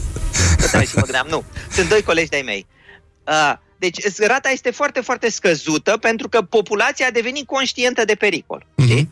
Să 0.59 0.79
te 0.79 0.85
și 0.85 0.95
mă 0.95 1.03
gândeam. 1.03 1.27
Nu, 1.31 1.45
sunt 1.73 1.89
doi 1.89 2.03
colegi 2.03 2.29
de-ai 2.29 2.43
mei. 2.43 2.67
Uh, 3.27 3.53
deci 3.79 4.19
rata 4.19 4.51
este 4.51 4.71
foarte, 4.71 5.01
foarte 5.01 5.31
scăzută 5.31 5.97
pentru 6.01 6.29
că 6.29 6.43
populația 6.43 7.07
a 7.07 7.11
devenit 7.11 7.47
conștientă 7.47 8.05
de 8.05 8.15
pericol. 8.15 8.67
Știi? 8.79 9.09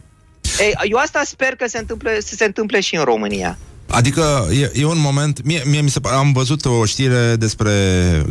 Ei, 0.59 0.75
eu 0.83 0.99
asta 0.99 1.23
sper 1.25 1.55
că 1.55 1.69
se 1.69 1.79
întâmple, 1.79 2.21
să 2.21 2.35
se 2.35 2.45
întâmple 2.45 2.81
și 2.81 2.97
în 2.97 3.05
România. 3.05 3.59
Adică 3.89 4.49
e, 4.53 4.71
e 4.75 4.85
un 4.85 5.01
moment, 5.01 5.45
mie, 5.45 5.63
mie 5.67 5.81
mi 5.81 5.91
se 5.91 6.01
pare, 6.01 6.17
am 6.17 6.33
văzut 6.33 6.65
o 6.65 6.85
știre 6.85 7.37
despre 7.37 7.73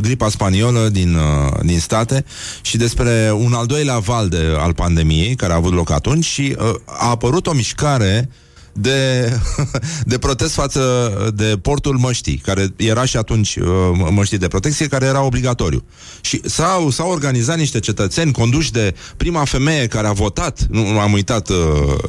gripa 0.00 0.28
spaniolă 0.28 0.88
din, 0.88 1.14
uh, 1.14 1.60
din 1.62 1.80
state 1.80 2.24
și 2.60 2.76
despre 2.76 3.32
un 3.34 3.52
al 3.52 3.66
doilea 3.66 3.98
val 3.98 4.28
de, 4.28 4.54
al 4.58 4.74
pandemiei 4.74 5.34
care 5.34 5.52
a 5.52 5.56
avut 5.56 5.72
loc 5.72 5.90
atunci 5.90 6.24
și 6.24 6.56
uh, 6.58 6.74
a 6.86 7.08
apărut 7.08 7.46
o 7.46 7.52
mișcare 7.52 8.28
de, 8.72 9.28
de 10.12 10.18
protest 10.18 10.54
față 10.54 11.12
de 11.34 11.58
portul 11.62 11.96
măștii, 11.98 12.36
care 12.36 12.66
era 12.76 13.04
și 13.04 13.16
atunci 13.16 13.56
uh, 13.56 13.66
măștii 14.10 14.38
de 14.38 14.48
protecție, 14.48 14.86
care 14.86 15.04
era 15.06 15.22
obligatoriu. 15.22 15.84
Și 16.20 16.40
s-au, 16.44 16.90
s-au 16.90 17.10
organizat 17.10 17.58
niște 17.58 17.80
cetățeni 17.80 18.32
conduși 18.32 18.72
de 18.72 18.94
prima 19.16 19.44
femeie 19.44 19.86
care 19.86 20.06
a 20.06 20.12
votat, 20.12 20.66
nu 20.70 20.98
am 20.98 21.12
uitat 21.12 21.48
uh, 21.48 21.56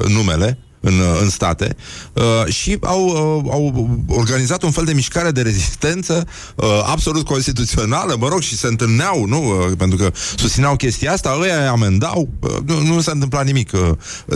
numele, 0.08 0.58
în, 0.84 1.02
în 1.22 1.30
state 1.30 1.76
uh, 2.12 2.52
și 2.52 2.78
au, 2.80 3.04
uh, 3.04 3.52
au 3.52 3.88
organizat 4.08 4.62
un 4.62 4.70
fel 4.70 4.84
de 4.84 4.92
mișcare 4.92 5.30
de 5.30 5.42
rezistență 5.42 6.26
uh, 6.54 6.66
absolut 6.86 7.24
constituțională, 7.24 8.16
mă 8.18 8.28
rog, 8.28 8.40
și 8.40 8.56
se 8.56 8.66
întâlneau, 8.66 9.24
nu? 9.24 9.48
Uh, 9.48 9.76
pentru 9.78 9.96
că 9.96 10.10
susțineau 10.36 10.76
chestia 10.76 11.12
asta, 11.12 11.38
ăia 11.40 11.60
îi 11.60 11.66
amendau, 11.66 12.28
uh, 12.40 12.50
nu, 12.66 12.80
nu 12.80 13.00
se 13.00 13.10
întâmpla 13.10 13.42
nimic 13.42 13.70
uh, 13.72 13.80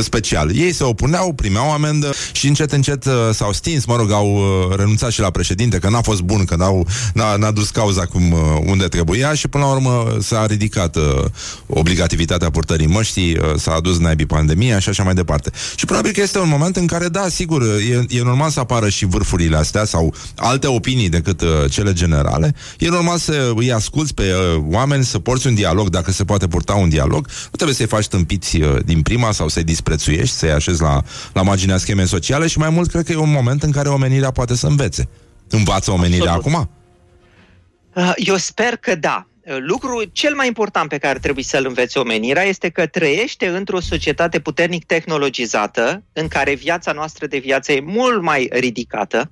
special. 0.03 0.57
Ei 0.57 0.73
se 0.73 0.85
opuneau, 0.85 1.33
primeau 1.33 1.73
amendă 1.73 2.13
și 2.33 2.47
încet, 2.47 2.73
încet 2.73 3.05
uh, 3.05 3.13
s-au 3.33 3.53
stins, 3.53 3.85
mă 3.85 3.97
rog, 3.97 4.11
au 4.11 4.35
uh, 4.35 4.77
renunțat 4.77 5.11
și 5.11 5.21
la 5.21 5.31
președinte, 5.31 5.79
că 5.79 5.89
n-a 5.89 6.01
fost 6.01 6.21
bun, 6.21 6.45
că 6.45 6.57
n-au, 6.57 6.87
n-a, 7.15 7.37
n-a 7.37 7.51
dus 7.51 7.71
cauza 7.71 8.05
cum 8.05 8.33
uh, 8.33 8.39
unde 8.65 8.89
trebuia 8.89 9.35
și 9.35 9.49
până 9.49 9.65
la 9.65 9.71
urmă 9.71 10.17
s-a 10.21 10.47
ridicat 10.47 10.97
uh, 10.97 11.25
obligativitatea 11.67 12.51
purtării 12.51 12.87
măștii, 12.87 13.37
uh, 13.37 13.55
s-a 13.57 13.73
adus 13.73 13.99
naibii 13.99 14.27
pandemia 14.27 14.79
și 14.79 14.89
așa 14.89 15.03
mai 15.03 15.15
departe. 15.15 15.51
Și 15.75 15.85
probabil 15.85 16.13
că 16.13 16.21
este 16.21 16.38
un 16.39 16.49
moment 16.49 16.77
în 16.77 16.87
care, 16.87 17.09
da, 17.09 17.29
sigur, 17.29 17.63
e, 17.63 18.05
e 18.09 18.23
normal 18.23 18.51
să 18.51 18.61
apară 18.61 18.89
și 18.89 19.05
vârfurile 19.05 19.57
astea 19.57 19.85
sau 19.85 20.15
alte 20.37 20.67
opinii 20.67 21.09
decât 21.09 21.41
uh, 21.41 21.49
cele 21.71 21.93
generale. 21.93 22.55
E 22.79 22.89
normal 22.89 23.19
să 23.19 23.53
îi 23.57 23.73
asculți 23.73 24.15
pe 24.15 24.23
uh, 24.23 24.63
oameni, 24.71 25.05
să 25.05 25.19
porți 25.19 25.47
un 25.47 25.55
dialog, 25.55 25.89
dacă 25.89 26.11
se 26.11 26.25
poate 26.25 26.49
purta 26.49 26.75
un 26.75 26.89
dialog. 26.89 27.27
Nu 27.27 27.57
trebuie 27.57 27.77
să-i 27.77 27.87
faci 27.87 28.09
tâmpiți 28.09 28.61
uh, 28.61 28.77
din 28.85 29.03
prima 29.03 29.33
sau 29.33 29.49
să-i 29.49 29.65
disprețuiești, 29.65 30.37
să-i 30.37 30.53
așezi 30.53 30.81
la, 30.81 31.03
la 31.33 31.43
marginea 31.43 31.77
schemei 31.77 32.07
sociale 32.07 32.47
și 32.47 32.59
mai 32.59 32.71
mult 32.71 32.91
cred 32.91 33.05
că 33.05 33.13
e 33.13 33.17
un 33.17 33.33
moment 33.33 33.63
în 33.63 33.71
care 33.71 33.89
omenirea 33.89 34.31
poate 34.31 34.57
să 34.57 34.67
învețe. 34.67 35.09
Învață 35.51 35.91
omenirea 35.91 36.33
Absolut. 36.33 36.57
acum? 36.57 36.71
Uh, 37.95 38.13
Eu 38.17 38.37
sper 38.37 38.77
că 38.77 38.95
da. 38.95 39.27
Uh, 39.49 39.57
Lucrul 39.61 40.11
cel 40.13 40.35
mai 40.35 40.47
important 40.47 40.89
pe 40.89 40.99
care 40.99 41.19
trebuie 41.19 41.45
să-l 41.45 41.67
învețe 41.67 41.99
omenirea 41.99 42.43
este 42.43 42.69
că 42.69 42.87
trăiește 42.87 43.49
într-o 43.49 43.81
societate 43.81 44.41
puternic 44.41 44.85
tehnologizată, 44.85 46.03
în 46.13 46.29
care 46.29 46.55
viața 46.55 46.93
noastră 46.93 47.27
de 47.27 47.39
viață 47.39 47.73
e 47.73 47.81
mult 47.81 48.23
mai 48.23 48.49
ridicată 48.53 49.31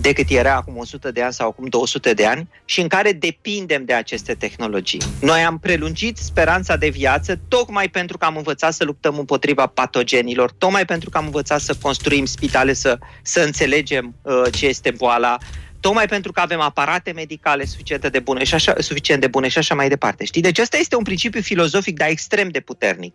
decât 0.00 0.30
era 0.30 0.54
acum 0.54 0.76
100 0.76 1.10
de 1.10 1.22
ani 1.22 1.32
sau 1.32 1.48
acum 1.48 1.66
200 1.66 2.12
de 2.12 2.26
ani 2.26 2.48
și 2.64 2.80
în 2.80 2.88
care 2.88 3.12
depindem 3.12 3.84
de 3.84 3.92
aceste 3.92 4.34
tehnologii. 4.34 5.00
Noi 5.20 5.40
am 5.40 5.58
prelungit 5.58 6.16
speranța 6.16 6.76
de 6.76 6.88
viață 6.88 7.40
tocmai 7.48 7.88
pentru 7.88 8.18
că 8.18 8.24
am 8.24 8.36
învățat 8.36 8.72
să 8.72 8.84
luptăm 8.84 9.18
împotriva 9.18 9.66
patogenilor, 9.66 10.52
tocmai 10.58 10.84
pentru 10.84 11.10
că 11.10 11.18
am 11.18 11.24
învățat 11.24 11.60
să 11.60 11.74
construim 11.82 12.24
spitale, 12.24 12.72
să, 12.72 12.98
să 13.22 13.40
înțelegem 13.40 14.14
uh, 14.22 14.42
ce 14.52 14.66
este 14.66 14.90
boala, 14.90 15.38
tocmai 15.86 16.06
pentru 16.06 16.32
că 16.32 16.40
avem 16.40 16.60
aparate 16.60 17.12
medicale 17.12 17.64
suficiente 17.64 18.08
de 18.08 18.18
bune 18.18 18.44
și 18.44 18.54
așa, 18.54 18.74
suficient 18.78 19.20
de 19.20 19.26
bune 19.26 19.48
și 19.48 19.58
așa 19.58 19.74
mai 19.74 19.88
departe. 19.88 20.24
Știi? 20.24 20.42
Deci 20.42 20.58
ăsta 20.58 20.76
este 20.76 20.96
un 20.96 21.02
principiu 21.02 21.40
filozofic, 21.40 21.96
dar 21.96 22.08
extrem 22.08 22.48
de 22.48 22.60
puternic. 22.60 23.14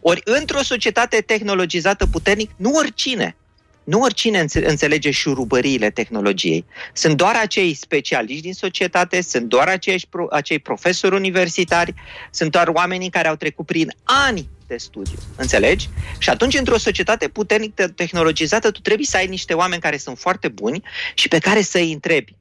Ori 0.00 0.20
într-o 0.24 0.62
societate 0.62 1.20
tehnologizată 1.20 2.06
puternic, 2.06 2.50
nu 2.56 2.70
oricine, 2.70 3.36
nu 3.84 4.00
oricine 4.00 4.40
înțe- 4.40 4.68
înțelege 4.68 5.10
șurubăriile 5.10 5.90
tehnologiei. 5.90 6.64
Sunt 6.92 7.16
doar 7.16 7.34
acei 7.42 7.74
specialiști 7.74 8.42
din 8.42 8.54
societate, 8.54 9.20
sunt 9.22 9.44
doar 9.44 9.68
acei, 9.68 10.06
pro- 10.10 10.28
acei 10.30 10.58
profesori 10.58 11.14
universitari, 11.14 11.94
sunt 12.30 12.50
doar 12.50 12.68
oamenii 12.68 13.10
care 13.10 13.28
au 13.28 13.34
trecut 13.34 13.66
prin 13.66 13.92
ani 14.04 14.48
de 14.68 14.76
studiu. 14.76 15.18
Înțelegi? 15.36 15.88
Și 16.18 16.30
atunci, 16.30 16.58
într-o 16.58 16.78
societate 16.78 17.28
puternic 17.28 17.74
te- 17.74 17.88
tehnologizată, 17.88 18.70
tu 18.70 18.80
trebuie 18.80 19.06
să 19.06 19.16
ai 19.16 19.26
niște 19.26 19.54
oameni 19.54 19.80
care 19.80 19.96
sunt 19.96 20.18
foarte 20.18 20.48
buni 20.48 20.82
și 21.14 21.28
pe 21.28 21.38
care 21.38 21.62
să-i 21.62 21.92
întrebi. 21.92 22.36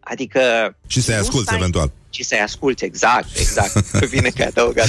Adică... 0.00 0.40
Și 0.86 1.00
să-i 1.00 1.14
nu 1.14 1.20
asculți 1.20 1.46
stai- 1.46 1.58
eventual. 1.58 1.92
Și 2.10 2.24
să-i 2.24 2.38
asculți, 2.38 2.84
exact, 2.84 3.38
exact. 3.38 4.08
Bine 4.10 4.28
că 4.28 4.42
ai 4.42 4.46
adăugat. 4.46 4.86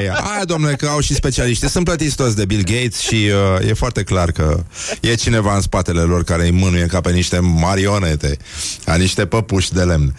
Ei, 0.00 0.08
aia, 0.08 0.44
domnule, 0.44 0.74
că 0.74 0.86
au 0.86 1.00
și 1.00 1.14
specialiști. 1.14 1.68
Sunt 1.68 1.84
plătiți 1.84 2.16
toți 2.16 2.36
de 2.36 2.44
Bill 2.44 2.62
Gates 2.62 2.98
și 2.98 3.30
uh, 3.60 3.68
e 3.68 3.72
foarte 3.72 4.02
clar 4.02 4.30
că 4.30 4.64
e 5.00 5.14
cineva 5.14 5.54
în 5.54 5.60
spatele 5.60 6.00
lor 6.00 6.24
care 6.24 6.44
îi 6.44 6.50
mânuie 6.50 6.86
ca 6.86 7.00
pe 7.00 7.10
niște 7.10 7.38
marionete, 7.38 8.36
ca 8.84 8.94
niște 8.94 9.26
păpuși 9.26 9.72
de 9.72 9.82
lemn. 9.82 10.14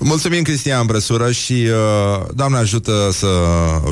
Mulțumim, 0.00 0.42
Cristian 0.42 0.86
Brăsură, 0.86 1.32
și 1.32 1.52
uh, 1.52 2.26
Doamne 2.34 2.58
ajută 2.58 3.08
să 3.12 3.26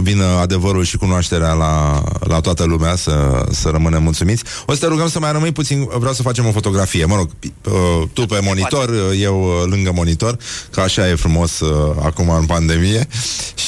vină 0.02 0.24
adevărul 0.24 0.84
și 0.84 0.96
cunoașterea 0.96 1.52
la, 1.52 2.05
la 2.20 2.40
toată 2.40 2.64
lumea, 2.64 2.96
să, 2.96 3.44
să 3.50 3.68
rămânem 3.68 4.02
mulțumiți. 4.02 4.42
O 4.66 4.72
să 4.72 4.78
te 4.78 4.86
rugăm 4.86 5.09
să 5.09 5.18
mai 5.18 5.32
rămâi 5.32 5.52
puțin, 5.52 5.88
vreau 5.98 6.12
să 6.14 6.22
facem 6.22 6.46
o 6.46 6.52
fotografie. 6.52 7.05
Mă 7.05 7.16
rog, 7.16 7.30
uh, 7.64 8.09
tu 8.12 8.26
pe 8.26 8.40
monitor, 8.42 8.88
uh, 8.88 9.20
eu 9.20 9.42
uh, 9.42 9.70
lângă 9.70 9.92
monitor, 9.94 10.36
că 10.70 10.80
așa 10.80 11.09
e 11.09 11.14
frumos 11.14 11.60
uh, 11.70 11.97
acum 12.05 12.28
în 12.28 12.47
pandemie. 12.47 13.07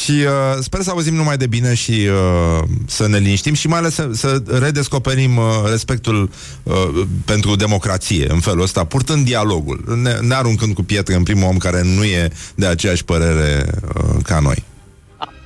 Și 0.05 0.10
uh, 0.10 0.59
sper 0.60 0.81
să 0.82 0.90
auzim 0.90 1.14
numai 1.14 1.36
de 1.36 1.47
bine 1.47 1.74
și 1.74 1.90
uh, 1.90 2.62
să 2.86 3.09
ne 3.09 3.18
liniștim 3.18 3.55
și 3.55 3.66
mai 3.66 3.78
ales 3.78 3.94
să, 3.94 4.09
să 4.12 4.43
redescoperim 4.47 5.36
uh, 5.36 5.44
respectul 5.70 6.31
uh, 6.62 7.06
pentru 7.24 7.56
democrație 7.56 8.31
în 8.31 8.40
felul 8.40 8.62
ăsta, 8.62 8.85
purtând 8.85 9.24
dialogul, 9.24 9.98
ne, 10.02 10.18
ne 10.20 10.35
aruncând 10.35 10.74
cu 10.74 10.82
pietre 10.82 11.14
în 11.14 11.22
primul 11.22 11.48
om 11.48 11.56
care 11.56 11.82
nu 11.82 12.05
e 12.05 12.32
de 12.55 12.66
aceeași 12.66 13.05
părere 13.05 13.66
uh, 13.94 14.16
ca 14.22 14.39
noi. 14.39 14.64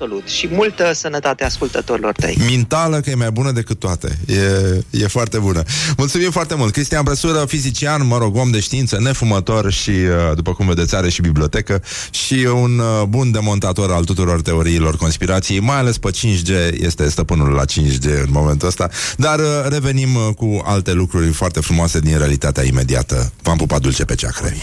Absolut. 0.04 0.28
Și 0.28 0.48
multă 0.52 0.92
sănătate 0.92 1.44
ascultătorilor 1.44 2.12
tăi. 2.12 2.38
Mintală 2.46 3.00
că 3.00 3.10
e 3.10 3.14
mai 3.14 3.30
bună 3.30 3.50
decât 3.50 3.78
toate. 3.78 4.18
E, 4.26 5.02
e 5.02 5.06
foarte 5.06 5.38
bună. 5.38 5.62
Mulțumim 5.96 6.30
foarte 6.30 6.54
mult. 6.54 6.72
Cristian 6.72 7.02
Brăsură, 7.04 7.44
fizician, 7.46 8.06
mă 8.06 8.18
rog, 8.18 8.36
om 8.36 8.50
de 8.50 8.60
știință, 8.60 8.98
nefumător 9.00 9.72
și, 9.72 9.90
uh, 9.90 10.34
după 10.34 10.52
cum 10.52 10.66
vedeți, 10.66 10.94
are 10.94 11.08
și 11.08 11.20
bibliotecă 11.20 11.82
și 12.10 12.34
un 12.54 12.78
uh, 12.78 13.02
bun 13.08 13.30
demontator 13.30 13.92
al 13.92 14.04
tuturor 14.04 14.42
teoriilor 14.42 14.96
conspirației, 14.96 15.60
mai 15.60 15.76
ales 15.76 15.98
pe 15.98 16.10
5G, 16.10 16.80
este 16.80 17.08
stăpânul 17.08 17.50
la 17.50 17.64
5G 17.64 18.04
în 18.04 18.30
momentul 18.30 18.68
ăsta. 18.68 18.88
Dar 19.16 19.38
uh, 19.38 19.46
revenim 19.68 20.14
uh, 20.14 20.34
cu 20.36 20.62
alte 20.64 20.92
lucruri 20.92 21.32
foarte 21.32 21.60
frumoase 21.60 22.00
din 22.00 22.18
realitatea 22.18 22.64
imediată. 22.64 23.32
V-am 23.42 23.56
pupat 23.56 23.80
dulce 23.80 24.04
pe 24.04 24.14
ceacre. 24.14 24.56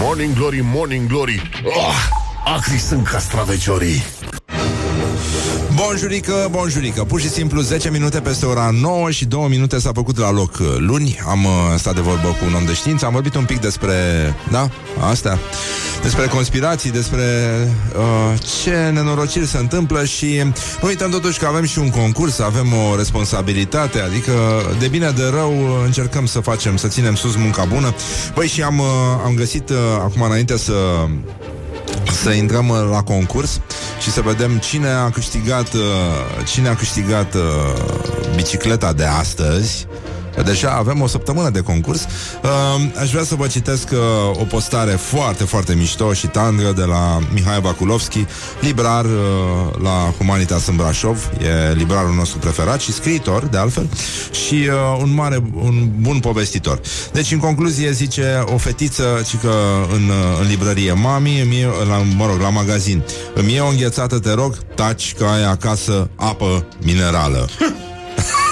Morning 0.00 0.34
Glory, 0.34 0.60
Morning 0.62 1.08
Glory 1.08 1.42
oh, 1.64 2.26
Acri 2.56 2.78
sunt 2.78 3.06
castraveciorii. 3.06 4.04
Bonjurică, 5.74 6.48
bonjurică. 6.50 7.04
Pur 7.04 7.20
și 7.20 7.28
simplu 7.28 7.60
10 7.60 7.90
minute 7.90 8.20
peste 8.20 8.46
ora 8.46 8.70
9 8.80 9.10
Și 9.10 9.24
2 9.24 9.46
minute 9.48 9.78
s-a 9.78 9.90
făcut 9.94 10.18
la 10.18 10.30
loc 10.30 10.58
uh, 10.60 10.66
luni. 10.78 11.18
Am 11.28 11.44
uh, 11.44 11.50
stat 11.76 11.94
de 11.94 12.00
vorbă 12.00 12.28
cu 12.28 12.44
un 12.46 12.54
om 12.54 12.64
de 12.64 12.72
știință. 12.72 13.06
Am 13.06 13.12
vorbit 13.12 13.34
un 13.34 13.44
pic 13.44 13.60
despre, 13.60 13.94
da, 14.50 14.70
astea. 15.10 15.38
Despre 16.02 16.26
conspirații 16.26 16.90
Despre 16.90 17.22
uh, 17.96 18.38
ce 18.64 18.90
nenorociri 18.92 19.46
se 19.46 19.58
întâmplă 19.58 20.04
Și 20.04 20.42
nu 20.80 20.88
uităm 20.88 21.10
totuși 21.10 21.38
că 21.38 21.46
avem 21.46 21.64
și 21.64 21.78
un 21.78 21.90
concurs 21.90 22.38
Avem 22.38 22.66
o 22.90 22.96
responsabilitate 22.96 24.00
Adică 24.00 24.32
de 24.78 24.88
bine 24.88 25.10
de 25.10 25.22
rău 25.34 25.52
uh, 25.52 25.68
încercăm 25.84 26.26
să 26.26 26.40
facem 26.40 26.76
Să 26.76 26.88
ținem 26.88 27.14
sus 27.14 27.36
munca 27.36 27.64
bună. 27.64 27.94
Păi 28.34 28.46
și 28.46 28.62
am, 28.62 28.78
uh, 28.78 28.86
am 29.24 29.34
găsit 29.34 29.68
uh, 29.68 29.76
Acum 30.00 30.22
înainte 30.22 30.56
să 30.56 30.72
să 32.12 32.30
intrăm 32.30 32.68
uh, 32.68 32.88
la 32.90 33.02
concurs 33.02 33.60
și 34.00 34.10
să 34.10 34.20
vedem 34.20 34.58
cine 34.58 34.88
a 34.88 35.10
câștigat 35.10 35.72
uh, 35.72 35.80
cine 36.46 36.68
a 36.68 36.74
câștigat 36.74 37.34
uh, 37.34 37.42
bicicleta 38.34 38.92
de 38.92 39.04
astăzi. 39.04 39.86
Că 40.34 40.42
Deja 40.42 40.70
avem 40.70 41.00
o 41.00 41.06
săptămână 41.06 41.50
de 41.50 41.60
concurs. 41.60 42.06
Uh, 42.42 43.00
aș 43.00 43.10
vrea 43.10 43.24
să 43.24 43.34
vă 43.34 43.46
citesc 43.46 43.88
uh, 43.92 43.98
o 44.40 44.44
postare 44.44 44.90
foarte, 44.90 45.44
foarte 45.44 45.74
mișto 45.74 46.12
și 46.12 46.26
tandră 46.26 46.72
de 46.72 46.84
la 46.84 47.18
Mihai 47.32 47.60
Bakulovski, 47.60 48.26
librar 48.60 49.04
uh, 49.04 49.10
la 49.82 50.14
Humanitas 50.18 50.66
în 50.66 50.76
Brașov, 50.76 51.30
e 51.42 51.72
librarul 51.72 52.14
nostru 52.14 52.38
preferat 52.38 52.80
și 52.80 52.92
scriitor, 52.92 53.44
de 53.44 53.56
altfel, 53.56 53.88
și 54.46 54.54
uh, 54.54 55.00
un 55.00 55.14
mare, 55.14 55.42
un 55.54 55.88
bun 56.00 56.18
povestitor. 56.18 56.80
Deci, 57.12 57.32
în 57.32 57.38
concluzie, 57.38 57.90
zice 57.90 58.44
o 58.46 58.56
fetiță, 58.56 59.22
ci 59.26 59.36
că 59.40 59.52
în, 59.94 60.08
uh, 60.08 60.38
în 60.40 60.48
librărie 60.48 60.92
Mami, 60.92 61.40
îmi 61.40 61.60
e, 61.60 61.66
la, 61.88 61.96
mă 62.16 62.26
rog, 62.26 62.40
la 62.40 62.48
magazin, 62.48 63.04
îmi 63.34 63.54
e 63.54 63.60
o 63.60 63.68
înghețată, 63.68 64.18
te 64.18 64.32
rog, 64.32 64.58
taci 64.74 65.14
că 65.14 65.24
ai 65.24 65.44
acasă 65.44 66.10
apă 66.16 66.66
minerală. 66.82 67.48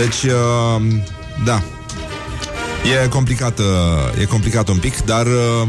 Deci, 0.00 0.22
uh, 0.22 0.82
da. 1.44 1.62
E 3.04 3.08
complicat, 3.08 3.58
uh, 3.58 3.64
e 4.20 4.24
complicat 4.24 4.68
un 4.68 4.78
pic, 4.78 5.04
dar 5.04 5.26
uh, 5.26 5.68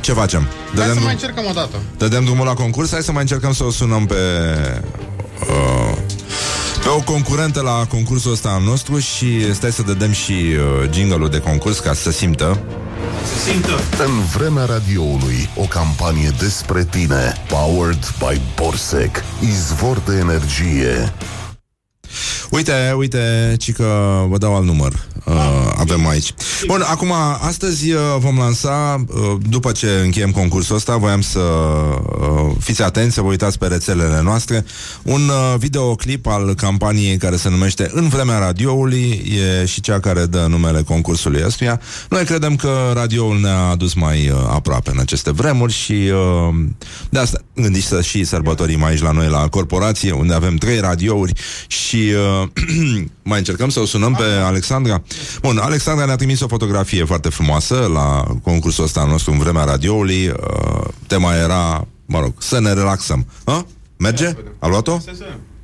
ce 0.00 0.12
facem? 0.12 0.48
Hai 0.76 0.86
să 0.86 0.92
drum- 0.92 1.02
mai 1.02 1.12
încercăm 1.12 1.44
o 1.48 1.52
dată. 1.52 1.76
Dădem 1.96 2.24
drumul 2.24 2.46
la 2.46 2.54
concurs, 2.54 2.90
hai 2.90 3.02
să 3.02 3.12
mai 3.12 3.20
încercăm 3.20 3.52
să 3.52 3.64
o 3.64 3.70
sunăm 3.70 4.06
pe 4.06 4.14
uh, 5.40 5.96
pe 6.82 6.88
o 6.88 7.00
concurentă 7.00 7.60
la 7.60 7.86
concursul 7.88 8.32
ăsta 8.32 8.48
al 8.48 8.62
nostru 8.62 8.98
și 8.98 9.54
stai 9.54 9.72
să 9.72 9.82
dădem 9.82 10.12
și 10.12 10.32
uh, 10.32 10.90
jingle-ul 10.90 11.30
de 11.30 11.38
concurs 11.40 11.78
ca 11.78 11.92
să 11.94 12.02
se 12.02 12.12
simtă. 12.12 12.58
Se 13.24 13.50
simtă. 13.50 13.80
În 14.04 14.24
vremea 14.36 14.64
radioului, 14.64 15.48
o 15.56 15.62
campanie 15.64 16.30
despre 16.38 16.84
tine, 16.84 17.42
powered 17.48 18.14
by 18.18 18.40
Borsec, 18.56 19.22
izvor 19.40 19.98
de 19.98 20.16
energie. 20.16 21.12
Uite, 22.50 22.94
uite, 22.96 23.54
ci 23.58 23.72
că 23.72 24.20
vă 24.28 24.38
dau 24.38 24.56
alt 24.56 24.64
număr. 24.64 24.92
Uh, 25.24 25.34
avem 25.76 26.06
aici. 26.06 26.34
Bun, 26.66 26.84
acum, 26.90 27.12
astăzi 27.40 27.92
uh, 27.92 28.00
vom 28.18 28.38
lansa, 28.38 29.04
uh, 29.08 29.36
după 29.48 29.72
ce 29.72 29.86
încheiem 30.04 30.30
concursul 30.30 30.76
ăsta, 30.76 30.96
voiam 30.96 31.20
să 31.20 31.40
uh, 31.40 32.52
fiți 32.58 32.82
atenți, 32.82 33.14
să 33.14 33.20
vă 33.20 33.28
uitați 33.28 33.58
pe 33.58 33.66
rețelele 33.66 34.20
noastre, 34.22 34.64
un 35.02 35.28
uh, 35.28 35.54
videoclip 35.58 36.26
al 36.26 36.54
campaniei 36.54 37.16
care 37.16 37.36
se 37.36 37.48
numește 37.48 37.90
În 37.92 38.08
vremea 38.08 38.38
radioului, 38.38 39.32
e 39.62 39.66
și 39.66 39.80
cea 39.80 40.00
care 40.00 40.26
dă 40.26 40.46
numele 40.48 40.82
concursului 40.82 41.42
ăstuia. 41.46 41.80
Noi 42.08 42.24
credem 42.24 42.56
că 42.56 42.90
radioul 42.94 43.40
ne-a 43.40 43.68
adus 43.68 43.94
mai 43.94 44.28
uh, 44.28 44.36
aproape 44.48 44.90
în 44.90 44.98
aceste 44.98 45.30
vremuri 45.30 45.72
și 45.72 45.92
uh, 45.92 46.54
de 47.10 47.18
asta 47.18 47.38
gândiți 47.54 47.86
să 47.86 48.02
și 48.02 48.24
sărbătorim 48.24 48.84
aici 48.84 49.00
la 49.00 49.10
noi 49.10 49.28
la 49.28 49.48
corporație, 49.48 50.12
unde 50.12 50.34
avem 50.34 50.56
trei 50.56 50.80
radiouri 50.80 51.32
și 51.66 52.03
uh, 52.12 52.48
mai 53.30 53.38
încercăm 53.38 53.68
să 53.68 53.80
o 53.80 53.84
sunăm 53.86 54.14
pe 54.14 54.24
Alexandra. 54.44 55.02
Bun, 55.40 55.58
Alexandra 55.58 56.04
ne-a 56.04 56.16
trimis 56.16 56.40
o 56.40 56.48
fotografie 56.48 57.04
foarte 57.04 57.28
frumoasă 57.28 57.90
la 57.92 58.24
concursul 58.42 58.84
ăsta 58.84 59.00
al 59.00 59.08
nostru 59.08 59.32
în 59.32 59.38
vremea 59.38 59.64
radioului. 59.64 60.28
Uh, 60.28 60.84
tema 61.06 61.34
era, 61.34 61.86
mă 62.06 62.20
rog, 62.20 62.32
să 62.38 62.60
ne 62.60 62.72
relaxăm. 62.72 63.26
Ha? 63.44 63.66
Merge? 63.96 64.32
A 64.58 64.66
luat-o? 64.68 64.96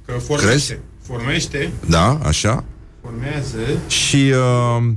Că 0.07 0.13
formește. 0.27 0.47
Crezi? 0.47 0.79
Formește, 1.07 1.73
Da, 1.87 2.19
așa. 2.25 2.65
formează. 3.03 3.57
Și 3.87 4.33
uh, 4.79 4.93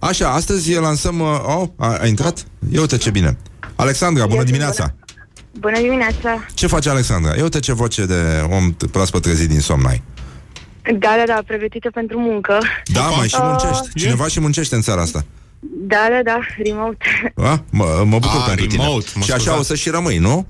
așa, 0.00 0.28
astăzi 0.32 0.74
lansăm... 0.74 1.20
Uh, 1.20 1.56
oh, 1.56 1.68
a, 1.76 1.96
a 2.00 2.06
intrat? 2.06 2.46
Ia 2.72 2.80
uite 2.80 2.96
ce 2.96 3.10
bine. 3.10 3.36
Alexandra, 3.76 4.26
bună 4.26 4.42
dimineața! 4.42 4.94
Bună 5.60 5.80
dimineața! 5.80 6.46
Ce 6.54 6.66
face 6.66 6.88
Alexandra? 6.88 7.34
Ia 7.36 7.42
uite 7.42 7.60
ce 7.60 7.72
voce 7.72 8.04
de 8.06 8.46
om 8.50 8.74
t- 8.74 8.90
proaspăt 8.90 9.22
trezit 9.22 9.48
din 9.48 9.60
somn 9.60 9.86
ai. 9.86 10.02
Da, 10.98 11.14
da, 11.18 11.22
da, 11.34 11.42
pregătită 11.46 11.90
pentru 11.90 12.18
muncă. 12.18 12.58
Da, 12.84 13.00
mai 13.02 13.28
și 13.28 13.36
Uh, 13.38 13.42
muncești. 13.44 13.88
Cineva 13.94 14.26
și 14.26 14.40
muncește 14.40 14.74
în 14.74 14.80
țara 14.80 15.00
asta. 15.02 15.24
Da, 15.60 16.06
da, 16.10 16.20
da, 16.32 16.38
remote. 16.62 17.32
A? 17.36 17.62
Mă, 17.70 18.02
mă 18.04 18.18
bucur 18.18 18.40
Ah, 18.40 18.44
pentru 18.46 18.66
remote, 18.76 19.04
tine. 19.04 19.12
mă 19.14 19.22
Și 19.24 19.30
așa 19.32 19.38
scuzați. 19.40 19.58
o 19.60 19.62
să 19.62 19.74
și 19.74 19.88
rămâi, 19.90 20.18
nu? 20.18 20.46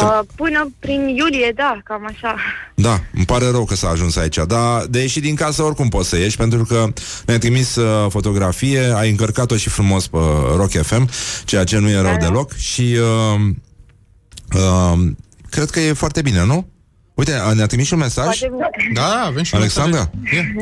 Uh, 0.00 0.20
până 0.36 0.70
prin 0.78 1.08
iulie, 1.08 1.52
da, 1.54 1.78
cam 1.84 2.06
așa. 2.06 2.34
Da, 2.74 3.00
îmi 3.14 3.24
pare 3.24 3.50
rău 3.50 3.64
că 3.64 3.74
s-a 3.74 3.88
ajuns 3.88 4.16
aici, 4.16 4.38
dar 4.46 4.84
de 4.86 5.00
ieși 5.00 5.20
din 5.20 5.34
casă 5.34 5.62
oricum 5.62 5.88
poți 5.88 6.08
să 6.08 6.16
ieși, 6.18 6.36
pentru 6.36 6.64
că 6.64 6.86
ne-ai 7.26 7.38
trimis 7.38 7.76
uh, 7.76 8.10
fotografie, 8.10 8.92
ai 8.96 9.10
încărcat-o 9.10 9.56
și 9.56 9.68
frumos 9.68 10.06
pe 10.06 10.18
Rock 10.56 10.70
FM, 10.70 11.08
ceea 11.44 11.64
ce 11.64 11.78
nu 11.78 11.88
e 11.88 12.00
rău 12.00 12.16
deloc 12.20 12.52
și 12.54 12.96
uh, 13.00 13.40
uh, 14.54 14.98
cred 15.50 15.70
că 15.70 15.80
e 15.80 15.92
foarte 15.92 16.22
bine, 16.22 16.44
nu? 16.44 16.68
Uite, 17.16 17.32
ne-a 17.54 17.66
trimis 17.66 17.86
și 17.86 17.92
un 17.92 17.98
mesaj. 17.98 18.38
Poate... 18.38 18.90
Da, 18.92 19.00
da, 19.00 19.22
avem 19.26 19.42
și 19.42 19.54
un 19.54 19.60
Alexandra, 19.60 20.10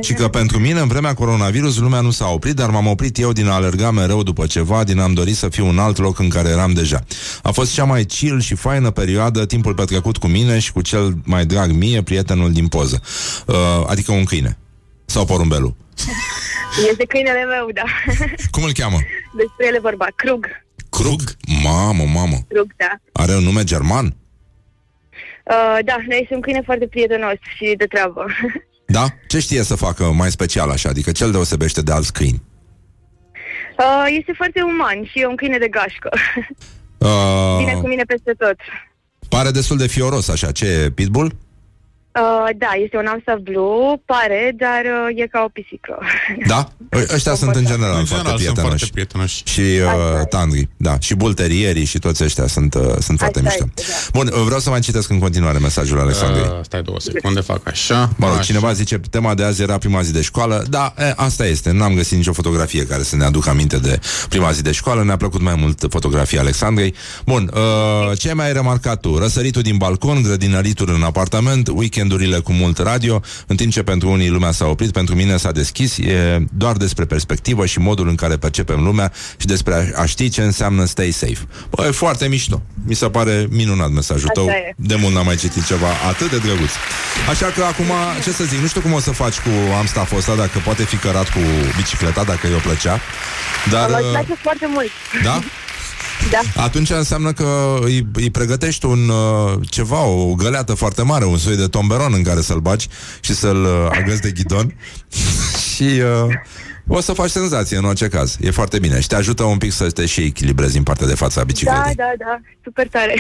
și 0.01 0.13
că 0.13 0.29
pentru 0.29 0.59
mine, 0.59 0.81
în 0.81 0.89
vremea 0.89 1.15
coronavirus, 1.15 1.79
lumea 1.79 2.01
nu 2.01 2.11
s-a 2.11 2.29
oprit, 2.29 2.55
dar 2.55 2.71
m-am 2.71 2.87
oprit 2.87 3.19
eu 3.19 3.33
din 3.33 3.49
a 3.49 3.55
alerga 3.55 3.91
mereu 3.91 4.23
după 4.23 4.47
ceva, 4.47 4.85
din 4.85 4.99
am 4.99 5.13
dorit 5.13 5.37
să 5.37 5.49
fiu 5.49 5.67
un 5.67 5.79
alt 5.79 5.99
loc 5.99 6.19
în 6.19 6.29
care 6.29 6.49
eram 6.49 6.73
deja. 6.73 7.05
A 7.43 7.51
fost 7.51 7.73
cea 7.73 7.85
mai 7.85 8.05
chill 8.05 8.41
și 8.41 8.55
faină 8.55 8.91
perioadă, 8.91 9.47
timpul 9.47 9.75
petrecut 9.75 10.17
cu 10.17 10.27
mine 10.27 10.59
și 10.59 10.73
cu 10.73 10.81
cel 10.81 11.15
mai 11.25 11.47
drag 11.47 11.71
mie, 11.71 12.03
prietenul 12.03 12.53
din 12.53 12.69
poză. 12.69 13.03
Uh, 13.47 13.55
adică 13.87 14.13
un 14.13 14.25
câine. 14.25 14.59
Sau 15.05 15.25
porumbelul. 15.25 15.75
Este 16.91 17.05
câinele 17.05 17.45
meu, 17.45 17.69
da. 17.75 18.15
Cum 18.51 18.63
îl 18.63 18.73
cheamă? 18.73 18.97
Despre 19.37 19.67
ele 19.67 19.79
vorba. 19.79 20.07
Krug. 20.17 20.47
Krug? 20.91 21.21
Mamă, 21.63 22.05
mamă. 22.05 22.37
Krug, 22.49 22.67
da. 22.77 23.01
Are 23.13 23.35
un 23.35 23.43
nume 23.43 23.65
german? 23.65 24.17
Uh, 25.45 25.79
da, 25.85 25.97
noi 26.09 26.19
este 26.23 26.35
un 26.35 26.41
câine 26.41 26.63
foarte 26.65 26.87
prietenos 26.87 27.35
și 27.57 27.75
de 27.77 27.85
treabă. 27.85 28.25
Da? 28.87 29.05
Ce 29.27 29.39
știe 29.39 29.63
să 29.63 29.75
facă 29.75 30.05
mai 30.05 30.31
special 30.31 30.71
așa? 30.71 30.89
Adică 30.89 31.13
ce 31.13 31.25
îl 31.25 31.31
deosebește 31.31 31.83
de 31.83 31.93
alți 31.93 32.13
câini? 32.13 32.43
Uh, 33.79 34.05
este 34.19 34.33
foarte 34.37 34.63
uman 34.63 35.05
și 35.05 35.19
e 35.21 35.27
un 35.27 35.37
câine 35.37 35.59
de 35.59 35.69
gașcă. 35.69 36.09
Uh, 36.99 37.57
Vine 37.59 37.73
cu 37.73 37.87
mine 37.87 38.03
peste 38.03 38.33
tot. 38.39 38.57
pare 39.29 39.51
destul 39.51 39.77
de 39.77 39.87
fioros 39.87 40.29
așa. 40.29 40.53
Ce 40.53 40.67
e? 40.67 40.91
Pitbull? 40.91 41.37
Uh, 42.21 42.49
da, 42.59 42.71
este 42.85 42.97
un 42.97 43.07
Amstaff 43.07 43.41
Blue, 43.43 44.01
pare, 44.05 44.55
dar 44.57 44.83
uh, 45.11 45.23
e 45.23 45.27
ca 45.27 45.41
o 45.47 45.49
pisică. 45.49 45.99
Da? 46.53 46.69
Ă- 46.93 47.15
Ăștia 47.15 47.35
sunt 47.35 47.55
în 47.55 47.65
general, 47.65 47.99
În 47.99 48.05
foarte 48.05 48.35
general 48.37 48.39
sunt 48.39 48.55
prietenoși. 48.55 48.67
foarte 48.69 48.89
prietenoși. 48.93 49.43
Și 49.45 49.61
uh, 50.21 50.27
tandri, 50.29 50.69
da. 50.77 50.95
Și 51.01 51.15
bulterierii 51.15 51.85
și 51.85 51.99
toți 51.99 52.25
ăștia 52.25 52.47
sunt, 52.47 52.75
uh, 52.75 52.81
sunt 52.99 53.19
foarte 53.19 53.39
Așa 53.39 53.49
mișto. 53.49 53.65
este, 53.77 53.93
da. 53.93 54.19
Bun, 54.19 54.27
uh, 54.35 54.43
vreau 54.45 54.61
să 54.61 54.71
mai 54.71 54.81
citesc 54.81 55.11
în 55.11 55.19
continuare 55.19 55.59
mesajul 55.59 56.01
Alexandrei. 56.01 56.43
Uh, 56.45 56.59
stai 56.63 56.83
două 56.83 57.01
secunde, 57.01 57.41
fac 57.41 57.61
așa. 57.69 58.11
Mă 58.17 58.27
rog, 58.27 58.35
așa. 58.35 58.45
cineva 58.45 58.73
zice, 58.73 58.99
tema 59.11 59.35
de 59.35 59.45
azi 59.45 59.63
era 59.63 59.79
prima 59.79 60.03
zi 60.03 60.13
de 60.13 60.21
școală. 60.23 60.65
Da, 60.71 60.95
e, 60.99 61.13
asta 61.17 61.47
este. 61.47 61.71
N-am 61.73 61.95
găsit 61.95 62.17
nicio 62.17 62.33
fotografie 62.33 62.87
care 62.87 63.03
să 63.03 63.17
ne 63.17 63.25
aducă 63.25 63.49
aminte 63.51 63.77
de 63.79 63.99
prima 64.29 64.51
zi 64.51 64.63
de 64.63 64.73
școală. 64.73 65.05
Ne-a 65.05 65.17
plăcut 65.17 65.41
mai 65.41 65.55
mult 65.59 65.87
fotografia 65.91 66.41
Alexandrei. 66.41 66.95
Bun, 67.27 67.51
uh, 67.55 68.19
ce 68.19 68.33
mai 68.33 68.47
ai 68.47 68.53
remarcat 68.53 69.01
tu? 69.01 69.19
Răsăritul 69.19 69.63
din 69.63 69.77
balcon, 69.77 70.23
grădinăritul 70.23 70.91
în 70.95 71.03
apartament, 71.03 71.69
weekendurile 72.05 72.39
cu 72.39 72.53
mult 72.53 72.79
radio, 72.79 73.23
în 73.47 73.57
timp 73.57 73.73
ce 73.73 73.83
pentru 73.83 74.11
unii 74.11 74.29
lumea 74.29 74.51
s-a 74.51 74.67
oprit, 74.67 74.93
pentru 74.93 75.15
mine 75.15 75.37
s-a 75.37 75.53
deschis. 75.53 75.99
E 75.99 76.45
doar 76.53 76.77
despre 76.77 77.05
perspectivă 77.05 77.67
și 77.67 77.79
modul 77.79 78.09
în 78.09 78.15
care 78.15 78.37
percepem 78.37 78.83
lumea 78.83 79.13
și 79.37 79.47
despre 79.47 79.93
a, 79.97 80.01
a 80.01 80.05
ști 80.05 80.29
ce 80.29 80.43
înseamnă 80.43 80.85
stay 80.85 81.11
safe. 81.11 81.39
Bă, 81.71 81.85
e 81.87 81.91
foarte 81.91 82.29
mișto. 82.29 82.63
Mi 82.87 82.95
se 82.95 83.07
pare 83.09 83.47
minunat 83.51 83.91
mesajul 83.91 84.31
Așa 84.33 84.33
tău. 84.33 84.47
e. 84.47 84.75
De 84.77 84.95
mult 84.95 85.15
n-am 85.15 85.25
mai 85.25 85.37
citit 85.37 85.67
ceva 85.67 85.89
atât 86.09 86.31
de 86.31 86.39
drăguț. 86.39 86.71
Așa 87.31 87.47
că 87.47 87.63
acum, 87.65 87.91
ce 88.25 88.31
să 88.33 88.45
zic, 88.45 88.59
nu 88.59 88.67
știu 88.67 88.81
cum 88.81 88.93
o 88.93 89.01
să 89.01 89.11
faci 89.11 89.37
cu 89.39 89.51
Amstaff 89.79 90.13
ăsta, 90.17 90.35
dacă 90.35 90.59
poate 90.65 90.85
fi 90.85 90.97
cărat 90.97 91.29
cu 91.31 91.39
bicicleta, 91.77 92.25
dacă 92.25 92.47
i-o 92.47 92.59
plăcea. 92.59 93.01
Dar, 93.71 93.91
Mă 93.91 93.99
uh, 94.03 94.11
place 94.11 94.35
foarte 94.43 94.67
mult. 94.75 94.91
da? 95.23 95.39
Da. 96.31 96.63
Atunci 96.63 96.91
înseamnă 96.91 97.33
că 97.33 97.79
îi, 97.81 98.07
îi 98.13 98.31
pregătești 98.31 98.87
un 98.87 99.09
uh, 99.09 99.59
ceva, 99.69 100.05
o 100.05 100.35
găleată 100.35 100.75
foarte 100.75 101.03
mare, 101.03 101.25
un 101.25 101.39
soi 101.39 101.57
de 101.57 101.67
tomberon 101.67 102.13
în 102.13 102.23
care 102.23 102.41
să-l 102.41 102.59
bagi 102.61 102.89
și 103.21 103.35
să-l 103.35 103.65
uh, 103.65 103.87
agăți 103.91 104.21
de 104.21 104.31
ghidon 104.31 104.75
și 105.75 105.83
uh, 105.83 106.35
o 106.89 107.01
să 107.01 107.13
faci 107.13 107.31
senzație 107.31 107.77
în 107.77 107.85
orice 107.85 108.09
caz. 108.09 108.37
E 108.41 108.51
foarte 108.51 108.79
bine 108.79 109.01
și 109.01 109.07
te 109.07 109.15
ajută 109.15 109.43
un 109.43 109.59
pic 109.59 109.73
să 109.73 109.91
te 109.91 110.07
și 110.07 110.21
echilibrezi 110.21 110.77
în 110.77 110.83
partea 110.83 111.07
de 111.07 111.15
față 111.15 111.39
a 111.39 111.43
Da, 111.43 111.47
bicicletei. 111.47 111.95
da, 111.95 112.13
da, 112.19 112.41
super 112.65 112.89
tare. 112.89 113.15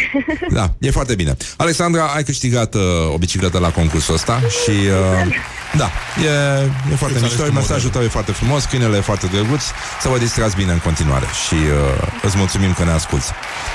Da, 0.50 0.74
e 0.78 0.90
foarte 0.90 1.14
bine. 1.14 1.36
Alexandra, 1.56 2.04
ai 2.06 2.22
câștigat 2.24 2.74
uh, 2.74 2.80
o 3.12 3.18
bicicletă 3.18 3.58
la 3.58 3.70
concursul 3.70 4.14
ăsta 4.14 4.40
și 4.40 4.70
uh, 4.70 5.36
da, 5.76 5.90
e, 6.24 6.28
e 6.92 6.94
foarte 6.96 7.16
Îți 7.16 7.24
mișto, 7.24 7.40
alegi 7.42 7.54
tu 7.56 7.60
mesajul 7.60 7.90
tău 7.90 8.02
e 8.02 8.08
foarte 8.08 8.32
frumos, 8.32 8.64
câinele 8.64 8.96
e 8.96 9.00
foarte 9.00 9.26
drăguț, 9.26 9.62
să 10.00 10.08
vă 10.08 10.18
distrați 10.18 10.56
bine 10.56 10.72
în 10.72 10.78
continuare 10.78 11.26
și 11.46 11.54
uh, 11.54 12.08
îți 12.22 12.36
mulțumim 12.36 12.72
că 12.72 12.84
ne 12.84 12.90
asculti. 12.90 13.26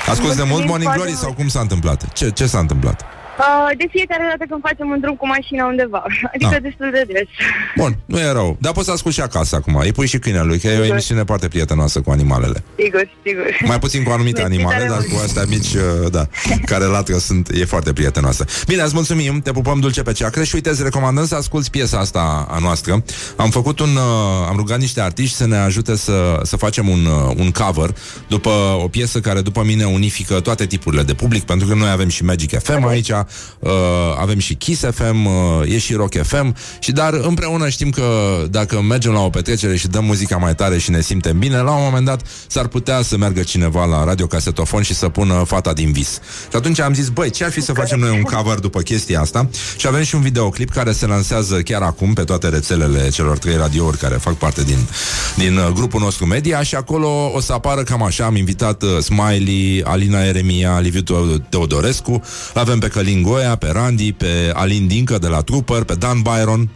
Asculți 0.08 0.36
de 0.36 0.42
mult 0.42 0.48
Mulțumim 0.48 0.66
Morning 0.68 0.90
foarte 0.90 0.98
Glory 0.98 1.10
mult. 1.10 1.22
sau 1.24 1.32
cum 1.32 1.48
s-a 1.48 1.60
întâmplat? 1.60 2.12
Ce, 2.12 2.30
ce 2.30 2.46
s-a 2.46 2.58
întâmplat? 2.58 3.04
Uh, 3.40 3.70
de 3.80 3.86
fiecare 3.94 4.24
dată 4.30 4.44
când 4.50 4.60
facem 4.68 4.86
un 4.94 5.00
drum 5.00 5.16
cu 5.22 5.26
mașina 5.26 5.62
undeva. 5.72 6.02
Adică 6.34 6.50
Da. 6.56 6.58
destul 6.68 6.88
de 6.96 7.02
des. 7.12 7.28
Bun, 7.80 7.92
nu 8.12 8.18
e 8.18 8.30
rău, 8.32 8.56
dar 8.60 8.72
poți 8.72 8.86
să 8.86 8.92
asculti 8.92 9.16
și 9.16 9.22
acasă 9.22 9.56
acum, 9.56 9.74
îi 9.76 9.92
pui 9.92 10.06
și 10.06 10.18
câinelui, 10.18 10.58
că 10.58 10.66
e 10.66 10.70
o 10.70 10.74
Sigur. 10.74 10.90
emisiune 10.90 11.22
foarte 11.30 11.48
prietenoasă 11.48 12.00
cu 12.00 12.10
animalele. 12.10 12.58
Sigur, 12.82 13.04
sigur. 13.26 13.46
Mai 13.66 13.78
puțin 13.78 14.02
cu 14.02 14.10
anumite 14.10 14.40
Mersi 14.40 14.54
animale, 14.54 14.76
tare 14.78 14.88
dar 14.88 14.98
mult. 14.98 15.12
cu 15.12 15.18
astea 15.24 15.44
mici, 15.48 15.72
uh, 15.74 16.10
da, 16.10 16.24
care 16.64 16.84
latră 16.84 17.16
sunt, 17.18 17.48
e 17.54 17.64
foarte 17.64 17.92
prietenoasă. 17.92 18.44
Bine, 18.66 18.82
îți 18.82 18.94
mulțumim, 18.94 19.40
te 19.40 19.50
pupăm 19.50 19.80
dulce 19.80 20.02
pe 20.02 20.12
ceacră 20.12 20.42
și 20.44 20.54
uite, 20.54 20.68
îți 20.70 20.82
recomandăm 20.82 21.26
să 21.26 21.34
asculti 21.34 21.70
piesa 21.70 21.98
asta 21.98 22.46
a 22.50 22.58
noastră. 22.58 23.02
Am 23.36 23.50
făcut 23.50 23.78
un, 23.80 23.96
uh, 23.96 24.46
am 24.48 24.56
rugat 24.56 24.78
niște 24.78 25.00
artiști 25.00 25.36
să 25.36 25.46
ne 25.46 25.56
ajute 25.56 25.96
să, 25.96 26.40
să 26.42 26.56
facem 26.56 26.88
un, 26.88 27.04
uh, 27.04 27.34
un 27.36 27.50
cover 27.50 27.90
după 28.28 28.50
o 28.82 28.88
piesă 28.88 29.20
care, 29.20 29.40
după 29.40 29.62
mine, 29.64 29.84
unifică 29.84 30.40
toate 30.40 30.66
tipurile 30.66 31.02
de 31.02 31.14
public, 31.14 31.42
pentru 31.42 31.66
că 31.66 31.74
noi 31.74 31.90
avem 31.90 32.08
și 32.08 32.24
Magic 32.24 32.58
FM 32.62 32.84
aici, 32.86 33.10
uh, 33.58 33.70
avem 34.20 34.38
și 34.38 34.54
Kiss 34.54 34.84
FM, 34.92 35.24
uh, 35.24 35.72
e 35.72 35.78
și 35.78 35.94
Rock 35.94 36.22
FM 36.22 36.56
și 36.78 36.92
dar 36.92 37.12
împreună 37.12 37.68
știm 37.68 37.90
că 37.90 38.04
dacă 38.50 38.80
mergem 38.80 39.12
la 39.12 39.20
o 39.20 39.30
petrecere 39.30 39.76
și 39.76 39.88
dăm 39.88 40.04
muzica 40.04 40.36
mai 40.36 40.54
tare 40.54 40.78
și 40.78 40.90
ne 40.90 41.00
simtem 41.00 41.38
bine, 41.38 41.56
la 41.56 41.72
un 41.72 41.82
moment 41.82 42.04
dat 42.04 42.22
s-ar 42.46 42.66
putea 42.66 43.02
să 43.02 43.16
meargă 43.16 43.42
cineva 43.42 43.84
la 43.84 44.04
radiocasetofon 44.04 44.82
și 44.82 44.94
să 44.94 45.08
pună 45.08 45.44
fata 45.46 45.72
din 45.72 45.92
vis. 45.92 46.20
Și 46.50 46.56
atunci 46.56 46.80
am 46.80 46.94
zis, 46.94 47.08
băi, 47.08 47.30
ce 47.30 47.44
ar 47.44 47.50
fi 47.50 47.60
să 47.60 47.72
facem 47.72 47.98
noi 47.98 48.10
un 48.10 48.22
cover 48.32 48.58
după 48.58 48.80
chestia 48.80 49.20
asta? 49.20 49.48
Și 49.76 49.86
avem 49.86 50.02
și 50.02 50.14
un 50.14 50.20
videoclip 50.20 50.70
care 50.70 50.92
se 50.92 51.06
lansează 51.06 51.60
chiar 51.60 51.82
acum 51.82 52.12
pe 52.12 52.24
toate 52.24 52.48
rețelele 52.48 53.08
celor 53.08 53.38
trei 53.38 53.56
radiouri 53.56 53.98
care 53.98 54.14
fac 54.14 54.34
parte 54.34 54.62
din, 54.62 54.78
din 55.36 55.56
uh, 55.56 55.66
grupul 55.74 56.00
nostru 56.00 56.26
media 56.26 56.62
și 56.62 56.74
acolo 56.74 57.32
o 57.34 57.40
să 57.40 57.52
apară 57.52 57.82
cam 57.82 58.02
așa. 58.02 58.24
Am 58.24 58.36
invitat 58.36 58.82
uh, 58.82 58.98
Smiley, 58.98 59.82
Alina 59.84 60.24
Eremia, 60.24 60.78
Liviu 60.78 61.02
Teodorescu, 61.48 62.22
avem 62.54 62.78
pe 62.78 62.88
Călin 62.88 63.19
Goia, 63.22 63.56
pe 63.56 63.70
Randy, 63.72 64.12
pe 64.12 64.50
Alin 64.54 64.86
Dincă 64.86 65.18
de 65.18 65.26
la 65.26 65.40
Trooper, 65.40 65.84
pe 65.84 65.94
Dan 65.94 66.20
Byron, 66.22 66.70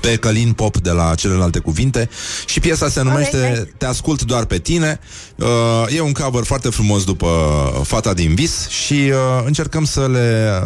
pe 0.00 0.16
Călin 0.16 0.52
Pop 0.52 0.76
de 0.76 0.90
la 0.90 1.14
celelalte 1.14 1.58
cuvinte 1.58 2.08
și 2.46 2.60
piesa 2.60 2.88
se 2.88 3.02
numește 3.02 3.72
Te 3.76 3.86
ascult 3.86 4.22
doar 4.22 4.44
pe 4.44 4.58
tine. 4.58 5.00
Uh, 5.36 5.96
e 5.96 6.00
un 6.00 6.12
cover 6.12 6.44
foarte 6.44 6.68
frumos 6.68 7.04
după 7.04 7.28
Fata 7.84 8.14
din 8.14 8.34
vis 8.34 8.68
și 8.68 8.92
uh, 8.92 9.42
încercăm 9.44 9.84
să 9.84 10.08
le 10.12 10.60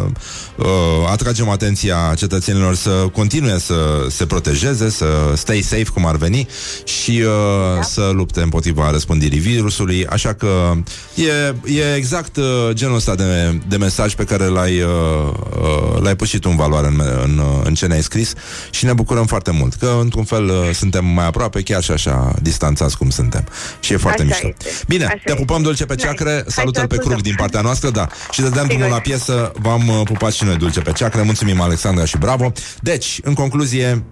uh, 0.56 0.66
atragem 1.10 1.48
atenția 1.48 2.14
cetățenilor 2.16 2.74
să 2.74 2.90
continue 2.90 3.58
să 3.58 4.06
se 4.10 4.26
protejeze, 4.26 4.90
să 4.90 5.06
stay 5.34 5.60
safe 5.60 5.88
cum 5.94 6.06
ar 6.06 6.16
veni 6.16 6.48
și 6.84 7.10
uh, 7.10 7.74
da. 7.76 7.82
să 7.82 8.10
lupte 8.14 8.40
împotriva 8.40 8.90
răspândirii 8.90 9.38
virusului, 9.38 10.06
așa 10.06 10.32
că 10.32 10.72
e, 11.14 11.54
e 11.74 11.94
exact 11.94 12.36
uh, 12.36 12.44
genul 12.72 12.96
ăsta 12.96 13.14
de, 13.14 13.60
de 13.68 13.76
mesaj 13.76 14.14
pe 14.14 14.24
care 14.24 14.44
l-ai, 14.44 14.80
uh, 14.80 14.88
uh, 15.60 16.00
l-ai 16.00 16.16
pus 16.16 16.28
și 16.28 16.38
tu 16.38 16.48
în 16.50 16.56
valoare 16.56 16.86
în, 16.86 17.02
în, 17.22 17.42
în 17.64 17.74
ce 17.74 17.86
ne-ai 17.86 18.02
scris 18.02 18.32
și 18.70 18.84
ne 18.84 18.92
bucurăm 18.92 19.11
foarte 19.26 19.50
mult, 19.50 19.74
că 19.74 19.96
într-un 20.00 20.24
fel 20.24 20.44
uh, 20.48 20.70
suntem 20.74 21.04
mai 21.04 21.26
aproape, 21.26 21.62
chiar 21.62 21.82
și 21.82 21.90
așa 21.90 22.34
distanțați 22.42 22.96
cum 22.96 23.10
suntem. 23.10 23.44
Și 23.80 23.92
e 23.92 23.96
foarte 23.96 24.22
Așa 24.22 24.30
mișto. 24.44 24.48
este. 24.66 24.84
Bine, 24.88 25.04
Așa 25.04 25.20
te 25.24 25.34
pupăm 25.34 25.62
dulce 25.62 25.84
pe 25.84 25.92
Nice. 25.94 26.06
ceacre, 26.06 26.30
Hai 26.30 26.44
salutări 26.46 26.80
să 26.82 26.86
pe 26.86 26.94
ascultăm. 26.94 27.10
cruc 27.10 27.22
din 27.22 27.34
partea 27.36 27.60
noastră, 27.60 27.90
da. 27.90 28.06
Și 28.30 28.40
dădeam 28.40 28.66
drumul 28.66 28.82
Sigur. 28.84 28.96
la 28.96 29.02
piesă, 29.02 29.52
v-am 29.60 29.88
uh, 29.88 30.00
pupat 30.04 30.32
și 30.32 30.44
noi 30.44 30.56
dulce 30.56 30.80
pe 30.80 30.92
ceacre, 30.92 31.22
mulțumim 31.22 31.60
Alexandra 31.60 32.04
și 32.04 32.18
bravo. 32.18 32.52
Deci, 32.80 33.20
în 33.22 33.34
concluzie, 33.34 34.02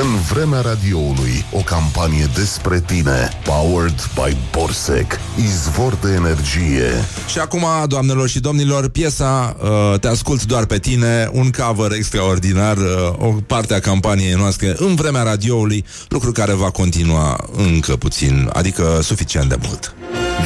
În 0.00 0.20
vremea 0.32 0.60
radioului, 0.60 1.44
o 1.52 1.58
campanie 1.58 2.28
despre 2.34 2.80
tine, 2.80 3.28
powered 3.44 4.10
by 4.14 4.36
Borsec, 4.50 5.18
izvor 5.36 5.94
de 5.94 6.12
energie. 6.12 6.90
Și 7.28 7.38
acum, 7.38 7.66
doamnelor 7.86 8.28
și 8.28 8.40
domnilor, 8.40 8.88
piesa 8.88 9.56
uh, 9.62 9.98
Te 10.00 10.08
ascult 10.08 10.44
doar 10.44 10.64
pe 10.64 10.78
tine, 10.78 11.28
un 11.32 11.50
cover 11.50 11.92
extraordinar, 11.92 12.76
uh, 12.76 12.84
o 13.18 13.34
parte 13.46 13.74
a 13.74 13.80
campaniei 13.80 14.34
noastre 14.34 14.74
în 14.76 14.94
vremea 14.94 15.22
radioului, 15.22 15.84
lucru 16.08 16.32
care 16.32 16.52
va 16.52 16.70
continua 16.70 17.44
încă 17.56 17.96
puțin, 17.96 18.50
adică 18.52 18.98
suficient 19.02 19.48
de 19.48 19.56
mult. 19.66 19.94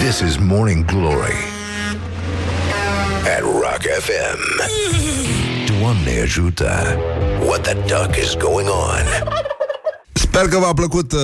This 0.05 0.29
is 0.29 0.37
Morning 0.41 0.85
Glory 0.85 1.37
at 3.37 3.41
Rock 3.41 3.83
FM. 4.01 4.71
Doamne 5.81 6.21
ajută! 6.23 6.99
What 7.41 7.63
the 7.63 7.75
duck 7.75 8.17
is 8.17 8.35
going 8.35 8.69
on? 8.69 9.05
Sper 10.17 10.49
că 10.49 10.59
v-a 10.59 10.73
plăcut 10.73 11.13
uh, 11.13 11.19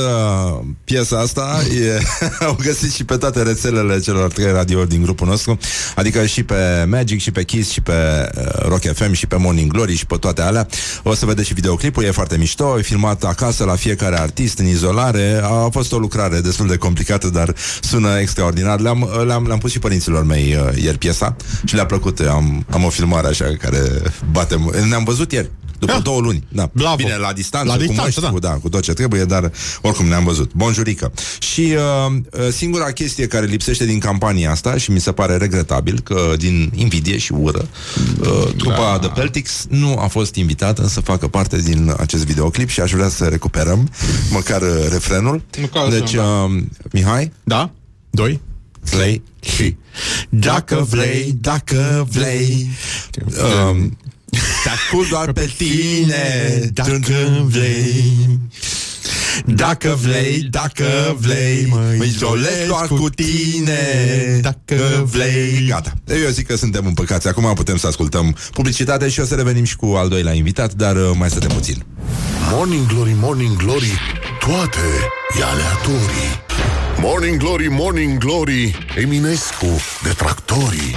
piesa 0.84 1.18
asta. 1.18 1.60
E, 1.82 2.00
Au 2.46 2.56
găsit 2.62 2.92
și 2.92 3.04
pe 3.04 3.16
toate 3.16 3.42
rețelele 3.42 4.00
celor 4.00 4.32
trei 4.32 4.52
radiouri 4.52 4.88
din 4.88 5.02
grupul 5.02 5.26
nostru. 5.26 5.58
Adică 5.96 6.26
și 6.26 6.42
pe 6.42 6.84
Magic, 6.88 7.20
și 7.20 7.30
pe 7.30 7.44
Kiss, 7.44 7.70
și 7.70 7.80
pe 7.80 7.92
uh, 8.36 8.44
Rock 8.68 8.92
FM, 8.94 9.12
și 9.12 9.26
pe 9.26 9.36
Morning 9.36 9.72
Glory 9.72 9.94
Și 9.94 10.06
pe 10.06 10.16
toate 10.16 10.42
alea. 10.42 10.66
O 11.02 11.14
să 11.14 11.26
vedeți 11.26 11.48
și 11.48 11.54
videoclipul, 11.54 12.04
e 12.04 12.10
foarte 12.10 12.36
mișto 12.36 12.78
E 12.78 12.82
filmat 12.82 13.24
acasă 13.24 13.64
la 13.64 13.74
fiecare 13.74 14.20
artist 14.20 14.58
în 14.58 14.66
izolare. 14.66 15.40
A 15.42 15.68
fost 15.70 15.92
o 15.92 15.98
lucrare 15.98 16.40
destul 16.40 16.66
de 16.66 16.76
complicată 16.76 17.28
Dar 17.28 17.54
sună 17.80 18.18
extraordinar. 18.18 18.80
Le-am, 18.80 19.08
le-am, 19.26 19.46
le-am 19.46 19.58
pus 19.58 19.70
și 19.70 19.78
părinților 19.78 20.24
mei 20.24 20.56
uh, 20.56 20.82
ieri 20.82 20.98
piesa 20.98 21.36
Și 21.64 21.74
le-a 21.74 21.86
plăcut. 21.86 22.20
Am, 22.20 22.66
am 22.70 22.84
o 22.84 22.88
filmare 22.88 23.26
așa 23.26 23.56
care 23.58 23.80
bate 24.30 24.56
Ne-am 24.88 25.04
văzut 25.04 25.32
ieri 25.32 25.50
după 25.86 26.00
două 26.02 26.20
luni, 26.20 26.44
da. 26.48 26.70
Bravo. 26.72 26.96
Bine, 26.96 27.16
la 27.16 27.32
distanță, 27.32 27.66
La 27.66 27.72
cu 27.72 27.78
distanță, 27.78 28.02
măști, 28.04 28.20
da. 28.20 28.28
cu, 28.28 28.38
da, 28.38 28.50
cu 28.50 28.68
tot 28.68 28.82
ce 28.82 28.92
trebuie, 28.92 29.24
dar 29.24 29.52
oricum 29.80 30.06
ne-am 30.06 30.24
văzut. 30.24 30.52
Bonjurică. 30.54 31.12
Și 31.38 31.60
uh, 31.60 32.14
uh, 32.30 32.48
singura 32.52 32.90
chestie 32.90 33.26
care 33.26 33.46
lipsește 33.46 33.84
din 33.84 33.98
campania 33.98 34.50
asta 34.50 34.76
și 34.76 34.90
mi 34.90 35.00
se 35.00 35.12
pare 35.12 35.36
regretabil 35.36 36.00
că 36.00 36.32
din 36.36 36.72
invidie 36.74 37.18
și 37.18 37.32
ură 37.32 37.68
uh, 38.20 38.54
trupa 38.56 38.76
Da. 38.76 38.98
The 38.98 39.08
Peltics 39.08 39.66
nu 39.68 39.98
a 39.98 40.06
fost 40.06 40.34
invitată 40.34 40.88
să 40.88 41.00
facă 41.00 41.28
parte 41.28 41.62
din 41.62 41.94
acest 41.98 42.24
videoclip 42.24 42.68
și 42.68 42.80
aș 42.80 42.92
vrea 42.92 43.08
să 43.08 43.24
recuperăm 43.24 43.90
măcar 44.30 44.62
uh, 44.62 44.86
refrenul. 44.90 45.42
Măcar 45.60 45.88
Deci, 45.88 46.02
așa, 46.02 46.16
da. 46.16 46.22
uh, 46.22 46.62
Mihai, 46.92 47.32
Da? 47.44 47.70
Doi? 48.10 48.40
play 48.90 49.22
și 49.40 49.76
Dacă 50.28 50.86
vrei, 50.90 51.36
dacă 51.40 52.08
vrei 52.10 52.68
um, 53.70 53.98
te 54.62 54.68
ascult 54.68 55.08
doar 55.08 55.32
pe 55.32 55.52
tine 55.56 56.60
Dacă 56.72 57.46
vrei 57.48 58.40
Dacă 59.46 59.98
vrei, 60.02 60.46
dacă 60.50 61.16
vrei 61.18 61.66
Mă 61.68 62.04
izolez 62.04 62.66
doar 62.66 62.86
cu 62.86 63.10
tine 63.10 63.78
Dacă 64.40 65.08
vrei 65.10 65.64
Gata. 65.68 65.92
Eu 66.24 66.30
zic 66.30 66.46
că 66.46 66.56
suntem 66.56 66.86
împăcați. 66.86 67.28
Acum 67.28 67.54
putem 67.54 67.76
să 67.76 67.86
ascultăm 67.86 68.36
publicitate 68.52 69.08
și 69.08 69.20
o 69.20 69.24
să 69.24 69.34
revenim 69.34 69.64
și 69.64 69.76
cu 69.76 69.86
al 69.86 70.08
doilea 70.08 70.32
invitat, 70.32 70.74
dar 70.74 70.96
uh, 70.96 71.10
mai 71.18 71.30
stătem 71.30 71.50
puțin. 71.50 71.84
Morning 72.50 72.86
Glory, 72.86 73.16
Morning 73.20 73.56
Glory, 73.56 73.92
toate 74.40 74.78
e 75.40 75.44
aleatorii. 75.44 76.42
Morning 76.98 77.38
Glory, 77.38 77.68
Morning 77.68 78.18
Glory, 78.18 78.78
Eminescu, 78.96 79.80
detractorii. 80.02 80.94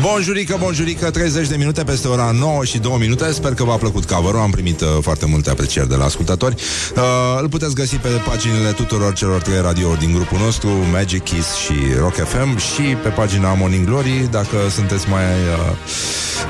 Bonjurică, 0.00 0.56
bonjurică, 0.60 1.10
30 1.10 1.48
de 1.48 1.56
minute 1.56 1.84
peste 1.84 2.08
ora 2.08 2.30
9 2.38 2.64
și 2.64 2.78
2 2.78 2.96
minute. 2.98 3.32
Sper 3.32 3.54
că 3.54 3.64
v-a 3.64 3.76
plăcut 3.76 4.04
cover 4.04 4.34
Am 4.34 4.50
primit 4.50 4.80
uh, 4.80 4.88
foarte 5.00 5.26
multe 5.26 5.50
aprecieri 5.50 5.88
de 5.88 5.94
la 5.94 6.04
ascultători. 6.04 6.54
Uh, 6.96 7.02
Îl 7.40 7.48
puteți 7.48 7.74
găsi 7.74 7.96
pe 7.96 8.08
paginile 8.08 8.70
tuturor 8.70 9.12
celor 9.12 9.40
trei 9.40 9.60
radiouri 9.60 9.98
din 9.98 10.12
grupul 10.12 10.38
nostru 10.38 10.68
Magic 10.92 11.24
Kiss 11.24 11.56
și 11.56 11.72
Rock 11.98 12.14
FM 12.14 12.58
Și 12.58 12.82
pe 13.02 13.08
pagina 13.08 13.54
Morning 13.54 13.86
Glory 13.86 14.28
Dacă 14.30 14.56
sunteți 14.74 15.08
mai 15.08 15.22
uh, 15.22 15.72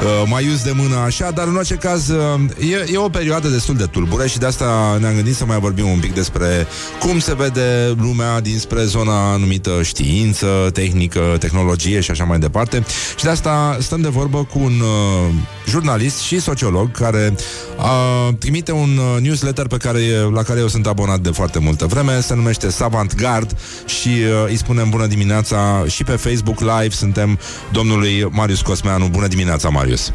uh, 0.05 0.29
mai 0.29 0.45
ius 0.45 0.63
de 0.63 0.73
mână 0.77 0.97
așa. 0.97 1.31
Dar 1.31 1.47
în 1.47 1.57
orice 1.57 1.75
caz 1.75 2.09
uh, 2.09 2.41
e, 2.71 2.93
e 2.93 2.97
o 2.97 3.09
perioadă 3.09 3.49
destul 3.49 3.77
de 3.77 3.85
tulbure 3.85 4.29
Și 4.29 4.39
de 4.39 4.47
asta 4.47 4.97
ne-am 5.01 5.15
gândit 5.15 5.37
să 5.37 5.45
mai 5.45 5.59
vorbim 5.59 5.89
un 5.89 5.99
pic 5.99 6.15
despre 6.15 6.67
Cum 6.99 7.19
se 7.19 7.35
vede 7.35 7.95
lumea 8.01 8.41
dinspre 8.41 8.85
zona 8.85 9.37
numită 9.37 9.71
știință, 9.83 10.71
tehnică, 10.73 11.37
tehnologie 11.39 12.01
și 12.01 12.11
așa 12.11 12.25
mai 12.25 12.39
departe. 12.39 12.85
Și 13.17 13.25
de 13.25 13.31
asta 13.31 13.40
stăm 13.79 14.01
de 14.01 14.09
vorbă 14.09 14.45
cu 14.45 14.59
un 14.59 14.81
uh, 14.81 15.35
jurnalist 15.67 16.21
și 16.21 16.41
sociolog 16.41 16.91
care 16.91 17.35
uh, 17.79 18.35
trimite 18.39 18.73
un 18.73 18.97
uh, 18.97 19.23
newsletter 19.23 19.67
pe 19.67 19.77
care, 19.77 20.01
la 20.33 20.43
care 20.43 20.61
eu 20.61 20.69
sunt 20.69 20.87
abonat 20.87 21.21
de 21.21 21.31
foarte 21.31 21.59
multă 21.59 21.87
vreme, 21.87 22.21
se 22.21 22.35
numește 22.35 22.71
Savant 22.71 23.21
Guard 23.21 23.57
și 23.87 24.09
uh, 24.09 24.45
îi 24.47 24.57
spunem 24.57 24.91
bună 24.91 25.07
dimineața 25.07 25.85
și 25.87 26.05
pe 26.05 26.13
Facebook 26.13 26.61
Live 26.61 26.95
suntem 26.95 27.39
domnului 27.73 28.29
Marius 28.31 28.61
Cosmeanu. 28.61 29.07
Bună 29.07 29.27
dimineața, 29.27 29.69
Marius! 29.69 30.13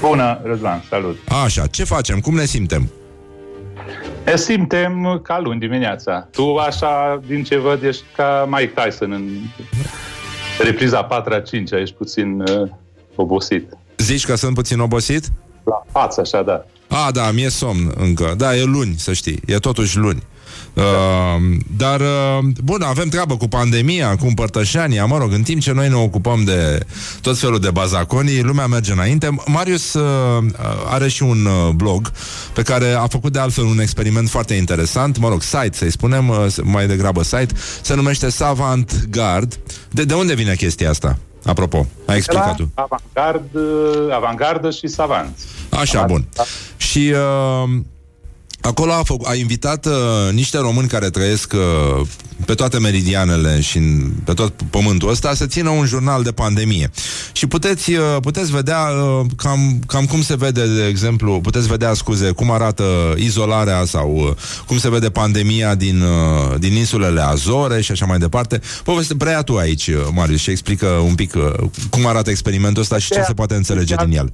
Bună, 0.00 0.40
Răzvan, 0.44 0.84
salut! 0.88 1.18
Așa, 1.44 1.66
ce 1.66 1.84
facem? 1.84 2.20
Cum 2.20 2.34
ne 2.34 2.44
simtem? 2.44 2.90
Ne 4.24 4.36
simtem 4.36 5.20
ca 5.22 5.40
luni 5.40 5.60
dimineața. 5.60 6.28
Tu, 6.30 6.56
așa, 6.56 7.20
din 7.26 7.42
ce 7.44 7.58
văd, 7.58 7.82
ești 7.82 8.02
ca 8.16 8.48
Mike 8.50 8.72
Tyson 8.74 9.12
în 9.12 9.28
repriza 10.62 11.02
4 11.02 11.34
a 11.34 11.40
5 11.40 11.70
ești 11.70 11.94
puțin 11.94 12.40
uh, 12.40 12.68
obosit. 13.14 13.72
Zici 13.96 14.26
că 14.26 14.34
sunt 14.34 14.54
puțin 14.54 14.78
obosit? 14.78 15.24
La 15.64 15.84
față, 15.92 16.20
așa, 16.20 16.42
da. 16.42 16.64
A, 16.88 17.10
da, 17.10 17.30
mi-e 17.30 17.48
somn 17.48 17.92
încă. 17.96 18.34
Da, 18.36 18.56
e 18.56 18.64
luni, 18.64 18.94
să 18.98 19.12
știi. 19.12 19.40
E 19.46 19.56
totuși 19.56 19.96
luni. 19.96 20.22
Uh, 20.74 20.84
dar, 21.76 22.00
uh, 22.00 22.38
bun, 22.64 22.82
avem 22.82 23.08
treabă 23.08 23.36
cu 23.36 23.48
pandemia, 23.48 24.16
cu 24.16 24.26
împărtășania, 24.26 25.04
mă 25.04 25.18
rog, 25.18 25.32
în 25.32 25.42
timp 25.42 25.60
ce 25.60 25.72
noi 25.72 25.88
ne 25.88 25.94
ocupăm 25.94 26.44
de 26.44 26.86
tot 27.20 27.38
felul 27.38 27.58
de 27.58 27.70
bazaconii, 27.70 28.42
lumea 28.42 28.66
merge 28.66 28.92
înainte. 28.92 29.36
Marius 29.46 29.94
uh, 29.94 30.44
are 30.86 31.08
și 31.08 31.22
un 31.22 31.44
uh, 31.44 31.72
blog 31.74 32.10
pe 32.52 32.62
care 32.62 32.92
a 32.92 33.06
făcut 33.06 33.32
de 33.32 33.38
altfel 33.38 33.64
un 33.64 33.80
experiment 33.80 34.28
foarte 34.28 34.54
interesant, 34.54 35.18
mă 35.18 35.28
rog, 35.28 35.42
site, 35.42 35.70
să-i 35.72 35.90
spunem, 35.90 36.28
uh, 36.28 36.46
mai 36.62 36.86
degrabă 36.86 37.22
site, 37.22 37.54
se 37.82 37.94
numește 37.94 38.30
Savant 38.30 39.06
Guard. 39.10 39.58
De, 39.90 40.04
de 40.04 40.14
unde 40.14 40.34
vine 40.34 40.54
chestia 40.54 40.90
asta? 40.90 41.18
Apropo, 41.44 41.86
ai 42.06 42.16
explicat 42.16 42.56
tu. 42.56 42.70
Avangard, 42.74 43.54
uh, 43.54 44.14
avangardă 44.14 44.70
și 44.70 44.86
savanți. 44.86 45.44
Așa, 45.68 46.02
bun. 46.02 46.24
Și 46.76 47.12
uh, 47.12 47.80
acolo 48.60 48.92
a, 48.92 49.02
făc, 49.02 49.28
a 49.28 49.34
invitat 49.34 49.86
uh, 49.86 49.92
niște 50.32 50.58
români 50.58 50.88
care 50.88 51.10
trăiesc 51.10 51.52
uh, 51.52 52.06
pe 52.44 52.54
toate 52.54 52.78
meridianele 52.78 53.60
și 53.60 53.76
în, 53.76 54.10
pe 54.24 54.32
tot 54.32 54.52
pământul 54.70 55.10
ăsta 55.10 55.34
să 55.34 55.46
țină 55.46 55.68
un 55.68 55.86
jurnal 55.86 56.22
de 56.22 56.32
pandemie. 56.32 56.90
Și 57.32 57.46
puteți, 57.46 57.92
uh, 57.92 58.16
puteți 58.22 58.50
vedea 58.50 58.78
uh, 58.78 59.26
cam, 59.36 59.80
cam 59.86 60.04
cum 60.04 60.22
se 60.22 60.36
vede, 60.36 60.74
de 60.74 60.86
exemplu, 60.86 61.40
puteți 61.40 61.68
vedea, 61.68 61.94
scuze, 61.94 62.30
cum 62.30 62.50
arată 62.50 63.14
izolarea 63.16 63.84
sau 63.84 64.14
uh, 64.16 64.32
cum 64.66 64.78
se 64.78 64.90
vede 64.90 65.10
pandemia 65.10 65.74
din, 65.74 66.02
uh, 66.02 66.58
din 66.58 66.72
insulele 66.72 67.20
Azore 67.20 67.80
și 67.80 67.92
așa 67.92 68.06
mai 68.06 68.18
departe. 68.18 68.60
Poveste, 68.84 69.14
preia 69.16 69.42
tu 69.42 69.56
aici, 69.56 69.86
uh, 69.86 69.94
Marius, 70.12 70.40
și 70.40 70.50
explică 70.50 70.86
un 70.86 71.14
pic 71.14 71.34
uh, 71.34 71.68
cum 71.90 72.06
arată 72.06 72.30
experimentul 72.30 72.82
ăsta 72.82 72.98
și 72.98 73.10
ce 73.10 73.22
se 73.26 73.32
poate 73.32 73.54
înțelege 73.54 73.94
din 74.04 74.16
el. 74.16 74.32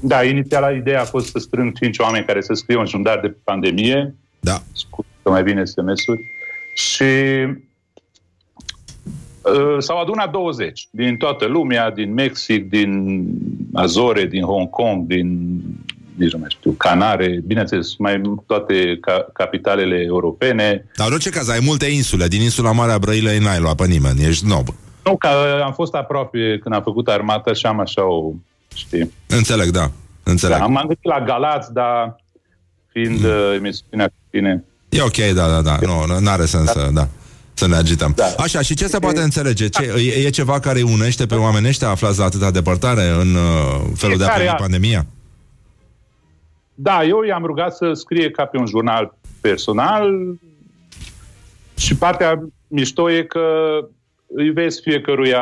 Da, 0.00 0.24
inițial 0.24 0.76
ideea 0.76 1.00
a 1.00 1.04
fost 1.04 1.30
să 1.30 1.38
strâng 1.38 1.78
cinci 1.78 1.98
oameni 1.98 2.24
care 2.24 2.40
să 2.40 2.54
scrie 2.54 2.76
un 2.76 2.86
jurnal 2.86 3.18
de 3.22 3.36
pandemie. 3.44 4.14
Da. 4.40 4.62
Scurtă 4.72 5.30
mai 5.30 5.42
bine 5.42 5.64
SMS-uri. 5.64 6.20
Și 6.74 7.04
uh, 9.42 9.76
s-au 9.78 10.00
adunat 10.00 10.30
20 10.30 10.88
din 10.90 11.16
toată 11.16 11.46
lumea, 11.46 11.90
din 11.90 12.12
Mexic, 12.12 12.68
din 12.68 13.22
Azore, 13.72 14.26
din 14.26 14.42
Hong 14.42 14.70
Kong, 14.70 15.06
din 15.06 15.60
nici 16.16 16.32
nu 16.32 16.38
mai 16.38 16.48
știu, 16.50 16.70
Canare, 16.70 17.40
bineînțeles, 17.46 17.96
mai 17.96 18.20
toate 18.46 18.98
ca, 19.00 19.26
capitalele 19.32 20.02
europene. 20.02 20.86
Dar 20.96 21.06
în 21.06 21.12
orice 21.12 21.30
caz, 21.30 21.48
ai 21.48 21.60
multe 21.62 21.86
insule. 21.86 22.26
Din 22.26 22.40
insula 22.40 22.72
Marea 22.72 22.98
Brăilei 22.98 23.38
n-ai 23.38 23.60
luat 23.60 23.74
pe 23.74 23.86
nimeni, 23.86 24.24
ești 24.24 24.44
snob. 24.46 24.66
Nu, 25.04 25.16
că 25.16 25.28
am 25.64 25.72
fost 25.72 25.94
aproape 25.94 26.58
când 26.62 26.74
am 26.74 26.82
făcut 26.82 27.08
armata 27.08 27.52
și 27.52 27.66
am 27.66 27.80
așa 27.80 28.04
o, 28.04 28.32
știi... 28.76 29.12
Înțeleg, 29.26 29.70
da. 29.70 29.90
Înțeleg. 30.22 30.58
Da, 30.58 30.64
am 30.64 30.74
gândit 30.74 31.04
la 31.04 31.20
Galați, 31.20 31.72
dar 31.72 32.16
fiind 32.92 33.20
mm. 33.20 33.24
uh, 33.24 33.54
emisiunea 33.54 34.06
cu 34.06 34.14
tine... 34.30 34.64
E 34.88 35.02
ok, 35.02 35.16
da, 35.34 35.48
da, 35.48 35.62
da. 35.62 35.76
Nu, 35.80 36.20
nu 36.20 36.30
are 36.30 36.44
sens 36.44 36.70
să, 36.70 36.90
da, 36.92 37.08
să 37.54 37.68
ne 37.68 37.76
agităm. 37.76 38.12
Da. 38.16 38.24
Așa, 38.38 38.60
și 38.60 38.74
ce 38.74 38.86
se 38.86 38.98
poate 38.98 39.20
înțelege? 39.20 39.68
Ce, 39.68 39.82
e, 39.82 40.26
e 40.26 40.30
ceva 40.30 40.60
care 40.60 40.78
îi 40.78 40.92
unește 40.92 41.26
pe 41.26 41.34
oameni 41.34 41.68
ăștia 41.68 41.88
aflați 41.88 42.18
la 42.18 42.24
atâta 42.24 42.50
depărtare 42.50 43.08
în 43.08 43.34
uh, 43.34 43.90
felul 43.94 44.16
de 44.16 44.24
a 44.24 44.26
Fiecare 44.26 44.34
primi 44.34 44.48
are- 44.48 44.60
pandemia? 44.60 45.06
Da, 46.74 47.04
eu 47.04 47.22
i-am 47.22 47.44
rugat 47.44 47.76
să 47.76 47.92
scrie 47.92 48.30
ca 48.30 48.44
pe 48.44 48.58
un 48.58 48.66
jurnal 48.66 49.14
personal 49.40 50.10
și 51.76 51.96
partea 51.96 52.48
mișto 52.68 53.10
e 53.10 53.22
că 53.22 53.78
îi 54.26 54.50
vezi 54.50 54.80
fiecăruia 54.80 55.40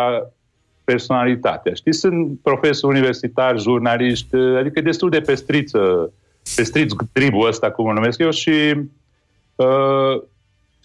personalitatea. 0.85 1.75
Știi, 1.75 1.95
sunt 1.95 2.39
profesori 2.43 2.97
universitari, 2.97 3.61
jurnaliști, 3.61 4.37
adică 4.37 4.79
e 4.79 4.83
destul 4.83 5.11
de 5.11 5.21
pestriță, 5.21 6.13
pestriț 6.57 6.93
tribul 7.13 7.49
ăsta, 7.49 7.71
cum 7.71 7.87
îl 7.87 7.95
numesc 7.95 8.19
eu, 8.19 8.31
și 8.31 8.75
uh, 9.55 10.23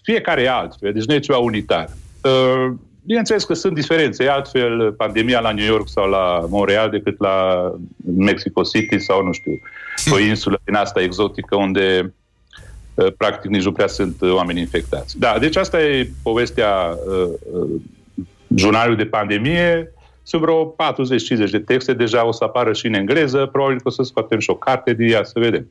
fiecare 0.02 0.42
e 0.42 0.50
altfel, 0.50 0.92
deci 0.92 1.04
nu 1.04 1.14
e 1.14 1.18
ceva 1.18 1.38
unitar. 1.38 1.88
Uh, 2.24 2.72
bineînțeles 3.04 3.44
că 3.44 3.54
sunt 3.54 3.74
diferențe, 3.74 4.24
e 4.24 4.30
altfel 4.30 4.92
pandemia 4.92 5.40
la 5.40 5.52
New 5.52 5.66
York 5.66 5.88
sau 5.88 6.08
la 6.08 6.46
Montreal 6.48 6.90
decât 6.90 7.20
la 7.20 7.70
Mexico 8.16 8.62
City 8.62 8.98
sau, 8.98 9.24
nu 9.24 9.32
știu, 9.32 9.60
o 10.12 10.18
insulă 10.18 10.60
din 10.64 10.74
asta 10.74 11.00
exotică 11.00 11.56
unde 11.56 12.14
uh, 12.94 13.12
practic 13.16 13.50
nici 13.50 13.64
nu 13.64 13.72
prea 13.72 13.86
sunt 13.86 14.20
uh, 14.20 14.32
oameni 14.32 14.60
infectați. 14.60 15.18
Da, 15.18 15.36
deci 15.40 15.56
asta 15.56 15.82
e 15.82 16.10
povestea 16.22 16.98
uh, 17.06 17.30
uh, 17.52 17.70
jurnalului 18.56 18.96
de 18.96 19.06
pandemie. 19.06 19.92
Sunt 20.22 20.42
vreo 20.42 20.74
40-50 21.46 21.50
de 21.50 21.58
texte, 21.58 21.92
deja 21.92 22.26
o 22.26 22.32
să 22.32 22.44
apară 22.44 22.72
și 22.72 22.86
în 22.86 22.94
engleză, 22.94 23.48
probabil 23.52 23.76
că 23.76 23.82
o 23.84 23.90
să 23.90 24.02
scoatem 24.02 24.38
și 24.38 24.50
o 24.50 24.54
carte 24.54 24.92
din 24.94 25.12
ea, 25.12 25.24
să 25.24 25.38
vedem. 25.38 25.70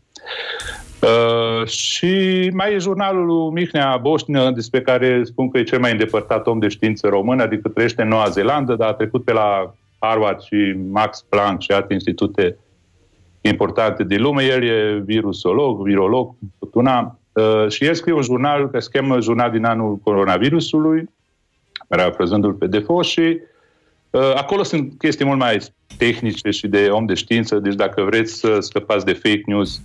Uh, 1.01 1.67
și 1.67 2.49
mai 2.53 2.73
e 2.73 2.77
jurnalul 2.77 3.25
lui 3.25 3.49
Mihnea 3.49 3.97
Boșnă, 3.97 4.51
despre 4.51 4.81
care 4.81 5.23
spun 5.23 5.49
că 5.49 5.57
e 5.57 5.63
cel 5.63 5.79
mai 5.79 5.91
îndepărtat 5.91 6.47
om 6.47 6.59
de 6.59 6.67
știință 6.67 7.07
român, 7.07 7.39
adică 7.39 7.69
trăiește 7.69 8.01
în 8.01 8.07
Noua 8.07 8.29
Zeelandă, 8.29 8.75
dar 8.75 8.89
a 8.89 8.93
trecut 8.93 9.23
pe 9.23 9.33
la 9.33 9.73
Harvard 9.99 10.41
și 10.41 10.75
Max 10.91 11.25
Planck 11.29 11.61
și 11.61 11.71
alte 11.71 11.93
institute 11.93 12.57
importante 13.41 14.03
din 14.03 14.21
lume. 14.21 14.43
El 14.43 14.63
e 14.63 15.01
virusolog, 15.05 15.83
virolog, 15.83 16.35
tot 16.59 16.73
una. 16.73 17.19
Uh, 17.31 17.69
și 17.69 17.85
el 17.85 17.93
scrie 17.93 18.13
un 18.13 18.21
jurnal 18.21 18.65
care 18.65 18.79
se 18.79 18.89
cheamă 18.91 19.19
Jurnal 19.19 19.51
din 19.51 19.65
anul 19.65 19.97
coronavirusului, 19.97 21.09
parafrazându-l 21.89 22.53
pe 22.53 22.67
Defoe 22.67 23.03
și 23.03 23.39
uh, 24.09 24.33
acolo 24.35 24.63
sunt 24.63 24.93
chestii 24.97 25.25
mult 25.25 25.39
mai 25.39 25.57
tehnice 25.97 26.49
și 26.49 26.67
de 26.67 26.87
om 26.91 27.05
de 27.05 27.13
știință, 27.13 27.55
deci 27.55 27.75
dacă 27.75 28.01
vreți 28.01 28.33
să 28.33 28.57
scăpați 28.59 29.05
de 29.05 29.13
fake 29.13 29.43
news, 29.45 29.81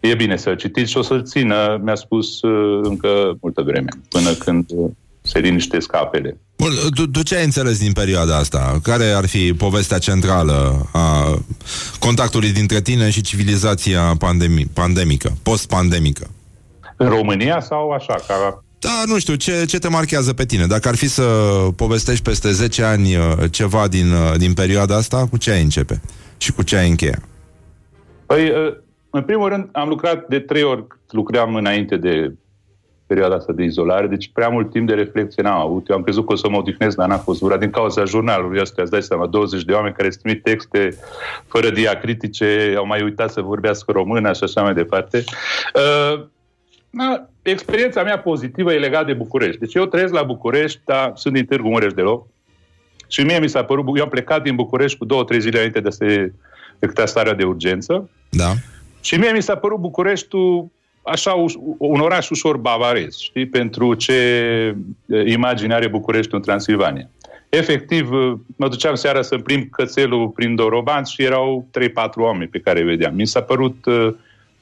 e 0.00 0.14
bine 0.14 0.36
să-l 0.36 0.56
citiți 0.56 0.90
și 0.90 0.96
o 0.96 1.02
să-l 1.02 1.24
țină, 1.24 1.80
mi-a 1.82 1.94
spus 1.94 2.42
uh, 2.42 2.80
încă 2.82 3.36
multă 3.40 3.62
vreme, 3.62 3.88
până 4.08 4.32
când 4.32 4.70
uh, 4.74 4.90
se 5.22 5.38
liniștesc 5.38 5.94
apele. 5.94 6.36
Bun, 6.56 6.70
tu, 6.94 7.06
tu 7.06 7.22
ce 7.22 7.36
ai 7.36 7.44
înțeles 7.44 7.78
din 7.78 7.92
perioada 7.92 8.36
asta? 8.36 8.78
Care 8.82 9.04
ar 9.04 9.26
fi 9.26 9.54
povestea 9.54 9.98
centrală 9.98 10.88
a 10.92 11.38
contactului 11.98 12.52
dintre 12.52 12.80
tine 12.80 13.10
și 13.10 13.20
civilizația 13.20 14.16
pandemi- 14.18 14.72
pandemică, 14.72 15.32
post-pandemică? 15.42 16.30
În 16.96 17.08
România 17.08 17.60
sau 17.60 17.90
așa? 17.90 18.14
Ca... 18.26 18.64
Da, 18.80 19.02
nu 19.06 19.18
știu, 19.18 19.34
ce, 19.34 19.64
ce 19.64 19.78
te 19.78 19.88
marchează 19.88 20.32
pe 20.32 20.44
tine? 20.44 20.66
Dacă 20.66 20.88
ar 20.88 20.94
fi 20.96 21.08
să 21.08 21.22
povestești 21.76 22.22
peste 22.22 22.50
10 22.50 22.82
ani 22.82 23.16
uh, 23.16 23.22
ceva 23.50 23.88
din, 23.88 24.10
uh, 24.10 24.36
din 24.36 24.54
perioada 24.54 24.96
asta, 24.96 25.26
cu 25.30 25.36
ce 25.36 25.50
ai 25.50 25.62
începe? 25.62 26.00
Și 26.36 26.52
cu 26.52 26.62
ce 26.62 26.76
ai 26.76 26.88
încheia? 26.88 27.18
Păi, 28.26 28.50
uh, 28.50 28.74
în 29.10 29.22
primul 29.22 29.48
rând, 29.48 29.68
am 29.72 29.88
lucrat 29.88 30.28
de 30.28 30.38
trei 30.38 30.62
ori 30.62 30.86
cât 30.86 31.12
lucram 31.12 31.54
înainte 31.54 31.96
de 31.96 32.32
perioada 33.06 33.34
asta 33.34 33.52
de 33.52 33.62
izolare, 33.62 34.06
deci 34.06 34.30
prea 34.32 34.48
mult 34.48 34.70
timp 34.70 34.88
de 34.88 34.94
reflexie 34.94 35.42
n-am 35.42 35.60
avut. 35.60 35.88
Eu 35.88 35.96
am 35.96 36.02
crezut 36.02 36.26
că 36.26 36.32
o 36.32 36.36
să 36.36 36.48
mă 36.48 36.56
odihnesc, 36.56 36.96
dar 36.96 37.08
n-a 37.08 37.18
fost 37.18 37.42
ura 37.42 37.56
din 37.56 37.70
cauza 37.70 38.04
jurnalului 38.04 38.60
ăsta. 38.60 38.82
Îți 38.82 38.90
dai 38.90 39.02
seama, 39.02 39.26
20 39.26 39.62
de 39.62 39.72
oameni 39.72 39.94
care 39.94 40.08
îți 40.08 40.18
trimit 40.18 40.42
texte 40.42 40.96
fără 41.46 41.70
diacritice, 41.70 42.74
au 42.76 42.86
mai 42.86 43.02
uitat 43.02 43.30
să 43.30 43.40
vorbească 43.40 43.92
română 43.92 44.32
și 44.32 44.42
așa 44.42 44.62
mai 44.62 44.74
departe. 44.74 45.24
Uh, 45.74 46.24
na, 46.90 47.28
experiența 47.50 48.02
mea 48.02 48.18
pozitivă 48.18 48.72
e 48.72 48.78
legată 48.78 49.04
de 49.04 49.12
București. 49.12 49.58
Deci 49.58 49.74
eu 49.74 49.86
trăiesc 49.86 50.12
la 50.12 50.22
București, 50.22 50.80
dar 50.84 51.12
sunt 51.14 51.34
din 51.34 51.44
Târgu 51.44 51.68
Mureș 51.68 51.92
deloc. 51.92 52.26
Și 53.08 53.22
mie 53.22 53.38
mi 53.38 53.48
s-a 53.48 53.64
părut, 53.64 53.96
eu 53.96 54.02
am 54.02 54.08
plecat 54.08 54.42
din 54.42 54.54
București 54.54 54.98
cu 54.98 55.04
două, 55.04 55.24
trei 55.24 55.40
zile 55.40 55.56
înainte 55.56 55.80
de 55.80 55.88
a 55.88 55.90
se 55.90 56.32
decreta 56.78 57.06
starea 57.06 57.34
de 57.34 57.44
urgență. 57.44 58.10
Da. 58.28 58.52
Și 59.00 59.16
mie 59.16 59.30
mi 59.30 59.42
s-a 59.42 59.56
părut 59.56 59.78
Bucureștiul 59.78 60.70
așa 61.02 61.32
un 61.78 62.00
oraș 62.00 62.30
ușor 62.30 62.56
bavarez, 62.56 63.16
știi, 63.16 63.46
pentru 63.46 63.94
ce 63.94 64.76
imagine 65.26 65.74
are 65.74 65.88
București 65.88 66.34
în 66.34 66.42
Transilvania. 66.42 67.08
Efectiv, 67.48 68.10
mă 68.56 68.68
duceam 68.68 68.94
seara 68.94 69.22
să 69.22 69.38
plimb 69.38 69.70
cățelul 69.70 70.28
prin 70.28 70.54
Dorobanț 70.54 71.08
și 71.08 71.22
erau 71.22 71.66
3-4 71.78 71.90
oameni 72.16 72.50
pe 72.50 72.58
care 72.58 72.80
îi 72.80 72.86
vedeam. 72.86 73.14
Mi 73.14 73.26
s-a 73.26 73.40
părut 73.40 73.86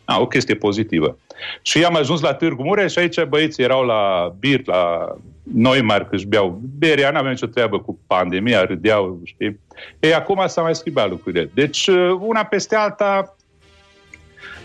a, 0.05 0.21
o 0.21 0.27
chestie 0.27 0.55
pozitivă. 0.55 1.19
Și 1.63 1.85
am 1.85 1.97
ajuns 1.97 2.21
la 2.21 2.35
Târgu 2.35 2.63
Mureș 2.63 2.93
și 2.93 2.99
aici 2.99 3.23
băieții 3.23 3.65
erau 3.65 3.83
la 3.83 4.33
bir, 4.39 4.67
la 4.67 5.15
Neumar, 5.55 6.09
că 6.09 6.15
își 6.15 6.27
beau 6.27 6.61
berea, 6.79 7.11
n-aveam 7.11 7.33
nicio 7.33 7.47
treabă 7.47 7.79
cu 7.79 7.99
pandemia, 8.07 8.65
râdeau, 8.65 9.21
știi? 9.25 9.61
Ei, 10.01 10.15
acum 10.15 10.43
s-a 10.47 10.63
mai 10.63 10.75
schimbat 10.75 11.09
lucrurile. 11.09 11.51
Deci, 11.55 11.87
una 12.21 12.45
peste 12.45 12.77
alta, 12.77 13.37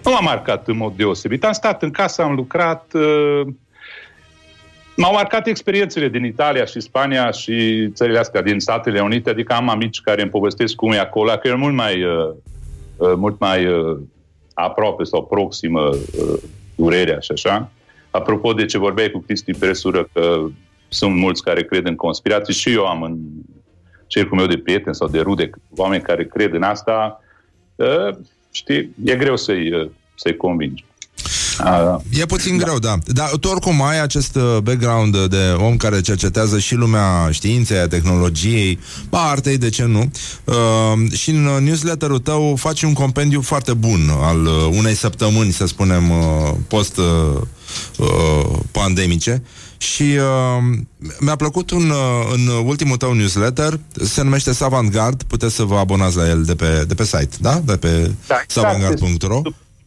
nu 0.03 0.11
m-a 0.11 0.19
marcat 0.19 0.67
în 0.67 0.77
mod 0.77 0.93
deosebit. 0.95 1.43
Am 1.43 1.51
stat 1.51 1.83
în 1.83 1.91
casă, 1.91 2.21
am 2.21 2.35
lucrat. 2.35 2.91
Uh, 2.93 3.47
m-au 4.95 5.13
marcat 5.13 5.47
experiențele 5.47 6.07
din 6.07 6.25
Italia 6.25 6.65
și 6.65 6.79
Spania 6.79 7.31
și 7.31 7.87
țările 7.93 8.19
astea 8.19 8.41
din 8.41 8.59
Statele 8.59 8.99
Unite, 8.99 9.29
adică 9.29 9.53
am 9.53 9.69
amici 9.69 10.01
care 10.01 10.21
îmi 10.21 10.31
povestesc 10.31 10.75
cum 10.75 10.91
e 10.91 10.99
acolo, 10.99 11.31
că 11.31 11.47
e 11.47 11.53
mult 11.53 11.73
mai, 11.73 12.03
uh, 12.03 12.29
uh, 12.97 13.13
mult 13.15 13.39
mai 13.39 13.67
aproape 14.53 15.03
sau 15.03 15.25
proximă 15.25 15.89
durerea 16.75 17.19
și 17.19 17.31
așa. 17.31 17.71
Apropo 18.09 18.53
de 18.53 18.65
ce 18.65 18.77
vorbeai 18.77 19.09
cu 19.11 19.19
Cristi 19.19 19.53
Presură, 19.53 20.07
că 20.13 20.45
sunt 20.89 21.15
mulți 21.15 21.43
care 21.43 21.63
cred 21.63 21.85
în 21.85 21.95
conspirații 21.95 22.53
și 22.53 22.71
eu 22.73 22.85
am 22.85 23.01
în 23.01 23.17
cercul 24.07 24.37
meu 24.37 24.47
de 24.47 24.57
prieteni 24.57 24.95
sau 24.95 25.07
de 25.07 25.19
rude 25.19 25.49
oameni 25.75 26.03
care 26.03 26.25
cred 26.25 26.53
în 26.53 26.63
asta 26.63 27.21
știi, 28.51 28.95
e 29.03 29.15
greu 29.15 29.37
să-i, 29.37 29.91
să-i 30.15 30.37
convingi. 30.37 30.85
E 32.09 32.25
puțin 32.25 32.57
greu, 32.57 32.79
da. 32.79 32.97
Dar 33.05 33.29
tu 33.29 33.47
oricum 33.47 33.81
ai 33.81 34.01
acest 34.01 34.35
uh, 34.35 34.57
background 34.63 35.27
de 35.27 35.55
om 35.57 35.77
care 35.77 36.01
cercetează 36.01 36.59
și 36.59 36.75
lumea 36.75 37.29
științei, 37.31 37.77
a 37.77 37.87
tehnologiei, 37.87 38.79
ba 39.09 39.21
artei, 39.21 39.57
de 39.57 39.69
ce 39.69 39.85
nu? 39.85 40.11
Uh, 40.43 40.93
și 41.11 41.29
în 41.29 41.43
newsletterul 41.43 42.19
tău 42.19 42.55
faci 42.55 42.81
un 42.81 42.93
compendiu 42.93 43.41
foarte 43.41 43.73
bun 43.73 44.09
al 44.21 44.45
uh, 44.45 44.53
unei 44.77 44.95
săptămâni, 44.95 45.51
să 45.51 45.65
spunem, 45.65 46.09
uh, 46.09 46.17
post-pandemice. 46.67 49.43
Și 49.77 50.03
uh, 50.03 50.57
mi-a 51.19 51.35
plăcut 51.35 51.71
un, 51.71 51.89
uh, 51.89 51.97
în 52.33 52.47
ultimul 52.65 52.97
tău 52.97 53.13
newsletter, 53.13 53.79
se 54.03 54.23
numește 54.23 54.53
Savantgard, 54.53 55.23
puteți 55.23 55.55
să 55.55 55.63
vă 55.63 55.77
abonați 55.77 56.17
la 56.17 56.27
el 56.27 56.43
de 56.43 56.55
pe, 56.55 56.83
de 56.87 56.93
pe 56.93 57.03
site, 57.03 57.35
da? 57.39 57.61
De 57.65 57.77
pe 57.77 58.11
da, 58.27 58.41
savantgard.ro 58.47 59.41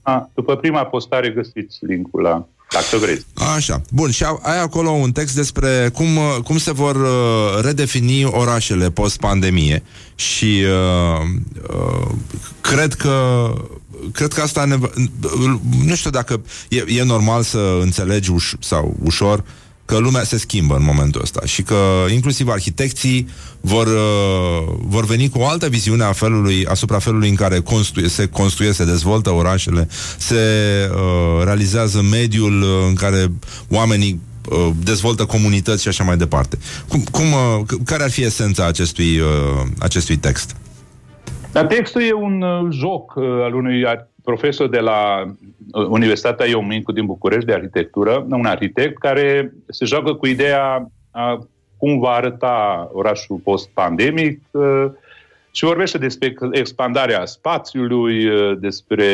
după, 0.05 0.31
după 0.35 0.57
prima 0.57 0.85
postare 0.85 1.31
găsiți 1.31 1.79
linkul 1.81 2.23
la... 2.23 2.47
dacă 2.71 2.97
vreți. 2.97 3.27
Așa. 3.57 3.81
Bun, 3.91 4.11
și 4.11 4.25
a- 4.25 4.39
ai 4.43 4.61
acolo 4.61 4.91
un 4.91 5.13
text 5.13 5.35
despre 5.35 5.91
cum, 5.95 6.17
uh, 6.17 6.37
cum 6.45 6.59
se 6.59 6.73
vor 6.73 6.97
uh, 6.97 7.63
redefini 7.63 8.25
orașele 8.25 8.91
post-pandemie 8.91 9.83
și 10.15 10.63
uh, 10.65 11.21
uh, 11.71 12.11
cred 12.61 12.93
că 12.95 13.49
cred 14.13 14.33
că 14.33 14.41
asta 14.41 14.65
ne 14.65 14.77
va, 14.77 14.91
nu 15.85 15.95
știu 15.95 16.11
dacă 16.11 16.41
e, 16.69 16.85
e 16.87 17.03
normal 17.05 17.43
să 17.43 17.79
înțelegi 17.81 18.31
uș, 18.31 18.53
sau 18.61 18.97
ușor 19.03 19.45
că 19.85 19.99
lumea 19.99 20.23
se 20.23 20.39
schimbă 20.39 20.77
în 20.77 20.85
momentul 20.85 21.21
ăsta 21.21 21.41
și 21.45 21.63
că 21.63 21.77
inclusiv 22.13 22.49
arhitecții 22.49 23.29
vor, 23.61 23.87
uh, 23.87 24.75
vor 24.79 25.05
veni 25.05 25.29
cu 25.29 25.39
o 25.39 25.47
altă 25.47 25.69
viziune 25.69 26.03
a 26.05 26.13
felului, 26.13 26.67
asupra 26.67 26.99
felului 26.99 27.29
în 27.29 27.35
care 27.35 27.61
construie, 27.61 28.09
se 28.09 28.27
construie, 28.27 28.73
se 28.73 28.85
dezvoltă 28.85 29.31
orașele, 29.31 29.89
se 30.19 30.35
uh, 30.91 31.45
realizează 31.45 32.03
mediul 32.03 32.63
uh, 32.63 32.69
în 32.89 32.95
care 32.95 33.33
oamenii 33.71 34.21
uh, 34.51 34.71
dezvoltă 34.85 35.25
comunități 35.25 35.83
și 35.83 35.89
așa 35.89 36.05
mai 36.05 36.17
departe. 36.17 36.59
Cum, 36.89 37.05
cum, 37.11 37.25
uh, 37.33 37.61
c- 37.65 37.85
care 37.85 38.03
ar 38.03 38.11
fi 38.11 38.23
esența 38.23 38.67
acestui, 38.67 39.19
uh, 39.19 39.27
acestui 39.79 40.17
text? 40.17 40.57
Dar 41.53 41.67
textul 41.67 42.03
e 42.03 42.13
un 42.13 42.43
uh, 42.43 42.69
joc 42.71 43.15
uh, 43.15 43.25
al 43.45 43.55
unui 43.55 43.87
ar- 43.87 44.09
profesor 44.25 44.69
de 44.69 44.79
la 44.79 45.25
uh, 45.73 45.87
Universitatea 45.89 46.47
Ion 46.47 46.67
Mincu 46.67 46.93
din 46.93 47.07
București 47.07 47.47
de 47.47 47.53
arhitectură, 47.53 48.27
un 48.31 48.47
arhitect 48.47 48.99
care 48.99 49.53
se 49.69 49.85
joacă 49.85 50.15
cu 50.15 50.27
ideea 50.27 50.91
a 51.11 51.47
cum 51.77 51.99
va 51.99 52.11
arăta 52.11 52.91
orașul 52.93 53.37
post-pandemic 53.37 54.41
uh, 54.51 54.87
și 55.51 55.65
vorbește 55.65 55.99
despre 55.99 56.35
expandarea 56.51 57.25
spațiului, 57.25 58.27
uh, 58.27 58.59
despre 58.59 59.07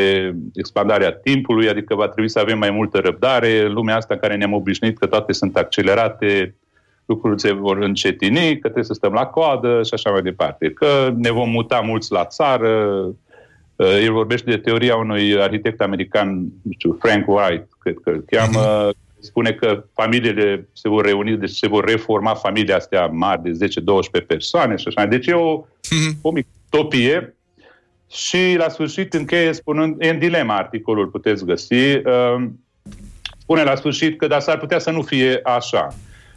expandarea 0.54 1.12
timpului, 1.12 1.68
adică 1.68 1.94
va 1.94 2.08
trebui 2.08 2.30
să 2.30 2.38
avem 2.38 2.58
mai 2.58 2.70
multă 2.70 2.98
răbdare, 2.98 3.66
lumea 3.66 3.96
asta 3.96 4.16
care 4.16 4.36
ne-am 4.36 4.52
obișnuit 4.52 4.98
că 4.98 5.06
toate 5.06 5.32
sunt 5.32 5.56
accelerate, 5.56 6.54
lucrurile 7.04 7.38
se 7.38 7.52
vor 7.52 7.76
încetini, 7.76 8.52
că 8.52 8.60
trebuie 8.60 8.84
să 8.84 8.94
stăm 8.94 9.12
la 9.12 9.26
coadă 9.26 9.82
și 9.82 9.94
așa 9.94 10.10
mai 10.10 10.22
departe. 10.22 10.70
Că 10.70 11.12
ne 11.16 11.30
vom 11.30 11.50
muta 11.50 11.80
mulți 11.80 12.12
la 12.12 12.24
țară. 12.24 13.04
Uh, 13.80 14.02
El 14.02 14.12
vorbește 14.12 14.50
de 14.50 14.56
teoria 14.56 14.96
unui 14.96 15.40
arhitect 15.40 15.80
american, 15.80 16.28
nu 16.62 16.72
știu, 16.72 16.96
Frank 17.00 17.28
White, 17.28 17.68
cred 17.78 17.96
că 18.04 18.10
îl 18.10 18.24
cheamă, 18.30 18.90
spune 19.20 19.52
că 19.52 19.84
familiile 19.94 20.68
se 20.72 20.88
vor 20.88 21.04
reuni, 21.04 21.36
deci 21.36 21.50
se 21.50 21.68
vor 21.68 21.84
reforma 21.84 22.34
familiile 22.34 22.74
astea 22.74 23.06
mari 23.06 23.42
de 23.42 23.66
10-12 24.22 24.26
persoane 24.26 24.76
și 24.76 24.84
așa. 24.86 25.06
Deci 25.06 25.26
e 25.26 25.32
o, 25.32 25.64
o 26.20 26.30
mică 26.30 26.48
utopie 26.70 27.34
și 28.10 28.54
la 28.58 28.68
sfârșit 28.68 29.14
încheie 29.14 29.52
spunând, 29.52 29.96
e 29.98 30.08
în 30.08 30.18
dilema 30.18 30.56
articolul, 30.56 31.06
puteți 31.06 31.44
găsi, 31.44 31.74
uh, 31.74 32.46
spune 33.38 33.62
la 33.62 33.74
sfârșit 33.74 34.18
că 34.18 34.26
dar 34.26 34.40
s-ar 34.40 34.58
putea 34.58 34.78
să 34.78 34.90
nu 34.90 35.02
fie 35.02 35.40
așa. 35.42 35.94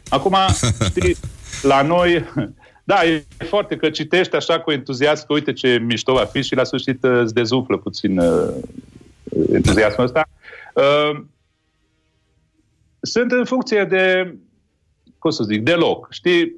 Acum, 0.08 0.36
știi, 0.88 1.16
la 1.62 1.82
noi, 1.82 2.24
da, 2.84 3.04
e 3.04 3.24
foarte 3.38 3.76
că 3.76 3.90
citești 3.90 4.36
așa 4.36 4.60
cu 4.60 4.70
entuziasm, 4.70 5.26
că 5.26 5.32
uite 5.32 5.52
ce 5.52 5.78
mișto 5.78 6.12
va 6.12 6.24
fi 6.24 6.42
și 6.42 6.54
la 6.54 6.64
sfârșit 6.64 7.04
uh, 7.04 7.18
îți 7.22 7.34
dezuflă 7.34 7.76
puțin 7.76 8.18
uh, 8.18 8.54
entuziasmul 9.52 10.06
ăsta. 10.06 10.28
Uh, 10.74 11.20
sunt 13.00 13.32
în 13.32 13.44
funcție 13.44 13.84
de, 13.84 14.34
cum 15.18 15.30
să 15.30 15.44
zic, 15.44 15.62
de 15.62 15.72
loc. 15.72 16.08
Știi, 16.10 16.52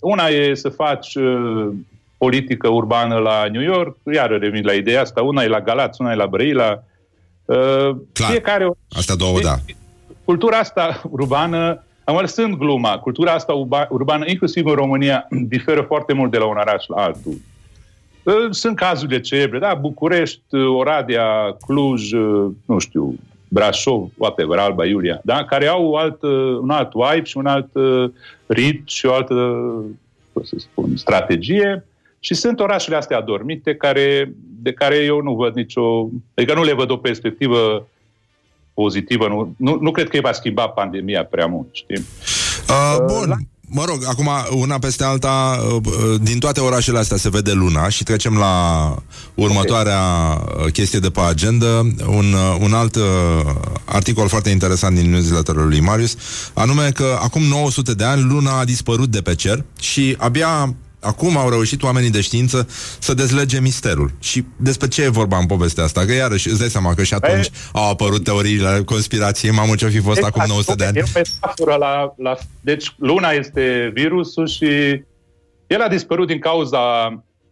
una 0.00 0.26
e 0.26 0.54
să 0.54 0.68
faci 0.68 1.14
uh, 1.14 1.72
politică 2.16 2.68
urbană 2.68 3.16
la 3.16 3.46
New 3.50 3.62
York, 3.62 3.96
iară 4.12 4.36
revin 4.36 4.64
la 4.64 4.72
ideea 4.72 5.00
asta, 5.00 5.22
una 5.22 5.42
e 5.42 5.48
la 5.48 5.60
Galați, 5.60 6.00
una 6.00 6.12
e 6.12 6.14
la 6.14 6.26
Brăila. 6.26 6.82
Uh, 7.44 7.96
Clar. 8.12 8.30
fiecare 8.30 8.68
Astea 8.90 9.14
două, 9.14 9.40
da. 9.40 9.54
cultura 10.24 10.58
asta 10.58 11.02
urbană, 11.10 11.84
am 12.04 12.16
lăsând 12.20 12.56
gluma, 12.56 12.98
cultura 12.98 13.32
asta 13.32 13.52
urba- 13.52 13.88
urbană, 13.90 14.24
inclusiv 14.28 14.66
în 14.66 14.74
România, 14.74 15.28
diferă 15.54 15.80
foarte 15.80 16.12
mult 16.12 16.30
de 16.30 16.38
la 16.38 16.46
un 16.46 16.56
oraș 16.56 16.86
la 16.86 17.02
altul. 17.02 17.36
Uh, 18.22 18.34
Sunt 18.50 18.76
cazurile 18.76 19.20
celebre, 19.20 19.58
da, 19.58 19.74
București, 19.74 20.42
uh, 20.50 20.76
Oradea, 20.76 21.56
Cluj, 21.66 22.12
uh, 22.12 22.50
nu 22.66 22.78
știu, 22.78 23.14
Brașov, 23.48 24.10
whatever, 24.16 24.58
Alba 24.58 24.86
Iulia, 24.86 25.20
da, 25.24 25.44
care 25.44 25.66
au 25.66 25.94
alt, 25.94 26.22
uh, 26.22 26.58
un 26.60 26.70
alt 26.70 26.92
vibe 26.92 27.24
și 27.24 27.36
un 27.36 27.46
alt 27.46 27.74
uh, 27.74 28.10
ritm 28.46 28.82
și 28.86 29.06
o 29.06 29.12
altă, 29.12 29.34
cum 30.32 30.42
să 30.42 30.54
spun, 30.58 30.96
strategie. 30.96 31.84
Și 32.20 32.34
sunt 32.34 32.60
orașele 32.60 32.96
astea 32.96 33.16
adormite 33.16 33.74
care, 33.74 34.34
de 34.62 34.72
care 34.72 34.96
eu 34.96 35.20
nu 35.20 35.34
văd 35.34 35.54
nicio... 35.54 36.08
Adică 36.34 36.54
nu 36.54 36.64
le 36.64 36.72
văd 36.72 36.90
o 36.90 36.96
perspectivă 36.96 37.88
pozitivă. 38.74 39.28
Nu, 39.28 39.54
nu, 39.56 39.78
nu 39.80 39.90
cred 39.90 40.08
că 40.08 40.16
îi 40.16 40.22
va 40.22 40.32
schimba 40.32 40.68
pandemia 40.68 41.24
prea 41.24 41.46
mult, 41.46 41.68
știi? 41.72 42.04
Uh, 42.68 43.04
bun. 43.06 43.48
Mă 43.68 43.84
rog, 43.84 44.04
acum, 44.06 44.28
una 44.50 44.78
peste 44.78 45.04
alta, 45.04 45.58
uh, 45.66 45.80
uh, 45.84 46.20
din 46.22 46.38
toate 46.38 46.60
orașele 46.60 46.98
astea 46.98 47.16
se 47.16 47.28
vede 47.28 47.52
luna 47.52 47.88
și 47.88 48.02
trecem 48.02 48.36
la 48.36 48.94
următoarea 49.34 50.00
okay. 50.52 50.70
chestie 50.70 50.98
de 50.98 51.10
pe 51.10 51.20
agenda, 51.20 51.66
un, 52.06 52.32
uh, 52.32 52.56
un 52.60 52.72
alt 52.72 52.94
uh, 52.94 53.02
articol 53.84 54.28
foarte 54.28 54.50
interesant 54.50 54.96
din 54.96 55.10
newsletterul 55.10 55.68
lui 55.68 55.80
Marius, 55.80 56.16
anume 56.52 56.90
că 56.90 57.18
acum 57.22 57.42
900 57.42 57.94
de 57.94 58.04
ani 58.04 58.22
luna 58.22 58.58
a 58.58 58.64
dispărut 58.64 59.08
de 59.08 59.20
pe 59.20 59.34
cer 59.34 59.64
și 59.80 60.16
abia 60.18 60.74
acum 61.04 61.36
au 61.36 61.48
reușit 61.48 61.82
oamenii 61.82 62.10
de 62.10 62.20
știință 62.20 62.68
să 62.98 63.14
dezlege 63.14 63.60
misterul. 63.60 64.10
Și 64.20 64.44
despre 64.56 64.88
ce 64.88 65.02
e 65.02 65.08
vorba 65.08 65.38
în 65.38 65.46
povestea 65.46 65.84
asta? 65.84 66.04
Că 66.04 66.12
iarăși 66.12 66.48
îți 66.48 66.58
dai 66.58 66.68
seama 66.68 66.94
că 66.94 67.02
și 67.02 67.14
atunci 67.14 67.50
au 67.72 67.90
apărut 67.90 68.24
teoriile 68.24 68.82
conspirației, 68.84 69.52
mamă 69.52 69.74
ce-o 69.74 69.88
fi 69.88 70.00
fost 70.00 70.22
acum 70.22 70.42
900 70.46 70.74
de 70.76 70.84
ani. 70.84 70.98
E 70.98 71.02
o 71.02 71.06
metaforă 71.14 71.76
la, 71.76 72.14
la... 72.16 72.36
Deci 72.60 72.94
luna 72.98 73.30
este 73.30 73.90
virusul 73.94 74.46
și 74.46 74.66
el 75.66 75.80
a 75.80 75.88
dispărut 75.88 76.26
din 76.26 76.38
cauza 76.38 76.78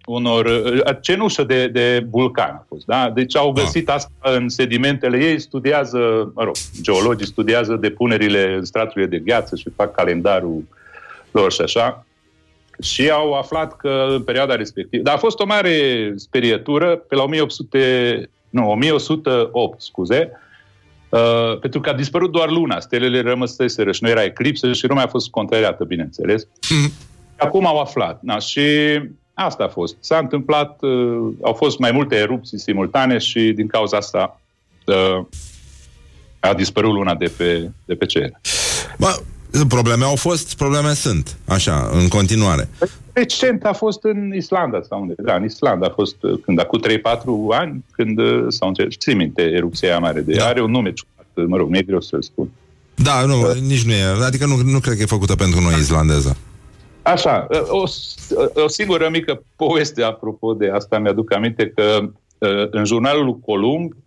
unor 0.06 0.44
uh, 0.44 0.96
cenușă 1.00 1.44
de, 1.44 1.68
de 1.68 2.06
vulcan 2.10 2.50
a 2.50 2.64
fost, 2.68 2.84
da? 2.86 3.10
Deci 3.10 3.36
au 3.36 3.52
găsit 3.52 3.88
asta 3.88 4.10
în 4.20 4.48
sedimentele 4.48 5.24
ei, 5.24 5.40
studiază, 5.40 6.32
mă 6.34 6.44
rog, 6.44 6.54
geologii 6.80 7.26
studiază 7.26 7.74
depunerile 7.74 8.54
în 8.54 8.64
straturile 8.64 9.06
de 9.06 9.18
gheață 9.18 9.56
și 9.56 9.70
fac 9.76 9.94
calendarul 9.94 10.64
lor 11.30 11.52
și 11.52 11.60
așa. 11.60 12.06
Și 12.82 13.10
au 13.10 13.32
aflat 13.32 13.76
că 13.76 14.06
în 14.08 14.22
perioada 14.22 14.54
respectivă, 14.54 15.02
dar 15.02 15.14
a 15.14 15.18
fost 15.18 15.38
o 15.38 15.46
mare 15.46 16.12
sperietură 16.16 16.96
pe 16.96 17.14
la 17.14 17.22
1800, 17.22 18.30
nu, 18.50 18.70
1108, 18.70 19.80
scuze, 19.80 20.32
Uh, 21.12 21.58
pentru 21.58 21.80
că 21.80 21.88
a 21.88 21.92
dispărut 21.92 22.30
doar 22.32 22.50
luna, 22.50 22.80
stelele 22.80 23.20
rămăseseră 23.20 23.92
și 23.92 24.02
nu 24.02 24.08
era 24.08 24.22
eclipsă 24.22 24.72
și 24.72 24.86
lumea 24.86 25.04
a 25.04 25.08
fost 25.08 25.30
contrariată, 25.30 25.84
bineînțeles. 25.84 26.46
Acum 27.36 27.66
au 27.66 27.80
aflat. 27.80 28.22
Na, 28.22 28.38
și 28.38 28.60
asta 29.34 29.64
a 29.64 29.68
fost. 29.68 29.96
S-a 30.00 30.18
întâmplat, 30.18 30.82
uh, 30.82 31.32
au 31.42 31.52
fost 31.52 31.78
mai 31.78 31.90
multe 31.90 32.16
erupții 32.16 32.58
simultane 32.58 33.18
și 33.18 33.52
din 33.52 33.66
cauza 33.66 33.96
asta 33.96 34.40
uh, 34.86 35.24
a 36.40 36.54
dispărut 36.54 36.92
luna 36.92 37.14
de 37.14 37.32
pe, 37.36 37.70
de 37.84 37.94
pe 37.94 38.06
cer. 38.06 38.30
Bă, 38.98 39.22
probleme 39.68 40.04
au 40.04 40.16
fost, 40.16 40.56
probleme 40.56 40.92
sunt, 40.94 41.36
așa, 41.44 41.90
în 41.92 42.08
continuare. 42.08 42.68
Recent 43.12 43.64
a 43.64 43.72
fost 43.72 44.04
în 44.04 44.34
Islanda 44.34 44.80
sau 44.88 45.00
unde? 45.00 45.14
Da, 45.16 45.34
în 45.34 45.44
Islanda 45.44 45.86
a 45.86 45.90
fost 45.90 46.16
uh, 46.22 46.40
când, 46.44 46.60
acum 46.60 46.80
3-4 46.88 46.90
ani, 47.50 47.84
când 47.90 48.18
uh, 48.18 48.44
s-au 48.48 48.68
încercat, 48.68 48.98
ții 48.98 49.14
minte, 49.14 49.42
erupția 49.42 49.88
aia 49.88 49.98
mare 49.98 50.20
de... 50.20 50.34
Da. 50.34 50.46
Are 50.46 50.62
un 50.62 50.70
nume 50.70 50.92
ciudat, 50.92 51.26
uh, 51.34 51.44
mă 51.46 51.56
rog, 51.56 51.68
nu 51.68 51.76
e 51.76 51.82
greu 51.82 52.00
să-l 52.00 52.22
spun. 52.22 52.50
Da, 52.94 53.24
nu, 53.24 53.52
nici 53.66 53.84
nu 53.84 53.92
e. 53.92 54.24
Adică 54.24 54.46
nu, 54.46 54.56
nu 54.56 54.78
cred 54.78 54.96
că 54.96 55.02
e 55.02 55.06
făcută 55.06 55.34
pentru 55.34 55.60
noi 55.60 55.74
islandeză. 55.78 56.36
Așa, 57.02 57.46
o, 57.68 57.82
o 58.64 58.68
singură 58.68 59.08
mică 59.10 59.42
poveste 59.56 60.02
apropo 60.02 60.52
de 60.52 60.70
asta 60.74 60.98
mi-aduc 60.98 61.32
aminte 61.32 61.72
că 61.74 61.98
uh, 62.38 62.68
în 62.70 62.84
jurnalul 62.84 63.24
lui 63.24 63.36
Columb, 63.44 63.92
uh, 63.92 63.98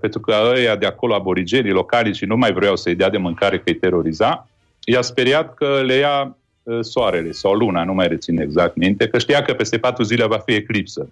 pentru 0.00 0.20
că 0.20 0.34
ăia 0.54 0.76
de 0.76 0.86
acolo, 0.86 1.14
aborigenii 1.14 1.72
locali 1.72 2.14
și 2.14 2.24
nu 2.24 2.36
mai 2.36 2.52
vreau 2.52 2.76
să-i 2.76 2.94
dea 2.94 3.10
de 3.10 3.18
mâncare 3.18 3.56
că 3.56 3.62
îi 3.66 3.74
teroriza, 3.74 4.48
i-a 4.84 5.02
speriat 5.02 5.54
că 5.54 5.82
le 5.84 5.94
ia 5.94 6.36
uh, 6.62 6.78
soarele 6.80 7.32
sau 7.32 7.52
luna, 7.52 7.84
nu 7.84 7.92
mai 7.92 8.08
rețin 8.08 8.40
exact 8.40 8.76
minte, 8.76 9.08
că 9.08 9.18
știa 9.18 9.42
că 9.42 9.52
peste 9.52 9.78
patru 9.78 10.02
zile 10.02 10.26
va 10.26 10.38
fi 10.38 10.52
eclipsă. 10.52 11.08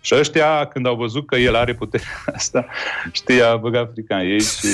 Și 0.00 0.14
ăștia, 0.14 0.64
când 0.72 0.86
au 0.86 0.94
văzut 0.94 1.26
că 1.26 1.36
el 1.36 1.54
are 1.54 1.74
puterea 1.74 2.24
asta, 2.36 2.66
știa, 3.12 3.50
a 3.50 3.56
băgat 3.56 3.90
frica 3.92 4.16
în 4.16 4.26
ei 4.26 4.40
și 4.40 4.66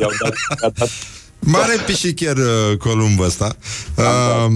i-au 0.00 0.10
dat, 0.22 0.32
i-a 0.62 0.70
dat 0.78 0.88
Mare 1.40 1.76
pișicher 1.86 2.36
uh, 2.36 2.76
Columb 2.78 3.20
ăsta. 3.20 3.56
Uh, 3.96 4.46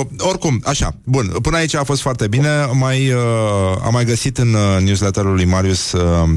uh, 0.00 0.06
oricum, 0.18 0.60
așa, 0.64 0.94
bun, 1.04 1.26
până 1.42 1.56
aici 1.56 1.74
a 1.74 1.84
fost 1.84 2.00
foarte 2.00 2.28
bine. 2.28 2.48
Mai, 2.72 3.12
uh, 3.12 3.76
am 3.84 3.92
mai 3.92 4.04
găsit 4.04 4.38
în 4.38 4.54
uh, 4.54 4.82
newsletterul 4.82 5.34
lui 5.34 5.44
Marius 5.44 5.92
uh, 5.92 6.28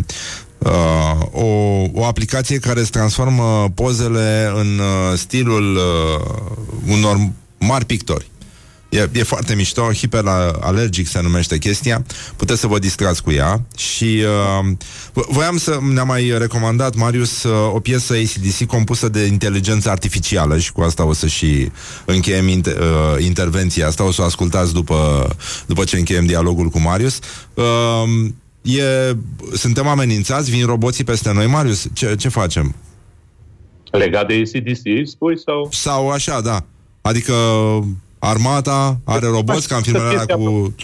uh, 0.59 1.17
o, 1.31 1.45
o 1.93 2.05
aplicație 2.05 2.57
care 2.57 2.79
îți 2.79 2.91
transformă 2.91 3.71
pozele 3.75 4.51
în 4.55 4.79
uh, 4.79 5.17
stilul 5.17 5.75
uh, 5.75 6.93
unor 6.93 7.29
mari 7.57 7.85
pictori. 7.85 8.29
E, 8.89 9.09
e 9.11 9.23
foarte 9.23 9.55
mișto, 9.55 9.91
hiperalergic 9.93 11.07
se 11.07 11.21
numește 11.21 11.57
chestia. 11.57 12.05
Puteți 12.35 12.59
să 12.59 12.67
vă 12.67 12.79
distrați 12.79 13.23
cu 13.23 13.31
ea. 13.31 13.61
Și 13.77 14.23
uh, 14.63 14.71
vo- 15.11 15.27
voiam 15.29 15.57
să 15.57 15.79
ne-a 15.93 16.03
mai 16.03 16.33
recomandat 16.37 16.95
Marius 16.95 17.43
uh, 17.43 17.73
o 17.73 17.79
piesă 17.79 18.13
ACDC 18.13 18.65
compusă 18.65 19.09
de 19.09 19.25
inteligență 19.25 19.89
artificială 19.89 20.57
și 20.57 20.71
cu 20.71 20.81
asta 20.81 21.05
o 21.05 21.13
să 21.13 21.27
și 21.27 21.71
încheiem 22.05 22.47
inter, 22.47 22.77
uh, 22.77 23.23
intervenția 23.23 23.87
asta. 23.87 24.03
O 24.03 24.11
să 24.11 24.21
o 24.21 24.25
ascultați 24.25 24.73
după, 24.73 25.27
după 25.65 25.83
ce 25.83 25.97
încheiem 25.97 26.25
dialogul 26.25 26.69
cu 26.69 26.79
Marius. 26.79 27.19
Uh, 27.53 27.63
e, 28.61 29.15
suntem 29.53 29.87
amenințați, 29.87 30.51
vin 30.51 30.65
roboții 30.65 31.03
peste 31.03 31.33
noi, 31.33 31.47
Marius. 31.47 31.87
Ce, 31.93 32.15
ce 32.15 32.29
facem? 32.29 32.75
Legat 33.91 34.27
de 34.27 34.33
ACDC, 34.33 35.07
spui, 35.07 35.39
sau? 35.39 35.67
Sau 35.71 36.09
așa, 36.09 36.41
da. 36.41 36.63
Adică 37.01 37.33
armata 38.19 38.99
are 39.03 39.27
roboți 39.27 39.67
ca 39.67 39.75
în 39.75 39.81
filmele 39.81 40.05
alea 40.05 40.35
cu... 40.35 40.75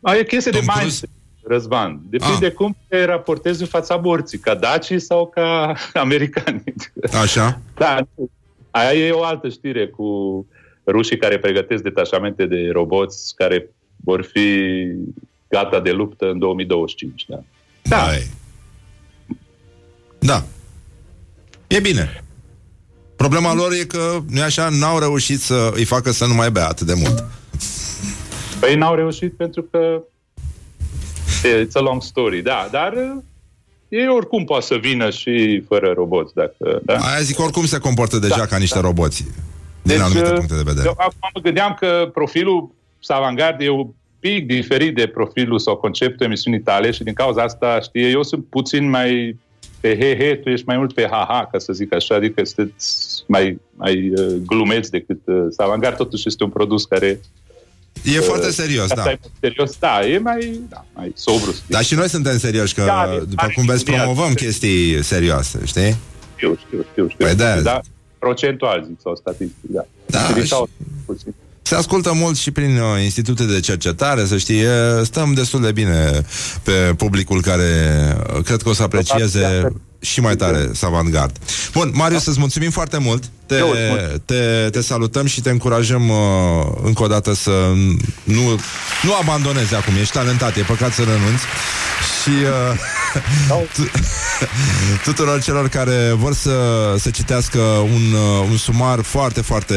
A, 0.00 0.14
e 0.14 0.24
chestie 0.24 0.50
de 0.50 0.58
Tom 0.58 0.66
Cruise? 0.66 0.82
mindset, 0.82 1.08
Răzvan. 1.46 2.00
Depinde 2.08 2.50
cum 2.50 2.76
te 2.88 3.04
raportezi 3.04 3.60
în 3.60 3.66
fața 3.66 3.96
morții, 3.96 4.38
ca 4.38 4.54
dacii 4.54 5.00
sau 5.00 5.26
ca 5.26 5.74
americani. 5.94 6.64
Așa? 7.22 7.60
Da, 7.76 7.98
aia 8.70 8.92
e 8.92 9.10
o 9.10 9.24
altă 9.24 9.48
știre 9.48 9.86
cu 9.86 10.06
rușii 10.86 11.16
care 11.16 11.38
pregătesc 11.38 11.82
detașamente 11.82 12.46
de 12.46 12.68
roboți 12.72 13.34
care 13.36 13.70
vor 14.04 14.22
fi 14.32 14.78
gata 15.54 15.80
de 15.80 15.90
luptă 15.90 16.30
în 16.30 16.38
2025. 16.38 17.24
Da. 17.28 17.42
Da. 17.82 18.06
Da. 20.18 20.44
E 21.66 21.80
bine. 21.80 22.24
Problema 23.16 23.54
lor 23.54 23.72
e 23.72 23.84
că, 23.84 24.18
nu 24.28 24.42
așa, 24.42 24.68
n-au 24.68 24.98
reușit 24.98 25.40
să 25.40 25.70
îi 25.74 25.84
facă 25.84 26.10
să 26.10 26.26
nu 26.26 26.34
mai 26.34 26.50
bea 26.50 26.68
atât 26.68 26.86
de 26.86 26.94
mult. 26.94 27.24
Păi 28.60 28.74
n-au 28.76 28.94
reușit 28.94 29.36
pentru 29.36 29.62
că 29.62 30.02
it's 31.44 31.72
a 31.72 31.80
long 31.80 32.02
story, 32.02 32.42
da, 32.42 32.68
dar 32.70 32.92
uh, 32.92 33.22
ei 33.88 34.08
oricum 34.08 34.44
poate 34.44 34.64
să 34.64 34.74
vină 34.74 35.10
și 35.10 35.64
fără 35.68 35.92
roboți, 35.92 36.34
dacă... 36.34 36.80
Da? 36.84 36.94
Aia 36.94 37.20
zic, 37.20 37.38
oricum 37.38 37.66
se 37.66 37.78
comportă 37.78 38.18
deja 38.18 38.36
Da, 38.36 38.46
ca 38.46 38.56
niște 38.56 38.80
da. 38.80 38.86
roboți. 38.86 39.24
Din 39.82 40.00
anumite 40.00 40.28
uh, 40.28 40.34
puncte 40.34 40.54
de 40.54 40.62
vedere. 40.64 40.86
Eu 40.86 40.94
acum 40.96 41.30
mă 41.34 41.40
gândeam 41.40 41.76
că 41.80 42.10
profilul 42.12 42.70
Savangard 43.00 43.60
e 43.60 43.68
un 43.68 43.86
pic 44.28 44.46
diferit 44.46 44.94
de 44.94 45.06
profilul 45.06 45.58
sau 45.58 45.76
conceptul 45.76 46.26
emisiunii 46.26 46.60
tale 46.60 46.90
și 46.90 47.02
din 47.02 47.12
cauza 47.12 47.42
asta, 47.42 47.80
știi, 47.80 48.10
eu 48.12 48.22
sunt 48.22 48.44
puțin 48.46 48.88
mai 48.90 49.36
pe 49.80 49.96
he-he, 49.98 50.34
tu 50.34 50.48
ești 50.48 50.66
mai 50.66 50.76
mult 50.76 50.92
pe 50.92 51.08
ha-ha, 51.10 51.48
ca 51.52 51.58
să 51.58 51.72
zic 51.72 51.94
așa, 51.94 52.14
adică 52.14 52.44
sunteți 52.44 53.24
mai, 53.26 53.60
mai 53.76 54.10
uh, 54.16 54.34
glumeți 54.46 54.90
decât 54.90 55.20
uh, 55.24 55.34
Savangard, 55.50 55.96
totuși 55.96 56.22
este 56.28 56.44
un 56.44 56.50
produs 56.50 56.84
care... 56.84 57.20
E 58.04 58.18
foarte 58.18 58.50
serios, 58.50 58.90
asta 58.90 59.02
da. 59.04 59.10
E 59.10 59.18
serios, 59.40 59.76
da, 59.78 60.06
e 60.06 60.18
mai, 60.18 60.60
da, 60.68 60.84
mai 60.94 61.12
sobru. 61.14 61.50
să 61.50 61.56
zic. 61.60 61.66
Dar 61.68 61.82
și 61.84 61.94
noi 61.94 62.08
suntem 62.08 62.38
serioși, 62.38 62.74
că, 62.74 62.82
Da, 62.84 63.10
e- 63.14 63.18
după 63.18 63.42
are 63.42 63.52
cum 63.52 63.64
vezi, 63.64 63.84
și 63.84 63.92
ea- 63.92 63.96
promovăm 64.02 64.34
chestii 64.34 65.02
serioase, 65.02 65.60
știi? 65.64 65.96
Știu, 66.36 66.56
știu, 66.66 66.84
știu, 66.90 67.08
știu. 67.08 67.24
Păi 67.26 67.34
de-aia 67.34 67.60
da, 67.60 67.80
procentual, 68.18 68.84
zic, 68.86 69.00
sau 69.02 69.16
statistic, 69.16 69.70
da. 69.70 69.84
Da, 70.06 70.18
Și 70.18 70.32
din 70.32 70.42
și- 70.44 70.50
cauza, 70.50 70.70
puțin. 71.06 71.34
Se 71.66 71.74
ascultă 71.74 72.12
mult 72.14 72.36
și 72.36 72.50
prin 72.50 72.78
uh, 72.78 73.02
institute 73.02 73.44
de 73.44 73.60
cercetare, 73.60 74.24
să 74.26 74.36
știi, 74.36 74.60
e, 74.60 75.04
stăm 75.04 75.32
destul 75.32 75.60
de 75.60 75.72
bine 75.72 76.24
pe 76.62 76.94
publicul 76.96 77.42
care 77.42 77.64
uh, 78.34 78.42
cred 78.42 78.62
că 78.62 78.68
o 78.68 78.72
să 78.72 78.82
aprecieze 78.82 79.72
și 80.00 80.20
mai 80.20 80.36
tare 80.36 80.70
Savantgard. 80.72 81.36
Bun, 81.72 81.90
Marius, 81.94 82.26
îți 82.26 82.38
mulțumim 82.38 82.70
foarte 82.70 82.98
mult. 82.98 83.24
Te, 83.46 83.56
Eu 83.56 83.70
îți 83.70 83.80
mulțumesc. 83.88 84.20
te, 84.24 84.68
te 84.70 84.80
salutăm 84.80 85.26
și 85.26 85.40
te 85.40 85.50
încurajăm 85.50 86.08
uh, 86.08 86.16
încă 86.82 87.02
o 87.02 87.06
dată 87.06 87.34
să 87.34 87.50
nu, 88.24 88.60
nu 89.02 89.14
abandonezi 89.20 89.74
acum. 89.74 89.94
Ești 90.00 90.12
talentat, 90.12 90.56
e 90.56 90.60
păcat 90.60 90.92
să 90.92 91.02
renunți. 91.02 91.44
Și 92.22 92.30
uh, 92.30 93.66
tu- 93.74 93.90
tuturor 95.10 95.42
celor 95.42 95.68
care 95.68 96.14
vor 96.16 96.34
să, 96.34 96.58
să 96.98 97.10
citească 97.10 97.58
un, 97.58 98.12
uh, 98.12 98.46
un 98.50 98.56
sumar 98.56 99.00
foarte, 99.02 99.40
foarte 99.40 99.74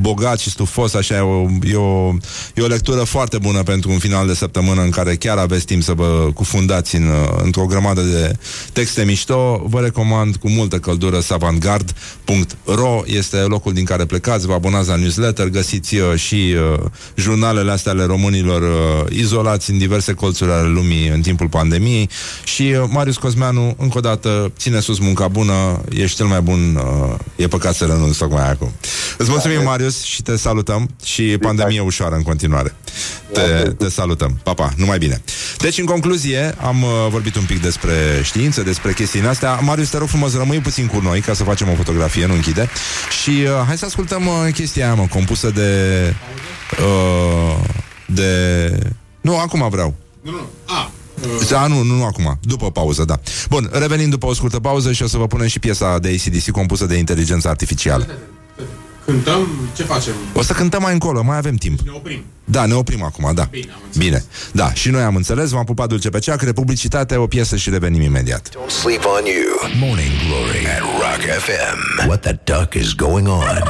bogat 0.00 0.38
și 0.38 0.50
stufos, 0.50 0.94
așa, 0.94 1.14
e 1.14 1.20
o, 1.20 1.46
e, 1.62 1.76
o, 1.76 2.14
e 2.54 2.62
o 2.62 2.66
lectură 2.66 3.02
foarte 3.02 3.38
bună 3.38 3.62
pentru 3.62 3.90
un 3.90 3.98
final 3.98 4.26
de 4.26 4.34
săptămână 4.34 4.82
în 4.82 4.90
care 4.90 5.16
chiar 5.16 5.38
aveți 5.38 5.64
timp 5.64 5.82
să 5.82 5.92
vă 5.92 6.28
cufundați 6.34 6.96
în, 6.96 7.06
uh, 7.06 7.40
într-o 7.42 7.66
grămadă 7.66 8.00
de 8.00 8.36
texte 8.72 9.04
mișto. 9.04 9.62
Vă 9.66 9.80
recomand 9.80 10.36
cu 10.36 10.48
multă 10.50 10.78
căldură 10.78 11.20
savantgard.ro 11.20 12.83
este 13.04 13.36
locul 13.36 13.72
din 13.72 13.84
care 13.84 14.04
plecați, 14.04 14.46
vă 14.46 14.52
abonați 14.52 14.88
la 14.88 14.96
newsletter, 14.96 15.48
găsiți 15.48 15.96
uh, 15.96 16.14
și 16.14 16.54
uh, 16.74 16.84
jurnalele 17.14 17.70
astea 17.70 17.92
ale 17.92 18.04
românilor 18.04 18.62
uh, 18.62 19.16
izolați 19.16 19.70
în 19.70 19.78
diverse 19.78 20.12
colțuri 20.12 20.50
ale 20.50 20.68
lumii 20.68 21.08
în 21.08 21.20
timpul 21.20 21.48
pandemiei 21.48 22.08
și 22.44 22.62
uh, 22.62 22.88
Marius 22.90 23.16
Cosmeanu, 23.16 23.74
încă 23.78 23.98
o 23.98 24.00
dată, 24.00 24.52
ține 24.58 24.80
sus 24.80 24.98
munca 24.98 25.28
bună, 25.28 25.80
ești 25.90 26.16
cel 26.16 26.26
mai 26.26 26.40
bun, 26.40 26.76
uh, 26.76 27.14
e 27.36 27.48
păcat 27.48 27.74
să 27.74 27.84
renunți 27.84 28.18
tocmai 28.18 28.50
acum. 28.50 28.72
Îți 29.18 29.30
mulțumim, 29.30 29.62
Marius, 29.62 30.02
și 30.02 30.22
te 30.22 30.36
salutăm 30.36 30.88
și 31.04 31.22
pandemie 31.40 31.80
ușoară 31.80 32.14
în 32.14 32.22
continuare. 32.22 32.74
Te, 33.32 33.70
te 33.78 33.88
salutăm. 33.88 34.40
Pa, 34.42 34.54
pa, 34.54 34.72
numai 34.76 34.98
bine. 34.98 35.22
Deci, 35.58 35.78
în 35.78 35.84
concluzie, 35.84 36.54
am 36.60 36.82
uh, 36.82 36.88
vorbit 37.10 37.36
un 37.36 37.44
pic 37.44 37.62
despre 37.62 37.92
știință, 38.22 38.62
despre 38.62 38.92
chestiile 38.92 39.28
astea. 39.28 39.54
Marius, 39.54 39.88
te 39.88 39.98
rog 39.98 40.08
frumos, 40.08 40.36
rămâi 40.36 40.58
puțin 40.58 40.86
cu 40.86 41.00
noi 41.02 41.20
ca 41.20 41.34
să 41.34 41.44
facem 41.44 41.68
o 41.68 41.74
fotografie, 41.74 42.26
nu 42.26 42.34
închide. 42.34 42.68
Și 43.22 43.30
uh, 43.30 43.64
hai 43.66 43.78
să 43.78 43.84
ascultăm 43.84 44.26
uh, 44.26 44.52
chestia 44.52 44.84
aia, 44.84 44.94
mă, 44.94 45.06
compusă 45.10 45.50
de... 45.50 46.14
Uh, 46.70 47.64
de... 48.06 48.78
Nu, 49.20 49.38
acum 49.38 49.68
vreau. 49.68 49.94
Nu, 50.22 50.30
nu. 50.30 50.46
A, 50.66 50.90
Da, 51.48 51.66
nu, 51.66 51.82
nu, 51.82 51.94
nu 51.94 52.04
acum, 52.04 52.38
după 52.42 52.70
pauză, 52.70 53.04
da. 53.04 53.20
Bun, 53.48 53.70
revenim 53.72 54.08
după 54.08 54.26
o 54.26 54.34
scurtă 54.34 54.60
pauză 54.60 54.92
și 54.92 55.02
o 55.02 55.06
să 55.06 55.16
vă 55.16 55.26
punem 55.26 55.46
și 55.46 55.58
piesa 55.58 55.98
de 55.98 56.08
ACDC 56.08 56.50
compusă 56.50 56.86
de 56.86 56.96
inteligență 56.96 57.48
artificială. 57.48 58.06
Cântăm, 59.04 59.48
ce 59.76 59.82
facem? 59.82 60.12
O 60.32 60.42
să 60.42 60.52
cântăm 60.52 60.82
mai 60.82 60.92
încolo, 60.92 61.22
mai 61.22 61.36
avem 61.36 61.54
timp. 61.54 61.80
Ne 61.80 61.90
oprim. 61.94 62.24
Da, 62.44 62.66
ne 62.66 62.74
oprim 62.74 63.02
acum, 63.02 63.34
da. 63.34 63.48
Bine, 63.50 63.72
am 63.72 63.80
înțeles. 63.84 64.06
Bine. 64.06 64.24
Da, 64.52 64.72
și 64.72 64.90
noi 64.90 65.02
am 65.02 65.16
înțeles, 65.16 65.50
v-am 65.50 65.64
pupat 65.64 65.88
dulce 65.88 66.08
pe 66.08 66.18
ceac, 66.18 66.42
republicitate, 66.42 67.16
o 67.16 67.26
piesă 67.26 67.56
și 67.56 67.70
revenim 67.70 68.00
imediat. 68.00 68.48
Don't 68.48 68.70
sleep 68.80 69.04
on 69.04 69.24
you. 69.24 69.70
Morning 69.88 70.12
Glory 70.26 70.66
at 70.66 70.80
Rock 70.80 71.20
FM. 71.42 72.06
What 72.06 72.20
the 72.20 72.38
duck 72.44 72.74
is 72.74 72.92
going 72.92 73.28
on? 73.28 73.62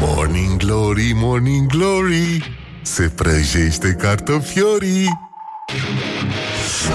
Morning 0.00 0.56
Glory, 0.56 1.12
Morning 1.14 1.66
Glory 1.66 2.56
Se 2.82 3.02
prăjește 3.02 3.96
cartofiorii 4.00 5.08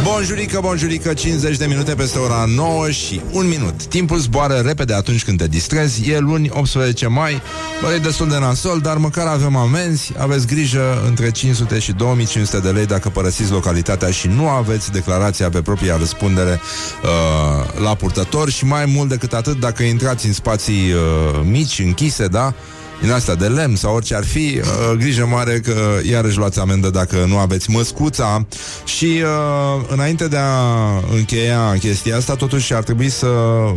Bonjurică, 0.03 0.59
bonjurică, 0.61 1.13
50 1.13 1.57
de 1.57 1.65
minute 1.65 1.95
peste 1.95 2.19
ora 2.19 2.45
9 2.55 2.91
și 2.91 3.21
1 3.31 3.47
minut. 3.47 3.85
Timpul 3.85 4.17
zboară 4.17 4.53
repede 4.53 4.93
atunci 4.93 5.23
când 5.23 5.37
te 5.37 5.47
distrezi. 5.47 6.09
E 6.09 6.19
luni, 6.19 6.49
18 6.53 7.07
mai. 7.07 7.41
Bă, 7.81 7.93
e 7.93 7.97
destul 7.97 8.29
de 8.29 8.37
nasol, 8.39 8.79
dar 8.79 8.97
măcar 8.97 9.27
avem 9.27 9.55
amenzi. 9.55 10.13
Aveți 10.17 10.47
grijă 10.47 11.03
între 11.07 11.31
500 11.31 11.79
și 11.79 11.91
2500 11.91 12.59
de 12.59 12.69
lei 12.69 12.85
dacă 12.85 13.09
părăsiți 13.09 13.51
localitatea 13.51 14.11
și 14.11 14.27
nu 14.27 14.47
aveți 14.47 14.91
declarația 14.91 15.49
pe 15.49 15.61
propria 15.61 15.97
răspundere 15.97 16.59
uh, 17.03 17.81
la 17.83 17.95
purtător 17.95 18.49
și 18.49 18.65
mai 18.65 18.85
mult 18.85 19.09
decât 19.09 19.33
atât 19.33 19.59
dacă 19.59 19.83
intrați 19.83 20.25
în 20.25 20.33
spații 20.33 20.91
uh, 20.91 21.41
mici, 21.43 21.79
închise, 21.79 22.27
da? 22.27 22.53
Din 23.01 23.11
asta 23.11 23.35
de 23.35 23.47
lemn 23.47 23.75
sau 23.75 23.95
orice 23.95 24.15
ar 24.15 24.25
fi, 24.25 24.59
uh, 24.61 24.97
grijă 24.97 25.25
mare 25.25 25.59
că 25.59 25.99
iarăși 26.09 26.37
luați 26.37 26.59
amendă 26.59 26.89
dacă 26.89 27.25
nu 27.27 27.37
aveți 27.37 27.69
măscuța 27.69 28.45
și 28.85 29.21
uh, 29.23 29.85
înainte 29.87 30.27
de 30.27 30.37
a 30.37 31.03
încheia 31.15 31.75
chestia 31.79 32.17
asta, 32.17 32.35
totuși 32.35 32.73
ar 32.73 32.83
trebui 32.83 33.09
să 33.09 33.27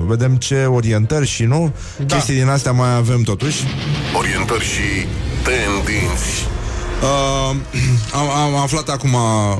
vedem 0.06 0.36
ce 0.36 0.64
orientări 0.64 1.26
și 1.26 1.44
nu, 1.44 1.72
da. 2.06 2.14
chestii 2.14 2.34
din 2.34 2.48
astea 2.48 2.72
mai 2.72 2.94
avem 2.94 3.22
totuși. 3.22 3.64
Orientări 4.16 4.64
și 4.64 5.06
tendinți 5.42 6.48
Uh, 7.00 7.56
am, 8.20 8.30
am 8.30 8.56
aflat 8.56 8.88
acum 8.88 9.14
uh, 9.14 9.58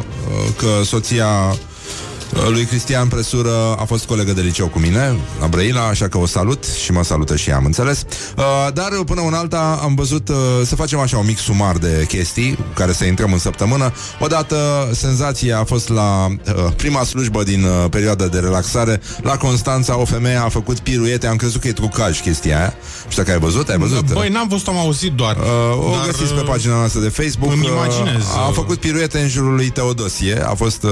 că 0.57 0.85
soția 0.85 1.27
uh, 1.27 1.70
lui 2.49 2.65
Cristian 2.65 3.09
Presură 3.09 3.75
a 3.79 3.85
fost 3.85 4.05
colegă 4.05 4.33
de 4.33 4.41
liceu 4.41 4.67
cu 4.67 4.79
mine 4.79 5.17
la 5.41 5.47
Brăila, 5.47 5.87
așa 5.87 6.09
că 6.09 6.19
o 6.19 6.27
salut 6.27 6.65
și 6.65 6.93
mă 6.93 7.05
salută 7.05 7.37
și 7.37 7.51
ea, 7.51 7.57
am 7.57 7.65
înțeles. 7.65 8.05
Uh, 8.37 8.45
dar 8.75 8.89
până 9.07 9.21
în 9.27 9.35
alta 9.35 9.81
am 9.83 9.95
văzut 9.95 10.29
uh, 10.29 10.37
să 10.65 10.75
facem 10.75 10.99
așa 10.99 11.19
un 11.19 11.27
mic 11.27 11.39
sumar 11.39 11.77
de 11.77 12.05
chestii 12.09 12.55
cu 12.55 12.63
care 12.75 12.93
să 12.93 13.05
intrăm 13.05 13.33
în 13.33 13.39
săptămână. 13.39 13.93
Odată 14.21 14.57
senzația 14.93 15.59
a 15.59 15.65
fost 15.65 15.89
la 15.89 16.27
uh, 16.27 16.73
prima 16.77 17.03
slujbă 17.05 17.43
din 17.43 17.65
uh, 17.65 17.71
perioada 17.91 18.27
de 18.27 18.39
relaxare 18.39 19.01
la 19.23 19.37
Constanța, 19.37 19.99
o 19.99 20.05
femeie 20.05 20.37
a 20.37 20.49
făcut 20.49 20.79
piruete, 20.79 21.27
am 21.27 21.37
crezut 21.37 21.61
că 21.61 21.69
e 21.69 21.73
trucaj 21.73 22.21
chestia 22.21 22.59
aia. 22.59 22.75
Știu 23.09 23.23
că 23.23 23.31
ai 23.31 23.39
văzut, 23.39 23.69
ai 23.69 23.79
văzut? 23.79 24.13
Băi, 24.13 24.29
n-am 24.29 24.49
văzut, 24.49 24.69
am 24.69 24.77
auzit 24.79 25.13
doar. 25.13 25.37
Uh, 25.37 25.87
o 25.87 25.91
Dar, 25.91 26.07
găsiți 26.07 26.33
pe 26.33 26.41
uh, 26.41 26.47
pagina 26.47 26.75
noastră 26.75 27.01
de 27.01 27.09
Facebook. 27.09 27.53
îmi 27.53 27.65
Uh, 27.65 27.71
imaginez, 27.71 28.25
A 28.37 28.47
uh, 28.49 28.55
făcut 28.55 28.79
piruete 28.81 29.19
în 29.19 29.29
jurul 29.29 29.55
lui 29.55 29.69
Teodosie. 29.69 30.43
A 30.47 30.55
fost 30.55 30.83
uh, 30.83 30.91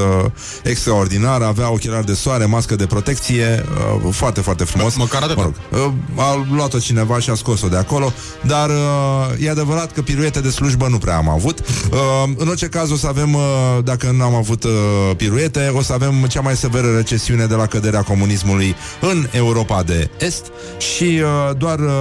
extraordinar. 0.62 1.27
Extraordinar, 1.28 1.42
avea 1.42 1.72
ochelari 1.72 2.06
de 2.06 2.14
soare, 2.14 2.44
mască 2.44 2.76
de 2.76 2.86
protecție, 2.86 3.64
uh, 4.04 4.12
foarte, 4.12 4.40
foarte 4.40 4.64
frumos. 4.64 4.96
Măcar 4.96 5.22
atât. 5.22 5.36
Mă 5.36 5.42
rog, 5.42 5.54
uh, 5.70 5.92
a 6.16 6.46
luat-o 6.52 6.78
cineva 6.78 7.18
și 7.18 7.30
a 7.30 7.34
scos-o 7.34 7.68
de 7.68 7.76
acolo, 7.76 8.12
dar 8.46 8.68
uh, 8.68 9.44
e 9.44 9.50
adevărat 9.50 9.92
că 9.92 10.02
piruete 10.02 10.40
de 10.40 10.50
slujbă 10.50 10.88
nu 10.88 10.98
prea 10.98 11.16
am 11.16 11.28
avut. 11.28 11.58
Uh, 11.58 11.96
în 12.36 12.48
orice 12.48 12.66
caz 12.66 12.90
o 12.90 12.96
să 12.96 13.06
avem, 13.06 13.34
uh, 13.34 13.40
dacă 13.84 14.14
n-am 14.18 14.34
avut 14.34 14.64
uh, 14.64 14.70
piruete, 15.16 15.72
o 15.76 15.82
să 15.82 15.92
avem 15.92 16.26
cea 16.28 16.40
mai 16.40 16.56
severă 16.56 16.96
recesiune 16.96 17.46
de 17.46 17.54
la 17.54 17.66
căderea 17.66 18.02
comunismului 18.02 18.74
în 19.00 19.26
Europa 19.30 19.82
de 19.82 20.10
Est 20.18 20.44
și 20.78 21.20
uh, 21.22 21.56
doar 21.56 21.78
uh, 21.78 21.92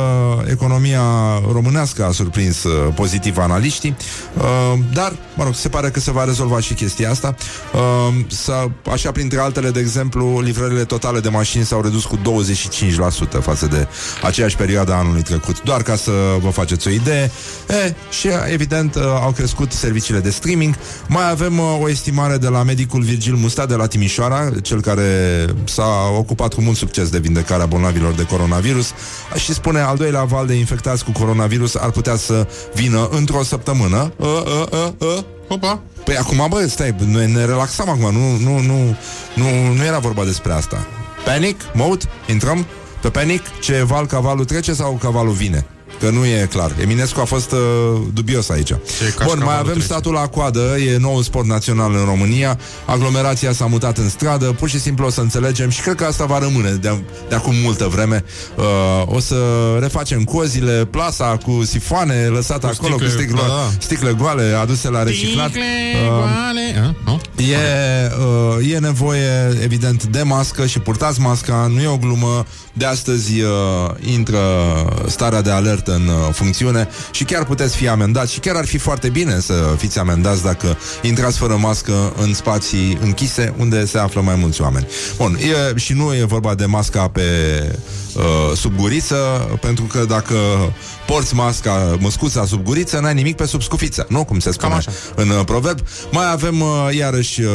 economia 0.52 1.02
românească 1.52 2.06
a 2.06 2.12
surprins 2.12 2.64
uh, 2.64 2.94
pozitiv 2.96 3.38
analiștii, 3.38 3.96
uh, 4.38 4.80
dar, 4.94 5.14
mă 5.36 5.44
rog, 5.44 5.56
se 5.56 5.70
pare 5.70 5.90
că 5.90 6.00
se 6.00 6.12
va 6.12 6.24
rezolva 6.24 6.60
și 6.60 6.74
chestia 6.74 7.10
asta. 7.10 7.36
Uh, 7.74 8.26
să, 8.28 8.68
așa, 8.92 9.12
printre 9.18 9.40
altele, 9.40 9.70
de 9.70 9.80
exemplu, 9.80 10.40
livrările 10.40 10.84
totale 10.84 11.20
de 11.20 11.30
mașini 11.30 11.66
s-au 11.66 11.82
redus 11.82 12.06
cu 12.06 12.18
25% 12.18 13.42
față 13.42 13.66
de 13.66 13.88
aceeași 14.24 14.56
perioadă 14.56 14.94
a 14.94 14.96
anului 14.96 15.22
trecut. 15.22 15.64
Doar 15.64 15.82
ca 15.82 15.96
să 15.96 16.12
vă 16.42 16.50
faceți 16.50 16.88
o 16.88 16.92
idee. 16.92 17.32
E, 17.70 17.94
și, 18.10 18.30
evident, 18.52 18.96
uh, 18.96 19.02
au 19.04 19.32
crescut 19.32 19.72
serviciile 19.72 20.20
de 20.20 20.30
streaming. 20.30 20.76
Mai 21.08 21.30
avem 21.30 21.60
uh, 21.60 21.80
o 21.82 21.90
estimare 21.90 22.38
de 22.38 22.48
la 22.48 22.64
medicul 22.64 23.02
Virgil 23.02 23.36
Musta 23.36 23.66
de 23.66 23.76
la 23.76 23.88
Timișoara, 23.88 24.50
cel 24.62 24.82
care 24.82 25.46
s-a 25.64 26.14
ocupat 26.18 26.54
cu 26.54 26.62
mult 26.62 26.78
succes 26.78 27.10
de 27.10 27.20
vindecarea 27.20 27.66
bolnavilor 27.66 28.14
de 28.14 28.24
coronavirus 28.24 28.92
și 29.36 29.54
spune 29.54 29.80
al 29.80 29.98
doilea 29.98 30.24
val 30.24 30.46
de 30.46 30.54
infectați 30.54 31.04
cu 31.04 31.12
coronavirus 31.12 31.76
ar 31.76 31.90
putea 31.90 32.16
să 32.16 32.48
vină 32.74 33.10
într-o 33.12 33.44
săptămână. 33.44 34.14
Uh, 34.18 34.28
uh, 34.28 34.66
uh, 34.72 34.92
uh. 34.98 35.37
Opa. 35.48 35.80
Păi 36.04 36.18
acum, 36.18 36.46
bă, 36.50 36.66
stai, 36.68 36.96
noi 37.06 37.32
ne 37.32 37.46
relaxăm 37.46 37.90
acum, 37.90 38.14
nu, 38.14 38.38
nu, 38.38 38.60
nu, 38.60 38.96
nu, 39.36 39.74
nu 39.74 39.84
era 39.84 40.00
vorba 40.00 40.24
despre 40.24 40.52
asta. 40.54 40.88
Panic, 41.26 41.62
mode, 41.74 42.06
intrăm 42.28 42.66
pe 43.02 43.10
panic, 43.10 43.60
ce 43.60 43.84
val 43.84 44.06
cavalul 44.06 44.46
trece 44.46 44.74
sau 44.74 44.94
cavalul 44.94 45.34
vine? 45.34 45.66
Că 46.00 46.10
nu 46.10 46.26
e 46.26 46.48
clar. 46.50 46.72
Eminescu 46.82 47.20
a 47.20 47.24
fost 47.24 47.52
uh, 47.52 47.60
dubios 48.14 48.50
aici. 48.50 48.72
Bun, 49.26 49.42
mai 49.46 49.58
avem 49.58 49.72
trece. 49.72 49.86
statul 49.86 50.14
la 50.14 50.28
coadă, 50.28 50.76
e 50.94 50.98
nou 50.98 51.22
sport 51.22 51.46
național 51.46 51.94
în 51.94 52.06
România, 52.06 52.60
aglomerația 52.86 53.52
s-a 53.52 53.66
mutat 53.66 53.98
în 53.98 54.10
stradă, 54.10 54.46
pur 54.46 54.70
și 54.70 54.80
simplu 54.80 55.06
o 55.06 55.10
să 55.10 55.22
înțelegem 55.22 55.70
și 55.70 55.82
cred 55.82 55.96
că 55.96 56.06
asta 56.06 56.26
va 56.26 56.40
rămâne 56.40 56.72
de, 56.72 56.98
de 57.30 57.36
acum 57.36 57.54
multă 57.64 57.88
vreme. 57.88 58.24
Uh, 58.56 58.64
o 59.06 59.20
să 59.20 59.36
refacem 59.80 60.24
cozile, 60.24 60.86
plasa 60.92 61.38
cu 61.46 61.64
sifoane 61.66 62.26
lăsate 62.26 62.68
Cu 62.68 62.74
acolo, 62.74 62.94
sticle, 62.94 63.08
cu 63.08 63.22
sticle, 63.22 63.42
da, 63.42 63.48
da. 63.48 63.70
sticle 63.80 64.12
goale 64.12 64.58
aduse 64.62 64.90
la 64.90 65.04
reciclat. 65.04 65.50
Sticle 65.50 65.66
Uh, 65.96 66.08
goale. 66.08 66.88
Ah, 66.88 66.96
nu? 67.06 67.22
E, 67.44 67.58
uh, 68.60 68.72
e 68.72 68.78
nevoie, 68.78 69.58
evident, 69.64 70.04
de 70.04 70.22
mască 70.22 70.66
și 70.66 70.80
purtați 70.80 71.20
masca, 71.20 71.72
nu 71.74 71.82
e 71.82 71.88
o 71.88 71.98
glumă. 71.98 72.46
De 72.74 72.86
astăzi 72.86 73.42
uh, 73.42 73.50
intră 74.14 74.40
starea 75.08 75.42
de 75.42 75.52
alertă 75.52 75.87
în 75.88 76.08
uh, 76.08 76.34
funcțiune 76.34 76.88
și 77.12 77.24
chiar 77.24 77.46
puteți 77.46 77.76
fi 77.76 77.88
amendați 77.88 78.34
și 78.34 78.40
chiar 78.40 78.56
ar 78.56 78.66
fi 78.66 78.78
foarte 78.78 79.10
bine 79.10 79.40
să 79.40 79.76
fiți 79.78 80.00
amendați 80.00 80.44
dacă 80.44 80.78
intrați 81.02 81.38
fără 81.38 81.56
mască 81.56 82.14
în 82.22 82.34
spații 82.34 82.98
închise 83.02 83.54
unde 83.58 83.86
se 83.86 83.98
află 83.98 84.22
mai 84.22 84.36
mulți 84.36 84.62
oameni. 84.62 84.88
Bun, 85.18 85.38
e, 85.72 85.78
și 85.78 85.94
nu 85.94 86.16
e 86.16 86.24
vorba 86.24 86.56
de 86.56 86.66
masca 86.66 87.08
pe 87.08 87.22
uh, 88.16 88.24
sub 88.56 88.76
guriță, 88.76 89.16
pentru 89.62 89.84
că 89.84 90.06
dacă 90.06 90.36
porți 91.06 91.36
masca 91.36 91.98
măscuța 92.00 92.46
sub 92.46 92.64
guriță, 92.64 93.00
n-ai 93.00 93.14
nimic 93.14 93.36
pe 93.36 93.46
sub 93.46 93.62
scufiță, 93.62 94.06
nu? 94.10 94.24
Cum 94.24 94.40
se 94.40 94.52
spune 94.52 94.74
așa. 94.74 94.92
în 95.16 95.30
uh, 95.30 95.46
proverb. 95.46 95.80
Mai 96.12 96.32
avem 96.32 96.62
uh, 96.62 96.68
iarăși 96.98 97.42
uh, 97.42 97.50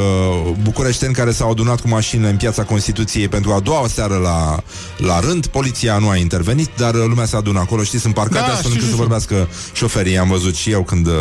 bucureșteni 0.62 1.14
care 1.14 1.32
s-au 1.32 1.50
adunat 1.50 1.80
cu 1.80 1.88
mașinile 1.88 2.28
în 2.28 2.36
piața 2.36 2.62
Constituției 2.64 3.28
pentru 3.28 3.52
a 3.52 3.60
doua 3.60 3.86
seară 3.88 4.16
la, 4.16 4.62
la 4.96 5.20
rând. 5.20 5.46
Poliția 5.46 5.98
nu 5.98 6.08
a 6.08 6.16
intervenit, 6.16 6.70
dar 6.76 6.94
uh, 6.94 7.04
lumea 7.06 7.26
s-a 7.26 7.36
adunat 7.36 7.62
acolo, 7.62 7.82
știți, 7.82 8.02
sunt 8.02 8.14
parcate 8.14 8.46
Da, 8.46 8.52
astfel 8.52 8.70
știu, 8.70 8.72
încât 8.72 8.82
să 8.82 8.90
știu. 8.90 8.98
vorbească 8.98 9.48
șoferii. 9.72 10.18
Am 10.18 10.28
văzut 10.28 10.54
și 10.54 10.70
eu 10.70 10.82
când 10.82 11.06
uh, 11.06 11.12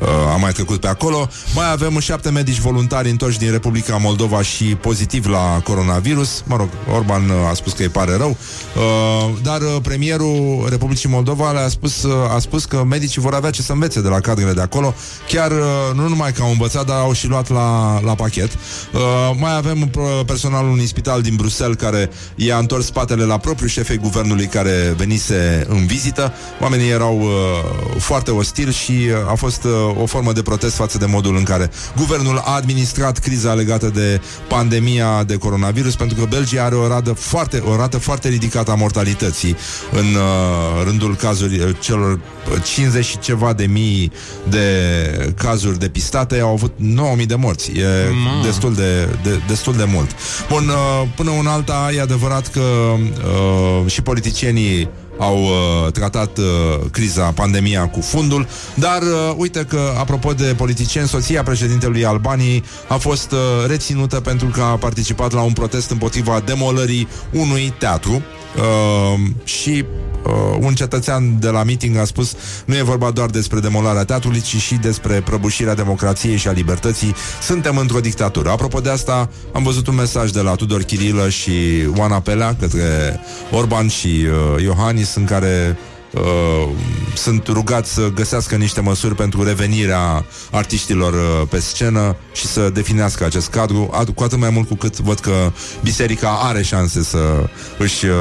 uh, 0.00 0.08
am 0.32 0.40
mai 0.40 0.52
trecut 0.52 0.80
pe 0.80 0.88
acolo. 0.88 1.28
Mai 1.54 1.70
avem 1.70 1.98
șapte 1.98 2.30
medici 2.30 2.58
voluntari 2.58 3.10
întorși 3.10 3.38
din 3.38 3.50
Republica 3.50 3.96
Moldova 3.96 4.42
și 4.42 4.64
pozitiv 4.64 5.26
la 5.26 5.60
coronavirus. 5.64 6.42
Mă 6.46 6.56
rog, 6.56 6.68
Orban 6.94 7.28
uh, 7.28 7.50
a 7.50 7.54
spus 7.54 7.72
că 7.72 7.82
îi 7.82 7.88
pare 7.88 8.16
rău. 8.16 8.36
Uh, 8.76 9.34
dar 9.42 9.60
uh, 9.60 9.76
premierul 9.82 10.66
Republicii 10.68 11.08
Moldova 11.08 11.52
le-a 11.52 11.68
spus, 11.68 12.02
uh, 12.02 12.34
a 12.34 12.38
spus 12.38 12.64
că 12.64 12.84
medicii 12.84 13.20
vor 13.20 13.34
avea 13.34 13.50
ce 13.50 13.62
să 13.62 13.72
învețe 13.72 14.00
de 14.00 14.08
la 14.08 14.20
cadrele 14.20 14.52
de 14.52 14.60
acolo. 14.60 14.94
Chiar 15.28 15.50
uh, 15.50 15.94
nu 15.94 16.08
numai 16.08 16.32
că 16.32 16.42
au 16.42 16.50
învățat, 16.50 16.86
dar 16.86 16.98
au 16.98 17.12
și 17.12 17.26
luat 17.26 17.48
la, 17.50 18.00
la 18.00 18.14
pachet. 18.14 18.52
Uh, 18.52 19.00
mai 19.38 19.56
avem 19.56 19.80
uh, 19.80 20.20
personalul 20.26 20.70
unui 20.70 20.86
spital 20.86 21.22
din 21.22 21.34
Bruxelles 21.36 21.76
care 21.76 22.10
i-a 22.34 22.58
întors 22.58 22.86
spatele 22.86 23.24
la 23.24 23.38
propriul 23.38 23.68
șefei 23.68 23.96
guvernului 23.96 24.46
care 24.46 24.94
venise 24.96 25.66
în 25.68 25.86
vizită. 25.86 26.32
Oamenii 26.60 26.90
erau 26.90 27.20
uh, 27.20 28.00
foarte 28.00 28.30
ostili 28.30 28.72
și 28.72 28.92
uh, 28.92 29.30
a 29.30 29.34
fost 29.34 29.64
uh, 29.64 29.72
o 30.02 30.06
formă 30.06 30.32
de 30.32 30.42
protest 30.42 30.74
față 30.74 30.98
de 30.98 31.06
modul 31.06 31.36
în 31.36 31.42
care 31.42 31.70
guvernul 31.96 32.42
a 32.44 32.54
administrat 32.54 33.18
criza 33.18 33.52
legată 33.52 33.86
de 33.94 34.20
pandemia 34.48 35.24
de 35.24 35.36
coronavirus, 35.36 35.96
pentru 35.96 36.18
că 36.18 36.26
Belgia 36.28 36.64
are 36.64 36.74
o 36.74 36.88
rată 36.88 37.12
foarte, 37.12 37.58
o 37.58 37.76
rată 37.76 37.98
foarte 37.98 38.27
ridicată 38.28 38.70
a 38.70 38.74
mortalității 38.74 39.56
în 39.92 40.14
uh, 40.14 40.84
rândul 40.84 41.16
cazuri, 41.16 41.76
celor 41.80 42.12
uh, 42.12 42.62
50 42.64 43.04
și 43.04 43.18
ceva 43.18 43.52
de 43.52 43.66
mii 43.66 44.12
de 44.48 45.34
cazuri 45.36 45.78
depistate 45.78 46.40
au 46.40 46.52
avut 46.52 46.72
9000 46.76 47.26
de 47.26 47.34
morți. 47.34 47.70
E 47.70 47.84
Ma. 48.24 48.42
destul 48.44 48.74
de, 48.74 49.08
de, 49.22 49.40
destul 49.46 49.76
de 49.76 49.84
mult. 49.84 50.10
Bun, 50.48 50.68
uh, 50.68 51.08
până 51.16 51.30
un 51.30 51.46
alta, 51.46 51.90
e 51.96 52.00
adevărat 52.00 52.48
că 52.48 52.60
uh, 52.60 53.90
și 53.90 54.02
politicienii 54.02 54.88
au 55.18 55.42
uh, 55.42 55.92
tratat 55.92 56.38
uh, 56.38 56.44
criza, 56.90 57.22
pandemia 57.22 57.88
cu 57.88 58.00
fundul, 58.00 58.46
dar 58.74 59.02
uh, 59.02 59.34
uite 59.36 59.64
că, 59.68 59.80
apropo 59.98 60.32
de 60.32 60.54
politicieni, 60.56 61.08
soția 61.08 61.42
președintelui 61.42 62.04
Albaniei 62.04 62.64
a 62.88 62.96
fost 62.96 63.32
uh, 63.32 63.38
reținută 63.66 64.20
pentru 64.20 64.46
că 64.46 64.62
a 64.62 64.76
participat 64.76 65.32
la 65.32 65.40
un 65.40 65.52
protest 65.52 65.90
împotriva 65.90 66.42
demolării 66.44 67.08
unui 67.32 67.74
teatru 67.78 68.22
uh, 68.56 69.20
și 69.44 69.84
uh, 70.24 70.56
un 70.60 70.74
cetățean 70.74 71.40
de 71.40 71.48
la 71.48 71.62
meeting 71.62 71.96
a 71.96 72.04
spus 72.04 72.36
nu 72.64 72.76
e 72.76 72.82
vorba 72.82 73.10
doar 73.10 73.30
despre 73.30 73.60
demolarea 73.60 74.04
teatrului, 74.04 74.40
ci 74.40 74.56
și 74.56 74.74
despre 74.74 75.20
prăbușirea 75.20 75.74
democrației 75.74 76.36
și 76.36 76.48
a 76.48 76.52
libertății. 76.52 77.14
Suntem 77.42 77.76
într-o 77.76 78.00
dictatură. 78.00 78.50
Apropo 78.50 78.80
de 78.80 78.90
asta, 78.90 79.30
am 79.52 79.62
văzut 79.62 79.86
un 79.86 79.94
mesaj 79.94 80.30
de 80.30 80.40
la 80.40 80.54
Tudor 80.54 80.82
Chirilă 80.82 81.28
și 81.28 81.52
Oana 81.96 82.20
Pelea 82.20 82.56
către 82.60 83.20
Orban 83.52 83.88
și 83.88 84.06
uh, 84.06 84.62
Iohannis 84.62 85.07
în 85.14 85.24
care 85.24 85.78
uh, 86.12 86.68
sunt 87.14 87.46
rugați 87.46 87.92
să 87.94 88.10
găsească 88.14 88.54
niște 88.54 88.80
măsuri 88.80 89.14
pentru 89.14 89.42
revenirea 89.42 90.24
artiștilor 90.50 91.12
uh, 91.12 91.48
pe 91.50 91.60
scenă 91.60 92.16
și 92.32 92.46
să 92.46 92.70
definească 92.70 93.24
acest 93.24 93.48
cadru, 93.48 93.90
at- 94.02 94.14
cu 94.14 94.22
atât 94.22 94.38
mai 94.38 94.50
mult 94.50 94.68
cu 94.68 94.74
cât 94.74 94.98
văd 94.98 95.18
că 95.18 95.52
biserica 95.82 96.38
are 96.42 96.62
șanse 96.62 97.02
să 97.02 97.48
își 97.78 98.06
uh, 98.06 98.12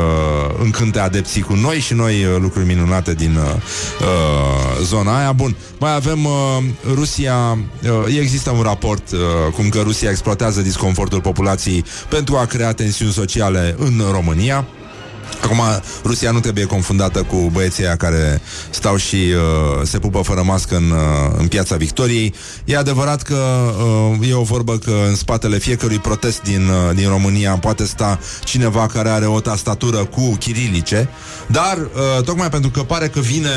încânte 0.63 0.99
adepții 0.99 1.41
cu 1.41 1.53
noi 1.53 1.79
și 1.79 1.93
noi 1.93 2.23
uh, 2.23 2.37
lucruri 2.39 2.65
minunate 2.65 3.13
din 3.13 3.35
uh, 3.35 3.53
uh, 3.99 4.83
zona 4.83 5.17
aia. 5.17 5.31
Bun, 5.31 5.55
mai 5.79 5.95
avem 5.95 6.25
uh, 6.25 6.57
Rusia, 6.93 7.57
uh, 7.83 8.17
există 8.19 8.51
un 8.51 8.61
raport 8.61 9.11
uh, 9.11 9.19
cum 9.53 9.69
că 9.69 9.79
Rusia 9.83 10.09
exploatează 10.09 10.61
disconfortul 10.61 11.21
populației 11.21 11.85
pentru 12.09 12.35
a 12.35 12.45
crea 12.45 12.73
tensiuni 12.73 13.11
sociale 13.11 13.75
în 13.77 14.01
România. 14.11 14.67
Acum, 15.43 15.61
Rusia 16.03 16.31
nu 16.31 16.39
trebuie 16.39 16.65
confundată 16.65 17.23
cu 17.23 17.49
băieții 17.51 17.85
aia 17.85 17.95
care 17.95 18.41
stau 18.69 18.95
și 18.95 19.15
uh, 19.15 19.81
se 19.83 19.99
pupă 19.99 20.21
fără 20.21 20.43
mască 20.43 20.75
în, 20.75 20.91
uh, 20.91 21.35
în 21.37 21.47
piața 21.47 21.75
Victoriei. 21.75 22.33
E 22.65 22.77
adevărat 22.77 23.21
că 23.21 23.37
uh, 24.19 24.29
e 24.29 24.33
o 24.33 24.41
vorbă 24.41 24.77
că 24.77 24.93
în 25.07 25.15
spatele 25.15 25.57
fiecărui 25.57 25.99
protest 25.99 26.41
din, 26.41 26.67
uh, 26.67 26.95
din 26.95 27.09
România 27.09 27.57
poate 27.57 27.85
sta 27.85 28.19
cineva 28.43 28.87
care 28.87 29.09
are 29.09 29.25
o 29.25 29.39
tastatură 29.39 30.05
cu 30.05 30.35
chirilice, 30.39 31.09
dar 31.47 31.77
uh, 31.77 32.23
tocmai 32.23 32.49
pentru 32.49 32.69
că 32.69 32.83
pare 32.83 33.07
că 33.07 33.19
vine 33.19 33.49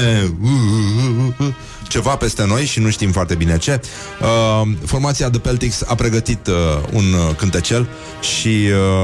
uh, 1.39 1.47
ceva 1.91 2.17
peste 2.17 2.45
noi 2.47 2.65
și 2.65 2.81
nu 2.81 2.91
știm 2.91 3.13
foarte 3.13 3.35
bine 3.35 3.59
ce, 3.59 3.81
uh, 4.21 4.69
formația 4.87 5.31
The 5.31 5.41
Peltics 5.41 5.83
a 5.87 5.95
pregătit 5.95 6.47
uh, 6.47 6.55
un 6.93 7.05
uh, 7.13 7.35
cântecel 7.37 7.89
și 8.21 8.49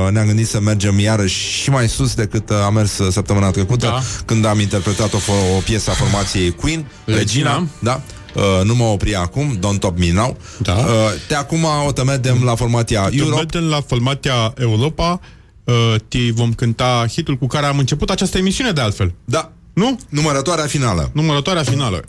uh, 0.05 0.11
ne-am 0.13 0.27
gândit 0.27 0.49
să 0.49 0.61
mergem 0.61 0.99
iarăși 0.99 1.37
și 1.63 1.71
mai 1.71 1.89
sus 1.89 2.15
decât 2.15 2.51
uh, 2.51 2.57
am 2.65 2.75
mers 2.75 2.99
uh, 2.99 3.13
săptămâna 3.13 3.51
trecută, 3.51 3.87
Da. 3.87 4.01
când 4.25 4.45
am 4.45 4.61
interpretat 4.61 5.13
o, 5.13 5.19
fo- 5.19 5.57
o 5.57 5.61
piesă 5.65 5.91
a 5.91 5.95
formației 5.95 6.51
Queen, 6.51 6.87
Regina. 7.05 7.19
Regina, 7.23 7.67
da? 7.79 8.01
Uh, 8.35 8.65
nu 8.65 8.75
mă 8.75 8.85
opri 8.85 9.15
acum, 9.15 9.57
Don't 9.59 9.79
Top 9.79 9.99
Me 9.99 10.13
Now. 10.13 10.37
Da. 10.59 10.73
Uh, 10.75 10.85
de 11.29 11.35
acum 11.35 11.65
o 11.87 11.93
te 11.93 12.03
mergem 12.03 12.43
la 12.45 12.55
formația 12.55 13.09
Europe. 13.11 13.35
Mergem 13.37 13.63
la 13.69 13.81
formația 13.87 14.55
Europa 14.59 15.21
uh, 15.65 15.95
Te 16.09 16.19
vom 16.33 16.53
cânta 16.53 17.07
hitul 17.13 17.37
cu 17.37 17.47
care 17.47 17.67
am 17.67 17.79
început 17.79 18.11
această 18.11 18.39
emisiune 18.39 18.71
de 18.71 18.81
altfel 18.81 19.13
Da. 19.25 19.51
Nu? 19.73 19.99
Numărătoarea 20.09 20.67
finală. 20.67 21.11
Numărătoarea 21.13 21.63
finală 21.63 22.05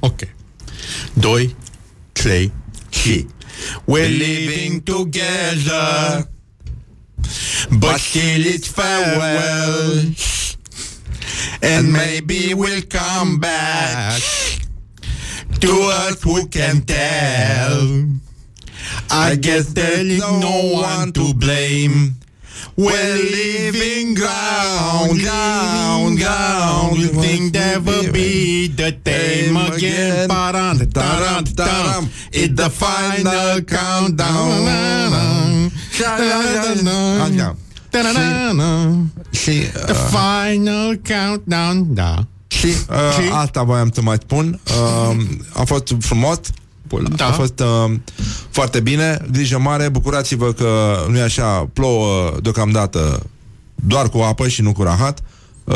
Ok 0.00 0.20
2 1.20 1.54
3 2.12 2.52
Și 2.90 3.26
We're 3.86 4.08
living 4.08 4.82
together. 4.82 6.28
But 7.70 7.98
still 8.00 8.46
it's 8.46 8.68
farewell. 8.68 10.14
And 11.62 11.92
maybe 11.92 12.54
we'll 12.54 12.82
come 12.82 13.38
back 13.38 14.20
to 15.60 15.72
us 16.06 16.22
who 16.22 16.46
can 16.48 16.82
tell. 16.82 18.06
I 19.10 19.36
guess 19.36 19.72
there 19.72 20.06
is 20.06 20.20
no 20.20 20.72
one 20.72 21.12
to 21.12 21.34
blame. 21.34 22.16
We're 22.76 23.16
living 23.16 24.12
ground, 24.14 25.18
ground, 25.20 26.18
ground. 26.18 26.98
You 26.98 27.08
think 27.22 27.54
there 27.54 27.80
will 27.80 28.12
be 28.12 28.68
the 28.68 28.92
time 29.02 29.56
again? 29.56 30.28
Taran, 30.28 30.76
taran, 30.92 31.44
taran. 31.56 32.10
It's 32.32 32.54
the 32.54 32.68
final 32.68 33.62
countdown. 33.62 34.68
Așa. 37.20 37.56
Și, 39.30 39.62
The 39.86 39.94
final 39.94 41.00
countdown, 41.08 41.94
da. 41.94 42.14
și, 42.46 42.66
uh, 42.66 42.72
Și? 43.14 43.30
asta 43.32 43.62
voiam 43.62 43.90
să 43.94 44.02
mai 44.02 44.16
spun. 44.22 44.60
Uh, 44.66 45.16
a 45.52 45.62
fost 45.64 45.94
frumos. 46.00 46.38
Da. 47.16 47.26
A 47.26 47.32
fost 47.32 47.60
uh, 47.60 47.94
foarte 48.50 48.80
bine, 48.80 49.18
grijă 49.32 49.58
mare, 49.58 49.88
bucurați-vă 49.88 50.52
că 50.52 50.96
nu 51.08 51.16
e 51.18 51.22
așa, 51.22 51.68
plouă 51.72 52.36
deocamdată 52.42 53.22
doar 53.74 54.08
cu 54.08 54.18
apă 54.18 54.48
și 54.48 54.62
nu 54.62 54.72
cu 54.72 54.82
rahat. 54.82 55.20
Uh, 55.64 55.74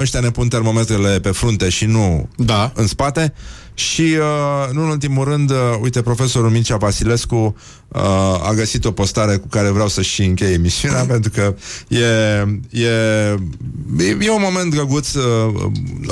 ăștia 0.00 0.20
ne 0.20 0.30
pun 0.30 0.48
termometrele 0.48 1.20
pe 1.20 1.30
frunte 1.30 1.68
și 1.68 1.84
nu 1.84 2.28
Da. 2.36 2.72
în 2.74 2.86
spate. 2.86 3.32
Și, 3.78 4.02
uh, 4.02 4.72
nu 4.72 4.82
în 4.82 4.88
ultimul 4.88 5.24
rând, 5.24 5.50
uh, 5.50 5.56
uite, 5.80 6.02
profesorul 6.02 6.50
Mircea 6.50 6.76
Vasilescu 6.76 7.56
uh, 7.88 8.00
a 8.42 8.52
găsit 8.54 8.84
o 8.84 8.92
postare 8.92 9.36
cu 9.36 9.46
care 9.46 9.70
vreau 9.70 9.88
să 9.88 10.02
și 10.02 10.24
încheie 10.24 10.52
emisiunea, 10.52 11.04
pentru 11.14 11.30
că 11.30 11.54
e, 11.88 11.98
e, 12.70 12.88
e, 13.98 14.16
e 14.20 14.30
un 14.30 14.42
moment 14.42 14.70
drăguț. 14.70 15.12
Uh, 15.12 15.24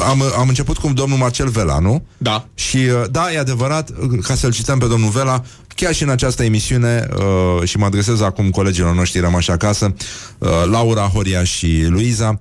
am, 0.08 0.22
am 0.38 0.48
început 0.48 0.76
cu 0.78 0.92
domnul 0.92 1.18
Marcel 1.18 1.48
Vela, 1.48 1.78
nu? 1.78 2.06
Da. 2.18 2.48
Și, 2.54 2.76
uh, 2.76 3.04
da, 3.10 3.32
e 3.32 3.38
adevărat, 3.38 3.90
uh, 3.90 4.18
ca 4.22 4.34
să-l 4.34 4.52
cităm 4.52 4.78
pe 4.78 4.86
domnul 4.86 5.10
Vela, 5.10 5.42
chiar 5.74 5.94
și 5.94 6.02
în 6.02 6.08
această 6.08 6.42
emisiune, 6.44 7.08
uh, 7.16 7.68
și 7.68 7.76
mă 7.76 7.84
adresez 7.84 8.20
acum 8.20 8.50
colegilor 8.50 8.94
noștri 8.94 9.20
rămași 9.20 9.50
acasă, 9.50 9.94
uh, 10.38 10.48
Laura, 10.70 11.02
Horia 11.02 11.44
și 11.44 11.86
Luiza, 11.88 12.38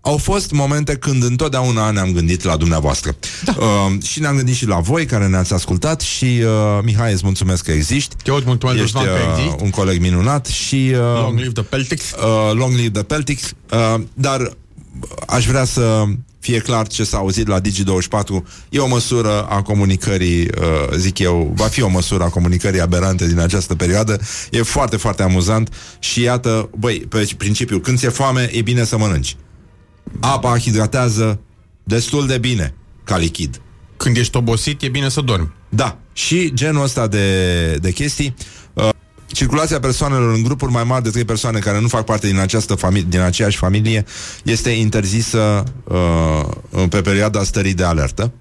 au 0.00 0.16
fost 0.16 0.50
momente 0.50 0.96
când 0.96 1.22
întotdeauna 1.22 1.90
ne-am 1.90 2.12
gândit 2.12 2.42
la 2.42 2.56
dumneavoastră. 2.56 3.16
Da. 3.44 3.54
Uh, 3.58 4.02
și 4.02 4.20
ne-am 4.20 4.36
gândit 4.36 4.54
și 4.54 4.66
la 4.66 4.78
voi 4.78 5.06
care 5.06 5.26
ne-ați 5.26 5.52
ascultat 5.52 6.00
și 6.00 6.24
uh, 6.24 6.78
Mihai, 6.82 7.12
îți 7.12 7.24
mulțumesc 7.24 7.64
că 7.64 7.70
existi. 7.72 8.16
Eu 8.24 8.34
îți 8.36 8.46
mulțumesc, 8.46 8.78
Ești 8.78 8.96
Răzvan, 8.96 9.14
că 9.16 9.22
uh, 9.30 9.36
existi. 9.38 9.62
un 9.62 9.70
coleg 9.70 10.00
minunat 10.00 10.46
și... 10.46 10.90
Uh, 10.92 10.98
Long 10.98 11.38
live 11.38 11.52
the 11.52 11.62
Peltics. 11.62 12.10
uh, 12.12 12.52
long 12.54 12.74
live 12.74 12.90
the 12.90 13.02
Peltics, 13.02 13.52
uh, 13.72 14.00
dar 14.14 14.50
aș 15.26 15.46
vrea 15.46 15.64
să 15.64 16.04
fie 16.40 16.58
clar 16.58 16.86
ce 16.86 17.04
s-a 17.04 17.16
auzit 17.16 17.46
la 17.46 17.60
Digi24. 17.60 18.44
E 18.68 18.78
o 18.78 18.86
măsură 18.86 19.42
a 19.42 19.62
comunicării, 19.62 20.40
uh, 20.40 20.96
zic 20.96 21.18
eu, 21.18 21.52
va 21.56 21.66
fi 21.66 21.82
o 21.82 21.88
măsură 21.88 22.24
a 22.24 22.28
comunicării 22.28 22.80
aberante 22.80 23.26
din 23.26 23.38
această 23.38 23.74
perioadă. 23.74 24.18
E 24.50 24.62
foarte, 24.62 24.96
foarte 24.96 25.22
amuzant 25.22 25.74
și 25.98 26.20
iată, 26.22 26.70
băi, 26.78 26.98
pe 27.08 27.28
principiu, 27.36 27.78
când 27.78 27.98
ți-e 27.98 28.08
foame, 28.08 28.50
e 28.52 28.62
bine 28.62 28.84
să 28.84 28.98
mănânci. 28.98 29.36
Apa 30.20 30.58
hidratează 30.58 31.40
destul 31.82 32.26
de 32.26 32.38
bine 32.38 32.74
ca 33.04 33.16
lichid. 33.16 33.60
Când 33.96 34.16
ești 34.16 34.36
obosit, 34.36 34.82
e 34.82 34.88
bine 34.88 35.08
să 35.08 35.20
dormi. 35.20 35.52
Da, 35.68 35.98
și 36.12 36.54
genul 36.54 36.82
ăsta 36.82 37.06
de, 37.06 37.74
de 37.74 37.92
chestii. 37.92 38.34
Uh, 38.72 38.88
circulația 39.26 39.80
persoanelor 39.80 40.34
în 40.34 40.42
grupuri 40.42 40.72
mai 40.72 40.84
mari 40.84 41.02
de 41.02 41.10
trei 41.10 41.24
persoane 41.24 41.58
care 41.58 41.80
nu 41.80 41.88
fac 41.88 42.04
parte 42.04 42.26
din, 42.26 42.38
această 42.38 42.74
familie, 42.74 43.06
din 43.10 43.20
aceeași 43.20 43.56
familie 43.56 44.04
este 44.44 44.70
interzisă 44.70 45.64
uh, 45.84 46.86
pe 46.88 47.00
perioada 47.00 47.42
stării 47.42 47.74
de 47.74 47.84
alertă. 47.84 48.32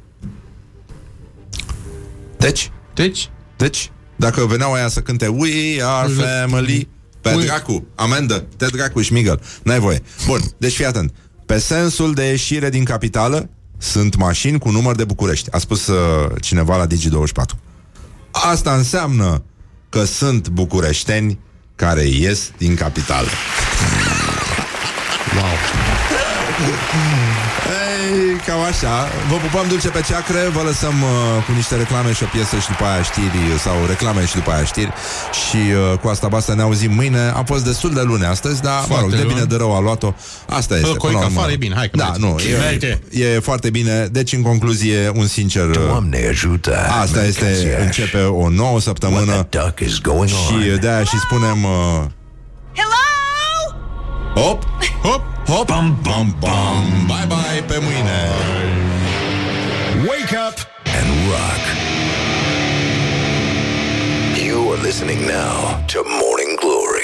Deci, 2.38 2.72
Deci, 2.94 3.30
deci, 3.58 3.92
dacă 4.16 4.46
veneau 4.46 4.74
aia 4.74 4.88
să 4.88 5.00
cânte 5.00 5.28
We 5.28 5.84
are 5.84 6.12
family, 6.14 6.88
pe 7.22 7.34
We- 7.34 7.44
dracu, 7.46 7.88
amendă, 7.96 8.46
te 8.58 8.66
dracu, 8.66 9.02
șmigăl, 9.02 9.42
n-ai 9.64 9.80
voie. 9.80 10.02
Bun, 10.26 10.40
deci 10.58 10.74
fii 10.74 10.86
atent. 10.86 11.14
Pe 11.48 11.60
sensul 11.60 12.14
de 12.14 12.24
ieșire 12.24 12.70
din 12.70 12.84
capitală 12.84 13.50
sunt 13.78 14.16
mașini 14.16 14.60
cu 14.60 14.70
număr 14.70 14.96
de 14.96 15.04
București, 15.04 15.52
a 15.52 15.58
spus 15.58 15.88
uh, 15.88 16.32
cineva 16.42 16.78
la 16.78 16.88
Digi24. 16.88 17.58
Asta 18.32 18.74
înseamnă 18.74 19.44
că 19.90 20.04
sunt 20.04 20.50
bucureșteni 20.50 21.40
care 21.76 22.04
ies 22.04 22.52
din 22.58 22.76
capitală. 22.76 23.28
wow. 25.36 26.17
Ei, 26.62 28.36
cam 28.46 28.60
așa. 28.62 29.08
Vă 29.30 29.36
pupăm 29.36 29.68
dulce 29.68 29.90
pe 29.90 30.02
ceacre, 30.08 30.40
vă 30.54 30.62
lăsăm 30.62 31.02
uh, 31.02 31.44
cu 31.46 31.52
niște 31.52 31.76
reclame 31.76 32.14
și 32.14 32.24
o 32.24 32.26
piesă 32.32 32.56
și 32.58 32.68
după 32.68 32.84
aia 32.84 33.02
știri 33.02 33.38
sau 33.60 33.74
reclame 33.88 34.26
și 34.26 34.34
după 34.36 34.52
aia 34.52 34.64
știri 34.64 34.92
și 35.48 35.56
uh, 35.92 35.98
cu 36.00 36.08
asta 36.08 36.28
basta 36.28 36.54
ne 36.54 36.62
auzim 36.62 36.92
mâine. 36.94 37.32
A 37.36 37.44
fost 37.46 37.64
destul 37.66 37.94
de 37.94 38.02
lune 38.02 38.26
astăzi, 38.26 38.62
dar 38.62 38.74
mă 38.80 38.86
Foarte 38.86 39.02
rog, 39.02 39.10
de 39.10 39.22
luni. 39.22 39.34
bine 39.34 39.46
de 39.46 39.56
rău 39.56 39.76
a 39.76 39.80
luat-o. 39.80 40.14
Asta 40.50 40.76
este. 40.76 40.88
Bă, 40.88 40.94
până 40.96 41.12
la 41.12 41.18
Coica 41.20 41.26
urmă. 41.26 41.40
afară 41.40 41.52
e 41.52 41.56
bine, 41.56 41.76
hai 41.76 41.90
că 41.90 41.98
Da, 41.98 42.06
merge. 42.06 42.20
nu, 42.26 42.36
Merge. 42.60 43.00
e, 43.10 43.26
e 43.34 43.40
foarte 43.40 43.70
bine. 43.70 44.08
Deci, 44.12 44.34
în 44.34 44.42
concluzie, 44.42 45.12
un 45.16 45.28
sincer... 45.28 45.66
uh, 45.66 45.74
Doamne 45.88 46.28
ajută! 46.30 46.78
Asta 47.02 47.24
este, 47.26 47.44
Mâncați-aș. 47.46 47.86
începe 47.86 48.22
o 48.24 48.50
nouă 48.50 48.70
What 48.72 48.82
săptămână 48.82 49.44
the 49.50 49.60
duck 49.60 49.80
is 49.80 50.00
going 50.02 50.30
și 50.30 50.54
on? 50.72 50.80
de-aia 50.80 51.04
și 51.04 51.18
spunem... 51.20 51.64
Uh, 51.64 52.04
Hello? 52.76 53.02
hop, 54.36 54.64
Hop! 55.04 55.22
Hop, 55.48 55.68
bam, 55.68 55.96
bam, 56.04 56.32
bam. 56.42 57.08
Bye, 57.08 57.26
bye, 57.26 57.62
pe 57.68 57.80
mâine. 57.80 58.22
Wake 60.10 60.34
up 60.34 60.56
and 60.86 61.08
rock. 61.32 61.64
You 64.36 64.72
are 64.72 64.82
listening 64.84 65.26
now 65.26 65.86
to 65.88 66.04
Morning 66.04 66.58
Glory. 66.62 66.97